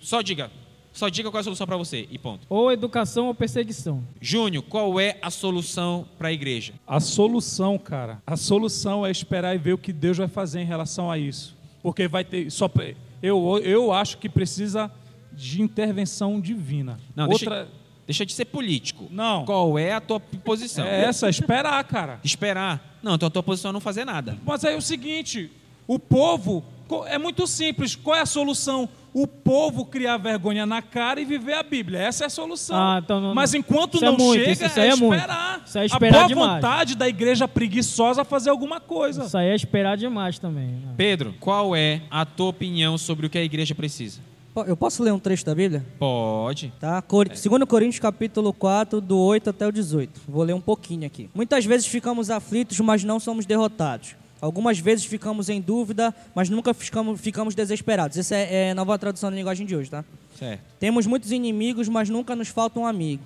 Só 0.01 0.21
diga, 0.21 0.51
só 0.93 1.09
diga 1.09 1.29
qual 1.29 1.39
é 1.39 1.41
a 1.41 1.43
solução 1.43 1.67
para 1.67 1.75
você 1.75 2.07
e 2.09 2.17
ponto. 2.17 2.45
Ou 2.47 2.71
educação 2.71 3.27
ou 3.27 3.35
perseguição. 3.35 4.03
Júnior, 4.21 4.63
qual 4.63 4.99
é 4.99 5.17
a 5.21 5.29
solução 5.29 6.07
para 6.17 6.29
a 6.29 6.31
igreja? 6.31 6.73
A 6.87 6.99
solução, 6.99 7.77
cara, 7.77 8.21
a 8.25 8.37
solução 8.37 9.05
é 9.05 9.11
esperar 9.11 9.55
e 9.55 9.57
ver 9.57 9.73
o 9.73 9.77
que 9.77 9.91
Deus 9.91 10.17
vai 10.17 10.27
fazer 10.27 10.61
em 10.61 10.65
relação 10.65 11.11
a 11.11 11.17
isso. 11.17 11.57
Porque 11.81 12.07
vai 12.07 12.23
ter 12.23 12.49
só 12.49 12.71
eu 13.21 13.59
eu 13.63 13.91
acho 13.91 14.17
que 14.17 14.29
precisa 14.29 14.91
de 15.33 15.61
intervenção 15.61 16.39
divina. 16.39 16.99
Não, 17.15 17.27
Outra 17.29 17.63
deixa... 17.63 17.83
Deixa 18.05 18.25
de 18.25 18.33
ser 18.33 18.45
político. 18.45 19.07
Não. 19.09 19.45
Qual 19.45 19.79
é 19.79 19.93
a 19.93 20.01
tua 20.01 20.19
posição? 20.19 20.85
É 20.85 21.05
essa, 21.05 21.29
esperar, 21.29 21.81
cara. 21.85 22.19
Esperar. 22.23 22.99
Não, 23.01 23.15
então 23.15 23.27
a 23.27 23.29
tua 23.29 23.41
posição 23.41 23.69
é 23.69 23.73
não 23.73 23.79
fazer 23.79 24.03
nada. 24.03 24.37
Mas 24.45 24.65
aí 24.65 24.73
é 24.73 24.77
o 24.77 24.81
seguinte, 24.81 25.49
o 25.87 25.97
povo, 25.97 26.63
é 27.07 27.17
muito 27.17 27.45
simples. 27.47 27.95
Qual 27.95 28.15
é 28.15 28.21
a 28.21 28.25
solução? 28.25 28.87
O 29.13 29.27
povo 29.27 29.85
criar 29.85 30.17
vergonha 30.17 30.65
na 30.65 30.81
cara 30.81 31.21
e 31.21 31.25
viver 31.25 31.53
a 31.53 31.61
Bíblia. 31.61 31.99
Essa 31.99 32.23
é 32.23 32.27
a 32.27 32.29
solução. 32.29 32.75
Ah, 32.75 32.99
então 33.03 33.21
não, 33.21 33.35
Mas 33.35 33.53
enquanto 33.53 34.01
não 34.01 34.13
é 34.13 34.17
muito, 34.17 34.39
chega, 34.39 34.51
isso, 34.51 34.65
isso 34.65 34.79
é, 34.79 34.87
é 34.87 34.89
esperar. 34.89 35.61
Isso 35.65 35.77
é 35.77 35.85
esperar 35.85 36.15
a 36.15 36.19
boa 36.19 36.27
demais. 36.27 36.53
vontade 36.55 36.95
da 36.95 37.07
igreja 37.07 37.47
preguiçosa 37.47 38.25
fazer 38.25 38.49
alguma 38.49 38.79
coisa. 38.79 39.25
Isso 39.25 39.37
aí 39.37 39.49
é 39.49 39.55
esperar 39.55 39.97
demais 39.97 40.39
também. 40.39 40.65
Né? 40.65 40.93
Pedro, 40.97 41.35
qual 41.39 41.75
é 41.75 42.01
a 42.09 42.25
tua 42.25 42.47
opinião 42.47 42.97
sobre 42.97 43.27
o 43.27 43.29
que 43.29 43.37
a 43.37 43.43
igreja 43.43 43.75
precisa? 43.75 44.19
Eu 44.67 44.77
posso 44.77 45.01
ler 45.01 45.11
um 45.11 45.17
trecho 45.17 45.43
da 45.45 45.55
Bíblia? 45.55 45.83
Pode. 45.97 46.71
Tá? 46.79 47.01
Cor... 47.01 47.27
2 47.27 47.41
Coríntios 47.67 47.99
capítulo 47.99 48.53
4, 48.53 49.01
do 49.01 49.17
8 49.17 49.49
até 49.49 49.67
o 49.67 49.71
18. 49.71 50.21
Vou 50.27 50.43
ler 50.43 50.53
um 50.53 50.61
pouquinho 50.61 51.07
aqui. 51.07 51.27
Muitas 51.33 51.65
vezes 51.65 51.87
ficamos 51.87 52.29
aflitos, 52.29 52.79
mas 52.79 53.03
não 53.03 53.19
somos 53.19 53.47
derrotados. 53.47 54.15
Algumas 54.43 54.77
vezes 54.77 55.05
ficamos 55.05 55.47
em 55.47 55.61
dúvida, 55.61 56.13
mas 56.35 56.49
nunca 56.49 56.73
ficamos, 56.73 57.21
ficamos 57.21 57.55
desesperados. 57.55 58.17
Essa 58.17 58.35
é, 58.35 58.67
é 58.67 58.71
a 58.71 58.75
nova 58.75 58.99
tradução 58.99 59.29
da 59.29 59.37
linguagem 59.37 59.65
de 59.65 59.73
hoje, 59.73 59.89
tá? 59.89 60.03
Certo. 60.37 60.61
Temos 60.81 61.07
muitos 61.07 61.31
inimigos, 61.31 61.87
mas 61.87 62.09
nunca 62.09 62.35
nos 62.35 62.49
falta 62.49 62.77
um 62.77 62.85
amigo. 62.85 63.23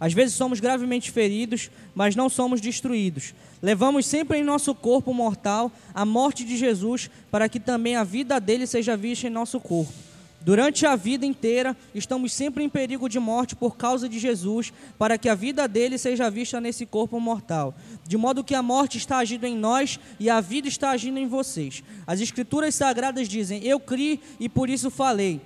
Às 0.00 0.12
vezes 0.12 0.34
somos 0.34 0.58
gravemente 0.58 1.12
feridos, 1.12 1.70
mas 1.94 2.16
não 2.16 2.28
somos 2.28 2.60
destruídos. 2.60 3.32
Levamos 3.62 4.06
sempre 4.06 4.38
em 4.38 4.42
nosso 4.42 4.74
corpo 4.74 5.14
mortal 5.14 5.70
a 5.94 6.04
morte 6.04 6.44
de 6.44 6.56
Jesus, 6.56 7.08
para 7.30 7.48
que 7.48 7.60
também 7.60 7.94
a 7.94 8.02
vida 8.02 8.40
dele 8.40 8.66
seja 8.66 8.96
vista 8.96 9.28
em 9.28 9.30
nosso 9.30 9.60
corpo. 9.60 9.92
Durante 10.40 10.86
a 10.86 10.94
vida 10.94 11.26
inteira, 11.26 11.76
estamos 11.94 12.32
sempre 12.32 12.62
em 12.62 12.68
perigo 12.68 13.08
de 13.08 13.18
morte 13.18 13.56
por 13.56 13.76
causa 13.76 14.08
de 14.08 14.18
Jesus, 14.18 14.72
para 14.96 15.18
que 15.18 15.28
a 15.28 15.34
vida 15.34 15.66
dele 15.66 15.98
seja 15.98 16.30
vista 16.30 16.60
nesse 16.60 16.86
corpo 16.86 17.18
mortal. 17.18 17.74
De 18.06 18.16
modo 18.16 18.44
que 18.44 18.54
a 18.54 18.62
morte 18.62 18.96
está 18.96 19.18
agindo 19.18 19.44
em 19.44 19.56
nós 19.56 19.98
e 20.20 20.30
a 20.30 20.40
vida 20.40 20.68
está 20.68 20.90
agindo 20.90 21.18
em 21.18 21.26
vocês. 21.26 21.82
As 22.06 22.20
Escrituras 22.20 22.74
Sagradas 22.74 23.28
dizem: 23.28 23.64
Eu 23.64 23.80
criei 23.80 24.20
e 24.38 24.48
por 24.48 24.70
isso 24.70 24.90
falei. 24.90 25.40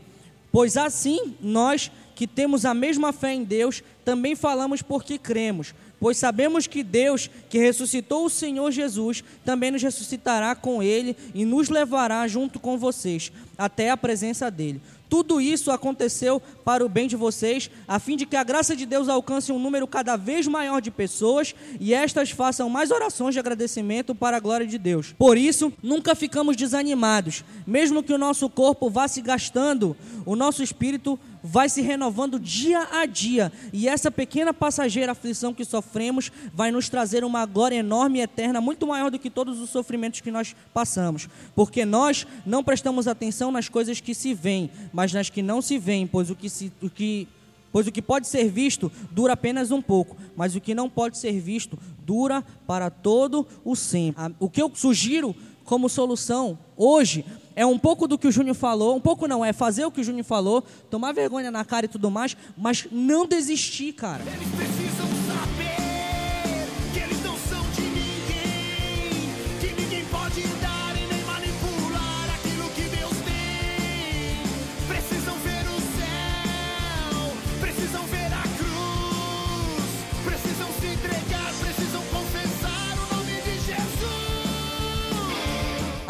Pois 0.52 0.76
assim, 0.76 1.34
nós 1.40 1.90
que 2.14 2.26
temos 2.26 2.66
a 2.66 2.74
mesma 2.74 3.12
fé 3.12 3.32
em 3.32 3.44
Deus, 3.44 3.82
também 4.04 4.36
falamos 4.36 4.82
porque 4.82 5.16
cremos 5.16 5.72
pois 6.01 6.16
sabemos 6.16 6.66
que 6.66 6.82
Deus, 6.82 7.31
que 7.48 7.59
ressuscitou 7.59 8.24
o 8.24 8.31
Senhor 8.31 8.72
Jesus, 8.72 9.22
também 9.44 9.70
nos 9.70 9.82
ressuscitará 9.82 10.55
com 10.55 10.82
ele 10.82 11.14
e 11.35 11.44
nos 11.44 11.68
levará 11.68 12.27
junto 12.27 12.59
com 12.59 12.78
vocês 12.78 13.31
até 13.59 13.90
a 13.90 13.97
presença 13.97 14.51
dele. 14.51 14.81
Tudo 15.10 15.40
isso 15.40 15.72
aconteceu 15.72 16.40
para 16.64 16.86
o 16.86 16.89
bem 16.89 17.09
de 17.09 17.16
vocês, 17.16 17.68
a 17.89 17.98
fim 17.98 18.16
de 18.16 18.24
que 18.24 18.36
a 18.36 18.44
graça 18.44 18.77
de 18.77 18.86
Deus 18.86 19.09
alcance 19.09 19.51
um 19.51 19.59
número 19.59 19.85
cada 19.89 20.16
vez 20.16 20.47
maior 20.47 20.81
de 20.81 20.89
pessoas 20.89 21.52
e 21.81 21.93
estas 21.93 22.31
façam 22.31 22.70
mais 22.70 22.93
orações 22.93 23.35
de 23.35 23.40
agradecimento 23.40 24.14
para 24.14 24.36
a 24.36 24.40
glória 24.40 24.64
de 24.64 24.78
Deus. 24.78 25.12
Por 25.18 25.36
isso, 25.36 25.72
nunca 25.82 26.14
ficamos 26.14 26.56
desanimados, 26.56 27.44
mesmo 27.66 28.05
que 28.05 28.12
o 28.12 28.18
nosso 28.18 28.48
corpo 28.48 28.89
vá 28.89 29.09
se 29.09 29.20
gastando, 29.20 29.97
o 30.24 30.36
nosso 30.36 30.62
espírito 30.62 31.18
vai 31.42 31.68
se 31.68 31.80
renovando 31.80 32.38
dia 32.38 32.88
a 32.92 33.06
dia, 33.06 33.52
e 33.72 33.88
essa 33.88 34.10
pequena 34.10 34.52
passageira 34.52 35.12
aflição 35.12 35.54
que 35.54 35.64
sofremos 35.64 36.30
vai 36.52 36.70
nos 36.70 36.88
trazer 36.88 37.24
uma 37.24 37.46
glória 37.46 37.76
enorme 37.76 38.18
e 38.18 38.22
eterna, 38.22 38.60
muito 38.60 38.86
maior 38.86 39.10
do 39.10 39.18
que 39.18 39.30
todos 39.30 39.60
os 39.60 39.70
sofrimentos 39.70 40.20
que 40.20 40.30
nós 40.30 40.54
passamos, 40.72 41.28
porque 41.54 41.84
nós 41.84 42.26
não 42.44 42.62
prestamos 42.62 43.08
atenção 43.08 43.50
nas 43.50 43.68
coisas 43.68 44.00
que 44.00 44.14
se 44.14 44.34
veem, 44.34 44.70
mas 44.92 45.12
nas 45.12 45.30
que 45.30 45.42
não 45.42 45.62
se 45.62 45.78
veem, 45.78 46.06
pois 46.06 46.30
o 46.30 46.34
que, 46.34 46.48
se, 46.48 46.72
o 46.82 46.90
que 46.90 47.28
Pois 47.72 47.86
o 47.86 47.92
que 47.92 48.02
pode 48.02 48.26
ser 48.26 48.48
visto 48.48 48.90
dura 49.12 49.34
apenas 49.34 49.70
um 49.70 49.80
pouco, 49.80 50.16
mas 50.36 50.56
o 50.56 50.60
que 50.60 50.74
não 50.74 50.90
pode 50.90 51.16
ser 51.18 51.38
visto 51.40 51.78
dura 52.04 52.44
para 52.66 52.90
todo 52.90 53.46
o 53.64 53.76
sempre. 53.76 54.34
O 54.40 54.50
que 54.50 54.60
eu 54.60 54.70
sugiro 54.74 55.34
como 55.64 55.88
solução 55.88 56.58
hoje 56.76 57.24
é 57.60 57.66
um 57.66 57.78
pouco 57.78 58.08
do 58.08 58.16
que 58.16 58.26
o 58.26 58.32
Júnior 58.32 58.56
falou, 58.56 58.96
um 58.96 59.00
pouco 59.00 59.28
não, 59.28 59.44
é 59.44 59.52
fazer 59.52 59.84
o 59.84 59.90
que 59.90 60.00
o 60.00 60.04
Júnior 60.04 60.24
falou, 60.24 60.64
tomar 60.88 61.12
vergonha 61.12 61.50
na 61.50 61.62
cara 61.62 61.84
e 61.84 61.88
tudo 61.90 62.10
mais, 62.10 62.34
mas 62.56 62.86
não 62.90 63.26
desistir, 63.26 63.92
cara. 63.92 64.22
Eles 64.22 64.48
precisam 64.48 65.19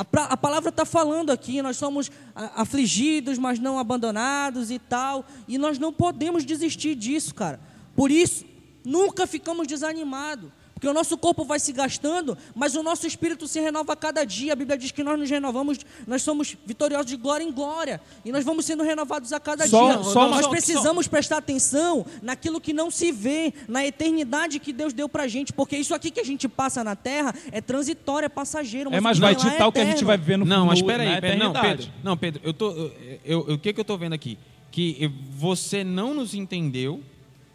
A, 0.01 0.37
palavra 0.37 0.71
está 0.71 0.87
falando 0.87 1.31
aqui, 1.31 1.61
nós 1.61 1.77
somos 1.77 2.11
afligidos, 2.35 3.37
mas 3.37 3.59
não 3.59 3.79
abandonados 3.79 4.71
e 4.71 4.79
tal. 4.79 5.27
E 5.47 5.59
nós 5.59 5.79
não 5.79 5.93
podemos 5.93 6.45
desistir 6.45 6.95
disso, 6.95 7.35
cara. 7.35 7.61
Por 7.95 8.11
isso, 8.11 8.47
nunca 8.83 9.27
ficamos 9.27 9.67
desanimados. 9.67 10.51
Porque 10.81 10.89
o 10.89 10.95
nosso 10.95 11.19
corpo 11.19 11.45
vai 11.45 11.61
se 11.61 11.75
gastando, 11.75 12.39
mas 12.55 12.75
o 12.75 12.83
nosso 12.83 13.07
espírito 13.07 13.47
se 13.47 13.61
renova 13.61 13.93
a 13.93 13.97
cada 13.97 14.25
dia. 14.25 14.55
A 14.55 14.57
Bíblia 14.57 14.79
diz 14.79 14.91
que 14.91 15.05
nós 15.05 15.19
nos 15.19 15.29
renovamos, 15.29 15.79
nós 16.07 16.23
somos 16.23 16.57
vitoriosos 16.65 17.05
de 17.05 17.19
glória 17.19 17.45
em 17.45 17.53
glória. 17.53 18.01
E 18.25 18.33
nós 18.33 18.47
vamos 18.47 18.65
sendo 18.65 18.83
renovados 18.83 19.31
a 19.35 19.39
cada 19.39 19.69
só, 19.69 19.93
dia. 19.93 20.03
Só 20.03 20.27
nós 20.31 20.47
precisamos 20.47 21.05
só. 21.05 21.11
prestar 21.11 21.37
atenção 21.37 22.07
naquilo 22.23 22.59
que 22.59 22.73
não 22.73 22.91
se 22.91 23.13
vê, 23.13 23.53
na 23.69 23.85
eternidade 23.85 24.59
que 24.59 24.73
Deus 24.73 24.95
deu 24.95 25.07
pra 25.07 25.29
gente. 25.29 25.53
Porque 25.53 25.77
isso 25.77 25.95
aqui 25.95 26.11
que 26.11 26.19
a 26.19 26.25
gente 26.25 26.49
passa 26.49 26.83
na 26.83 26.97
terra 26.97 27.35
é 27.53 27.61
transitório, 27.61 28.25
é 28.25 28.31
passageiro. 28.31 28.91
Mas 28.91 28.97
é, 28.97 29.01
mas 29.03 29.19
vai 29.19 29.35
ditar 29.35 29.61
é 29.61 29.67
o 29.67 29.73
que 29.73 29.81
a 29.81 29.85
gente 29.85 30.03
vai 30.03 30.17
viver 30.17 30.39
no 30.39 30.47
Não, 30.47 30.65
mas 30.65 30.79
espera 30.79 31.03
aí, 31.03 31.21
Pedro, 31.21 31.39
não, 31.39 31.53
Pedro, 31.53 31.89
não, 32.03 32.17
Pedro, 32.17 32.41
eu 32.43 32.55
tô, 32.55 32.71
eu, 32.71 32.91
eu, 33.23 33.39
o 33.41 33.59
que, 33.59 33.75
que 33.75 33.81
eu 33.81 33.83
estou 33.83 33.99
vendo 33.99 34.15
aqui? 34.15 34.39
Que 34.71 35.13
você 35.37 35.85
não 35.85 36.15
nos 36.15 36.33
entendeu 36.33 37.03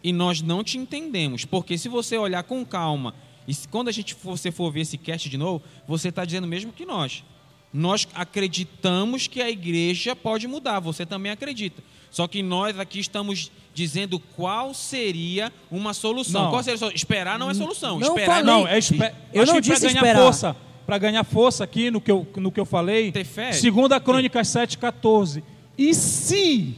e 0.06 0.12
nós 0.12 0.40
não 0.40 0.62
te 0.62 0.78
entendemos. 0.78 1.44
Porque 1.44 1.76
se 1.76 1.88
você 1.88 2.16
olhar 2.16 2.44
com 2.44 2.64
calma, 2.64 3.12
e 3.48 3.52
quando 3.68 3.88
a 3.88 3.92
gente 3.92 4.14
for, 4.14 4.38
você 4.38 4.52
for 4.52 4.70
ver 4.70 4.82
esse 4.82 4.96
cast 4.96 5.28
de 5.28 5.36
novo, 5.36 5.64
você 5.84 6.10
está 6.10 6.24
dizendo 6.24 6.46
mesmo 6.46 6.72
que 6.72 6.86
nós. 6.86 7.24
Nós 7.72 8.06
acreditamos 8.14 9.26
que 9.26 9.42
a 9.42 9.50
igreja 9.50 10.14
pode 10.14 10.46
mudar, 10.46 10.78
você 10.78 11.04
também 11.04 11.32
acredita. 11.32 11.82
Só 12.08 12.28
que 12.28 12.40
nós 12.40 12.78
aqui 12.78 13.00
estamos 13.00 13.50
dizendo 13.74 14.20
qual 14.20 14.72
seria 14.72 15.52
uma 15.72 15.92
solução. 15.92 16.44
Não. 16.44 16.50
Qual 16.50 16.62
seria 16.62 16.78
solução? 16.78 16.94
Esperar 16.94 17.36
não 17.36 17.50
é 17.50 17.54
solução. 17.54 17.98
Não 17.98 18.10
esperar 18.10 18.44
falei. 18.44 18.44
não 18.44 18.68
é 18.68 18.78
esper... 18.78 19.12
Eu 19.34 19.42
Acho 19.42 19.54
não 19.54 19.60
disse 19.60 19.88
ganhar 19.88 19.96
esperar. 19.96 20.22
força, 20.22 20.56
para 20.86 20.98
ganhar 20.98 21.24
força 21.24 21.64
aqui 21.64 21.90
no 21.90 22.00
que 22.00 22.12
eu, 22.12 22.24
no 22.36 22.52
que 22.52 22.60
eu 22.60 22.64
falei. 22.64 23.10
Ter 23.10 23.24
fé. 23.24 23.50
Segunda 23.50 23.98
Crônicas 23.98 24.46
7:14. 24.46 25.42
E 25.76 25.92
se 25.92 26.76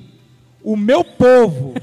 o 0.64 0.78
meu 0.78 1.04
povo, 1.04 1.74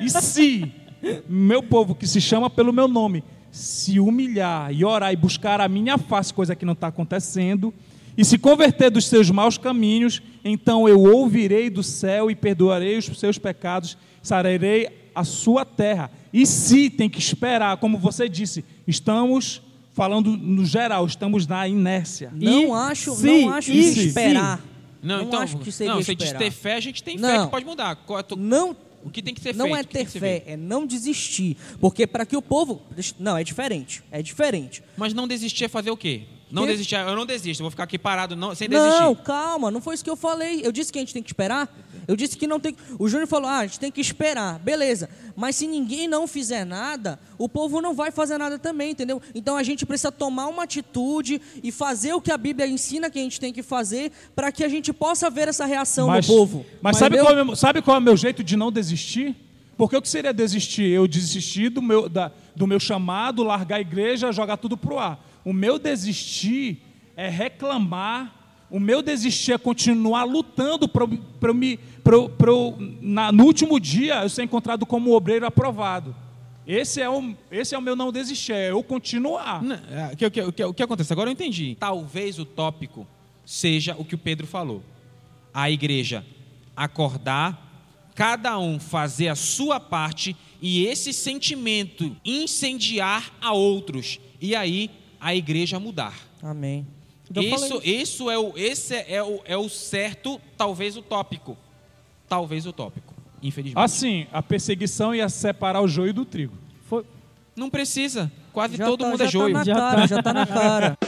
e 0.00 0.08
se 0.08 0.83
meu 1.28 1.62
povo 1.62 1.94
que 1.94 2.06
se 2.06 2.20
chama 2.20 2.48
pelo 2.50 2.72
meu 2.72 2.86
nome, 2.88 3.22
se 3.50 4.00
humilhar 4.00 4.72
e 4.72 4.84
orar 4.84 5.12
e 5.12 5.16
buscar 5.16 5.60
a 5.60 5.68
minha 5.68 5.96
face, 5.98 6.32
coisa 6.34 6.54
que 6.56 6.64
não 6.64 6.72
está 6.72 6.88
acontecendo, 6.88 7.72
e 8.16 8.24
se 8.24 8.38
converter 8.38 8.90
dos 8.90 9.06
seus 9.06 9.30
maus 9.30 9.58
caminhos, 9.58 10.22
então 10.44 10.88
eu 10.88 11.00
ouvirei 11.02 11.68
do 11.70 11.82
céu 11.82 12.30
e 12.30 12.34
perdoarei 12.34 12.96
os 12.98 13.06
seus 13.18 13.38
pecados, 13.38 13.96
sararei 14.22 14.88
a 15.14 15.24
sua 15.24 15.64
terra. 15.64 16.10
E 16.32 16.44
se 16.46 16.90
tem 16.90 17.08
que 17.08 17.18
esperar, 17.18 17.76
como 17.76 17.98
você 17.98 18.28
disse, 18.28 18.64
estamos 18.86 19.62
falando 19.92 20.36
no 20.36 20.64
geral, 20.64 21.06
estamos 21.06 21.46
na 21.46 21.66
inércia. 21.68 22.32
Não 22.34 22.68
E 22.68 22.70
acho, 22.72 23.14
se- 23.14 23.26
não 23.42 23.50
acho 23.52 23.70
e 23.70 23.78
esperar. 24.06 24.60
Não, 25.02 25.18
Não 25.18 25.24
então, 25.26 25.40
acho 25.40 25.58
que 25.58 25.70
seria 25.70 25.92
não, 25.94 26.02
se 26.02 26.10
a 26.10 26.14
gente 26.14 26.24
esperar. 26.24 26.38
ter 26.42 26.50
fé, 26.50 26.74
a 26.76 26.80
gente 26.80 27.04
tem 27.04 27.18
fé 27.18 27.36
Não. 27.36 27.44
que 27.44 27.50
pode 27.50 27.66
mudar. 27.66 27.98
É 28.08 28.36
Não 28.36 28.74
O 29.04 29.10
que 29.10 29.22
tem 29.22 29.34
que 29.34 29.40
ser 29.40 29.54
não 29.54 29.66
feito? 29.66 29.76
é 29.76 29.80
o 29.82 29.86
que 29.86 29.92
tem 29.92 30.06
ter 30.06 30.18
fé, 30.18 30.42
é 30.46 30.56
não 30.56 30.86
desistir. 30.86 31.56
Porque 31.78 32.06
para 32.06 32.24
que 32.24 32.36
o 32.36 32.42
povo. 32.42 32.82
Não, 33.18 33.36
é 33.36 33.44
diferente. 33.44 34.02
É 34.10 34.22
diferente. 34.22 34.82
Mas 34.96 35.12
não 35.12 35.28
desistir 35.28 35.64
é 35.64 35.68
fazer 35.68 35.90
o 35.90 35.96
quê? 35.96 36.22
Não 36.54 36.66
desistir, 36.66 36.94
eu 36.94 37.16
não 37.16 37.26
desisto, 37.26 37.60
eu 37.60 37.64
vou 37.64 37.70
ficar 37.70 37.84
aqui 37.84 37.98
parado 37.98 38.36
não, 38.36 38.54
sem 38.54 38.68
desistir. 38.68 39.00
Não, 39.00 39.14
calma, 39.14 39.70
não 39.70 39.80
foi 39.80 39.94
isso 39.94 40.04
que 40.04 40.10
eu 40.10 40.16
falei. 40.16 40.60
Eu 40.64 40.72
disse 40.72 40.92
que 40.92 40.98
a 40.98 41.02
gente 41.02 41.12
tem 41.12 41.22
que 41.22 41.30
esperar. 41.30 41.68
Eu 42.06 42.16
disse 42.16 42.36
que 42.36 42.46
não 42.46 42.60
tem. 42.60 42.76
O 42.98 43.08
Júnior 43.08 43.26
falou: 43.26 43.48
ah, 43.48 43.58
a 43.58 43.66
gente 43.66 43.80
tem 43.80 43.90
que 43.90 44.00
esperar. 44.00 44.58
Beleza. 44.58 45.08
Mas 45.34 45.56
se 45.56 45.66
ninguém 45.66 46.06
não 46.06 46.26
fizer 46.26 46.64
nada, 46.64 47.18
o 47.38 47.48
povo 47.48 47.80
não 47.80 47.94
vai 47.94 48.10
fazer 48.10 48.38
nada 48.38 48.58
também, 48.58 48.90
entendeu? 48.90 49.20
Então 49.34 49.56
a 49.56 49.62
gente 49.62 49.84
precisa 49.84 50.12
tomar 50.12 50.46
uma 50.46 50.64
atitude 50.64 51.40
e 51.62 51.72
fazer 51.72 52.12
o 52.12 52.20
que 52.20 52.30
a 52.30 52.38
Bíblia 52.38 52.66
ensina 52.66 53.10
que 53.10 53.18
a 53.18 53.22
gente 53.22 53.40
tem 53.40 53.52
que 53.52 53.62
fazer 53.62 54.12
para 54.34 54.52
que 54.52 54.62
a 54.62 54.68
gente 54.68 54.92
possa 54.92 55.30
ver 55.30 55.48
essa 55.48 55.64
reação 55.64 56.08
mas, 56.08 56.26
no 56.26 56.34
povo. 56.34 56.66
Mas 56.80 56.98
sabe 56.98 57.18
qual, 57.18 57.36
é 57.36 57.42
o 57.42 57.46
meu, 57.46 57.56
sabe 57.56 57.82
qual 57.82 57.96
é 57.96 57.98
o 57.98 58.02
meu 58.02 58.16
jeito 58.16 58.44
de 58.44 58.56
não 58.56 58.70
desistir? 58.70 59.34
Porque 59.76 59.96
o 59.96 60.02
que 60.02 60.08
seria 60.08 60.32
desistir? 60.32 60.88
Eu 60.88 61.08
desistir 61.08 61.68
do 61.68 61.82
meu, 61.82 62.08
da- 62.08 62.30
do 62.54 62.66
meu 62.66 62.78
chamado, 62.78 63.42
largar 63.42 63.76
a 63.76 63.80
igreja, 63.80 64.30
jogar 64.30 64.56
tudo 64.56 64.76
pro 64.76 64.98
ar. 64.98 65.18
O 65.44 65.52
meu 65.52 65.78
desistir 65.78 66.78
é 67.16 67.28
reclamar, 67.28 68.66
o 68.70 68.80
meu 68.80 69.02
desistir 69.02 69.52
é 69.52 69.58
continuar 69.58 70.24
lutando 70.24 70.88
para 70.88 71.06
me. 71.54 71.76
Pra 72.02 72.16
eu, 72.50 72.76
na- 73.00 73.30
no 73.32 73.44
último 73.44 73.78
dia 73.78 74.22
eu 74.22 74.28
ser 74.28 74.42
encontrado 74.42 74.84
como 74.86 75.12
obreiro 75.14 75.46
aprovado. 75.46 76.14
Esse 76.66 77.00
é 77.00 77.08
o, 77.10 77.34
esse 77.50 77.74
é 77.74 77.78
o 77.78 77.82
meu 77.82 77.94
não 77.94 78.10
desistir, 78.10 78.52
é 78.54 78.70
eu 78.70 78.82
continuar. 78.82 79.62
Não, 79.62 79.74
é, 79.76 80.16
que, 80.16 80.30
que- 80.30 80.52
que- 80.52 80.64
o 80.64 80.72
que 80.72 80.82
acontece? 80.82 81.12
Agora 81.12 81.28
eu 81.28 81.32
entendi. 81.32 81.76
Talvez 81.78 82.38
o 82.38 82.44
tópico 82.44 83.06
seja 83.44 83.94
o 83.98 84.04
que 84.04 84.14
o 84.14 84.18
Pedro 84.18 84.46
falou. 84.46 84.82
A 85.52 85.70
igreja 85.70 86.24
acordar, 86.74 88.10
cada 88.14 88.58
um 88.58 88.80
fazer 88.80 89.28
a 89.28 89.34
sua 89.34 89.78
parte 89.78 90.34
e 90.60 90.86
esse 90.86 91.12
sentimento 91.12 92.16
incendiar 92.24 93.30
a 93.40 93.52
outros. 93.52 94.18
E 94.40 94.56
aí 94.56 94.90
a 95.24 95.34
igreja 95.34 95.80
mudar. 95.80 96.14
Amém. 96.42 96.86
Falei 97.32 97.48
Isso, 97.54 97.80
isso 97.82 98.30
é 98.30 98.38
o, 98.38 98.52
esse 98.54 98.94
é 98.94 99.22
o, 99.22 99.40
é 99.46 99.56
o 99.56 99.70
certo, 99.70 100.38
talvez 100.54 100.98
o 100.98 101.02
tópico. 101.02 101.56
Talvez 102.28 102.66
o 102.66 102.72
tópico, 102.74 103.14
infelizmente. 103.42 103.82
Assim, 103.82 104.26
a 104.30 104.42
perseguição 104.42 105.14
ia 105.14 105.26
separar 105.30 105.80
o 105.80 105.88
joio 105.88 106.12
do 106.12 106.26
trigo. 106.26 106.54
Foi, 106.84 107.06
Não 107.56 107.70
precisa. 107.70 108.30
Quase 108.52 108.76
Já 108.76 108.84
todo 108.84 109.00
tá- 109.00 109.06
mundo 109.08 109.18
já 109.20 109.24
é 109.24 109.28
joio. 109.28 109.54
Tá 109.54 109.58
na 109.60 109.64
Já 109.64 109.74
cara, 109.74 110.00
tá. 110.02 110.06
já 110.06 110.22
tá 110.22 110.32
na 110.34 110.46
cara. 110.46 110.98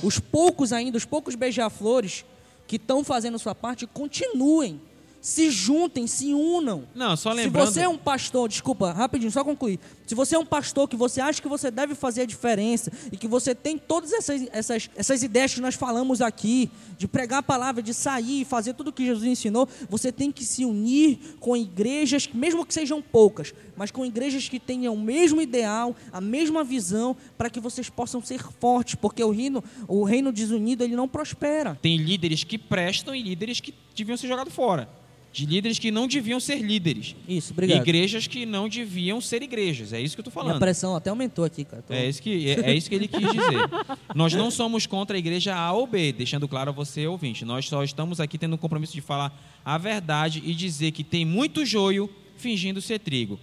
Os 0.00 0.20
poucos 0.20 0.72
ainda, 0.72 0.96
os 0.96 1.04
poucos 1.04 1.34
beija-flores 1.34 2.24
que 2.68 2.76
estão 2.76 3.02
fazendo 3.02 3.36
sua 3.36 3.54
parte, 3.54 3.84
continuem. 3.84 4.80
Se 5.20 5.50
juntem, 5.50 6.06
se 6.06 6.32
unam. 6.32 6.84
Não, 6.94 7.16
só 7.16 7.30
Se 7.30 7.36
lembrando. 7.36 7.66
você 7.66 7.80
é 7.80 7.88
um 7.88 7.98
pastor, 7.98 8.48
desculpa, 8.48 8.92
rapidinho, 8.92 9.30
só 9.30 9.42
concluir. 9.42 9.80
Se 10.06 10.14
você 10.14 10.36
é 10.36 10.38
um 10.38 10.46
pastor 10.46 10.88
que 10.88 10.96
você 10.96 11.20
acha 11.20 11.42
que 11.42 11.48
você 11.48 11.70
deve 11.70 11.94
fazer 11.94 12.22
a 12.22 12.24
diferença 12.24 12.90
e 13.12 13.16
que 13.16 13.26
você 13.28 13.54
tem 13.54 13.76
todas 13.76 14.12
essas, 14.12 14.48
essas, 14.52 14.90
essas 14.96 15.22
ideias 15.22 15.54
que 15.54 15.60
nós 15.60 15.74
falamos 15.74 16.22
aqui, 16.22 16.70
de 16.96 17.06
pregar 17.08 17.40
a 17.40 17.42
palavra, 17.42 17.82
de 17.82 17.92
sair 17.92 18.42
e 18.42 18.44
fazer 18.44 18.74
tudo 18.74 18.88
o 18.88 18.92
que 18.92 19.04
Jesus 19.04 19.26
ensinou, 19.26 19.68
você 19.88 20.10
tem 20.12 20.30
que 20.30 20.44
se 20.44 20.64
unir 20.64 21.36
com 21.40 21.56
igrejas, 21.56 22.28
mesmo 22.32 22.64
que 22.64 22.72
sejam 22.72 23.02
poucas, 23.02 23.52
mas 23.76 23.90
com 23.90 24.06
igrejas 24.06 24.48
que 24.48 24.58
tenham 24.58 24.94
o 24.94 25.00
mesmo 25.00 25.42
ideal, 25.42 25.94
a 26.12 26.20
mesma 26.20 26.64
visão, 26.64 27.16
para 27.36 27.50
que 27.50 27.60
vocês 27.60 27.90
possam 27.90 28.22
ser 28.22 28.42
fortes, 28.60 28.94
porque 28.94 29.22
o 29.22 29.30
reino, 29.30 29.62
o 29.86 30.04
reino 30.04 30.32
desunido 30.32 30.84
ele 30.84 30.96
não 30.96 31.08
prospera. 31.08 31.78
Tem 31.82 31.96
líderes 31.96 32.44
que 32.44 32.56
prestam 32.56 33.14
e 33.14 33.22
líderes 33.22 33.60
que 33.60 33.74
deviam 33.94 34.16
ser 34.16 34.28
jogados 34.28 34.54
fora. 34.54 34.88
De 35.30 35.44
líderes 35.44 35.78
que 35.78 35.90
não 35.90 36.08
deviam 36.08 36.40
ser 36.40 36.56
líderes. 36.62 37.14
Isso, 37.28 37.52
obrigado. 37.52 37.82
Igrejas 37.82 38.26
que 38.26 38.46
não 38.46 38.68
deviam 38.68 39.20
ser 39.20 39.42
igrejas. 39.42 39.92
É 39.92 40.00
isso 40.00 40.16
que 40.16 40.20
eu 40.20 40.22
estou 40.26 40.32
Minha 40.42 40.44
falando. 40.52 40.60
pressão 40.60 40.96
até 40.96 41.10
aumentou 41.10 41.44
aqui, 41.44 41.64
cara. 41.64 41.82
Tô- 41.82 41.92
É 41.92 42.08
isso, 42.08 42.22
que, 42.22 42.48
é, 42.50 42.70
é 42.70 42.74
isso 42.74 42.88
que 42.88 42.94
ele 42.94 43.06
quis 43.06 43.20
dizer. 43.20 43.68
Nós 44.14 44.32
não 44.32 44.50
somos 44.50 44.86
contra 44.86 45.16
a 45.16 45.18
igreja 45.18 45.54
A 45.54 45.70
ou 45.72 45.86
B, 45.86 46.12
deixando 46.12 46.48
claro 46.48 46.70
a 46.70 46.72
você, 46.72 47.06
ouvinte. 47.06 47.44
Nós 47.44 47.66
só 47.68 47.84
estamos 47.84 48.20
aqui 48.20 48.38
tendo 48.38 48.54
um 48.54 48.58
compromisso 48.58 48.94
de 48.94 49.00
falar 49.02 49.38
a 49.64 49.76
verdade 49.76 50.42
e 50.44 50.54
dizer 50.54 50.92
que 50.92 51.04
tem 51.04 51.24
muito 51.26 51.64
joio 51.64 52.08
fingindo 52.36 52.80
ser 52.80 52.98
trigo. 52.98 53.38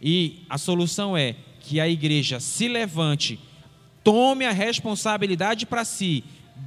E 0.00 0.40
a 0.50 0.58
solução 0.58 1.16
é 1.16 1.34
que 1.60 1.80
a 1.80 1.88
igreja 1.88 2.40
se 2.40 2.68
levante, 2.68 3.40
tome 4.04 4.44
a 4.44 4.52
responsabilidade 4.52 5.64
para 5.64 5.84
si, 5.84 6.22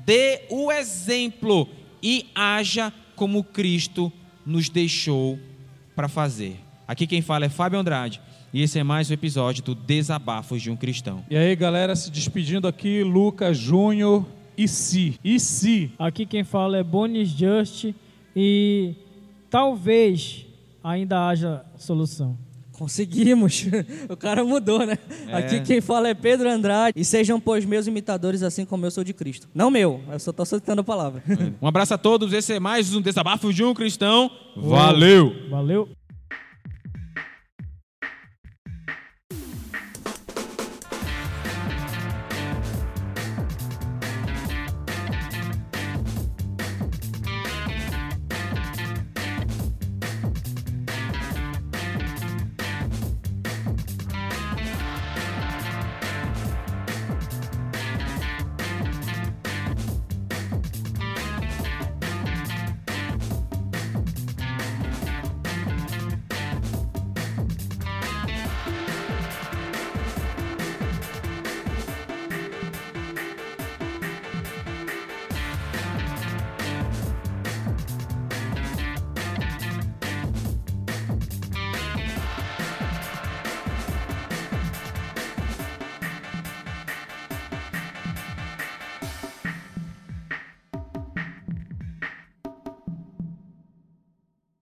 dê 0.06 0.42
o 0.50 0.72
exemplo 0.72 1.70
e 2.02 2.26
haja 2.34 2.92
como 3.16 3.44
Cristo 3.44 4.12
nos 4.46 4.70
deixou 4.70 5.40
para 5.96 6.08
fazer. 6.08 6.60
Aqui 6.88 7.08
quem 7.08 7.22
fala 7.22 7.46
é 7.46 7.50
Fábio 7.50 7.80
Andrade. 7.80 8.22
E 8.54 8.62
esse 8.62 8.80
é 8.80 8.84
mais 8.84 9.10
um 9.10 9.14
episódio 9.14 9.64
do 9.64 9.76
Desabafos 9.76 10.62
de 10.62 10.72
um 10.72 10.78
Cristão. 10.78 11.26
E 11.30 11.36
aí, 11.36 11.56
galera, 11.56 11.96
se 11.96 12.10
despedindo 12.10 12.68
aqui, 12.68 13.04
Lucas 13.04 13.58
Júnior 13.58 14.26
e 14.58 14.68
si. 14.68 15.20
E 15.24 15.40
se 15.40 15.92
aqui 16.00 16.26
quem 16.26 16.44
fala 16.44 16.78
é 16.78 16.84
Bonis 16.84 17.30
Just 17.30 17.94
e 18.36 18.94
talvez 19.50 20.46
ainda 20.84 21.28
haja 21.28 21.66
solução. 21.78 22.38
Conseguimos. 22.78 23.66
O 24.10 24.16
cara 24.16 24.44
mudou, 24.44 24.86
né? 24.86 24.98
Aqui 25.32 25.62
quem 25.62 25.82
fala 25.82 26.10
é 26.10 26.14
Pedro 26.14 26.50
Andrade. 26.50 26.94
E 26.96 27.04
sejam, 27.04 27.40
pois, 27.40 27.66
meus 27.66 27.88
imitadores, 27.88 28.44
assim 28.44 28.66
como 28.66 28.86
eu 28.86 28.92
sou 28.92 29.04
de 29.04 29.14
Cristo. 29.14 29.48
Não 29.54 29.72
meu, 29.72 30.02
eu 30.12 30.20
só 30.20 30.32
estou 30.32 30.46
soltando 30.46 30.80
a 30.80 30.84
palavra. 30.84 31.24
Um 31.62 31.68
abraço 31.68 31.94
a 31.94 31.98
todos. 31.98 32.34
Esse 32.34 32.54
é 32.54 32.60
mais 32.60 32.94
um 32.94 33.02
Desabafo 33.02 33.52
de 33.54 33.64
um 33.64 33.74
Cristão. 33.74 34.30
Valeu! 34.56 35.34
Valeu! 35.50 35.90